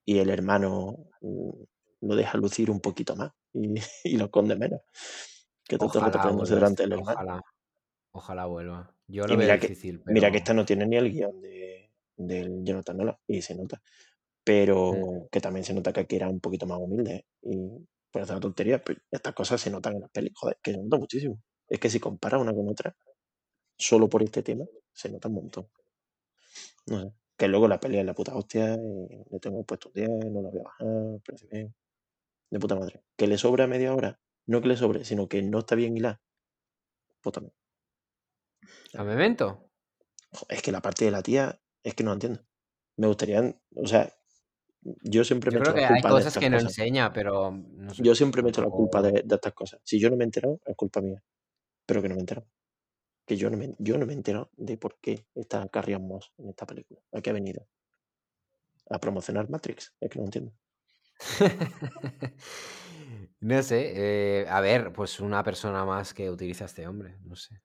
y 0.05 0.19
el 0.19 0.29
hermano 0.29 0.97
mm, 1.21 1.51
lo 2.01 2.15
deja 2.15 2.37
lucir 2.37 2.71
un 2.71 2.81
poquito 2.81 3.15
más 3.15 3.31
y, 3.53 3.73
y 4.03 4.17
lo 4.17 4.25
esconde 4.25 4.55
menos. 4.55 4.81
Que 5.67 5.75
el 5.75 5.81
poniéndose 6.19 6.55
vuelva. 6.55 6.55
delante 6.55 6.83
del 6.83 6.93
hermano. 6.93 7.11
Ojalá. 7.13 7.41
Ojalá 8.13 8.45
vuelva. 8.45 8.95
Yo 9.07 9.27
Y 9.27 9.27
lo 9.27 9.37
veo 9.37 9.37
mira 9.37 9.59
que, 9.59 9.67
difícil, 9.67 10.01
mira 10.05 10.31
que 10.31 10.37
pero. 10.37 10.37
esta 10.39 10.53
no 10.53 10.65
tiene 10.65 10.85
ni 10.87 10.97
el 10.97 11.11
guion 11.11 11.41
de, 11.41 11.91
del 12.17 12.63
Jonathan 12.63 12.97
Nolan, 12.97 13.17
y 13.27 13.41
se 13.41 13.55
nota. 13.55 13.81
Pero 14.43 15.27
que 15.31 15.41
también 15.41 15.63
se 15.65 15.73
nota 15.73 15.93
que 15.93 16.01
aquí 16.01 16.15
era 16.15 16.29
un 16.29 16.39
poquito 16.39 16.65
más 16.65 16.79
humilde. 16.79 17.15
¿eh? 17.15 17.25
Y 17.43 17.87
parece 18.11 18.33
una 18.33 18.41
tontería, 18.41 18.83
pero 18.83 18.99
estas 19.11 19.33
cosas 19.33 19.61
se 19.61 19.69
notan 19.69 19.95
en 19.95 20.01
las 20.01 20.11
pelis. 20.11 20.33
Joder, 20.35 20.57
que 20.61 20.71
se 20.73 20.77
nota 20.79 20.97
muchísimo. 20.97 21.39
Es 21.67 21.79
que 21.79 21.89
si 21.89 21.99
comparas 21.99 22.41
una 22.41 22.53
con 22.53 22.67
otra, 22.69 22.95
solo 23.81 24.07
por 24.07 24.23
este 24.23 24.43
tema, 24.43 24.65
se 24.93 25.09
nota 25.09 25.27
un 25.27 25.35
montón. 25.35 25.67
No 26.87 27.01
sé. 27.01 27.13
Que 27.37 27.47
luego 27.47 27.67
la 27.67 27.79
peli 27.79 27.97
es 27.97 28.05
la 28.05 28.13
puta 28.13 28.35
hostia, 28.35 28.75
y 28.75 29.25
le 29.31 29.39
tengo 29.39 29.63
puesto 29.63 29.89
un 29.89 29.93
10, 29.93 30.09
no 30.31 30.41
la 30.43 30.49
voy 30.49 30.59
a 30.59 30.63
bajar, 30.63 31.21
parece 31.25 31.47
bien. 31.47 31.75
De 32.51 32.59
puta 32.59 32.75
madre. 32.75 33.03
Que 33.17 33.27
le 33.27 33.37
sobra 33.37 33.65
media 33.67 33.93
hora, 33.95 34.19
no 34.45 34.61
que 34.61 34.67
le 34.67 34.77
sobre, 34.77 35.05
sino 35.05 35.27
que 35.27 35.41
no 35.41 35.59
está 35.59 35.75
bien 35.75 35.97
hilada. 35.97 36.21
Pues 37.21 37.33
también. 37.33 37.53
¿A 38.93 39.03
Memento? 39.03 39.69
Es 40.49 40.61
que 40.61 40.71
la 40.71 40.81
parte 40.81 41.05
de 41.05 41.11
la 41.11 41.23
tía, 41.23 41.61
es 41.83 41.95
que 41.95 42.03
no 42.03 42.11
la 42.11 42.15
entiendo. 42.15 42.41
Me 42.97 43.07
gustaría, 43.07 43.41
o 43.75 43.87
sea, 43.87 44.13
yo 44.81 45.23
siempre 45.23 45.51
Yo 45.51 45.59
me 45.59 45.59
creo 45.59 45.73
que 45.73 45.81
la 45.81 45.87
hay 45.87 46.01
culpa 46.01 46.13
de 46.13 46.15
cosas 46.15 46.27
estas 46.27 46.43
que 46.43 46.49
no 46.49 46.57
cosas. 46.57 46.77
enseña, 46.77 47.13
pero 47.13 47.51
no 47.51 47.93
sé. 47.93 48.03
Yo 48.03 48.15
siempre 48.15 48.43
me 48.43 48.49
echo 48.49 48.61
la 48.61 48.69
culpa 48.69 49.01
de, 49.01 49.23
de 49.25 49.35
estas 49.35 49.53
cosas. 49.53 49.79
Si 49.83 49.99
yo 49.99 50.09
no 50.09 50.17
me 50.17 50.23
he 50.23 50.25
enterado, 50.25 50.59
es 50.65 50.75
culpa 50.75 51.01
mía. 51.01 51.23
Pero 51.85 52.01
que 52.01 52.09
no 52.09 52.15
me 52.15 52.19
he 52.19 52.23
enterado. 52.23 52.47
Que 53.25 53.35
yo 53.37 53.49
no 53.49 53.57
me, 53.57 53.75
yo 53.79 53.97
no 53.97 54.05
me 54.05 54.13
he 54.13 54.15
enterado 54.15 54.51
de 54.57 54.77
por 54.77 54.99
qué 54.99 55.25
está 55.35 55.67
Carrie 55.69 55.95
Ann 55.95 56.07
Moss 56.07 56.33
en 56.37 56.49
esta 56.49 56.65
película. 56.67 57.01
¿A 57.11 57.21
qué 57.21 57.31
ha 57.31 57.33
venido? 57.33 57.67
A 58.89 58.99
promocionar 58.99 59.49
Matrix. 59.49 59.91
Es 59.99 60.09
que 60.11 60.19
no 60.19 60.25
entiendo. 60.25 60.53
No 63.39 63.63
sé, 63.63 64.41
eh, 64.41 64.47
a 64.49 64.61
ver, 64.61 64.93
pues 64.93 65.19
una 65.19 65.43
persona 65.43 65.83
más 65.85 66.13
que 66.13 66.29
utiliza 66.29 66.65
a 66.65 66.67
este 66.67 66.87
hombre, 66.87 67.17
no 67.23 67.35
sé. 67.35 67.61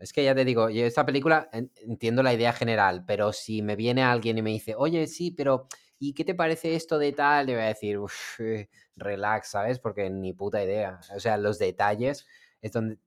Es 0.00 0.12
que 0.12 0.22
ya 0.24 0.34
te 0.34 0.44
digo, 0.44 0.68
yo 0.70 0.84
esta 0.84 1.06
película 1.06 1.48
en- 1.52 1.70
entiendo 1.76 2.22
la 2.22 2.34
idea 2.34 2.52
general, 2.52 3.04
pero 3.06 3.32
si 3.32 3.62
me 3.62 3.76
viene 3.76 4.02
alguien 4.02 4.36
y 4.38 4.42
me 4.42 4.50
dice, 4.50 4.74
oye, 4.76 5.06
sí, 5.06 5.30
pero 5.30 5.66
¿y 5.98 6.12
qué 6.14 6.24
te 6.24 6.34
parece 6.34 6.74
esto 6.74 6.98
de 6.98 7.12
tal? 7.12 7.46
Le 7.46 7.54
voy 7.54 7.62
a 7.64 7.66
decir, 7.68 7.98
"Uf, 7.98 8.40
eh, 8.40 8.68
relax, 8.96 9.48
¿sabes? 9.50 9.78
Porque 9.78 10.10
ni 10.10 10.32
puta 10.34 10.62
idea. 10.62 11.00
O 11.14 11.20
sea, 11.20 11.38
los 11.38 11.58
detalles 11.58 12.26
es 12.60 12.72
donde 12.72 12.98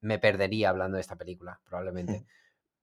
me 0.00 0.18
perdería 0.18 0.70
hablando 0.70 0.96
de 0.96 1.02
esta 1.02 1.16
película, 1.16 1.60
probablemente. 1.64 2.20
Mm. 2.20 2.26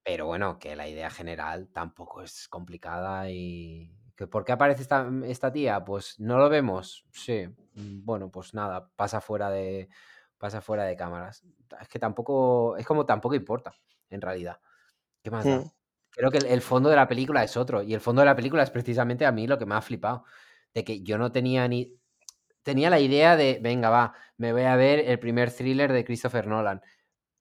Pero 0.04 0.26
bueno, 0.26 0.58
que 0.58 0.76
la 0.76 0.88
idea 0.88 1.10
general 1.10 1.68
tampoco 1.72 2.22
es 2.22 2.48
complicada 2.48 3.30
y... 3.30 3.94
¿que 4.16 4.26
¿Por 4.26 4.44
qué 4.44 4.52
aparece 4.52 4.82
esta, 4.82 5.08
esta 5.26 5.52
tía? 5.52 5.84
Pues 5.84 6.18
no 6.18 6.38
lo 6.38 6.48
vemos. 6.48 7.04
Sí. 7.12 7.46
mm, 7.74 8.04
Bueno, 8.04 8.30
pues 8.30 8.54
nada, 8.54 8.90
pasa 8.96 9.20
fuera 9.20 9.50
de, 9.50 9.88
pasa 10.38 10.60
fuera 10.60 10.84
de 10.84 10.96
cámaras. 10.96 11.44
Es 11.80 11.88
que 11.88 11.98
tampoco, 11.98 12.76
es 12.76 12.86
como 12.86 13.06
tampoco 13.06 13.34
importa, 13.34 13.74
en 14.10 14.20
realidad. 14.20 14.60
¿Qué 15.22 15.30
más? 15.30 15.44
Mm. 15.44 15.70
Creo 16.10 16.30
que 16.30 16.38
el, 16.38 16.46
el 16.46 16.62
fondo 16.62 16.88
de 16.88 16.96
la 16.96 17.06
película 17.06 17.44
es 17.44 17.56
otro. 17.56 17.82
Y 17.82 17.94
el 17.94 18.00
fondo 18.00 18.22
de 18.22 18.26
la 18.26 18.34
película 18.34 18.62
es 18.62 18.70
precisamente 18.70 19.26
a 19.26 19.32
mí 19.32 19.46
lo 19.46 19.58
que 19.58 19.66
me 19.66 19.74
ha 19.74 19.82
flipado. 19.82 20.24
De 20.74 20.84
que 20.84 21.02
yo 21.02 21.18
no 21.18 21.30
tenía 21.30 21.68
ni... 21.68 21.96
Tenía 22.62 22.90
la 22.90 23.00
idea 23.00 23.36
de, 23.36 23.60
venga, 23.62 23.88
va, 23.88 24.14
me 24.36 24.52
voy 24.52 24.62
a 24.62 24.76
ver 24.76 24.98
el 24.98 25.18
primer 25.18 25.50
thriller 25.50 25.92
de 25.92 26.04
Christopher 26.04 26.46
Nolan 26.46 26.82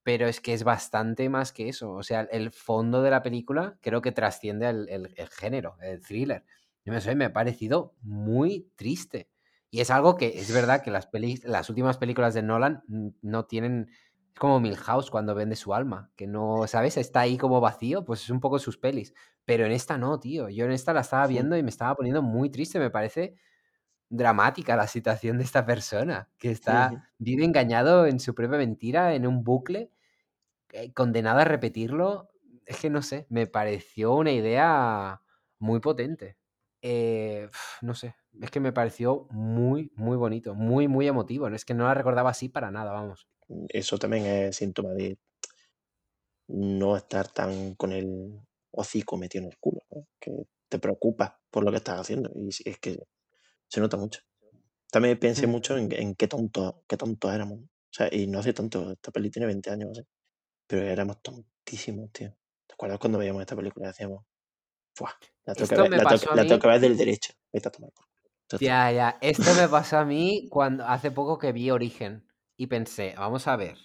pero 0.07 0.25
es 0.27 0.39
que 0.39 0.53
es 0.53 0.63
bastante 0.63 1.27
más 1.29 1.51
que 1.51 1.67
eso. 1.67 1.91
O 1.91 2.01
sea, 2.03 2.21
el 2.31 2.51
fondo 2.51 3.01
de 3.01 3.11
la 3.11 3.21
película 3.23 3.77
creo 3.81 4.01
que 4.01 4.13
trasciende 4.13 4.69
el, 4.69 4.87
el- 4.89 5.13
el 5.17 5.27
género, 5.29 5.75
el 5.81 5.99
thriller. 6.01 6.45
Yo 6.85 6.97
sé, 7.01 7.13
me 7.15 7.25
ha 7.25 7.33
parecido 7.33 7.93
muy 8.01 8.71
triste. 8.77 9.29
Y 9.69 9.81
es 9.81 9.91
algo 9.91 10.15
que 10.15 10.39
es 10.39 10.49
verdad 10.53 10.81
que 10.81 10.91
las, 10.91 11.07
pelis, 11.07 11.43
las 11.43 11.69
últimas 11.69 11.97
películas 11.97 12.33
de 12.33 12.41
Nolan 12.41 12.83
no 13.21 13.45
tienen... 13.45 13.89
Es 14.33 14.39
como 14.39 14.61
Milhouse 14.61 15.11
cuando 15.11 15.35
vende 15.35 15.57
su 15.57 15.73
alma, 15.73 16.11
que 16.15 16.25
no, 16.27 16.67
¿sabes? 16.67 16.95
Está 16.95 17.21
ahí 17.21 17.37
como 17.37 17.59
vacío, 17.59 18.05
pues 18.05 18.21
es 18.23 18.29
un 18.29 18.39
poco 18.39 18.59
sus 18.59 18.77
pelis. 18.77 19.13
Pero 19.43 19.65
en 19.65 19.71
esta 19.73 19.97
no, 19.97 20.19
tío. 20.21 20.47
Yo 20.47 20.63
en 20.65 20.71
esta 20.71 20.93
la 20.93 21.01
estaba 21.01 21.27
viendo 21.27 21.57
y 21.57 21.63
me 21.63 21.69
estaba 21.69 21.95
poniendo 21.95 22.21
muy 22.21 22.49
triste. 22.49 22.79
Me 22.79 22.91
parece 22.91 23.35
dramática 24.09 24.75
la 24.75 24.87
situación 24.87 25.37
de 25.37 25.43
esta 25.43 25.65
persona, 25.65 26.29
que 26.37 26.51
está, 26.51 26.89
Ujú. 26.89 27.01
vive 27.17 27.43
engañado 27.45 28.05
en 28.07 28.19
su 28.19 28.33
propia 28.35 28.57
mentira, 28.57 29.15
en 29.15 29.27
un 29.27 29.43
bucle, 29.43 29.91
eh, 30.73 30.93
condenado 30.93 31.39
a 31.39 31.45
repetirlo. 31.45 32.29
Es 32.65 32.79
que 32.79 32.89
no 32.89 33.01
sé, 33.01 33.25
me 33.29 33.47
pareció 33.47 34.13
una 34.15 34.31
idea 34.31 35.21
muy 35.59 35.79
potente. 35.79 36.37
Eh, 36.81 37.49
no 37.81 37.95
sé, 37.95 38.15
es 38.41 38.51
que 38.51 38.59
me 38.59 38.73
pareció 38.73 39.27
muy, 39.31 39.91
muy 39.95 40.17
bonito, 40.17 40.53
muy, 40.55 40.87
muy 40.87 41.07
emotivo. 41.07 41.47
Es 41.47 41.65
que 41.65 41.73
no 41.73 41.85
la 41.85 41.93
recordaba 41.93 42.29
así 42.31 42.49
para 42.49 42.71
nada, 42.71 42.91
vamos. 42.91 43.27
Eso 43.69 43.97
también 43.97 44.25
es 44.25 44.55
síntoma 44.57 44.91
de 44.93 45.17
no 46.47 46.95
estar 46.97 47.27
tan 47.31 47.75
con 47.75 47.91
el 47.91 48.39
hocico 48.71 49.17
metido 49.17 49.43
en 49.45 49.51
el 49.51 49.57
culo. 49.59 49.81
¿no? 49.91 50.07
Que 50.19 50.31
te 50.69 50.79
preocupas 50.79 51.33
por 51.49 51.63
lo 51.63 51.71
que 51.71 51.77
estás 51.77 51.99
haciendo. 51.99 52.31
Y 52.35 52.51
sí, 52.51 52.63
es 52.65 52.79
que 52.79 52.99
se 53.69 53.81
nota 53.81 53.97
mucho. 53.97 54.21
También 54.91 55.19
pensé 55.19 55.47
Mm. 55.47 55.51
mucho 55.51 55.77
en, 55.77 55.91
en 55.93 56.15
qué 56.15 56.27
tontos 56.27 56.75
qué 56.87 56.97
tontos 56.97 57.33
éramos. 57.33 57.61
O 57.61 57.67
sea, 57.97 58.09
y 58.11 58.27
no 58.27 58.39
hace 58.39 58.53
tanto, 58.53 58.91
esta 58.91 59.11
peli 59.11 59.29
tiene 59.31 59.47
20 59.47 59.71
años, 59.71 59.89
o 59.89 59.91
así, 59.93 60.03
pero 60.67 60.83
éramos 60.85 61.21
tontísimos, 61.21 62.11
tío. 62.11 62.35
¿Te 62.67 62.73
acuerdas 62.73 62.99
cuando 62.99 63.17
veíamos 63.17 63.41
esta 63.41 63.55
película 63.55 63.85
y 63.85 63.87
decíamos, 63.87 64.25
¡fuah! 64.93 65.11
La 65.45 65.53
Esto 65.53 65.65
ver, 65.81 65.89
me 65.89 65.97
la 65.97 66.03
ver 66.03 66.81
del 66.81 66.97
derecho. 66.97 67.33
Vete 67.51 67.69
a 67.69 67.71
tomar 67.71 67.91
por 67.91 68.05
culo. 68.05 68.29
Esto 68.41 68.55
está- 68.57 68.65
Ya, 68.65 68.91
ya. 68.91 69.17
Esto 69.21 69.53
me 69.55 69.67
pasó 69.69 69.97
a 69.99 70.05
mí 70.05 70.47
cuando 70.49 70.85
hace 70.85 71.11
poco 71.11 71.37
que 71.37 71.51
vi 71.53 71.71
Origen 71.71 72.27
y 72.57 72.67
pensé, 72.67 73.15
vamos 73.17 73.47
a 73.47 73.55
ver. 73.55 73.77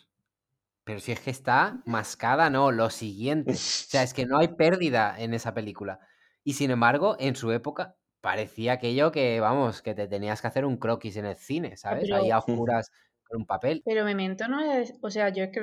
Pero 0.84 0.98
si 0.98 1.12
es 1.12 1.20
que 1.20 1.30
está 1.30 1.80
mascada, 1.86 2.50
no, 2.50 2.72
lo 2.72 2.90
siguiente. 2.90 3.52
O 3.52 3.56
sea, 3.56 4.02
es 4.02 4.12
que 4.12 4.26
no 4.26 4.38
hay 4.38 4.48
pérdida 4.48 5.14
en 5.18 5.32
esa 5.32 5.54
película. 5.54 6.00
Y 6.42 6.54
sin 6.54 6.72
embargo, 6.72 7.14
en 7.20 7.36
su 7.36 7.52
época 7.52 7.96
parecía 8.20 8.72
aquello 8.74 9.12
que, 9.12 9.38
vamos, 9.38 9.80
que 9.82 9.94
te 9.94 10.08
tenías 10.08 10.40
que 10.40 10.48
hacer 10.48 10.64
un 10.64 10.76
croquis 10.78 11.16
en 11.16 11.26
el 11.26 11.36
cine, 11.36 11.76
¿sabes? 11.76 12.04
pero- 12.04 12.16
Ahí 12.16 12.30
a 12.32 12.38
oscuras 12.38 12.90
con 13.24 13.42
un 13.42 13.46
papel. 13.46 13.82
Pero 13.84 14.04
Memento 14.04 14.48
no 14.48 14.60
es, 14.60 14.94
o 15.02 15.10
sea, 15.10 15.28
yo 15.28 15.44
es 15.44 15.50
que 15.52 15.60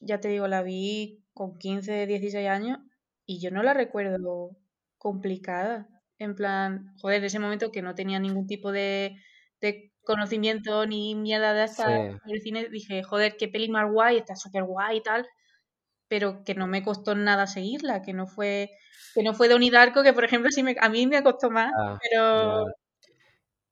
ya 0.00 0.20
te 0.20 0.28
digo, 0.28 0.48
la 0.48 0.62
vi 0.62 1.24
con 1.34 1.58
15, 1.58 2.06
16 2.06 2.48
años 2.48 2.78
y 3.26 3.40
yo 3.40 3.50
no 3.50 3.62
la 3.62 3.74
recuerdo 3.74 4.56
complicada. 4.98 5.88
En 6.18 6.34
plan, 6.34 6.94
joder, 7.00 7.18
en 7.18 7.24
ese 7.26 7.38
momento 7.38 7.70
que 7.72 7.82
no 7.82 7.94
tenía 7.94 8.18
ningún 8.20 8.46
tipo 8.46 8.72
de, 8.72 9.16
de 9.60 9.92
conocimiento 10.02 10.86
ni 10.86 11.14
mierda 11.14 11.52
de 11.54 11.66
Sí. 11.66 12.18
del 12.24 12.40
cine, 12.40 12.68
dije, 12.70 13.02
joder, 13.02 13.36
qué 13.36 13.48
peli 13.48 13.68
más 13.68 13.90
guay, 13.92 14.16
está 14.18 14.36
súper 14.36 14.64
guay 14.64 14.98
y 14.98 15.02
tal, 15.02 15.26
pero 16.08 16.44
que 16.44 16.54
no 16.54 16.66
me 16.66 16.82
costó 16.84 17.14
nada 17.14 17.46
seguirla, 17.46 18.02
que 18.02 18.12
no 18.14 18.26
fue, 18.26 18.70
que 19.14 19.22
no 19.22 19.34
fue 19.34 19.48
Darko, 19.70 20.02
que 20.02 20.12
por 20.12 20.24
ejemplo 20.24 20.50
sí 20.52 20.62
me, 20.62 20.76
a 20.80 20.88
mí 20.88 21.06
me 21.06 21.22
costó 21.22 21.50
más, 21.50 21.74
Ah, 21.74 21.98
pero. 22.00 22.64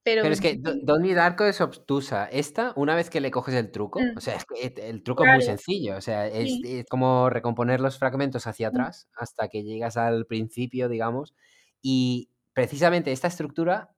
Pero, 0.05 0.23
Pero 0.23 0.33
es 0.35 0.41
que 0.41 0.57
Do- 0.59 0.75
Donnie 0.83 1.15
Darko 1.15 1.45
es 1.45 1.61
obtusa. 1.61 2.27
Esta, 2.27 2.73
una 2.77 2.95
vez 2.95 3.09
que 3.11 3.21
le 3.21 3.31
coges 3.31 3.55
el 3.55 3.71
truco, 3.73 4.01
Mm. 4.01 4.17
o 4.19 4.21
sea, 4.21 4.35
es 4.37 4.45
que 4.45 4.75
el 4.89 5.03
truco 5.03 5.25
es 5.25 5.33
muy 5.33 5.43
sencillo. 5.43 5.97
O 5.97 6.01
sea, 6.01 6.27
es, 6.29 6.51
Sí. 6.51 6.63
es 6.81 6.87
como 6.87 7.31
recomponer 7.31 7.81
los 7.81 7.99
fragmentos 7.99 8.47
hacia 8.47 8.69
Mm. 8.71 8.75
atrás 8.75 9.09
hasta 9.17 9.49
que 9.49 9.63
llegas 9.65 9.97
al 9.97 10.27
principio, 10.27 10.89
digamos. 10.89 11.35
Y 11.83 12.31
precisamente 12.53 13.11
esta 13.13 13.29
estructura 13.29 13.91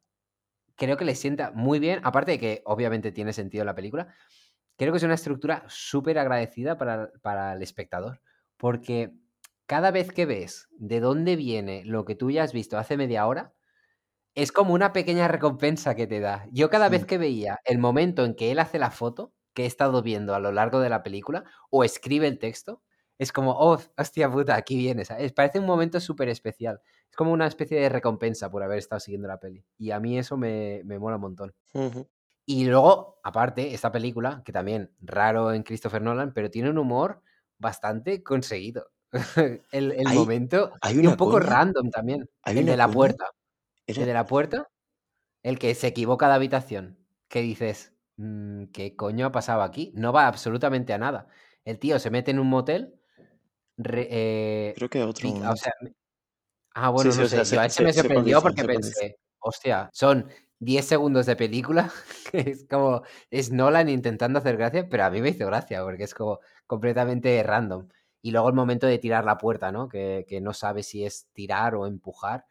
creo 0.76 0.96
que 0.96 1.04
le 1.04 1.14
sienta 1.14 1.50
muy 1.52 1.78
bien, 1.78 2.00
aparte 2.04 2.32
de 2.32 2.38
que 2.38 2.62
obviamente 2.64 3.10
tiene 3.12 3.32
sentido 3.32 3.64
la 3.64 3.74
película, 3.74 4.14
creo 4.76 4.92
que 4.92 4.98
es 4.98 5.02
una 5.04 5.14
estructura 5.14 5.64
súper 5.68 6.18
agradecida 6.18 6.76
para, 6.78 7.10
para, 7.22 7.54
el 7.54 7.62
espectador, 7.62 8.20
porque 8.58 9.12
cada 9.66 9.90
vez 9.90 10.12
que 10.12 10.26
ves 10.26 10.68
de 10.78 11.00
dónde 11.00 11.34
viene 11.34 11.82
lo 11.84 12.04
que 12.04 12.14
tú 12.14 12.30
ya 12.30 12.42
has 12.44 12.52
visto 12.52 12.78
hace 12.78 12.96
media 12.96 13.26
hora, 13.26 13.54
es 14.36 14.52
como 14.52 14.74
una 14.74 14.92
pequeña 14.92 15.28
recompensa 15.28 15.96
que 15.96 16.06
te 16.06 16.20
da. 16.20 16.46
Yo 16.52 16.68
cada 16.68 16.90
vez 16.90 17.06
que 17.06 17.16
veía 17.16 17.58
el 17.64 17.78
momento 17.78 18.24
en 18.24 18.34
que 18.34 18.52
él 18.52 18.58
hace 18.58 18.78
la 18.78 18.90
foto, 18.90 19.32
que 19.54 19.64
he 19.64 19.66
estado 19.66 20.02
viendo 20.02 20.34
a 20.34 20.40
lo 20.40 20.52
largo 20.52 20.78
de 20.80 20.90
la 20.90 21.02
película, 21.02 21.44
o 21.70 21.84
escribe 21.84 22.28
el 22.28 22.38
texto, 22.38 22.82
es 23.18 23.32
como, 23.32 23.52
oh, 23.52 23.80
hostia 23.96 24.30
puta, 24.30 24.54
aquí 24.54 24.76
viene, 24.76 25.06
¿sabes? 25.06 25.32
Parece 25.32 25.58
un 25.58 25.64
momento 25.64 25.98
súper 26.00 26.28
especial. 26.28 26.82
Es 27.10 27.16
como 27.16 27.32
una 27.32 27.46
especie 27.46 27.80
de 27.80 27.88
recompensa 27.88 28.50
por 28.50 28.62
haber 28.62 28.76
estado 28.76 29.00
siguiendo 29.00 29.26
la 29.26 29.40
peli. 29.40 29.64
Y 29.78 29.90
a 29.90 30.00
mí 30.00 30.18
eso 30.18 30.36
me, 30.36 30.82
me 30.84 30.98
mola 30.98 31.16
un 31.16 31.22
montón. 31.22 31.54
Y 32.44 32.66
luego, 32.66 33.18
aparte, 33.24 33.72
esta 33.72 33.90
película, 33.90 34.42
que 34.44 34.52
también 34.52 34.92
raro 35.00 35.50
en 35.54 35.62
Christopher 35.62 36.02
Nolan, 36.02 36.34
pero 36.34 36.50
tiene 36.50 36.68
un 36.68 36.76
humor 36.76 37.22
bastante 37.56 38.22
conseguido. 38.22 38.90
el, 39.72 39.92
el 39.92 40.08
momento 40.14 40.72
hay 40.82 41.00
y 41.00 41.06
un 41.06 41.16
poco 41.16 41.40
random 41.40 41.88
también. 41.88 42.28
el 42.44 42.66
de 42.66 42.76
la 42.76 42.88
puerta. 42.88 43.30
El 43.86 43.96
de 43.96 44.12
la 44.12 44.26
puerta, 44.26 44.68
el 45.42 45.58
que 45.58 45.74
se 45.74 45.86
equivoca 45.88 46.28
de 46.28 46.34
habitación. 46.34 46.98
Que 47.28 47.40
dices, 47.40 47.92
mm, 48.16 48.64
¿qué 48.66 48.96
coño 48.96 49.26
ha 49.26 49.32
pasado 49.32 49.62
aquí? 49.62 49.92
No 49.94 50.12
va 50.12 50.26
absolutamente 50.26 50.92
a 50.92 50.98
nada. 50.98 51.28
El 51.64 51.78
tío 51.78 51.98
se 51.98 52.10
mete 52.10 52.30
en 52.30 52.38
un 52.38 52.48
motel. 52.48 52.94
Eh, 53.78 54.72
Creo 54.76 54.88
que 54.88 55.02
otro. 55.02 55.28
O 55.30 55.56
sea, 55.56 55.72
ah, 56.74 56.90
bueno, 56.90 57.10
no 57.14 57.28
sé. 57.28 57.44
Yo 57.44 57.60
a 57.60 57.66
ese 57.66 57.82
me 57.82 57.92
sorprendió 57.92 58.40
porque 58.40 58.64
pensé, 58.64 59.18
hostia, 59.40 59.90
son 59.92 60.30
10 60.58 60.84
segundos 60.84 61.26
de 61.26 61.36
película, 61.36 61.92
que 62.32 62.38
es 62.50 62.66
como, 62.68 63.02
es 63.30 63.50
Nolan 63.50 63.88
intentando 63.88 64.38
hacer 64.38 64.56
gracia, 64.56 64.88
pero 64.88 65.04
a 65.04 65.10
mí 65.10 65.20
me 65.20 65.30
hizo 65.30 65.46
gracia 65.46 65.82
porque 65.82 66.04
es 66.04 66.14
como 66.14 66.40
completamente 66.66 67.42
random. 67.42 67.88
Y 68.22 68.32
luego 68.32 68.48
el 68.48 68.54
momento 68.54 68.86
de 68.86 68.98
tirar 68.98 69.24
la 69.24 69.38
puerta, 69.38 69.70
¿no? 69.70 69.88
Que, 69.88 70.24
que 70.28 70.40
no 70.40 70.52
sabe 70.52 70.82
si 70.82 71.04
es 71.04 71.28
tirar 71.32 71.74
o 71.74 71.86
empujar. 71.86 72.46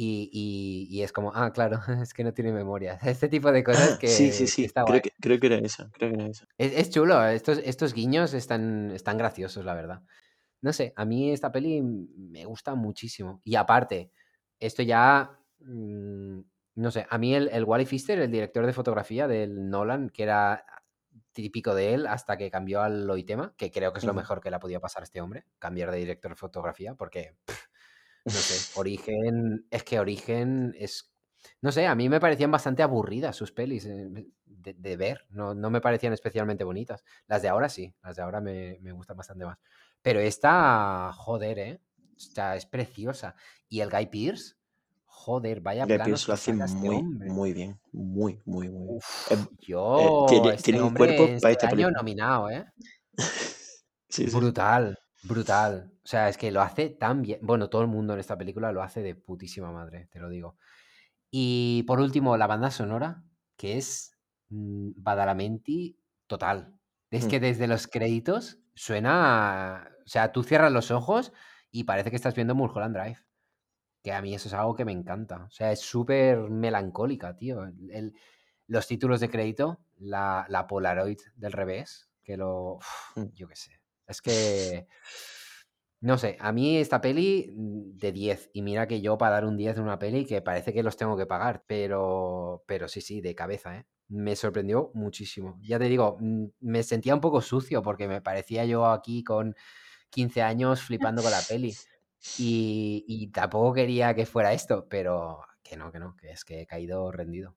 Y, 0.00 0.86
y, 0.88 1.02
es 1.02 1.10
como, 1.10 1.32
ah, 1.34 1.52
claro, 1.52 1.80
es 2.02 2.14
que 2.14 2.22
no 2.22 2.32
tiene 2.32 2.52
memoria. 2.52 3.00
Este 3.04 3.28
tipo 3.28 3.50
de 3.50 3.64
cosas 3.64 3.98
que. 3.98 4.06
Sí, 4.06 4.30
sí, 4.30 4.46
sí. 4.46 4.68
creo, 4.68 5.02
que, 5.02 5.12
creo, 5.20 5.40
que, 5.40 5.46
era 5.48 5.56
esa. 5.56 5.90
Creo 5.90 6.10
que 6.10 6.14
era 6.22 6.26
esa. 6.28 6.46
Es, 6.56 6.72
es, 6.72 6.90
chulo. 6.90 7.26
Estos, 7.26 7.58
estos 7.58 7.94
guiños 7.94 8.32
están, 8.32 8.92
están 8.92 9.18
graciosos, 9.18 9.64
la 9.64 9.74
verdad. 9.74 10.02
No 10.60 10.72
sé, 10.72 10.92
a 10.94 11.04
mí 11.04 11.32
esta 11.32 11.50
peli 11.50 11.82
me 11.82 12.44
gusta 12.44 12.76
muchísimo. 12.76 13.40
Y 13.42 13.56
aparte, 13.56 14.12
esto 14.60 14.84
ya. 14.84 15.36
Mmm, 15.58 16.42
no 16.76 16.92
sé, 16.92 17.04
a 17.10 17.18
mí 17.18 17.34
el, 17.34 17.48
el 17.48 17.64
Wally 17.64 17.86
Pfister, 17.86 18.20
el 18.20 18.30
director 18.30 18.64
de 18.64 18.72
fotografía 18.72 19.26
del 19.26 19.68
Nolan, 19.68 20.10
que 20.10 20.22
era 20.22 20.64
típico 21.32 21.74
de 21.74 21.94
él 21.94 22.06
hasta 22.06 22.36
que 22.36 22.52
cambió 22.52 22.82
al 22.82 23.04
Loitema, 23.04 23.52
que 23.56 23.72
creo 23.72 23.92
que 23.92 23.98
es 23.98 24.04
lo 24.04 24.14
mejor 24.14 24.40
que 24.40 24.50
le 24.50 24.56
ha 24.56 24.60
podido 24.60 24.80
pasar 24.80 25.02
a 25.02 25.04
este 25.04 25.20
hombre, 25.20 25.44
cambiar 25.58 25.90
de 25.90 25.98
director 25.98 26.30
de 26.30 26.36
fotografía, 26.36 26.94
porque, 26.94 27.34
no 28.24 28.30
sé, 28.30 28.78
Origen, 28.78 29.66
es 29.70 29.84
que 29.84 30.00
Origen 30.00 30.74
es, 30.78 31.12
no 31.60 31.72
sé, 31.72 31.86
a 31.86 31.94
mí 31.94 32.08
me 32.08 32.20
parecían 32.20 32.50
bastante 32.50 32.82
aburridas 32.82 33.36
sus 33.36 33.52
pelis 33.52 33.86
eh, 33.86 34.26
de, 34.44 34.74
de 34.74 34.96
ver, 34.96 35.26
no, 35.30 35.54
no, 35.54 35.70
me 35.70 35.80
parecían 35.80 36.12
especialmente 36.12 36.64
bonitas. 36.64 37.04
Las 37.26 37.42
de 37.42 37.48
ahora 37.48 37.68
sí, 37.68 37.94
las 38.02 38.16
de 38.16 38.22
ahora 38.22 38.40
me, 38.40 38.78
me 38.80 38.92
gustan 38.92 39.16
bastante 39.16 39.44
más. 39.44 39.58
Pero 40.02 40.20
esta, 40.20 41.12
joder, 41.14 41.58
¿eh? 41.58 41.80
O 42.16 42.20
sea, 42.20 42.56
es 42.56 42.66
preciosa. 42.66 43.34
Y 43.68 43.80
el 43.80 43.90
Guy 43.90 44.06
Pierce, 44.06 44.58
Joder, 45.18 45.60
vaya 45.60 45.84
planos 45.84 46.28
lo 46.28 46.34
hace 46.34 46.52
este 46.52 46.74
muy, 46.76 47.02
muy 47.02 47.52
bien. 47.52 47.78
Muy, 47.92 48.40
muy, 48.46 48.68
muy 48.68 48.86
bien. 48.86 49.00
Em, 49.30 49.46
yo, 49.58 50.26
eh, 50.30 50.56
tiene, 50.62 50.80
un 50.80 50.94
cuerpo 50.94 51.26
para 51.42 51.52
este 51.52 51.90
nominado, 51.90 52.48
¿eh? 52.48 52.64
sí, 54.08 54.26
brutal, 54.26 54.96
brutal. 55.22 55.92
O 56.04 56.06
sea, 56.06 56.28
es 56.28 56.36
que 56.36 56.50
lo 56.50 56.60
hace 56.60 56.90
tan 56.90 57.22
bien. 57.22 57.40
Bueno, 57.42 57.68
todo 57.68 57.82
el 57.82 57.88
mundo 57.88 58.14
en 58.14 58.20
esta 58.20 58.36
película 58.36 58.72
lo 58.72 58.82
hace 58.82 59.02
de 59.02 59.14
putísima 59.14 59.70
madre, 59.72 60.08
te 60.10 60.20
lo 60.20 60.28
digo. 60.28 60.56
Y 61.30 61.84
por 61.86 62.00
último, 62.00 62.36
la 62.36 62.46
banda 62.46 62.70
sonora, 62.70 63.22
que 63.56 63.76
es 63.76 64.18
mmm, 64.48 64.90
Badalamenti 64.96 65.98
total. 66.26 66.74
Es 67.10 67.26
mm. 67.26 67.28
que 67.28 67.40
desde 67.40 67.66
los 67.66 67.86
créditos 67.86 68.58
suena. 68.74 69.90
O 70.04 70.08
sea, 70.08 70.32
tú 70.32 70.42
cierras 70.42 70.72
los 70.72 70.90
ojos 70.90 71.32
y 71.70 71.84
parece 71.84 72.10
que 72.10 72.16
estás 72.16 72.34
viendo 72.34 72.54
Mulholland 72.54 72.96
Drive 72.96 73.28
que 74.02 74.12
a 74.12 74.22
mí 74.22 74.34
eso 74.34 74.48
es 74.48 74.54
algo 74.54 74.74
que 74.74 74.84
me 74.84 74.92
encanta. 74.92 75.44
O 75.44 75.50
sea, 75.50 75.72
es 75.72 75.80
súper 75.80 76.38
melancólica, 76.50 77.36
tío. 77.36 77.64
El, 77.64 78.14
los 78.66 78.86
títulos 78.86 79.20
de 79.20 79.30
crédito, 79.30 79.80
la, 79.96 80.46
la, 80.48 80.66
Polaroid 80.66 81.18
del 81.36 81.52
revés, 81.52 82.10
que 82.22 82.36
lo... 82.36 82.78
Mm. 83.16 83.24
yo 83.34 83.48
qué 83.48 83.56
sé. 83.56 83.77
Es 84.08 84.20
que... 84.22 84.88
No 86.00 86.16
sé, 86.16 86.36
a 86.38 86.52
mí 86.52 86.76
esta 86.78 87.00
peli 87.00 87.52
mm, 87.56 87.96
de 87.98 88.12
10, 88.12 88.50
y 88.52 88.62
mira 88.62 88.86
que 88.86 89.00
yo 89.00 89.18
para 89.18 89.32
dar 89.32 89.44
un 89.44 89.56
10 89.56 89.76
de 89.76 89.82
una 89.82 89.98
peli 89.98 90.24
que 90.26 90.40
parece 90.42 90.72
que 90.72 90.84
los 90.84 90.96
tengo 90.96 91.16
que 91.16 91.26
pagar, 91.26 91.64
pero, 91.66 92.62
pero 92.66 92.86
sí, 92.88 93.00
sí, 93.00 93.20
de 93.20 93.34
cabeza, 93.34 93.76
¿eh? 93.76 93.86
Me 94.08 94.36
sorprendió 94.36 94.90
muchísimo. 94.94 95.58
Ya 95.62 95.78
te 95.78 95.86
digo, 95.86 96.16
mm, 96.20 96.46
me 96.60 96.82
sentía 96.82 97.14
un 97.14 97.20
poco 97.20 97.42
sucio 97.42 97.82
porque 97.82 98.08
me 98.08 98.20
parecía 98.20 98.64
yo 98.64 98.86
aquí 98.86 99.24
con 99.24 99.54
15 100.10 100.42
años 100.42 100.82
flipando 100.82 101.22
con 101.22 101.32
la 101.32 101.40
peli. 101.46 101.74
Y, 102.38 103.30
tampoco 103.32 103.72
quería 103.74 104.14
que 104.14 104.26
fuera 104.26 104.52
esto, 104.52 104.86
pero 104.88 105.40
que 105.62 105.76
no, 105.76 105.92
que 105.92 105.98
no, 105.98 106.16
que 106.16 106.30
es 106.30 106.44
que 106.44 106.62
he 106.62 106.66
caído 106.66 107.10
rendido. 107.12 107.56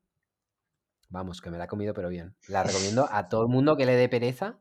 Vamos, 1.10 1.41
que 1.41 1.49
me 1.52 1.57
la 1.57 1.65
he 1.65 1.68
comido, 1.68 1.94
pero 1.94 2.10
bien. 2.10 2.36
La 2.48 2.64
recomiendo 2.64 3.07
a 3.11 3.28
todo 3.28 3.44
el 3.44 3.49
mundo 3.49 3.76
que 3.78 3.86
le 3.86 3.95
dé 3.95 4.10
pereza. 4.10 4.60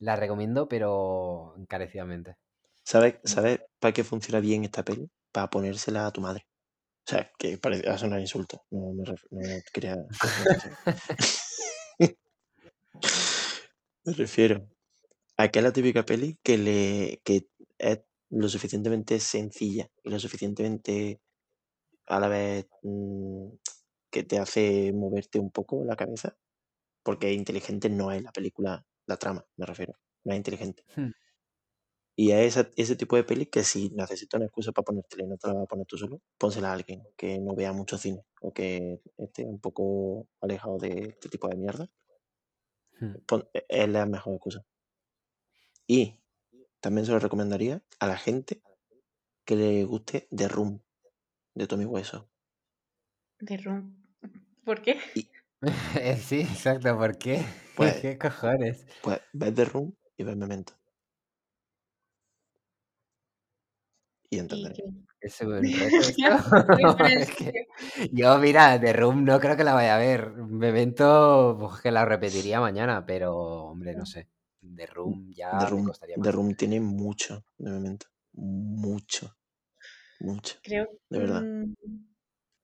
La 0.00 0.16
recomiendo, 0.16 0.68
pero 0.68 1.54
encarecidamente. 1.58 2.36
¿Sabes 2.82 3.16
sabe 3.24 3.66
para 3.78 3.92
qué 3.92 4.02
funciona 4.02 4.40
bien 4.40 4.64
esta 4.64 4.84
peli? 4.84 5.08
Para 5.30 5.50
ponérsela 5.50 6.06
a 6.06 6.10
tu 6.10 6.20
madre. 6.20 6.46
O 7.06 7.10
sea, 7.10 7.30
que 7.38 7.58
parece 7.58 8.06
un 8.06 8.18
insulto. 8.18 8.64
No, 8.70 8.92
me 9.30 9.62
quería. 9.72 9.96
me 14.04 14.12
refiero 14.12 14.66
a 15.36 15.48
que 15.48 15.58
es 15.58 15.64
la 15.64 15.72
típica 15.72 16.04
peli 16.04 16.38
que 16.42 16.58
le 16.58 17.20
que 17.24 17.48
es 17.78 18.00
lo 18.30 18.48
suficientemente 18.48 19.18
sencilla 19.20 19.90
y 20.02 20.10
lo 20.10 20.18
suficientemente 20.18 21.20
a 22.06 22.20
la 22.20 22.28
vez 22.28 22.66
mm, 22.82 23.48
que 24.10 24.24
te 24.24 24.38
hace 24.38 24.92
moverte 24.92 25.38
un 25.38 25.50
poco 25.50 25.84
la 25.84 25.96
cabeza, 25.96 26.36
porque 27.02 27.32
inteligente 27.32 27.90
no 27.90 28.12
es 28.12 28.22
la 28.22 28.32
película, 28.32 28.84
la 29.10 29.16
trama, 29.16 29.44
me 29.56 29.66
refiero, 29.66 29.94
no 30.24 30.32
es 30.32 30.38
inteligente. 30.38 30.84
Hmm. 30.96 31.10
Y 32.16 32.32
a 32.32 32.42
ese, 32.42 32.70
ese 32.76 32.96
tipo 32.96 33.16
de 33.16 33.24
peli 33.24 33.46
que 33.46 33.64
si 33.64 33.90
necesitas 33.90 34.38
una 34.38 34.46
excusa 34.46 34.72
para 34.72 34.84
ponértela 34.84 35.24
y 35.24 35.26
no 35.26 35.36
te 35.36 35.48
la 35.48 35.54
vas 35.54 35.64
a 35.64 35.66
poner 35.66 35.86
tú 35.86 35.96
solo, 35.96 36.20
pónsela 36.38 36.70
a 36.70 36.74
alguien 36.74 37.02
que 37.16 37.38
no 37.38 37.54
vea 37.54 37.72
mucho 37.72 37.96
cine 37.98 38.24
o 38.42 38.52
que 38.52 39.00
esté 39.16 39.44
un 39.44 39.58
poco 39.58 40.28
alejado 40.40 40.78
de 40.78 41.08
este 41.10 41.28
tipo 41.28 41.48
de 41.48 41.56
mierda. 41.56 41.88
Hmm. 43.00 43.14
E, 43.54 43.64
es 43.68 43.88
la 43.88 44.06
mejor 44.06 44.34
excusa. 44.34 44.64
Y 45.86 46.20
también 46.80 47.06
se 47.06 47.12
lo 47.12 47.18
recomendaría 47.18 47.82
a 47.98 48.06
la 48.06 48.16
gente 48.16 48.62
que 49.44 49.56
le 49.56 49.84
guste 49.84 50.28
The 50.30 50.48
Room 50.48 50.82
de 51.54 51.66
Tommy 51.66 51.84
Hueso. 51.84 52.28
The 53.38 53.56
Room. 53.56 53.96
¿Por 54.64 54.82
qué? 54.82 55.00
sí, 56.20 56.40
exacto, 56.40 56.96
¿por 56.96 57.18
qué? 57.18 57.44
Pues, 57.76 58.00
¿Qué 58.00 58.18
cojones? 58.18 58.86
Pues 59.02 59.20
ves 59.32 59.54
The 59.54 59.64
Room 59.66 59.94
y 60.16 60.24
ves 60.24 60.36
Memento. 60.36 60.72
Y 64.30 64.38
entenderé. 64.38 64.76
Es 65.22 65.38
un 65.42 65.60
yo, 68.10 68.38
mira, 68.38 68.80
The 68.80 68.94
Room 68.94 69.22
no 69.22 69.38
creo 69.38 69.54
que 69.54 69.64
la 69.64 69.74
vaya 69.74 69.96
a 69.96 69.98
ver. 69.98 70.30
Memento, 70.32 71.58
pues 71.60 71.82
que 71.82 71.90
la 71.90 72.06
repetiría 72.06 72.58
mañana, 72.58 73.04
pero, 73.04 73.36
hombre, 73.36 73.94
no 73.94 74.06
sé. 74.06 74.28
The 74.62 74.86
Room 74.86 75.30
ya 75.30 75.58
The 75.58 75.66
Room, 75.66 75.84
costaría 75.84 76.16
más. 76.16 76.24
The 76.24 76.32
Room 76.32 76.54
tiene 76.54 76.80
mucho 76.80 77.44
de 77.58 77.70
momento. 77.70 78.06
Mucho. 78.32 79.36
Mucho. 80.20 80.56
Creo, 80.62 80.88
de 81.10 81.18
verdad. 81.18 81.42
Mm, 81.42 81.74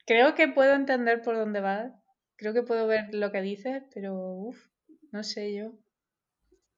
creo 0.06 0.35
que 0.35 0.48
puedo 0.48 0.74
entender 0.74 1.20
por 1.20 1.36
dónde 1.36 1.60
va. 1.60 1.93
Creo 2.36 2.52
que 2.52 2.62
puedo 2.62 2.86
ver 2.86 3.12
lo 3.12 3.32
que 3.32 3.40
dices, 3.40 3.82
pero 3.92 4.14
uff, 4.14 4.68
no 5.10 5.22
sé 5.22 5.54
yo. 5.54 5.72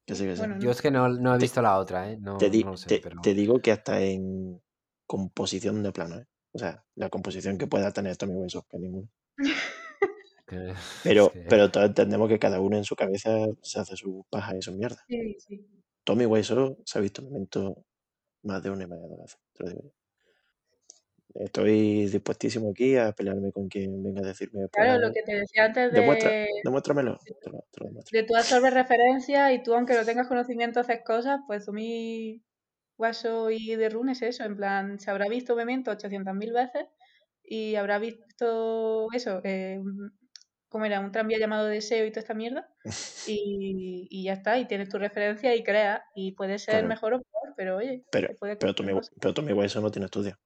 yo 0.06 0.70
es 0.70 0.80
que 0.80 0.90
no, 0.90 1.08
no 1.08 1.34
he 1.34 1.38
visto 1.38 1.60
la 1.60 1.78
otra, 1.78 2.10
¿eh? 2.10 2.16
No, 2.20 2.38
te, 2.38 2.50
no 2.64 2.76
sé, 2.76 3.00
pero... 3.02 3.20
te, 3.20 3.34
digo 3.34 3.60
que 3.60 3.72
hasta 3.72 4.00
en 4.00 4.62
composición 5.06 5.82
de 5.82 5.92
plano, 5.92 6.20
¿eh? 6.20 6.26
O 6.52 6.58
sea, 6.58 6.84
la 6.94 7.10
composición 7.10 7.58
que 7.58 7.66
pueda 7.66 7.92
tener 7.92 8.16
Tommy 8.16 8.34
Wiseau, 8.34 8.64
que 8.68 8.78
ninguna. 8.78 9.08
Pero, 11.04 11.30
pero 11.50 11.70
todos 11.70 11.88
entendemos 11.88 12.26
que 12.26 12.38
cada 12.38 12.58
uno 12.58 12.78
en 12.78 12.84
su 12.84 12.96
cabeza 12.96 13.30
se 13.60 13.80
hace 13.80 13.96
su 13.96 14.24
paja 14.30 14.56
y 14.56 14.62
su 14.62 14.72
mierda. 14.72 15.04
Sí, 15.06 15.36
sí. 15.38 15.68
Tommy 16.04 16.24
Wiseau 16.24 16.78
se 16.86 16.98
ha 16.98 17.02
visto 17.02 17.20
un 17.20 17.28
momento 17.28 17.84
más 18.44 18.62
de 18.62 18.70
una 18.70 18.84
y 18.84 18.86
media 18.86 19.08
veces, 19.08 19.38
te 19.52 19.64
lo 19.64 19.68
digo 19.68 19.92
Estoy 21.34 22.06
dispuestísimo 22.06 22.70
aquí 22.70 22.96
a 22.96 23.12
pelearme 23.12 23.52
con 23.52 23.68
quien 23.68 24.02
venga 24.02 24.22
a 24.22 24.28
decirme. 24.28 24.66
Claro, 24.72 24.94
pues, 24.94 25.08
lo 25.08 25.12
que 25.14 25.22
te 25.22 25.34
decía 25.36 25.64
antes 25.66 25.92
Demuestra, 25.92 26.30
de, 26.30 26.46
demuéstramelo. 26.64 27.18
Te 27.18 27.50
lo, 27.50 27.64
te 27.70 27.80
lo 27.80 27.86
demuestro. 27.86 28.18
de 28.18 28.26
tú 28.26 28.36
absorbes 28.36 28.74
referencias 28.74 29.52
y 29.52 29.62
tú, 29.62 29.74
aunque 29.74 29.94
no 29.94 30.04
tengas 30.04 30.26
conocimiento, 30.28 30.80
haces 30.80 31.00
cosas, 31.04 31.40
pues 31.46 31.66
Zumi, 31.66 32.42
Guaso 32.96 33.50
y 33.50 33.76
The 33.76 33.90
Rune 33.90 34.12
es 34.12 34.22
eso, 34.22 34.44
en 34.44 34.56
plan, 34.56 34.98
se 34.98 35.10
habrá 35.10 35.28
visto 35.28 35.54
Memento 35.54 35.90
800.000 35.90 36.52
veces 36.52 36.86
y 37.44 37.76
habrá 37.76 37.98
visto 37.98 39.06
eso, 39.12 39.40
eh, 39.44 39.78
¿cómo 40.68 40.84
era? 40.84 41.00
Un 41.00 41.12
tranvía 41.12 41.38
llamado 41.38 41.66
Deseo 41.66 42.06
y 42.06 42.10
toda 42.10 42.20
esta 42.22 42.34
mierda 42.34 42.68
y, 43.28 44.08
y 44.10 44.24
ya 44.24 44.32
está, 44.32 44.58
y 44.58 44.66
tienes 44.66 44.88
tu 44.88 44.98
referencia 44.98 45.54
y 45.54 45.62
creas 45.62 46.00
y 46.14 46.32
puede 46.32 46.58
ser 46.58 46.74
Claro. 46.74 46.88
mejor 46.88 47.14
o 47.14 47.20
peor, 47.20 47.54
pero 47.56 47.76
oye, 47.76 48.02
Pero, 48.10 48.28
pero, 48.58 48.74
Tommy, 48.74 48.92
cosas. 48.94 49.12
pero 49.20 49.34
Tommy 49.34 49.52
Wiseau 49.52 49.82
no 49.82 49.90
tiene 49.90 50.06
estudio. 50.06 50.36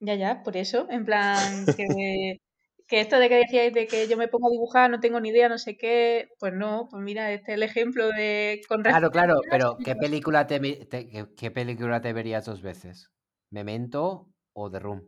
Ya, 0.00 0.14
ya, 0.16 0.42
por 0.42 0.56
eso, 0.56 0.86
en 0.90 1.04
plan, 1.04 1.66
que, 1.76 2.40
que 2.88 3.00
esto 3.00 3.18
de 3.18 3.28
que 3.28 3.36
decíais 3.36 3.72
de 3.72 3.86
que 3.86 4.06
yo 4.08 4.16
me 4.16 4.28
pongo 4.28 4.48
a 4.48 4.50
dibujar, 4.50 4.90
no 4.90 5.00
tengo 5.00 5.20
ni 5.20 5.30
idea, 5.30 5.48
no 5.48 5.56
sé 5.58 5.76
qué, 5.76 6.28
pues 6.38 6.52
no, 6.52 6.88
pues 6.90 7.02
mira, 7.02 7.32
este 7.32 7.52
es 7.52 7.56
el 7.56 7.62
ejemplo 7.62 8.08
de 8.08 8.60
con 8.68 8.82
Claro, 8.82 9.10
claro, 9.10 9.40
pero 9.50 9.78
¿qué 9.82 9.94
película 9.96 10.46
te, 10.46 10.60
qué, 10.60 11.26
qué 11.36 11.50
película 11.50 12.00
te 12.00 12.12
verías 12.12 12.44
dos 12.44 12.60
veces? 12.60 13.10
¿Memento 13.50 14.28
o 14.52 14.70
The 14.70 14.78
Room? 14.78 15.02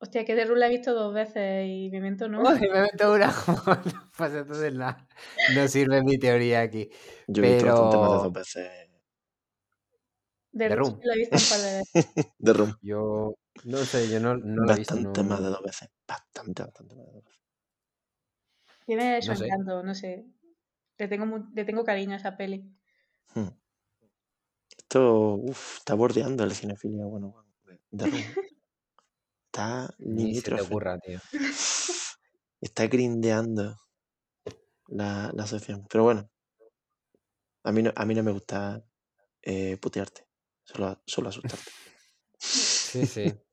Hostia, 0.00 0.24
que 0.24 0.34
de 0.34 0.44
Rule 0.44 0.58
la 0.60 0.66
he 0.66 0.70
visto 0.70 0.94
dos 0.94 1.14
veces 1.14 1.64
y 1.68 1.88
Memento 1.90 2.28
no. 2.28 2.40
Uy, 2.42 2.58
Memento 2.60 3.12
una. 3.12 3.32
pues 4.16 4.34
entonces 4.34 4.74
na- 4.74 5.06
no 5.54 5.68
sirve 5.68 6.02
mi 6.02 6.18
teoría 6.18 6.62
aquí. 6.62 6.90
Yo 7.28 7.44
he 7.44 7.46
visto 7.46 7.66
bastante 7.66 7.98
más 7.98 8.10
de 8.10 8.16
Pero 8.16 8.22
dos 8.24 8.32
veces 8.32 8.91
De 10.52 10.68
The 10.68 10.74
Room 10.76 10.84
Room. 10.84 11.00
sí 11.00 11.06
la 11.06 11.14
he 11.14 11.18
visto 11.18 11.38
un 11.38 11.46
par 11.48 11.60
de 11.62 11.72
veces. 11.72 11.92
The 12.38 12.52
Room. 12.52 12.74
yo 12.80 13.34
no 13.64 13.78
sé, 13.84 14.08
yo 14.10 14.20
no, 14.20 14.36
no 14.36 14.64
lo 14.64 14.72
he 14.72 14.76
visto. 14.76 14.94
bastante 14.94 15.00
no- 15.00 15.24
más 15.24 15.40
de 15.42 15.48
dos 15.48 15.62
veces. 15.62 15.88
Bastante, 16.06 16.62
bastante 16.62 16.94
más 16.96 17.06
de 17.06 17.12
dos 17.12 17.24
veces. 17.24 17.40
Tiene 18.86 19.20
su 19.22 19.32
No 19.32 19.36
sé. 19.36 19.44
encanto, 19.44 19.82
no 19.82 19.92
sé. 19.92 20.24
Le 20.98 21.08
tengo, 21.08 21.48
le 21.54 21.64
tengo 21.64 21.84
cariño 21.84 22.14
a 22.14 22.16
esa 22.18 22.36
peli. 22.36 22.72
Hmm. 23.34 23.48
Esto 24.76 25.00
uf, 25.36 25.78
está 25.78 25.94
bordeando 25.94 26.44
el 26.44 26.52
cinefilia. 26.52 27.06
Bueno, 27.06 27.30
bueno, 27.30 27.48
The 27.96 28.06
Room. 28.06 28.36
Está 29.46 29.88
Ni 29.98 30.34
se 30.34 30.50
te 30.50 30.60
limítrofe. 30.60 30.62
ocurra, 30.62 30.98
tío. 30.98 31.20
Está 32.62 32.86
grindeando 32.86 33.76
la, 34.88 35.32
la 35.34 35.46
sección. 35.48 35.86
Pero 35.90 36.04
bueno, 36.04 36.30
a 37.64 37.72
mí 37.72 37.82
no, 37.82 37.92
a 37.96 38.04
mí 38.06 38.14
no 38.14 38.22
me 38.22 38.32
gusta 38.32 38.84
eh, 39.42 39.76
putearte, 39.78 40.26
solo, 40.64 41.00
solo 41.06 41.28
asustarte. 41.28 41.70
Sí, 42.38 43.06
sí. 43.06 43.24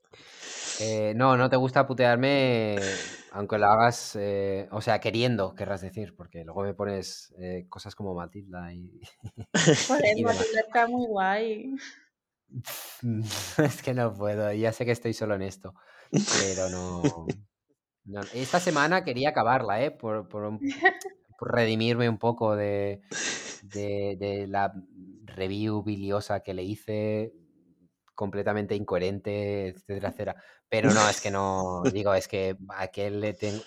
Eh, 0.81 1.13
no, 1.13 1.35
no 1.35 1.49
te 1.49 1.57
gusta 1.57 1.85
putearme, 1.85 2.79
aunque 3.33 3.57
lo 3.57 3.65
hagas, 3.67 4.15
eh, 4.17 4.69
o 4.71 4.79
sea, 4.79 4.99
queriendo, 5.01 5.53
querrás 5.53 5.81
decir, 5.81 6.15
porque 6.15 6.45
luego 6.45 6.61
me 6.63 6.73
pones 6.73 7.33
eh, 7.37 7.65
cosas 7.67 7.95
como 7.95 8.13
Matilda 8.15 8.71
y, 8.71 8.89
Joder, 9.89 10.17
y. 10.17 10.23
Matilda 10.23 10.61
está 10.65 10.87
muy 10.87 11.05
guay. 11.05 11.75
Es 13.57 13.81
que 13.81 13.93
no 13.93 14.13
puedo, 14.13 14.51
ya 14.53 14.71
sé 14.71 14.85
que 14.85 14.91
estoy 14.91 15.13
solo 15.13 15.35
en 15.35 15.41
esto, 15.41 15.75
pero 16.11 16.69
no. 16.69 17.27
no. 18.05 18.21
Esta 18.33 18.59
semana 18.61 19.03
quería 19.03 19.29
acabarla, 19.29 19.83
¿eh? 19.83 19.91
Por, 19.91 20.29
por, 20.29 20.43
un- 20.45 20.59
redimirme 21.41 22.09
un 22.09 22.17
poco 22.17 22.55
de, 22.55 23.01
de, 23.63 24.17
de 24.19 24.47
la 24.47 24.73
review 25.25 25.83
biliosa 25.83 26.41
que 26.41 26.53
le 26.53 26.63
hice, 26.63 27.33
completamente 28.19 28.75
incoherente, 28.75 29.69
etcétera, 29.69 30.09
etcétera. 30.09 30.35
Pero 30.67 30.91
no, 30.91 31.07
es 31.07 31.21
que 31.21 31.31
no, 31.31 31.83
digo, 31.93 32.13
es 32.13 32.27
que 32.27 32.57
a 32.75 32.87
qué 32.87 33.09
le 33.09 33.33
tengo. 33.33 33.63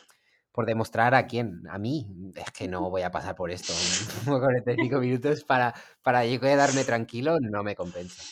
Por 0.53 0.67
demostrar 0.67 1.15
a 1.15 1.27
quién, 1.27 1.63
a 1.71 1.79
mí, 1.79 2.07
es 2.37 2.51
que 2.51 2.69
no 2.69 2.91
voy 2.91 3.01
a 3.01 3.11
pasar 3.11 3.35
por 3.35 3.51
esto. 3.51 3.73
45 4.27 4.99
minutos 4.99 5.45
para, 5.45 5.75
para 6.03 6.27
yo 6.27 6.39
quedarme 6.39 6.85
tranquilo 6.85 7.39
no 7.41 7.63
me 7.63 7.75
compensa. 7.75 8.23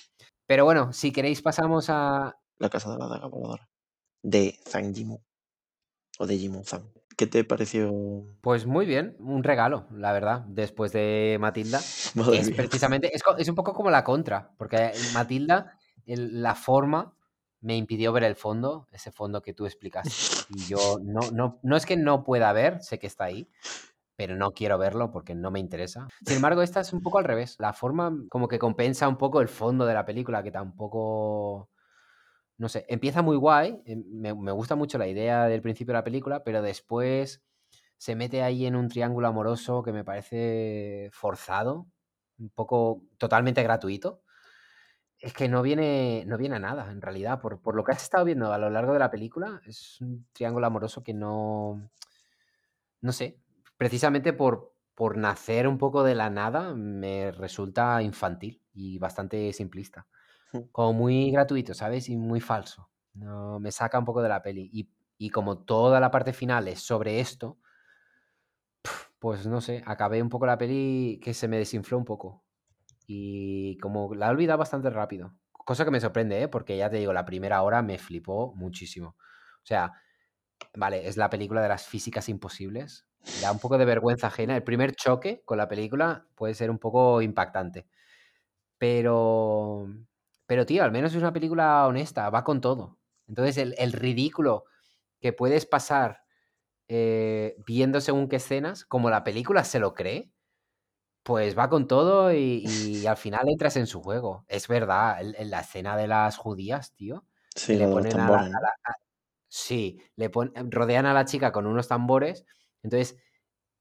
Pero 0.47 0.67
bueno, 0.67 0.93
si 0.93 1.13
queréis 1.13 1.41
pasamos 1.41 1.87
a... 1.89 2.37
La 2.59 2.69
casa 2.69 2.93
de 2.93 2.99
la 2.99 3.07
daga 3.07 3.27
voladora. 3.27 3.71
De 4.23 4.59
Zhang 4.69 4.93
Yimou. 4.93 5.23
O 6.19 6.27
de 6.27 6.37
Jimou 6.37 6.63
Zhang. 6.63 7.00
¿Qué 7.21 7.27
te 7.27 7.45
pareció? 7.45 7.93
Pues 8.41 8.65
muy 8.65 8.87
bien, 8.87 9.15
un 9.19 9.45
regalo, 9.45 9.85
la 9.93 10.11
verdad, 10.15 10.41
después 10.49 10.91
de 10.91 11.37
Matilda. 11.39 11.79
Madre 12.15 12.39
Es 12.39 12.47
mía. 12.47 12.57
precisamente, 12.57 13.15
es, 13.15 13.23
es 13.37 13.47
un 13.51 13.55
poco 13.55 13.75
como 13.75 13.91
la 13.91 14.05
contra, 14.05 14.53
porque 14.57 14.93
Matilda, 15.13 15.77
el- 16.07 16.41
la 16.41 16.55
forma 16.55 17.15
me 17.61 17.77
impidió 17.77 18.11
ver 18.15 18.25
el 18.25 18.37
fondo, 18.37 18.89
ese 18.91 19.13
fondo 19.13 19.43
que 19.43 19.53
tú 19.53 19.67
explicaste. 19.67 20.15
Y 20.49 20.67
yo 20.67 20.79
no, 21.05 21.31
no, 21.31 21.59
no 21.63 21.77
es 21.77 21.85
que 21.85 21.99
no 21.99 22.25
pueda 22.25 22.51
ver, 22.55 22.81
sé 22.83 22.99
que 22.99 23.07
está 23.07 23.25
ahí, 23.25 23.47
pero 24.17 24.35
no 24.35 24.53
quiero 24.53 24.79
verlo 24.79 25.11
porque 25.11 25.35
no 25.35 25.51
me 25.51 25.61
interesa. 25.61 26.09
Sin 26.25 26.37
embargo, 26.37 26.63
esta 26.63 26.81
es 26.81 26.95
un 26.95 27.03
poco 27.03 27.19
al 27.19 27.25
revés. 27.25 27.57
La 27.59 27.75
forma 27.75 28.17
como 28.31 28.49
que 28.49 28.59
compensa 28.59 29.07
un 29.09 29.19
poco 29.19 29.43
el 29.43 29.49
fondo 29.49 29.85
de 29.85 29.93
la 29.93 30.07
película, 30.07 30.43
que 30.43 30.51
tampoco... 30.53 31.69
No 32.61 32.69
sé, 32.69 32.85
empieza 32.91 33.23
muy 33.23 33.39
guay, 33.39 33.81
em, 33.87 34.05
me, 34.21 34.33
gusta 34.53 34.77
mucho 34.77 34.99
la 34.99 35.09
idea 35.09 35.47
del 35.47 35.63
principio 35.63 35.93
de 35.93 35.99
la 35.99 36.05
película, 36.05 36.45
pero 36.45 36.61
después 36.61 37.43
se 37.97 38.15
mete 38.15 38.43
ahí 38.43 38.67
en 38.67 38.77
un 38.77 38.91
triángulo 38.91 39.29
amoroso 39.29 39.83
que 39.83 39.95
me 39.95 40.05
parece 40.05 41.09
forzado, 41.11 41.87
un 42.39 42.51
poco 42.51 43.03
totalmente 43.17 43.63
gratuito. 43.63 44.21
Es 45.19 45.33
que 45.33 45.49
no 45.49 45.63
viene, 45.63 46.25
no 46.27 46.37
viene 46.37 46.57
a 46.57 46.59
nada, 46.59 46.91
en 46.91 47.01
realidad. 47.01 47.41
Por, 47.41 47.63
por 47.63 47.75
lo 47.77 47.83
que 47.83 47.93
has 47.93 48.03
estado 48.03 48.27
viendo 48.27 48.53
a 48.53 48.59
lo 48.59 48.69
largo 48.69 48.93
de 48.93 48.99
la 48.99 49.11
película, 49.11 49.63
es 49.65 49.99
un 50.03 50.27
triángulo 50.35 50.67
amoroso 50.67 51.03
que 51.03 51.15
no. 51.15 51.91
No 53.01 53.13
sé. 53.13 53.39
Precisamente 53.79 54.35
por, 54.35 54.75
por 54.95 55.17
nacer 55.17 55.67
un 55.67 55.79
poco 55.79 56.03
de 56.03 56.15
la 56.15 56.29
nada, 56.29 56.75
me 56.75 57.33
resulta 57.33 58.03
infantil 58.03 58.63
y 58.75 58.99
bastante 58.99 59.51
simplista. 59.55 60.07
Como 60.73 60.93
muy 60.93 61.31
gratuito, 61.31 61.75
¿sabes? 61.75 62.09
Y 62.09 62.17
muy 62.17 62.41
falso. 62.41 62.89
No, 63.15 63.59
me 63.61 63.73
saca 63.73 63.99
un 63.99 64.05
poco 64.05 64.23
de 64.23 64.29
la 64.29 64.43
peli. 64.43 64.71
Y, 64.73 64.89
y 65.19 65.31
como 65.31 65.59
toda 65.59 66.01
la 66.01 66.11
parte 66.11 66.33
final 66.33 66.69
es 66.69 66.81
sobre 66.81 67.21
esto, 67.21 67.59
pues 69.19 69.47
no 69.47 69.61
sé, 69.61 69.83
acabé 69.87 70.23
un 70.23 70.29
poco 70.29 70.47
la 70.47 70.59
peli 70.59 71.21
que 71.23 71.35
se 71.35 71.49
me 71.49 71.59
desinfló 71.59 71.99
un 71.99 72.05
poco. 72.05 72.43
Y 73.07 73.79
como 73.79 74.15
la 74.15 74.29
he 74.29 74.31
olvidado 74.31 74.59
bastante 74.59 74.91
rápido. 74.91 75.35
Cosa 75.53 75.85
que 75.85 75.91
me 75.91 76.01
sorprende, 76.01 76.43
¿eh? 76.43 76.49
Porque 76.49 76.77
ya 76.77 76.91
te 76.91 76.99
digo, 76.99 77.13
la 77.13 77.25
primera 77.25 77.63
hora 77.63 77.83
me 77.83 77.99
flipó 77.99 78.55
muchísimo. 78.55 79.17
O 79.19 79.67
sea, 79.67 79.93
vale, 80.77 81.09
es 81.09 81.17
la 81.17 81.31
película 81.31 81.63
de 81.63 81.69
las 81.69 81.87
físicas 81.87 82.29
imposibles. 82.29 83.07
Da 83.43 83.53
un 83.53 83.61
poco 83.61 83.79
de 83.79 83.85
vergüenza 83.85 84.29
ajena. 84.29 84.57
El 84.57 84.65
primer 84.65 84.95
choque 84.95 85.43
con 85.45 85.59
la 85.59 85.69
película 85.69 86.27
puede 86.37 86.55
ser 86.55 86.71
un 86.71 86.79
poco 86.79 87.23
impactante. 87.23 87.89
Pero, 88.79 89.89
pero 90.51 90.67
tío, 90.67 90.83
al 90.83 90.91
menos 90.91 91.13
es 91.13 91.19
una 91.19 91.33
película 91.33 91.87
honesta, 91.87 92.29
va 92.29 92.43
con 92.43 92.61
todo. 92.61 92.99
Entonces, 93.29 93.57
el, 93.57 93.77
el 93.79 93.93
ridículo 93.93 94.65
que 95.21 95.33
puedes 95.33 95.65
pasar 95.65 96.25
eh, 96.89 97.57
viendo 97.67 98.01
según 98.01 98.29
qué 98.29 98.37
escenas, 98.37 98.85
como 98.85 99.11
la 99.11 99.25
película 99.25 99.65
se 99.65 99.81
lo 99.81 99.95
cree, 99.95 100.33
pues 101.23 101.59
va 101.59 101.69
con 101.71 101.87
todo 101.89 102.33
y, 102.33 102.39
y 102.65 103.07
al 103.07 103.17
final 103.17 103.49
entras 103.49 103.77
en 103.77 103.87
su 103.87 104.03
juego. 104.03 104.45
Es 104.49 104.69
verdad, 104.69 105.21
en, 105.23 105.51
la 105.51 105.61
escena 105.61 105.97
de 105.97 106.09
las 106.09 106.37
judías, 106.37 106.95
tío, 106.95 107.27
Sí, 107.55 107.77
le 107.77 107.89
ponen 107.89 108.21
a 108.21 108.31
la, 108.31 108.39
tambores, 108.39 108.49
a 108.53 108.61
¿no? 108.61 108.61
la- 108.63 108.69
a- 108.85 108.95
sí, 109.49 110.03
le 110.17 110.31
pon- 110.31 110.53
rodean 110.71 111.07
a 111.07 111.15
la 111.15 111.27
chica 111.27 111.53
con 111.53 111.67
unos 111.67 111.89
tambores. 111.89 112.47
Entonces, 112.83 113.19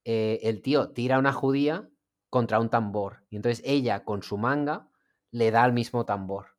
eh, 0.05 0.39
el 0.43 0.61
tío 0.61 0.91
tira 0.91 1.17
a 1.17 1.19
una 1.19 1.33
judía 1.33 1.89
contra 2.29 2.59
un 2.59 2.69
tambor. 2.69 3.25
Y 3.29 3.37
entonces 3.37 3.63
ella, 3.65 4.03
con 4.05 4.23
su 4.23 4.37
manga, 4.37 4.89
le 5.31 5.51
da 5.51 5.63
al 5.63 5.73
mismo 5.73 6.05
tambor. 6.05 6.58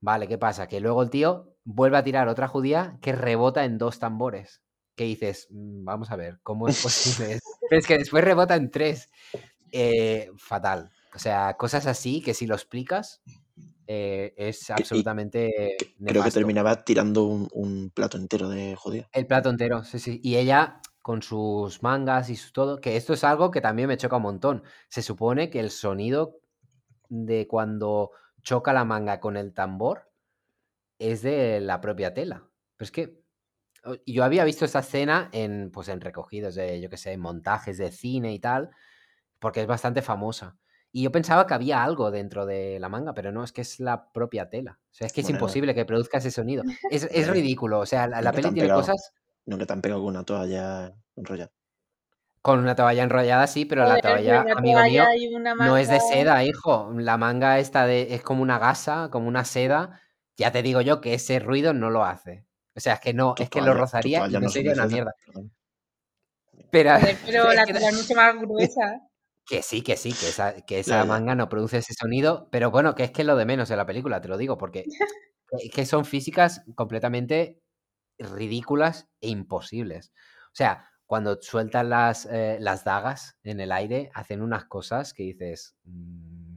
Vale, 0.00 0.28
¿qué 0.28 0.38
pasa? 0.38 0.66
Que 0.68 0.80
luego 0.80 1.02
el 1.02 1.10
tío 1.10 1.54
vuelve 1.64 1.96
a 1.98 2.04
tirar 2.04 2.28
otra 2.28 2.48
judía 2.48 2.98
que 3.00 3.12
rebota 3.12 3.64
en 3.64 3.78
dos 3.78 3.98
tambores. 3.98 4.62
Que 4.94 5.04
dices, 5.04 5.48
"Mm, 5.50 5.84
vamos 5.84 6.10
a 6.10 6.16
ver, 6.16 6.38
¿cómo 6.42 6.68
es 6.68 6.82
posible 6.82 7.32
esto?". 7.34 7.48
Pero 7.68 7.78
es 7.82 7.86
que 7.86 7.98
después 7.98 8.24
rebota 8.24 8.56
en 8.56 8.70
tres. 8.70 9.10
Eh, 9.72 10.30
fatal. 10.36 10.90
O 11.14 11.18
sea, 11.18 11.54
cosas 11.54 11.86
así 11.86 12.22
que 12.22 12.34
si 12.34 12.46
lo 12.46 12.54
explicas 12.54 13.22
eh, 13.86 14.34
es 14.36 14.68
absolutamente 14.70 15.76
Creo 16.04 16.22
que 16.22 16.30
terminaba 16.30 16.84
tirando 16.84 17.24
un, 17.24 17.48
un 17.52 17.90
plato 17.90 18.16
entero 18.16 18.48
de 18.48 18.74
judía. 18.76 19.08
El 19.12 19.26
plato 19.26 19.48
entero, 19.48 19.84
sí, 19.84 19.98
sí. 19.98 20.20
Y 20.22 20.36
ella 20.36 20.80
con 21.02 21.22
sus 21.22 21.82
mangas 21.82 22.30
y 22.30 22.36
su 22.36 22.52
todo, 22.52 22.80
que 22.80 22.96
esto 22.96 23.12
es 23.12 23.22
algo 23.22 23.50
que 23.52 23.60
también 23.60 23.88
me 23.88 23.96
choca 23.96 24.16
un 24.16 24.22
montón. 24.22 24.64
Se 24.88 25.02
supone 25.02 25.50
que 25.50 25.60
el 25.60 25.70
sonido 25.70 26.40
de 27.08 27.46
cuando 27.46 28.10
choca 28.46 28.72
la 28.72 28.84
manga 28.84 29.18
con 29.18 29.36
el 29.36 29.52
tambor 29.52 30.08
es 31.00 31.20
de 31.20 31.60
la 31.60 31.80
propia 31.80 32.14
tela. 32.14 32.48
Pero 32.76 32.86
es 32.86 32.92
que 32.92 33.20
yo 34.06 34.22
había 34.22 34.44
visto 34.44 34.64
esta 34.64 34.78
escena 34.78 35.28
en, 35.32 35.70
pues, 35.72 35.88
en 35.88 36.00
recogidos 36.00 36.54
de, 36.54 36.80
yo 36.80 36.88
qué 36.88 36.96
sé, 36.96 37.18
montajes 37.18 37.76
de 37.76 37.90
cine 37.90 38.32
y 38.32 38.38
tal, 38.38 38.70
porque 39.40 39.62
es 39.62 39.66
bastante 39.66 40.00
famosa. 40.00 40.56
Y 40.92 41.02
yo 41.02 41.10
pensaba 41.10 41.46
que 41.46 41.54
había 41.54 41.82
algo 41.82 42.12
dentro 42.12 42.46
de 42.46 42.78
la 42.78 42.88
manga, 42.88 43.14
pero 43.14 43.32
no, 43.32 43.42
es 43.42 43.50
que 43.50 43.62
es 43.62 43.80
la 43.80 44.12
propia 44.12 44.48
tela. 44.48 44.78
O 44.80 44.94
sea, 44.94 45.08
es 45.08 45.12
que 45.12 45.22
es 45.22 45.26
Bueno, 45.26 45.38
imposible 45.38 45.74
que 45.74 45.84
produzca 45.84 46.18
ese 46.18 46.30
sonido. 46.30 46.62
Es, 46.92 47.08
es 47.10 47.28
ridículo. 47.28 47.80
O 47.80 47.86
sea, 47.86 48.06
la, 48.06 48.22
la 48.22 48.30
peli 48.30 48.52
tiene 48.52 48.60
pegado. 48.62 48.80
cosas 48.80 49.12
No 49.44 49.58
que 49.58 49.66
te 49.66 49.72
han 49.72 49.82
pegado 49.82 50.02
con 50.02 50.10
una 50.10 50.24
toalla 50.24 50.94
enrollada. 51.16 51.50
Con 52.46 52.60
una 52.60 52.76
toalla 52.76 53.02
enrollada, 53.02 53.48
sí, 53.48 53.64
pero 53.64 53.82
la 53.82 53.88
Joder, 53.96 54.02
toalla, 54.02 54.40
amigo 54.56 54.80
mío, 54.82 55.02
toalla 55.04 55.54
no 55.56 55.76
es 55.76 55.88
de 55.88 55.96
manga. 55.98 56.08
seda, 56.14 56.44
hijo. 56.44 56.92
La 56.96 57.16
manga 57.16 57.58
esta 57.58 57.86
de, 57.86 58.14
es 58.14 58.22
como 58.22 58.40
una 58.40 58.60
gasa, 58.60 59.08
como 59.10 59.26
una 59.26 59.44
seda. 59.44 60.00
Ya 60.36 60.52
te 60.52 60.62
digo 60.62 60.80
yo 60.80 61.00
que 61.00 61.14
ese 61.14 61.40
ruido 61.40 61.74
no 61.74 61.90
lo 61.90 62.04
hace. 62.04 62.46
O 62.76 62.78
sea, 62.80 62.94
es 62.94 63.00
que 63.00 63.14
no, 63.14 63.34
Tu 63.34 63.42
es 63.42 63.50
que 63.50 63.58
lo 63.60 63.66
toalla- 63.72 63.80
rozaría 63.80 64.18
y 64.18 64.20
toalla 64.20 64.38
no 64.40 64.48
sería 64.48 64.72
una 64.74 64.82
seda, 64.84 64.94
mierda. 64.94 65.12
perdón. 65.26 65.52
Pero, 66.70 66.90
Joder, 67.00 67.16
pero 67.26 67.50
es 67.50 67.56
la 67.56 67.64
que- 67.64 67.72
tela 67.72 67.88
es 67.88 67.94
mucho 68.02 68.14
más 68.14 68.36
gruesa. 68.38 69.00
Que 69.44 69.62
sí, 69.62 69.82
que 69.82 69.96
sí, 69.96 70.12
que 70.12 70.28
esa, 70.28 70.60
que 70.62 70.78
esa 70.80 71.04
manga 71.04 71.34
no 71.34 71.48
produce 71.48 71.78
ese 71.78 71.94
sonido, 71.94 72.48
pero 72.52 72.70
bueno, 72.70 72.94
que 72.94 73.02
es 73.04 73.10
que 73.10 73.22
es 73.22 73.26
lo 73.26 73.36
de 73.36 73.44
menos 73.44 73.70
en 73.72 73.76
la 73.76 73.86
película, 73.86 74.20
te 74.20 74.28
lo 74.28 74.36
digo, 74.38 74.56
porque 74.56 74.84
que- 75.50 75.68
que 75.70 75.84
son 75.86 76.04
físicas 76.04 76.62
completamente 76.76 77.60
ridículas 78.18 79.08
e 79.20 79.28
imposibles. 79.30 80.12
O 80.46 80.54
sea, 80.56 80.88
cuando 81.06 81.40
sueltan 81.40 81.90
las, 81.90 82.26
eh, 82.26 82.58
las 82.60 82.84
dagas 82.84 83.38
en 83.44 83.60
el 83.60 83.72
aire, 83.72 84.10
hacen 84.14 84.42
unas 84.42 84.64
cosas 84.66 85.14
que 85.14 85.22
dices... 85.24 85.76
mm, 85.84 86.56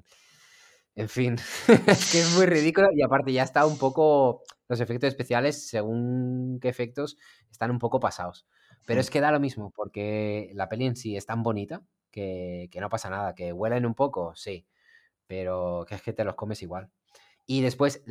en 0.96 1.10
fin, 1.10 1.36
es 1.88 2.12
que 2.12 2.20
es 2.22 2.36
muy 2.36 2.46
ridículo 2.46 2.90
y 2.94 3.02
aparte 3.04 3.32
ya 3.34 3.44
está 3.44 3.66
un 3.66 3.78
poco... 3.78 4.44
Los 4.68 4.82
efectos 4.82 5.08
especiales, 5.08 5.68
según 5.68 6.60
qué 6.62 6.70
efectos, 6.70 7.18
están 7.52 7.72
un 7.72 7.80
poco 7.80 8.00
pasados. 8.00 8.46
Pero 8.86 9.00
Mm. 9.00 9.02
es 9.02 9.10
que 9.10 9.22
da 9.22 9.32
lo 9.32 9.40
mismo, 9.40 9.72
porque 9.76 10.52
la 10.54 10.70
peli 10.70 10.86
en 10.86 10.96
sí 10.96 11.16
es 11.18 11.26
tan 11.26 11.42
bonita 11.44 11.82
que, 12.12 12.70
que 12.72 12.80
no 12.82 12.90
pasa 12.90 13.10
nada. 13.10 13.34
Que 13.36 13.52
huelen 13.54 13.86
un 13.88 13.96
poco, 13.96 14.36
sí, 14.36 14.68
pero 15.28 15.86
que 15.88 15.96
es 15.96 16.02
que 16.04 16.14
te 16.14 16.24
los 16.26 16.36
comes 16.36 16.62
igual. 16.64 16.90
Y 17.48 17.62
después 17.62 18.04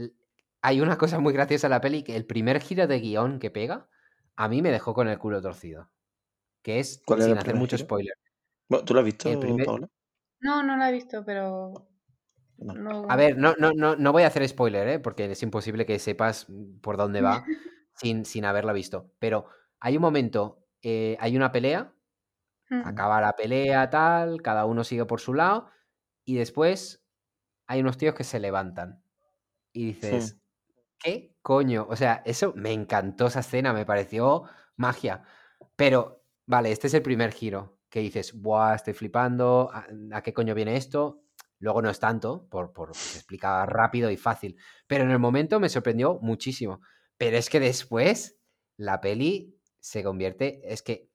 hay 0.62 0.80
una 0.80 0.98
cosa 0.98 1.20
muy 1.20 1.32
graciosa 1.32 1.68
en 1.68 1.72
la 1.72 1.80
peli, 1.80 2.02
que 2.04 2.16
el 2.16 2.26
primer 2.26 2.60
giro 2.60 2.86
de 2.88 3.00
guion 3.00 3.38
que 3.40 3.50
pega, 3.50 3.88
a 4.36 4.48
mí 4.48 4.62
me 4.62 4.70
dejó 4.72 4.94
con 4.94 5.08
el 5.08 5.18
culo 5.18 5.42
torcido. 5.42 5.90
Que 6.68 6.80
es, 6.80 7.02
¿Cuál 7.06 7.20
era 7.20 7.28
sin 7.30 7.38
hacer 7.38 7.54
mucho 7.54 7.76
giro? 7.78 7.86
spoiler, 7.86 8.14
Bueno, 8.68 8.84
¿Tú 8.84 8.92
lo 8.92 9.00
has 9.00 9.06
visto, 9.06 9.30
El 9.30 9.38
primer- 9.38 9.64
Paola? 9.64 9.88
No, 10.40 10.62
no 10.62 10.76
la 10.76 10.90
he 10.90 10.92
visto, 10.92 11.24
pero. 11.24 11.88
No. 12.58 12.74
No. 12.74 13.06
A 13.08 13.16
ver, 13.16 13.38
no, 13.38 13.54
no, 13.58 13.72
no, 13.72 13.96
no 13.96 14.12
voy 14.12 14.24
a 14.24 14.26
hacer 14.26 14.46
spoiler, 14.46 14.86
¿eh? 14.86 14.98
porque 14.98 15.32
es 15.32 15.42
imposible 15.42 15.86
que 15.86 15.98
sepas 15.98 16.46
por 16.82 16.98
dónde 16.98 17.22
va 17.22 17.42
sin, 17.94 18.26
sin 18.26 18.44
haberla 18.44 18.74
visto. 18.74 19.14
Pero 19.18 19.46
hay 19.80 19.96
un 19.96 20.02
momento, 20.02 20.66
eh, 20.82 21.16
hay 21.20 21.36
una 21.38 21.52
pelea, 21.52 21.94
Mm. 22.70 22.82
acaba 22.86 23.18
la 23.22 23.32
pelea, 23.34 23.88
tal, 23.88 24.42
cada 24.42 24.66
uno 24.66 24.84
sigue 24.84 25.06
por 25.06 25.22
su 25.22 25.32
lado, 25.32 25.70
y 26.26 26.36
después 26.36 27.02
hay 27.66 27.80
unos 27.80 27.96
tíos 27.96 28.14
que 28.14 28.24
se 28.24 28.40
levantan. 28.40 29.02
Y 29.72 29.86
dices, 29.86 30.38
¿qué 30.98 31.34
coño? 31.40 31.86
O 31.88 31.96
sea, 31.96 32.20
eso 32.26 32.52
me 32.56 32.72
encantó 32.74 33.28
esa 33.28 33.40
escena, 33.40 33.72
me 33.72 33.86
pareció 33.86 34.42
magia. 34.76 35.22
Pero, 35.76 36.17
vale, 36.48 36.72
este 36.72 36.86
es 36.88 36.94
el 36.94 37.02
primer 37.02 37.32
giro, 37.32 37.78
que 37.90 38.00
dices, 38.00 38.32
buah, 38.40 38.74
estoy 38.74 38.94
flipando, 38.94 39.70
¿a, 39.72 39.86
a 40.12 40.22
qué 40.22 40.32
coño 40.32 40.54
viene 40.54 40.76
esto? 40.76 41.22
Luego 41.60 41.82
no 41.82 41.90
es 41.90 42.00
tanto, 42.00 42.48
por, 42.48 42.72
por 42.72 42.94
se 42.96 43.18
explica 43.18 43.66
rápido 43.66 44.10
y 44.10 44.16
fácil. 44.16 44.56
Pero 44.86 45.04
en 45.04 45.10
el 45.10 45.18
momento 45.18 45.60
me 45.60 45.68
sorprendió 45.68 46.18
muchísimo. 46.22 46.80
Pero 47.18 47.36
es 47.36 47.50
que 47.50 47.60
después 47.60 48.38
la 48.76 49.00
peli 49.00 49.58
se 49.80 50.02
convierte, 50.02 50.60
es 50.64 50.82
que 50.82 51.10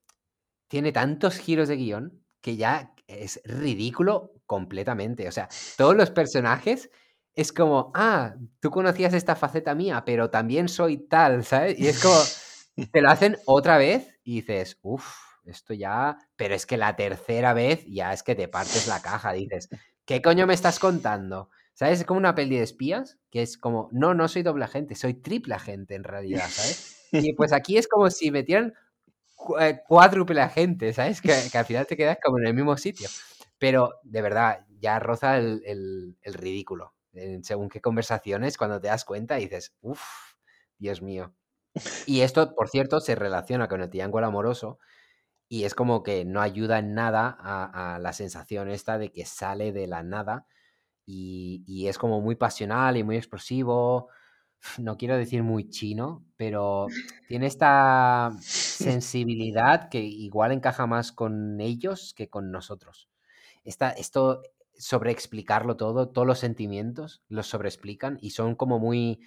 tiene 0.68 0.92
tantos 0.92 1.38
giros 1.38 1.68
de 1.68 1.76
guion 1.76 2.24
que 2.40 2.56
ya 2.56 2.94
es 3.06 3.40
ridículo 3.44 4.32
completamente. 4.46 5.26
O 5.26 5.32
sea, 5.32 5.48
todos 5.76 5.96
los 5.96 6.10
personajes 6.10 6.90
es 7.32 7.52
como, 7.52 7.90
ah, 7.94 8.34
tú 8.60 8.70
conocías 8.70 9.14
esta 9.14 9.34
faceta 9.34 9.74
mía, 9.74 10.04
pero 10.04 10.30
también 10.30 10.68
soy 10.68 10.98
tal, 11.08 11.44
¿sabes? 11.44 11.78
Y 11.78 11.88
es 11.88 12.00
como, 12.02 12.20
te 12.92 13.00
lo 13.00 13.10
hacen 13.10 13.36
otra 13.46 13.78
vez 13.78 14.13
y 14.24 14.36
dices, 14.40 14.78
uff, 14.82 15.06
esto 15.44 15.74
ya... 15.74 16.18
Pero 16.36 16.54
es 16.54 16.66
que 16.66 16.76
la 16.76 16.96
tercera 16.96 17.52
vez 17.54 17.84
ya 17.86 18.12
es 18.12 18.22
que 18.22 18.34
te 18.34 18.48
partes 18.48 18.86
la 18.86 19.02
caja, 19.02 19.32
dices, 19.32 19.68
¿qué 20.04 20.22
coño 20.22 20.46
me 20.46 20.54
estás 20.54 20.78
contando? 20.78 21.50
¿Sabes? 21.74 22.00
Es 22.00 22.06
como 22.06 22.18
una 22.18 22.34
peli 22.34 22.56
de 22.56 22.62
espías, 22.62 23.18
que 23.30 23.42
es 23.42 23.58
como, 23.58 23.88
no, 23.92 24.14
no 24.14 24.28
soy 24.28 24.42
doble 24.42 24.64
agente, 24.64 24.94
soy 24.94 25.14
triple 25.14 25.54
agente 25.54 25.94
en 25.96 26.04
realidad, 26.04 26.52
¿sabes? 26.54 26.84
Y 27.18 27.34
pues 27.34 27.52
aquí 27.52 27.76
es 27.78 27.88
como 27.88 28.10
si 28.10 28.30
metieran 28.30 28.74
cu- 29.34 29.58
eh, 29.58 29.82
cuádruple 29.86 30.40
agente, 30.40 30.92
¿sabes? 30.92 31.20
Que, 31.20 31.50
que 31.50 31.58
al 31.58 31.66
final 31.66 31.86
te 31.86 31.96
quedas 31.96 32.18
como 32.22 32.38
en 32.38 32.46
el 32.46 32.54
mismo 32.54 32.76
sitio. 32.76 33.12
Pero 33.58 33.94
de 34.02 34.22
verdad, 34.22 34.66
ya 34.80 34.98
roza 34.98 35.38
el, 35.38 35.62
el- 35.66 36.16
el 36.22 36.34
ridículo. 36.34 36.94
En 37.12 37.44
según 37.44 37.68
qué 37.68 37.80
conversaciones, 37.80 38.58
cuando 38.58 38.80
te 38.80 38.88
das 38.88 39.04
cuenta, 39.04 39.36
dices, 39.36 39.74
uff, 39.82 40.02
Dios 40.78 41.02
mío. 41.02 41.34
Y 42.06 42.20
esto, 42.20 42.54
por 42.54 42.68
cierto, 42.68 43.00
se 43.00 43.14
relaciona 43.14 43.68
con 43.68 43.80
el 43.82 43.90
triángulo 43.90 44.26
amoroso 44.26 44.78
y 45.48 45.64
es 45.64 45.74
como 45.74 46.02
que 46.02 46.24
no 46.24 46.40
ayuda 46.40 46.78
en 46.78 46.94
nada 46.94 47.36
a, 47.40 47.96
a 47.96 47.98
la 47.98 48.12
sensación 48.12 48.70
esta 48.70 48.98
de 48.98 49.12
que 49.12 49.26
sale 49.26 49.72
de 49.72 49.86
la 49.86 50.02
nada 50.02 50.46
y, 51.06 51.64
y 51.66 51.88
es 51.88 51.98
como 51.98 52.20
muy 52.20 52.36
pasional 52.36 52.96
y 52.98 53.04
muy 53.04 53.16
explosivo. 53.16 54.08
No 54.78 54.96
quiero 54.96 55.16
decir 55.18 55.42
muy 55.42 55.70
chino, 55.70 56.24
pero 56.36 56.86
tiene 57.28 57.46
esta 57.46 58.32
sensibilidad 58.40 59.90
que 59.90 60.00
igual 60.00 60.52
encaja 60.52 60.86
más 60.86 61.12
con 61.12 61.60
ellos 61.60 62.14
que 62.14 62.30
con 62.30 62.50
nosotros. 62.52 63.08
Esta, 63.64 63.90
esto 63.90 64.42
sobre 64.78 65.10
explicarlo 65.12 65.76
todo, 65.76 66.08
todos 66.10 66.26
los 66.26 66.38
sentimientos 66.40 67.22
los 67.28 67.46
sobreexplican 67.46 68.18
y 68.20 68.30
son 68.30 68.54
como 68.56 68.78
muy 68.78 69.20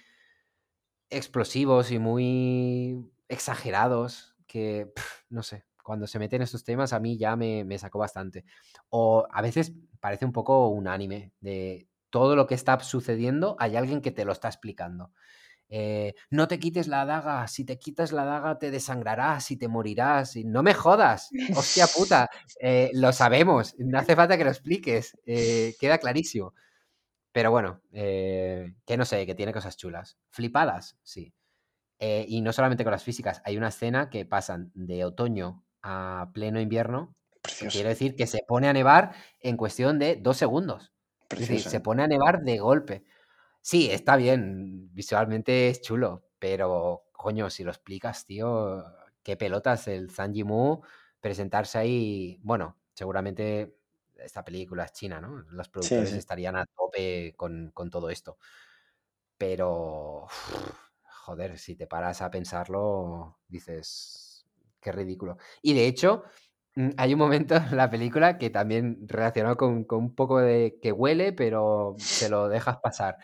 explosivos 1.10 1.90
y 1.90 1.98
muy 1.98 3.10
exagerados 3.28 4.36
que, 4.46 4.92
no 5.30 5.42
sé, 5.42 5.64
cuando 5.82 6.06
se 6.06 6.18
meten 6.18 6.42
estos 6.42 6.64
temas 6.64 6.92
a 6.92 7.00
mí 7.00 7.16
ya 7.18 7.36
me, 7.36 7.64
me 7.64 7.78
sacó 7.78 7.98
bastante. 7.98 8.44
O 8.90 9.26
a 9.30 9.42
veces 9.42 9.72
parece 10.00 10.24
un 10.24 10.32
poco 10.32 10.68
un 10.68 10.86
anime 10.88 11.32
de 11.40 11.88
todo 12.10 12.36
lo 12.36 12.46
que 12.46 12.54
está 12.54 12.78
sucediendo, 12.80 13.56
hay 13.58 13.76
alguien 13.76 14.00
que 14.00 14.10
te 14.10 14.24
lo 14.24 14.32
está 14.32 14.48
explicando. 14.48 15.12
Eh, 15.70 16.14
no 16.30 16.48
te 16.48 16.58
quites 16.58 16.88
la 16.88 17.04
daga, 17.04 17.46
si 17.46 17.64
te 17.64 17.78
quitas 17.78 18.12
la 18.12 18.24
daga 18.24 18.58
te 18.58 18.70
desangrarás 18.70 19.50
y 19.50 19.56
te 19.58 19.68
morirás. 19.68 20.36
Y 20.36 20.44
no 20.44 20.62
me 20.62 20.74
jodas, 20.74 21.30
hostia 21.56 21.86
puta, 21.86 22.28
eh, 22.60 22.90
lo 22.94 23.12
sabemos, 23.12 23.74
no 23.78 23.98
hace 23.98 24.16
falta 24.16 24.38
que 24.38 24.44
lo 24.44 24.50
expliques, 24.50 25.18
eh, 25.26 25.74
queda 25.78 25.98
clarísimo. 25.98 26.54
Pero 27.32 27.50
bueno, 27.50 27.82
eh, 27.92 28.74
que 28.86 28.96
no 28.96 29.04
sé, 29.04 29.26
que 29.26 29.34
tiene 29.34 29.52
cosas 29.52 29.76
chulas. 29.76 30.18
Flipadas, 30.30 30.98
sí. 31.02 31.34
Eh, 31.98 32.24
y 32.28 32.40
no 32.40 32.52
solamente 32.52 32.84
con 32.84 32.92
las 32.92 33.04
físicas, 33.04 33.42
hay 33.44 33.56
una 33.56 33.68
escena 33.68 34.08
que 34.10 34.24
pasan 34.24 34.70
de 34.74 35.04
otoño 35.04 35.64
a 35.82 36.30
pleno 36.32 36.60
invierno, 36.60 37.14
que 37.60 37.68
quiere 37.68 37.90
decir 37.90 38.14
que 38.14 38.26
se 38.26 38.40
pone 38.46 38.68
a 38.68 38.72
nevar 38.72 39.14
en 39.40 39.56
cuestión 39.56 39.98
de 39.98 40.16
dos 40.16 40.36
segundos. 40.36 40.92
Es 41.30 41.40
decir, 41.40 41.60
se 41.60 41.80
pone 41.80 42.02
a 42.02 42.06
nevar 42.06 42.42
de 42.42 42.58
golpe. 42.58 43.04
Sí, 43.60 43.90
está 43.90 44.16
bien, 44.16 44.88
visualmente 44.94 45.68
es 45.68 45.82
chulo, 45.82 46.24
pero 46.38 47.04
coño, 47.12 47.50
si 47.50 47.64
lo 47.64 47.70
explicas, 47.70 48.24
tío, 48.24 48.84
qué 49.22 49.36
pelotas 49.36 49.88
el 49.88 50.10
Zanji 50.10 50.44
Mu 50.44 50.80
presentarse 51.20 51.78
ahí. 51.78 52.38
Bueno, 52.42 52.78
seguramente 52.94 53.77
esta 54.18 54.44
película 54.44 54.84
es 54.84 54.92
china, 54.92 55.20
¿no? 55.20 55.44
Los 55.50 55.68
productores 55.68 56.10
sí. 56.10 56.18
estarían 56.18 56.56
a 56.56 56.66
tope 56.66 57.34
con, 57.36 57.70
con 57.72 57.90
todo 57.90 58.10
esto. 58.10 58.38
Pero, 59.36 60.26
joder, 61.02 61.58
si 61.58 61.76
te 61.76 61.86
paras 61.86 62.22
a 62.22 62.30
pensarlo, 62.30 63.38
dices, 63.48 64.46
qué 64.80 64.92
ridículo. 64.92 65.38
Y 65.62 65.74
de 65.74 65.86
hecho, 65.86 66.24
mm, 66.76 66.90
hay 66.96 67.12
un 67.14 67.18
momento 67.20 67.56
en 67.56 67.76
la 67.76 67.90
película 67.90 68.38
que 68.38 68.50
también 68.50 69.06
relacionado 69.08 69.56
con, 69.56 69.84
con 69.84 69.98
un 70.00 70.14
poco 70.14 70.40
de 70.40 70.78
que 70.82 70.92
huele, 70.92 71.32
pero 71.32 71.94
se 71.98 72.28
lo 72.28 72.48
dejas 72.48 72.78
pasar. 72.78 73.18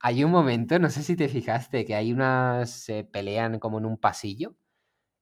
Hay 0.00 0.24
un 0.24 0.32
momento, 0.32 0.78
no 0.78 0.90
sé 0.90 1.02
si 1.02 1.16
te 1.16 1.28
fijaste, 1.28 1.84
que 1.84 1.94
hay 1.94 2.12
unas, 2.12 2.70
se 2.70 3.04
pelean 3.04 3.58
como 3.60 3.78
en 3.78 3.86
un 3.86 3.98
pasillo, 3.98 4.56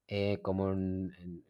eh, 0.08 0.40
como 0.42 0.72
en, 0.72 1.12
en, 1.18 1.44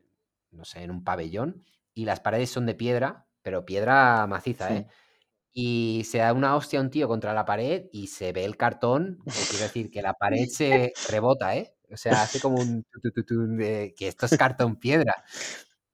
no 0.51 0.65
sé, 0.65 0.83
en 0.83 0.91
un 0.91 1.05
pabellón, 1.05 1.65
y 1.95 2.05
las 2.07 2.21
paredes 2.21 2.51
son 2.51 2.67
de 2.67 2.75
piedra, 2.75 3.27
pero 3.43 3.65
piedra 3.65 4.27
maciza, 4.27 4.75
¿eh? 4.77 4.87
Hmm. 4.87 4.91
Y 5.53 6.05
se 6.07 6.19
da 6.19 6.33
una 6.33 6.57
hostia 6.57 6.81
un 6.81 6.91
tío 6.91 7.09
contra 7.09 7.35
la 7.35 7.45
pared 7.45 7.87
y 7.93 8.07
se 8.09 8.33
ve 8.33 8.45
el 8.45 8.57
cartón, 8.57 9.19
que 9.35 9.47
quiere 9.49 9.65
decir 9.65 9.91
que 9.91 10.03
la 10.03 10.15
pared 10.15 10.47
se 10.51 10.99
rebota, 11.03 11.57
¿eh? 11.57 11.75
O 11.93 11.97
sea, 11.97 12.23
hace 12.23 12.41
como 12.41 12.61
un... 12.61 12.85
de 13.59 13.95
que 13.97 14.09
esto 14.09 14.27
es 14.27 14.37
cartón 14.37 14.77
piedra. 14.79 15.15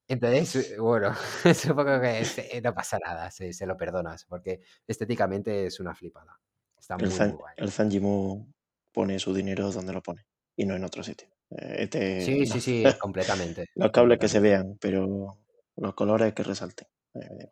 Entonces, 0.08 0.72
eh, 0.72 0.78
bueno, 0.80 1.14
supongo 1.54 2.00
que 2.00 2.24
se- 2.24 2.60
no 2.62 2.74
pasa 2.74 2.98
nada, 3.04 3.30
se, 3.30 3.52
se 3.52 3.66
lo 3.66 3.76
perdonas, 3.76 4.24
porque 4.26 4.60
estéticamente 4.86 5.66
es 5.66 5.80
una 5.80 5.94
flipada. 5.94 6.40
Está 6.78 6.96
El, 6.98 7.10
muy, 7.10 7.10
Zan, 7.10 7.28
muy 7.28 7.36
guay. 7.36 7.54
el 7.56 7.70
Zanji 7.72 8.00
Mu 8.00 8.46
pone 8.92 9.18
su 9.18 9.34
dinero 9.34 9.70
donde 9.72 9.92
lo 9.92 10.02
pone 10.02 10.26
y 10.56 10.64
no 10.66 10.74
en 10.76 10.84
otro 10.84 11.02
sitio. 11.02 11.28
Eh, 11.50 11.76
Este, 11.84 12.20
Sí, 12.20 12.44
no. 12.46 12.46
sí, 12.46 12.60
sí, 12.60 12.84
completamente. 13.00 13.66
Los 13.74 13.90
cables 13.92 14.18
que 14.18 14.28
se 14.28 14.40
completamente. 14.40 14.40
vean, 14.40 14.76
pero 14.80 15.38
los 15.76 15.94
colores 15.94 16.34
que 16.34 16.42
resalten. 16.42 16.88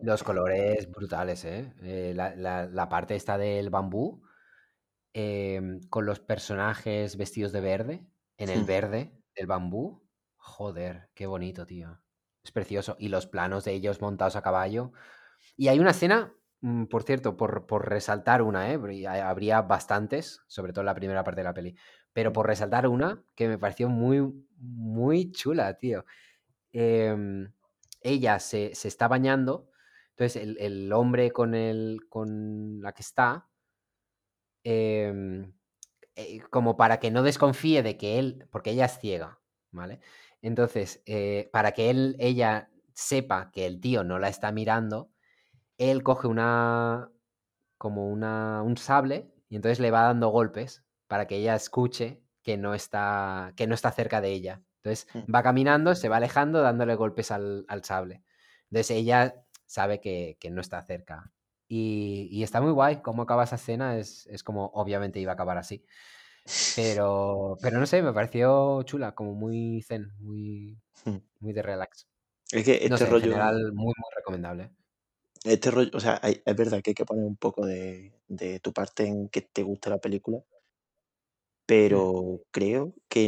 Los 0.00 0.22
colores 0.22 0.90
brutales, 0.90 1.44
¿eh? 1.44 1.72
eh 1.82 2.12
la, 2.14 2.34
la, 2.34 2.66
la, 2.66 2.88
parte 2.88 3.14
esta 3.14 3.38
del 3.38 3.70
bambú, 3.70 4.22
eh, 5.12 5.60
con 5.90 6.06
los 6.06 6.20
personajes 6.20 7.16
vestidos 7.16 7.52
de 7.52 7.60
verde, 7.60 8.06
en 8.36 8.48
el 8.48 8.64
verde 8.64 9.12
del 9.36 9.46
bambú. 9.46 10.02
Joder, 10.36 11.08
qué 11.14 11.26
bonito, 11.26 11.66
tío. 11.66 12.00
Es 12.42 12.52
precioso. 12.52 12.96
Y 12.98 13.08
los 13.08 13.26
planos 13.26 13.64
de 13.64 13.72
ellos 13.72 14.00
montados 14.00 14.36
a 14.36 14.42
caballo. 14.42 14.92
Y 15.56 15.68
hay 15.68 15.78
una 15.78 15.90
escena, 15.92 16.34
mm, 16.60 16.84
por 16.86 17.04
cierto, 17.04 17.36
por, 17.36 17.66
por 17.66 17.88
resaltar 17.88 18.42
una, 18.42 18.72
¿eh? 18.72 19.08
habría 19.22 19.62
bastantes, 19.62 20.42
sobre 20.46 20.72
todo 20.72 20.82
en 20.82 20.86
la 20.86 20.94
primera 20.94 21.24
parte 21.24 21.40
de 21.40 21.44
la 21.44 21.54
peli, 21.54 21.76
pero 22.12 22.32
por 22.32 22.46
resaltar 22.46 22.86
una 22.88 23.22
que 23.34 23.48
me 23.48 23.58
pareció 23.58 23.88
muy, 23.88 24.46
muy 24.58 25.32
chula, 25.32 25.74
tío. 25.78 26.04
Em, 26.72 27.52
ella 28.04 28.38
se, 28.38 28.74
se, 28.76 28.88
está 28.88 29.08
bañando, 29.08 29.70
entonces 30.10 30.36
el, 30.58 30.92
hombre 30.92 31.32
con, 31.32 31.54
el, 31.56 32.00
con 32.08 32.80
la 32.80 32.92
que 32.92 33.02
está, 33.02 33.48
eh, 34.62 35.12
eh, 36.16 36.40
como 36.50 36.76
para 36.76 37.00
que 37.00 37.10
no 37.10 37.22
desconfíe 37.22 37.82
de 37.82 37.96
que 37.96 38.18
él, 38.18 38.46
porque 38.50 38.70
ella 38.70 38.84
es 38.86 38.98
ciega, 39.00 39.40
¿vale? 39.72 40.00
Entonces, 40.42 41.02
eh, 41.06 41.50
para 41.52 41.72
que 41.72 41.90
él, 41.90 42.16
ella 42.20 42.70
sepa 42.92 43.50
que 43.50 43.66
el 43.66 43.80
tío 43.80 44.04
no 44.04 44.18
la 44.18 44.28
está 44.28 44.52
mirando, 44.52 45.10
él 45.78 46.02
coge 46.04 46.28
una, 46.28 47.10
como 47.78 48.08
una, 48.08 48.62
un 48.62 48.76
sable 48.76 49.28
y 49.48 49.56
entonces 49.56 49.80
le 49.80 49.90
va 49.90 50.02
dando 50.02 50.28
golpes 50.28 50.84
para 51.08 51.26
que 51.26 51.36
ella 51.36 51.56
escuche 51.56 52.22
que 52.42 52.56
no 52.56 52.74
está, 52.74 53.52
que 53.56 53.66
no 53.66 53.74
está 53.74 53.90
cerca 53.92 54.20
de 54.20 54.32
ella. 54.32 54.62
Entonces 54.84 55.06
mm. 55.14 55.34
va 55.34 55.42
caminando, 55.42 55.94
se 55.94 56.08
va 56.08 56.18
alejando, 56.18 56.60
dándole 56.60 56.94
golpes 56.94 57.30
al, 57.30 57.64
al 57.68 57.84
sable. 57.84 58.22
Entonces 58.70 58.90
ella 58.90 59.44
sabe 59.66 60.00
que, 60.00 60.36
que 60.38 60.50
no 60.50 60.60
está 60.60 60.82
cerca. 60.82 61.32
Y, 61.66 62.28
y, 62.30 62.42
está 62.42 62.60
muy 62.60 62.72
guay 62.72 63.00
cómo 63.00 63.22
acaba 63.22 63.44
esa 63.44 63.56
escena, 63.56 63.96
es, 63.96 64.26
es, 64.26 64.42
como 64.42 64.66
obviamente 64.74 65.18
iba 65.18 65.32
a 65.32 65.34
acabar 65.34 65.56
así. 65.56 65.84
Pero, 66.76 67.56
pero 67.62 67.80
no 67.80 67.86
sé, 67.86 68.02
me 68.02 68.12
pareció 68.12 68.82
chula, 68.82 69.14
como 69.14 69.34
muy 69.34 69.80
zen, 69.80 70.12
muy, 70.20 70.78
hmm. 71.06 71.16
muy 71.40 71.54
de 71.54 71.62
relax. 71.62 72.06
Es 72.52 72.64
que 72.64 72.84
este 72.84 73.06
rollo. 73.06 73.24
En 73.24 73.30
general, 73.32 73.72
muy, 73.72 73.86
muy 73.96 74.10
recomendable. 74.14 74.70
Este 75.42 75.70
rollo, 75.70 75.90
o 75.94 76.00
sea, 76.00 76.20
hay, 76.22 76.42
es 76.44 76.56
verdad 76.56 76.82
que 76.82 76.90
hay 76.90 76.94
que 76.94 77.06
poner 77.06 77.24
un 77.24 77.36
poco 77.36 77.64
de, 77.64 78.12
de, 78.28 78.60
tu 78.60 78.74
parte 78.74 79.06
en 79.06 79.30
que 79.30 79.40
te 79.40 79.62
guste 79.62 79.88
la 79.88 79.98
película, 79.98 80.38
hmm. 80.38 80.42
pero 81.64 82.42
creo 82.50 82.94
que 83.08 83.24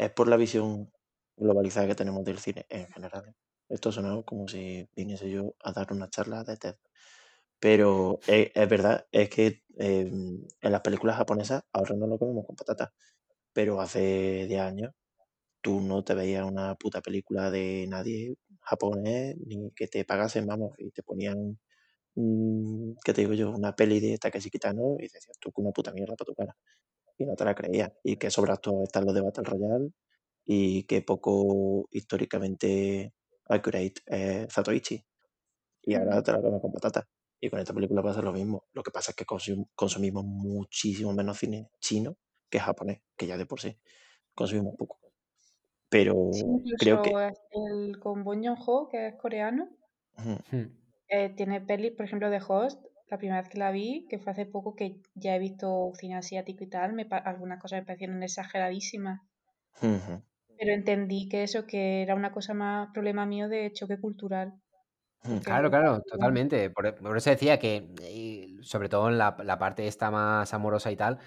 es 0.00 0.10
por 0.10 0.28
la 0.28 0.36
visión 0.38 0.90
globalizada 1.36 1.86
que 1.86 1.94
tenemos 1.94 2.24
del 2.24 2.38
cine 2.38 2.66
en 2.70 2.86
general. 2.88 3.34
Esto 3.68 3.92
sonado 3.92 4.24
como 4.24 4.48
si 4.48 4.88
viniese 4.96 5.30
yo 5.30 5.54
a 5.62 5.72
dar 5.72 5.92
una 5.92 6.08
charla 6.10 6.42
de 6.44 6.56
TED. 6.56 6.76
Pero 7.60 8.20
es, 8.26 8.50
es 8.54 8.68
verdad, 8.68 9.06
es 9.12 9.28
que 9.30 9.62
em, 9.78 10.42
en 10.62 10.72
las 10.72 10.80
películas 10.82 11.16
japonesas 11.16 11.64
ahora 11.72 11.94
no 11.96 12.06
lo 12.06 12.18
comemos 12.18 12.46
con 12.46 12.56
patatas, 12.56 12.90
pero 13.52 13.80
hace 13.80 14.46
10 14.48 14.60
años 14.62 14.92
tú 15.62 15.80
no 15.80 16.04
te 16.04 16.14
veías 16.14 16.44
una 16.46 16.74
puta 16.76 17.00
película 17.02 17.50
de 17.50 17.86
nadie 17.88 18.36
japonés 18.62 19.36
ni 19.46 19.70
que 19.72 19.88
te 19.88 20.04
pagasen, 20.04 20.46
vamos, 20.46 20.72
y 20.78 20.90
te 20.92 21.02
ponían, 21.02 21.58
mm, 22.16 22.92
¿qué 23.04 23.14
te 23.14 23.22
digo 23.22 23.34
yo? 23.34 23.50
Una 23.52 23.74
peli 23.76 24.00
de 24.00 24.18
Takeshi 24.18 24.50
Kitano 24.50 24.96
y 24.98 25.04
decías 25.04 25.38
tú 25.40 25.52
que 25.52 25.62
puta 25.74 25.92
mierda 25.92 26.16
para 26.16 26.26
tu 26.26 26.34
cara. 26.34 26.56
Y 27.20 27.26
no 27.26 27.36
te 27.36 27.44
la 27.44 27.54
creías. 27.54 27.92
Y 28.02 28.16
que 28.16 28.30
sobras 28.30 28.62
todo 28.62 28.82
están 28.84 29.04
los 29.04 29.14
de 29.14 29.20
Battle 29.20 29.44
Royale 29.44 29.90
y 30.46 30.84
que 30.84 31.02
poco 31.02 31.86
históricamente 31.90 33.12
accurate 33.46 33.94
es 34.06 34.50
Zatoichi. 34.50 35.04
Y 35.82 35.94
ahora 35.94 36.22
te 36.22 36.32
la 36.32 36.40
comes 36.40 36.62
con 36.62 36.72
patatas. 36.72 37.04
Y 37.38 37.50
con 37.50 37.60
esta 37.60 37.74
película 37.74 38.02
pasa 38.02 38.22
lo 38.22 38.32
mismo. 38.32 38.64
Lo 38.72 38.82
que 38.82 38.90
pasa 38.90 39.12
es 39.12 39.16
que 39.16 39.26
consumimos 39.26 40.24
muchísimo 40.24 41.12
menos 41.12 41.38
cine 41.38 41.68
chino 41.78 42.16
que 42.48 42.58
japonés, 42.58 43.02
que 43.16 43.26
ya 43.26 43.36
de 43.36 43.44
por 43.44 43.60
sí 43.60 43.78
consumimos 44.34 44.74
poco. 44.78 44.98
Pero 45.90 46.30
creo 46.78 47.02
que. 47.02 47.10
El 47.50 47.98
con 47.98 48.24
Bong 48.24 48.44
que 48.90 49.08
es 49.08 49.14
coreano, 49.16 49.68
hmm. 50.16 50.64
eh, 51.08 51.34
tiene 51.36 51.60
pelis, 51.60 51.92
por 51.92 52.06
ejemplo, 52.06 52.30
de 52.30 52.40
Host. 52.46 52.82
La 53.10 53.18
primera 53.18 53.40
vez 53.40 53.50
que 53.50 53.58
la 53.58 53.72
vi, 53.72 54.06
que 54.08 54.18
fue 54.20 54.32
hace 54.32 54.46
poco, 54.46 54.76
que 54.76 55.00
ya 55.14 55.34
he 55.34 55.38
visto 55.40 55.90
cine 55.98 56.16
asiático 56.16 56.62
y 56.62 56.68
tal, 56.68 56.92
me, 56.92 57.08
algunas 57.10 57.60
cosas 57.60 57.80
me 57.80 57.86
parecieron 57.86 58.22
exageradísimas. 58.22 59.20
Pero 59.80 60.72
entendí 60.72 61.28
que 61.28 61.42
eso, 61.42 61.66
que 61.66 62.02
era 62.02 62.14
una 62.14 62.30
cosa 62.30 62.54
más 62.54 62.90
problema 62.92 63.26
mío 63.26 63.48
de 63.48 63.72
choque 63.72 63.98
cultural. 63.98 64.54
Claro, 65.42 65.70
claro, 65.70 66.02
totalmente. 66.02 66.64
E, 66.64 66.70
por, 66.70 66.86
eso 66.86 67.30
decía 67.30 67.58
que, 67.58 67.88
sobre 68.62 68.88
todo 68.88 69.08
en 69.08 69.18
la, 69.18 69.36
parte 69.58 69.86
esta 69.86 70.10
más 70.10 70.54
amorosa 70.54 70.92
y 70.92 70.96
tal, 70.96 71.18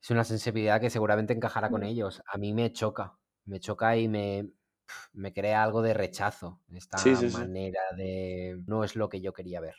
es 0.00 0.10
una 0.10 0.24
sensibilidad 0.24 0.80
que 0.80 0.90
seguramente 0.90 1.32
encajará 1.32 1.70
con 1.70 1.82
ellos. 1.82 2.22
A 2.32 2.38
mí 2.38 2.52
me 2.54 2.72
choca, 2.72 3.18
me 3.46 3.58
choca 3.58 3.96
y 3.96 4.08
me, 4.08 4.50
me 5.12 5.32
crea 5.32 5.62
algo 5.62 5.82
de 5.82 5.94
rechazo. 5.94 6.60
Esta 6.72 6.98
manera 7.32 7.80
de... 7.96 8.62
No 8.66 8.84
es 8.84 8.94
lo 8.94 9.08
que 9.08 9.20
yo 9.20 9.32
quería 9.32 9.60
ver. 9.60 9.74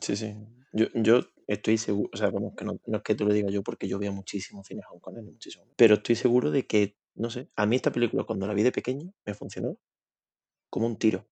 Sí, 0.00 0.16
sí. 0.16 0.36
Yo, 0.72 0.86
yo 0.94 1.20
estoy 1.46 1.78
seguro, 1.78 2.10
o 2.12 2.16
sea, 2.16 2.30
vamos, 2.30 2.54
que 2.56 2.64
no, 2.64 2.74
es 2.86 3.02
que 3.02 3.14
tú 3.14 3.26
lo 3.26 3.32
digas 3.34 3.52
yo 3.52 3.62
porque 3.62 3.88
yo 3.88 3.98
veo 3.98 4.12
muchísimo 4.12 4.62
cine 4.64 4.82
hongkonés, 4.90 5.24
muchísimo. 5.24 5.64
Pero 5.76 5.94
estoy 5.94 6.14
seguro 6.16 6.50
de 6.50 6.66
que, 6.66 6.96
no 7.14 7.30
sé, 7.30 7.48
a 7.56 7.66
mí 7.66 7.76
esta 7.76 7.90
película 7.92 8.24
cuando 8.24 8.46
la 8.46 8.54
vi 8.54 8.62
de 8.62 8.72
pequeño 8.72 9.12
me 9.26 9.34
funcionó 9.34 9.76
como 10.70 10.86
un 10.86 10.98
tiro 10.98 11.26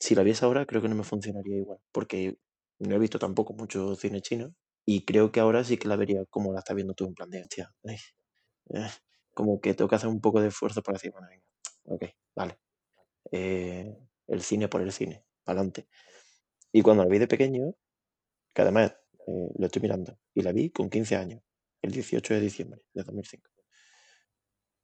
si 0.00 0.14
la 0.16 0.22
viese 0.24 0.44
ahora, 0.44 0.66
creo 0.66 0.82
que 0.82 0.88
no 0.88 0.96
me 0.96 1.04
funcionaría 1.04 1.56
igual, 1.58 1.78
porque 1.92 2.36
no 2.80 2.94
he 2.96 2.98
visto 2.98 3.18
tampoco 3.20 3.54
mucho 3.54 3.94
cine 3.96 4.20
chino 4.20 4.54
y 4.84 5.04
creo 5.04 5.30
que 5.32 5.40
ahora 5.40 5.64
sí 5.64 5.76
que 5.78 5.88
la 5.88 5.96
vería 5.96 6.24
como 6.30 6.52
la 6.52 6.58
estás 6.60 6.74
viendo 6.76 6.94
tú 6.94 7.06
en 7.06 7.14
plan 7.14 7.30
de, 7.30 7.42
hostia, 7.42 7.72
eh, 8.74 8.88
como 9.34 9.60
que 9.60 9.74
tengo 9.74 9.88
que 9.88 9.96
hacer 9.96 10.08
un 10.08 10.20
poco 10.20 10.40
de 10.40 10.48
esfuerzo 10.48 10.82
para 10.82 10.96
decir, 10.96 11.12
bueno, 11.12 11.28
venga, 11.30 11.44
ok, 11.84 12.04
vale, 12.36 12.58
eh, 13.32 13.96
el 14.28 14.42
cine 14.42 14.68
por 14.68 14.82
el 14.82 14.92
cine, 14.92 15.24
adelante. 15.46 15.88
Y 16.72 16.82
cuando 16.82 17.04
la 17.04 17.10
vi 17.10 17.18
de 17.18 17.28
pequeño, 17.28 17.74
que 18.54 18.62
además 18.62 18.94
eh, 19.26 19.48
lo 19.58 19.66
estoy 19.66 19.82
mirando, 19.82 20.18
y 20.34 20.42
la 20.42 20.52
vi 20.52 20.70
con 20.70 20.90
15 20.90 21.16
años, 21.16 21.42
el 21.82 21.92
18 21.92 22.34
de 22.34 22.40
diciembre 22.40 22.82
de 22.94 23.02
2005. 23.04 23.50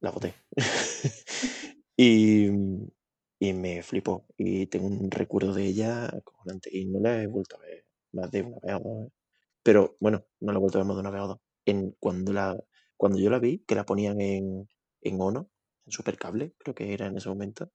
La 0.01 0.11
voté. 0.11 0.33
y, 1.97 2.47
y 3.39 3.53
me 3.53 3.83
flipó. 3.83 4.25
Y 4.37 4.67
tengo 4.67 4.87
un 4.87 5.11
recuerdo 5.11 5.53
de 5.53 5.65
ella 5.65 6.09
y 6.71 6.85
no 6.85 6.99
la 6.99 7.21
he 7.21 7.27
vuelto 7.27 7.57
a 7.57 7.59
ver 7.59 7.85
más 8.13 8.31
de 8.31 8.43
una 8.43 8.59
vez 8.61 8.75
o 8.83 8.89
dos. 9.03 9.11
Pero 9.63 9.97
bueno, 9.99 10.25
no 10.41 10.51
la 10.53 10.57
he 10.59 10.61
vuelto 10.61 10.77
a 10.79 10.81
ver 10.81 10.87
más 10.87 10.97
de 10.97 11.01
una 11.01 11.11
vez 11.11 11.21
o 11.21 11.27
dos. 11.27 11.39
Cuando, 11.99 12.33
la, 12.33 12.57
cuando 12.97 13.19
yo 13.19 13.29
la 13.29 13.39
vi, 13.39 13.59
que 13.67 13.75
la 13.75 13.85
ponían 13.85 14.19
en, 14.21 14.67
en 15.01 15.21
Ono, 15.21 15.51
en 15.85 15.91
Supercable, 15.91 16.55
creo 16.57 16.75
que 16.75 16.93
era 16.93 17.07
en 17.07 17.17
ese 17.17 17.29
momento, 17.29 17.71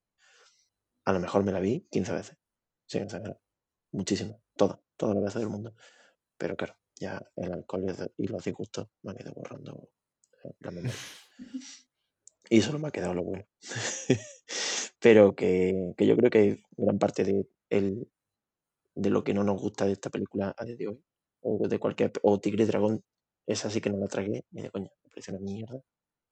a 1.06 1.12
lo 1.12 1.20
mejor 1.20 1.44
me 1.44 1.52
la 1.52 1.60
vi 1.60 1.86
15 1.90 2.12
veces. 2.12 2.36
Sí, 2.86 2.98
Muchísimo. 3.92 4.42
Todas, 4.56 4.78
todas 4.96 5.14
las 5.14 5.24
veces 5.24 5.40
del 5.40 5.50
mundo. 5.50 5.74
Pero 6.38 6.56
claro, 6.56 6.76
ya 6.96 7.22
el 7.36 7.52
alcohol 7.52 7.86
y 8.16 8.26
los 8.28 8.44
disgustos 8.44 8.88
me 9.02 9.12
han 9.12 9.20
ido 9.20 9.32
borrando 9.34 9.90
la 10.60 10.70
memoria. 10.70 10.94
Y 12.50 12.60
solo 12.60 12.78
me 12.78 12.88
ha 12.88 12.90
quedado 12.90 13.14
lo 13.14 13.24
bueno. 13.24 13.46
pero 15.00 15.34
que, 15.34 15.94
que, 15.96 16.06
yo 16.06 16.16
creo 16.16 16.30
que 16.30 16.62
gran 16.76 16.98
parte 16.98 17.24
de, 17.24 17.48
el, 17.70 18.08
de 18.94 19.10
lo 19.10 19.24
que 19.24 19.34
no 19.34 19.44
nos 19.44 19.60
gusta 19.60 19.86
de 19.86 19.92
esta 19.92 20.10
película 20.10 20.54
a 20.56 20.64
día 20.64 20.76
de 20.76 20.88
hoy, 20.88 21.04
o 21.40 21.68
de 21.68 21.78
cualquier, 21.78 22.12
o 22.22 22.38
Tigre 22.40 22.64
y 22.64 22.66
Dragón, 22.66 23.02
esa 23.46 23.70
sí 23.70 23.80
que 23.80 23.90
no 23.90 23.98
la 23.98 24.08
tragué 24.08 24.44
ni 24.50 24.62
de 24.62 24.70
coña, 24.70 24.90
me 25.02 25.10
pareció 25.10 25.34
una 25.34 25.42
mierda. 25.42 25.80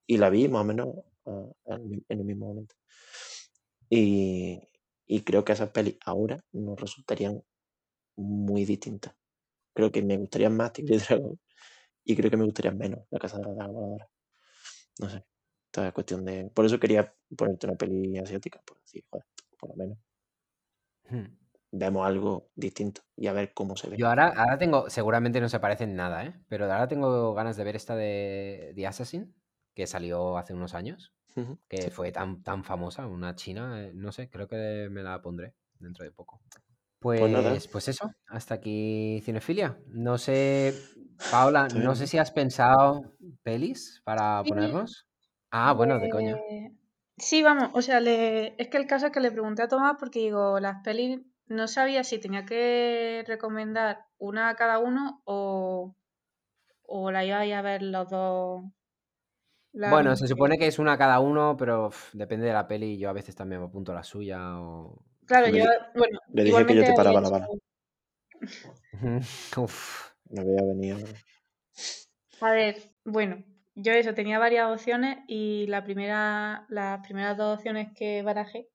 Y 0.06 0.18
la 0.18 0.30
vi 0.30 0.48
más 0.48 0.62
o 0.62 0.64
menos 0.64 0.88
en 1.66 2.04
el 2.08 2.24
mismo 2.24 2.48
momento. 2.48 2.74
Y, 3.88 4.60
y 5.06 5.20
creo 5.22 5.44
que 5.44 5.52
esas 5.52 5.70
pelis 5.70 5.98
ahora 6.04 6.42
nos 6.52 6.80
resultarían 6.80 7.42
muy 8.16 8.64
distintas. 8.64 9.14
Creo 9.74 9.90
que 9.90 10.02
me 10.02 10.16
gustarían 10.16 10.56
más 10.56 10.72
Tigre 10.72 10.96
y 10.96 10.98
Dragón 10.98 11.40
y 12.04 12.16
creo 12.16 12.30
que 12.30 12.36
me 12.36 12.44
gustaría 12.44 12.72
menos 12.72 13.00
La 13.10 13.18
Casa 13.18 13.38
de 13.38 13.44
la 13.44 13.66
Voladora. 13.66 14.08
No 15.00 15.08
sé. 15.08 15.24
Toda 15.70 15.92
cuestión 15.92 16.24
de. 16.24 16.50
Por 16.54 16.66
eso 16.66 16.78
quería 16.78 17.14
ponerte 17.36 17.66
una 17.66 17.76
peli 17.76 18.18
asiática, 18.18 18.60
por 18.64 18.78
decir, 18.80 19.04
joder, 19.08 19.24
por 19.58 19.70
lo 19.70 19.76
menos. 19.76 19.98
Hmm. 21.08 21.36
Vemos 21.74 22.06
algo 22.06 22.50
distinto 22.54 23.00
y 23.16 23.26
a 23.28 23.32
ver 23.32 23.54
cómo 23.54 23.76
se 23.76 23.88
ve. 23.88 23.96
Yo 23.96 24.08
ahora, 24.08 24.28
ahora 24.36 24.58
tengo, 24.58 24.90
seguramente 24.90 25.40
no 25.40 25.48
se 25.48 25.60
parecen 25.60 25.96
nada, 25.96 26.26
¿eh? 26.26 26.34
Pero 26.48 26.64
ahora 26.64 26.88
tengo 26.88 27.32
ganas 27.32 27.56
de 27.56 27.64
ver 27.64 27.76
esta 27.76 27.96
de 27.96 28.72
The 28.74 28.86
Assassin, 28.86 29.34
que 29.74 29.86
salió 29.86 30.36
hace 30.36 30.52
unos 30.52 30.74
años, 30.74 31.14
que 31.68 31.90
fue 31.90 32.12
tan, 32.12 32.42
tan 32.42 32.62
famosa, 32.62 33.06
una 33.06 33.34
china, 33.34 33.82
eh, 33.82 33.92
no 33.94 34.12
sé, 34.12 34.28
creo 34.28 34.46
que 34.46 34.88
me 34.90 35.02
la 35.02 35.22
pondré 35.22 35.54
dentro 35.78 36.04
de 36.04 36.12
poco. 36.12 36.42
Pues, 37.02 37.20
pues, 37.20 37.68
pues, 37.68 37.88
eso, 37.88 38.12
hasta 38.28 38.54
aquí 38.54 39.20
Cinefilia. 39.24 39.76
No 39.88 40.18
sé, 40.18 40.72
Paula, 41.32 41.66
no 41.66 41.96
sé 41.96 42.06
si 42.06 42.16
has 42.16 42.30
pensado 42.30 43.02
pelis 43.42 44.00
para 44.04 44.44
ponernos. 44.44 45.08
Ah, 45.50 45.72
bueno, 45.72 45.98
de 45.98 46.08
coño. 46.08 46.36
Eh, 46.36 46.72
sí, 47.16 47.42
vamos, 47.42 47.70
o 47.74 47.82
sea, 47.82 47.98
le... 47.98 48.54
es 48.56 48.68
que 48.68 48.76
el 48.76 48.86
caso 48.86 49.06
es 49.06 49.12
que 49.12 49.18
le 49.18 49.32
pregunté 49.32 49.62
a 49.62 49.68
Tomás 49.68 49.96
porque 49.98 50.20
digo, 50.20 50.60
las 50.60 50.76
pelis 50.84 51.20
no 51.46 51.66
sabía 51.66 52.04
si 52.04 52.18
tenía 52.18 52.46
que 52.46 53.24
recomendar 53.26 54.06
una 54.18 54.48
a 54.48 54.54
cada 54.54 54.78
uno 54.78 55.22
o, 55.24 55.96
o 56.82 57.10
la 57.10 57.24
iba 57.24 57.40
a 57.40 57.62
ver 57.62 57.82
los 57.82 58.08
dos. 58.08 58.62
la 59.72 59.90
Bueno, 59.90 60.14
se 60.14 60.28
supone 60.28 60.56
que 60.56 60.68
es 60.68 60.78
una 60.78 60.96
cada 60.96 61.18
uno, 61.18 61.56
pero 61.58 61.90
depende 62.12 62.46
de 62.46 62.52
la 62.52 62.68
peli. 62.68 62.96
Yo 62.96 63.10
a 63.10 63.12
veces 63.12 63.34
también 63.34 63.60
me 63.60 63.66
apunto 63.66 63.92
la 63.92 64.04
suya 64.04 64.60
o... 64.60 65.04
Claro, 65.26 65.48
Le 65.48 65.58
yo, 65.58 65.64
bueno, 65.94 66.18
le 66.32 66.44
dije 66.44 66.66
que 66.66 66.74
yo 66.74 66.84
te 66.84 66.92
paraba 66.94 67.18
había 67.18 67.30
la 67.30 67.30
bala. 67.30 67.48
Uf. 69.56 70.12
Me 70.30 70.40
había 70.40 70.62
venido. 70.62 70.98
A 72.40 72.52
ver, 72.52 72.76
bueno, 73.04 73.44
yo 73.74 73.92
eso, 73.92 74.14
tenía 74.14 74.38
varias 74.38 74.70
opciones 74.70 75.18
y 75.28 75.66
la 75.68 75.84
primera, 75.84 76.66
las 76.68 77.06
primeras 77.06 77.36
dos 77.36 77.58
opciones 77.58 77.88
que 77.94 78.22
barajé 78.22 78.68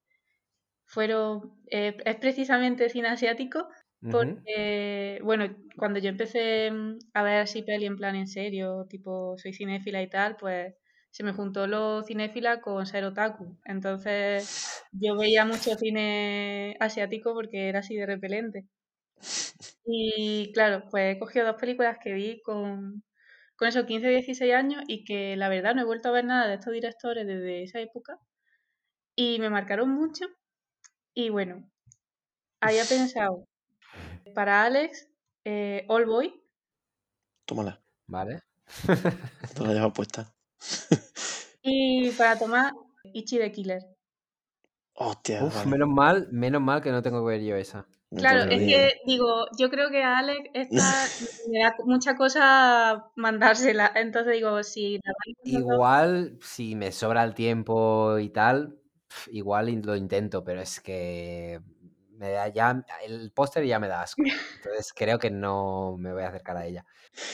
fueron, 0.85 1.59
eh, 1.69 1.97
es 2.05 2.15
precisamente 2.15 2.89
cine 2.89 3.09
asiático, 3.09 3.67
porque, 4.11 5.19
bueno, 5.23 5.53
cuando 5.75 5.99
yo 5.99 6.09
empecé 6.09 6.71
mm, 6.71 6.99
a 7.13 7.23
ver 7.23 7.41
así 7.41 7.63
peli 7.63 7.85
en 7.87 7.97
plan 7.97 8.15
en 8.15 8.27
serio, 8.27 8.85
tipo 8.87 9.37
soy 9.37 9.53
cinéfila 9.53 10.01
y 10.01 10.09
tal, 10.09 10.37
pues 10.37 10.75
se 11.11 11.23
me 11.23 11.33
juntó 11.33 11.67
lo 11.67 12.03
cinéfila 12.03 12.61
con 12.61 12.85
ser 12.85 13.03
otaku. 13.05 13.57
Entonces 13.65 14.83
yo 14.91 15.17
veía 15.17 15.45
mucho 15.45 15.75
cine 15.75 16.77
asiático 16.79 17.33
porque 17.33 17.69
era 17.69 17.79
así 17.79 17.95
de 17.95 18.05
repelente. 18.05 18.65
Y 19.85 20.51
claro, 20.53 20.83
pues 20.91 21.15
he 21.15 21.19
cogido 21.19 21.45
dos 21.47 21.55
películas 21.59 21.97
que 22.03 22.13
vi 22.13 22.41
con, 22.41 23.03
con 23.55 23.67
esos 23.67 23.85
15 23.85 24.09
16 24.09 24.53
años 24.53 24.83
y 24.87 25.03
que 25.05 25.35
la 25.37 25.49
verdad 25.49 25.75
no 25.75 25.81
he 25.81 25.85
vuelto 25.85 26.09
a 26.09 26.11
ver 26.11 26.25
nada 26.25 26.47
de 26.47 26.55
estos 26.55 26.73
directores 26.73 27.25
desde 27.25 27.63
esa 27.63 27.79
época 27.79 28.19
y 29.15 29.39
me 29.39 29.49
marcaron 29.49 29.89
mucho. 29.89 30.25
Y 31.13 31.29
bueno, 31.29 31.69
había 32.61 32.85
pensado 32.85 33.47
para 34.35 34.63
Alex, 34.63 35.09
eh, 35.45 35.85
All 35.87 36.05
Boy, 36.05 36.41
Tómala. 37.47 37.81
Vale. 38.07 38.43
Te 39.55 39.63
la 39.63 39.73
llevas 39.73 39.93
puesta. 39.93 40.36
Y 41.61 42.11
para 42.11 42.37
Tomás, 42.37 42.73
Ichi 43.13 43.37
the 43.37 43.51
Killer. 43.51 43.81
Hostia, 44.93 45.43
Uf, 45.43 45.55
vale. 45.55 45.69
menos 45.69 45.89
mal, 45.89 46.27
menos 46.31 46.61
mal 46.61 46.81
que 46.81 46.91
no 46.91 47.01
tengo 47.01 47.19
que 47.19 47.27
ver 47.27 47.43
yo 47.43 47.55
esa. 47.55 47.85
Claro, 48.09 48.49
es 48.49 48.59
que 48.59 48.93
digo, 49.05 49.45
yo 49.59 49.69
creo 49.69 49.89
que 49.89 50.01
a 50.01 50.17
Alex 50.17 50.49
esta 50.53 50.79
me 51.51 51.59
da 51.59 51.75
mucha 51.85 52.15
cosa 52.15 53.11
mandársela. 53.15 53.91
Entonces 53.95 54.33
digo, 54.33 54.63
si 54.63 54.99
la 55.03 55.13
Igual, 55.43 56.39
si 56.41 56.75
me 56.75 56.91
sobra 56.91 57.23
el 57.23 57.35
tiempo 57.35 58.17
y 58.17 58.29
tal, 58.29 58.79
igual 59.31 59.81
lo 59.83 59.95
intento, 59.95 60.43
pero 60.43 60.61
es 60.61 60.79
que 60.79 61.59
me 62.17 62.31
da 62.31 62.47
ya, 62.49 62.83
el 63.05 63.31
póster 63.31 63.63
ya 63.65 63.79
me 63.79 63.87
da 63.87 64.01
asco. 64.01 64.23
Entonces 64.55 64.93
creo 64.93 65.19
que 65.19 65.29
no 65.31 65.95
me 65.97 66.13
voy 66.13 66.23
a 66.23 66.29
acercar 66.29 66.57
a 66.57 66.65
ella. 66.65 66.85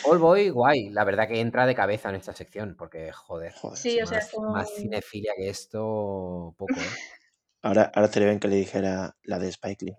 All 0.05 0.19
Boy, 0.19 0.49
guay, 0.49 0.89
la 0.89 1.03
verdad 1.03 1.27
que 1.27 1.39
entra 1.39 1.65
de 1.65 1.76
cabeza 1.76 2.10
en 2.10 2.15
esta 2.15 2.34
sección, 2.34 2.76
porque 2.77 3.11
joder, 3.11 3.53
Joder. 3.53 3.77
Sí, 3.77 4.01
o 4.01 4.05
sea, 4.05 4.19
más, 4.19 4.31
como... 4.31 4.51
más 4.51 4.69
cinefilia 4.76 5.34
que 5.35 5.49
esto, 5.49 6.53
poco, 6.57 6.73
¿eh? 6.73 6.84
Ahora, 7.61 7.91
ahora 7.95 8.07
estaría 8.07 8.27
bien 8.27 8.39
que 8.39 8.47
le 8.49 8.57
dijera 8.57 9.15
la 9.23 9.39
de 9.39 9.47
Spike 9.49 9.85
Lee. 9.85 9.97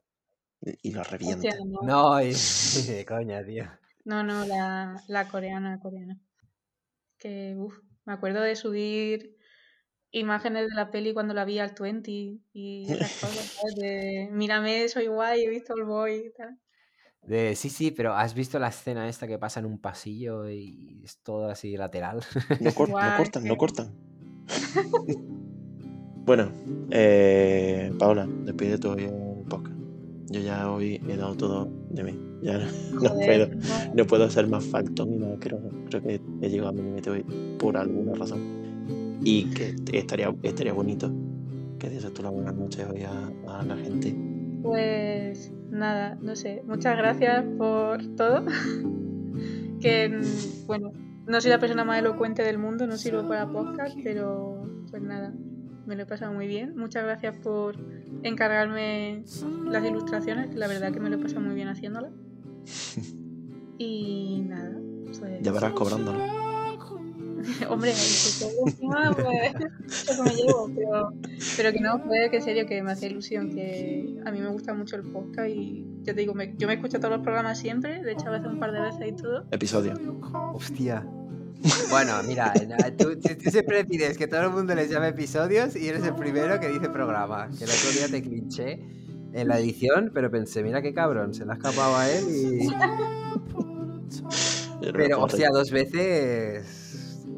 Y 0.61 0.91
y 0.91 0.93
lo 0.93 1.03
revienta. 1.03 1.49
Hostia, 1.49 1.65
no. 1.67 1.81
No, 1.83 2.23
y- 2.23 2.33
de 2.87 3.05
coña, 3.07 3.45
tío. 3.45 3.65
No, 4.05 4.23
no, 4.23 4.45
la, 4.45 5.03
la 5.09 5.29
coreana, 5.29 5.71
la 5.71 5.79
coreana. 5.81 6.21
Que, 7.19 7.55
uff, 7.57 7.79
me 8.05 8.13
acuerdo 8.13 8.41
de 8.43 8.55
subir 8.57 9.39
imágenes 10.19 10.69
de 10.69 10.75
la 10.75 10.91
peli 10.91 11.13
cuando 11.13 11.35
la 11.35 11.45
vi 11.45 11.59
al 11.59 11.75
20 11.79 12.11
y 12.53 12.85
esas 12.89 13.13
cosas, 13.21 13.45
¿sabes? 13.61 13.75
De, 13.77 14.29
mírame, 14.33 14.89
soy 14.89 15.07
guay, 15.09 15.43
he 15.43 15.49
visto 15.51 15.75
el 15.77 15.85
boy 15.85 16.15
y 16.27 16.33
tal. 16.33 16.59
De, 17.23 17.57
sí, 17.57 17.71
sí, 17.71 17.91
pero 17.91 18.13
¿has 18.15 18.35
visto 18.35 18.59
la 18.59 18.69
escena 18.69 19.09
esta 19.09 19.27
que 19.27 19.39
pasa 19.39 19.61
en 19.61 19.67
un 19.67 19.79
pasillo 19.79 20.49
y 20.51 21.01
es 21.05 21.19
todo 21.23 21.49
así 21.49 21.77
lateral? 21.77 22.23
No, 22.61 22.75
cor- 22.75 22.91
no 22.91 23.17
cortan, 23.17 23.43
que- 23.43 23.49
no 23.49 23.57
cortan. 23.57 23.93
bueno, 26.27 26.51
eh, 26.91 27.93
Paola, 27.99 28.27
despide 28.45 28.79
tú 28.79 28.91
hoy 28.91 29.05
el 29.05 29.45
podcast. 29.49 29.75
Yo 30.31 30.41
ya 30.41 30.71
hoy 30.71 31.01
he 31.09 31.17
dado 31.17 31.35
todo 31.37 31.69
de 31.91 32.03
mí. 32.05 32.19
Ya 32.43 32.59
no, 32.59 32.65
no 32.93 33.09
Joder, 33.11 33.27
puedo, 33.27 33.47
no. 33.89 33.95
no 33.95 34.07
puedo 34.07 34.31
ser 34.31 34.47
más 34.49 34.65
faltón 34.67 35.15
y 35.15 35.33
asqueroso. 35.33 35.71
Creo 35.89 36.03
que 36.03 36.21
he 36.43 36.49
llegado 36.49 36.71
a 36.71 36.73
mi 36.73 36.83
límite 36.83 37.11
hoy 37.11 37.23
por 37.59 37.77
alguna 37.77 38.15
razón. 38.15 38.64
Y 39.25 39.45
que 39.51 39.75
estaría, 39.93 40.35
estaría 40.43 40.73
bonito 40.73 41.11
que 41.79 41.89
dieses 41.89 42.13
tú 42.13 42.23
las 42.23 42.33
buenas 42.33 42.55
noches 42.55 42.87
hoy 42.89 43.03
a, 43.03 43.59
a 43.59 43.63
la 43.63 43.77
gente. 43.77 44.15
Pues 44.63 45.53
nada, 45.71 46.17
no 46.21 46.37
sé. 46.37 46.63
Muchas 46.67 46.97
gracias 46.97 47.45
por 47.59 48.05
todo. 48.17 48.45
que, 49.81 50.21
bueno, 50.67 50.93
no 51.27 51.41
soy 51.41 51.51
la 51.51 51.59
persona 51.59 51.85
más 51.85 51.99
elocuente 51.99 52.43
del 52.43 52.59
mundo, 52.59 52.87
no 52.87 52.97
sirvo 52.97 53.27
para 53.29 53.51
podcast, 53.51 53.97
pero 54.03 54.69
pues 54.91 55.03
nada, 55.03 55.33
me 55.87 55.97
lo 55.97 56.03
he 56.03 56.07
pasado 56.07 56.33
muy 56.33 56.47
bien. 56.47 56.77
Muchas 56.77 57.05
gracias 57.05 57.37
por 57.39 57.77
encargarme 58.23 59.25
las 59.67 59.85
ilustraciones, 59.85 60.51
que 60.51 60.57
la 60.57 60.69
verdad 60.69 60.93
que 60.93 61.01
me 61.01 61.11
lo 61.11 61.17
he 61.17 61.19
pasado 61.19 61.41
muy 61.41 61.55
bien 61.55 61.69
haciéndolas. 61.69 62.13
Y 63.77 64.41
nada, 64.47 64.79
pues... 65.05 65.21
Ya 65.43 65.51
verás. 65.51 65.73
Hombre, 67.69 67.93
si 67.95 68.45
todo 68.45 68.53
encima, 68.67 69.13
pues 69.15 70.09
eso 70.09 70.25
me 70.25 70.31
llevo, 70.35 70.71
pero, 70.75 71.13
pero 71.57 71.73
que 71.73 71.81
no, 71.81 71.99
fue 72.01 72.29
que 72.31 72.37
en 72.39 72.43
serio 72.43 72.67
que 72.67 72.83
me 72.83 72.93
hacía 72.93 73.09
ilusión, 73.09 73.51
que 73.55 74.17
a 74.25 74.31
mí 74.31 74.41
me 74.41 74.49
gusta 74.49 74.75
mucho 74.75 74.97
el 74.97 75.03
podcast 75.03 75.49
y 75.51 75.85
ya 76.03 76.15
te 76.15 76.21
digo, 76.21 76.35
me- 76.35 76.55
yo 76.57 76.67
me 76.69 76.75
escucho 76.75 76.99
todos 76.99 77.11
los 77.15 77.23
programas 77.23 77.59
siempre, 77.59 78.03
de 78.03 78.13
hecho 78.13 78.27
a 78.29 78.31
veces 78.31 78.47
un 78.49 78.59
par 78.61 78.73
de 78.73 78.81
veces 78.81 79.09
y 79.09 79.13
todo. 79.13 79.47
Episodio. 79.51 79.95
Hostia. 80.55 81.07
Bueno, 81.89 82.13
mira, 82.27 82.53
tú- 82.99 83.19
tú 83.19 83.51
siempre 83.51 83.85
pides 83.87 84.19
que 84.19 84.27
todo 84.27 84.43
el 84.43 84.51
mundo 84.51 84.75
les 84.75 84.91
llame 84.91 85.09
episodios 85.09 85.75
y 85.77 85.89
eres 85.89 86.05
el 86.05 86.15
primero 86.15 86.61
que 86.61 86.69
dice 86.69 86.91
programa. 86.91 87.49
Que 87.57 87.65
el 87.65 87.71
otro 87.71 87.91
día 87.91 88.09
te 88.09 88.23
clinché 88.23 88.81
en 89.33 89.49
la 89.49 89.59
edición, 89.59 90.11
pero 90.13 90.31
pensé, 90.31 90.63
mira 90.63 90.83
qué 90.83 90.93
cabrón, 90.93 91.33
se 91.33 91.47
le 91.47 91.53
ha 91.53 91.55
escapado 91.55 91.97
a 91.97 92.11
él 92.11 92.25
y... 92.29 92.69
Pero, 94.93 95.23
hostia, 95.23 95.49
dos 95.51 95.71
veces... 95.71 96.84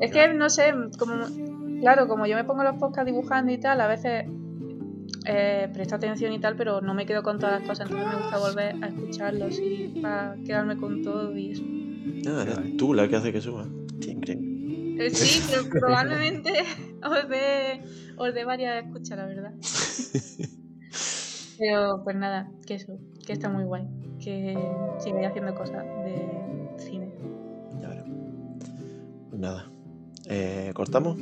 Es 0.01 0.13
que 0.13 0.33
no 0.35 0.51
sé, 0.51 0.73
como, 0.99 1.25
claro, 1.81 2.07
como 2.09 2.27
yo 2.27 2.37
me 2.37 2.45
pongo 2.45 2.63
los 2.63 2.77
podcasts 2.77 3.07
dibujando 3.07 3.53
y 3.53 3.59
tal, 3.59 3.81
a 3.81 3.87
veces 3.87 4.27
eh, 5.27 5.69
presto 5.73 5.95
atención 5.95 6.33
y 6.33 6.39
tal, 6.39 6.57
pero 6.57 6.81
no 6.81 6.95
me 6.95 7.07
quedo 7.07 7.23
con 7.23 7.39
todas 7.39 7.61
las 7.61 7.69
cosas, 7.69 7.91
entonces 7.91 8.09
me 8.15 8.23
gusta 8.23 8.39
volver 8.39 8.85
a 8.85 8.89
escucharlos 8.89 9.59
y 9.59 9.99
para 10.01 10.37
quedarme 10.45 10.77
con 10.77 11.03
todo 11.03 11.37
y 11.37 11.51
eso. 11.53 11.65
Ah, 12.29 12.43
eres 12.43 12.77
tú 12.77 12.95
la 12.95 13.09
que 13.09 13.17
hace 13.17 13.33
que 13.33 13.41
suba. 13.41 13.67
Eh, 14.99 15.11
Sí, 15.11 15.43
pero 15.51 15.69
probablemente 15.69 16.51
os 17.05 17.29
dé, 17.29 17.83
os 18.17 18.35
dé 18.35 18.45
varias 18.45 18.85
escuchas, 18.85 19.19
la 19.19 19.27
verdad. 19.27 19.53
Pero 21.59 22.03
pues 22.05 22.17
nada, 22.17 22.51
que 22.67 22.75
eso, 22.75 22.99
que 23.27 23.33
está 23.33 23.49
muy 23.49 23.65
guay, 23.65 23.87
que 24.23 24.59
sigáis 24.99 25.29
haciendo 25.29 25.55
cosas 25.55 25.85
de 26.05 26.29
cine. 26.77 27.11
Ya 27.81 27.89
veremos. 27.89 28.19
Pues 29.31 29.41
nada. 29.41 29.71
Eh, 30.29 30.73
¿Cortamos? 30.75 31.17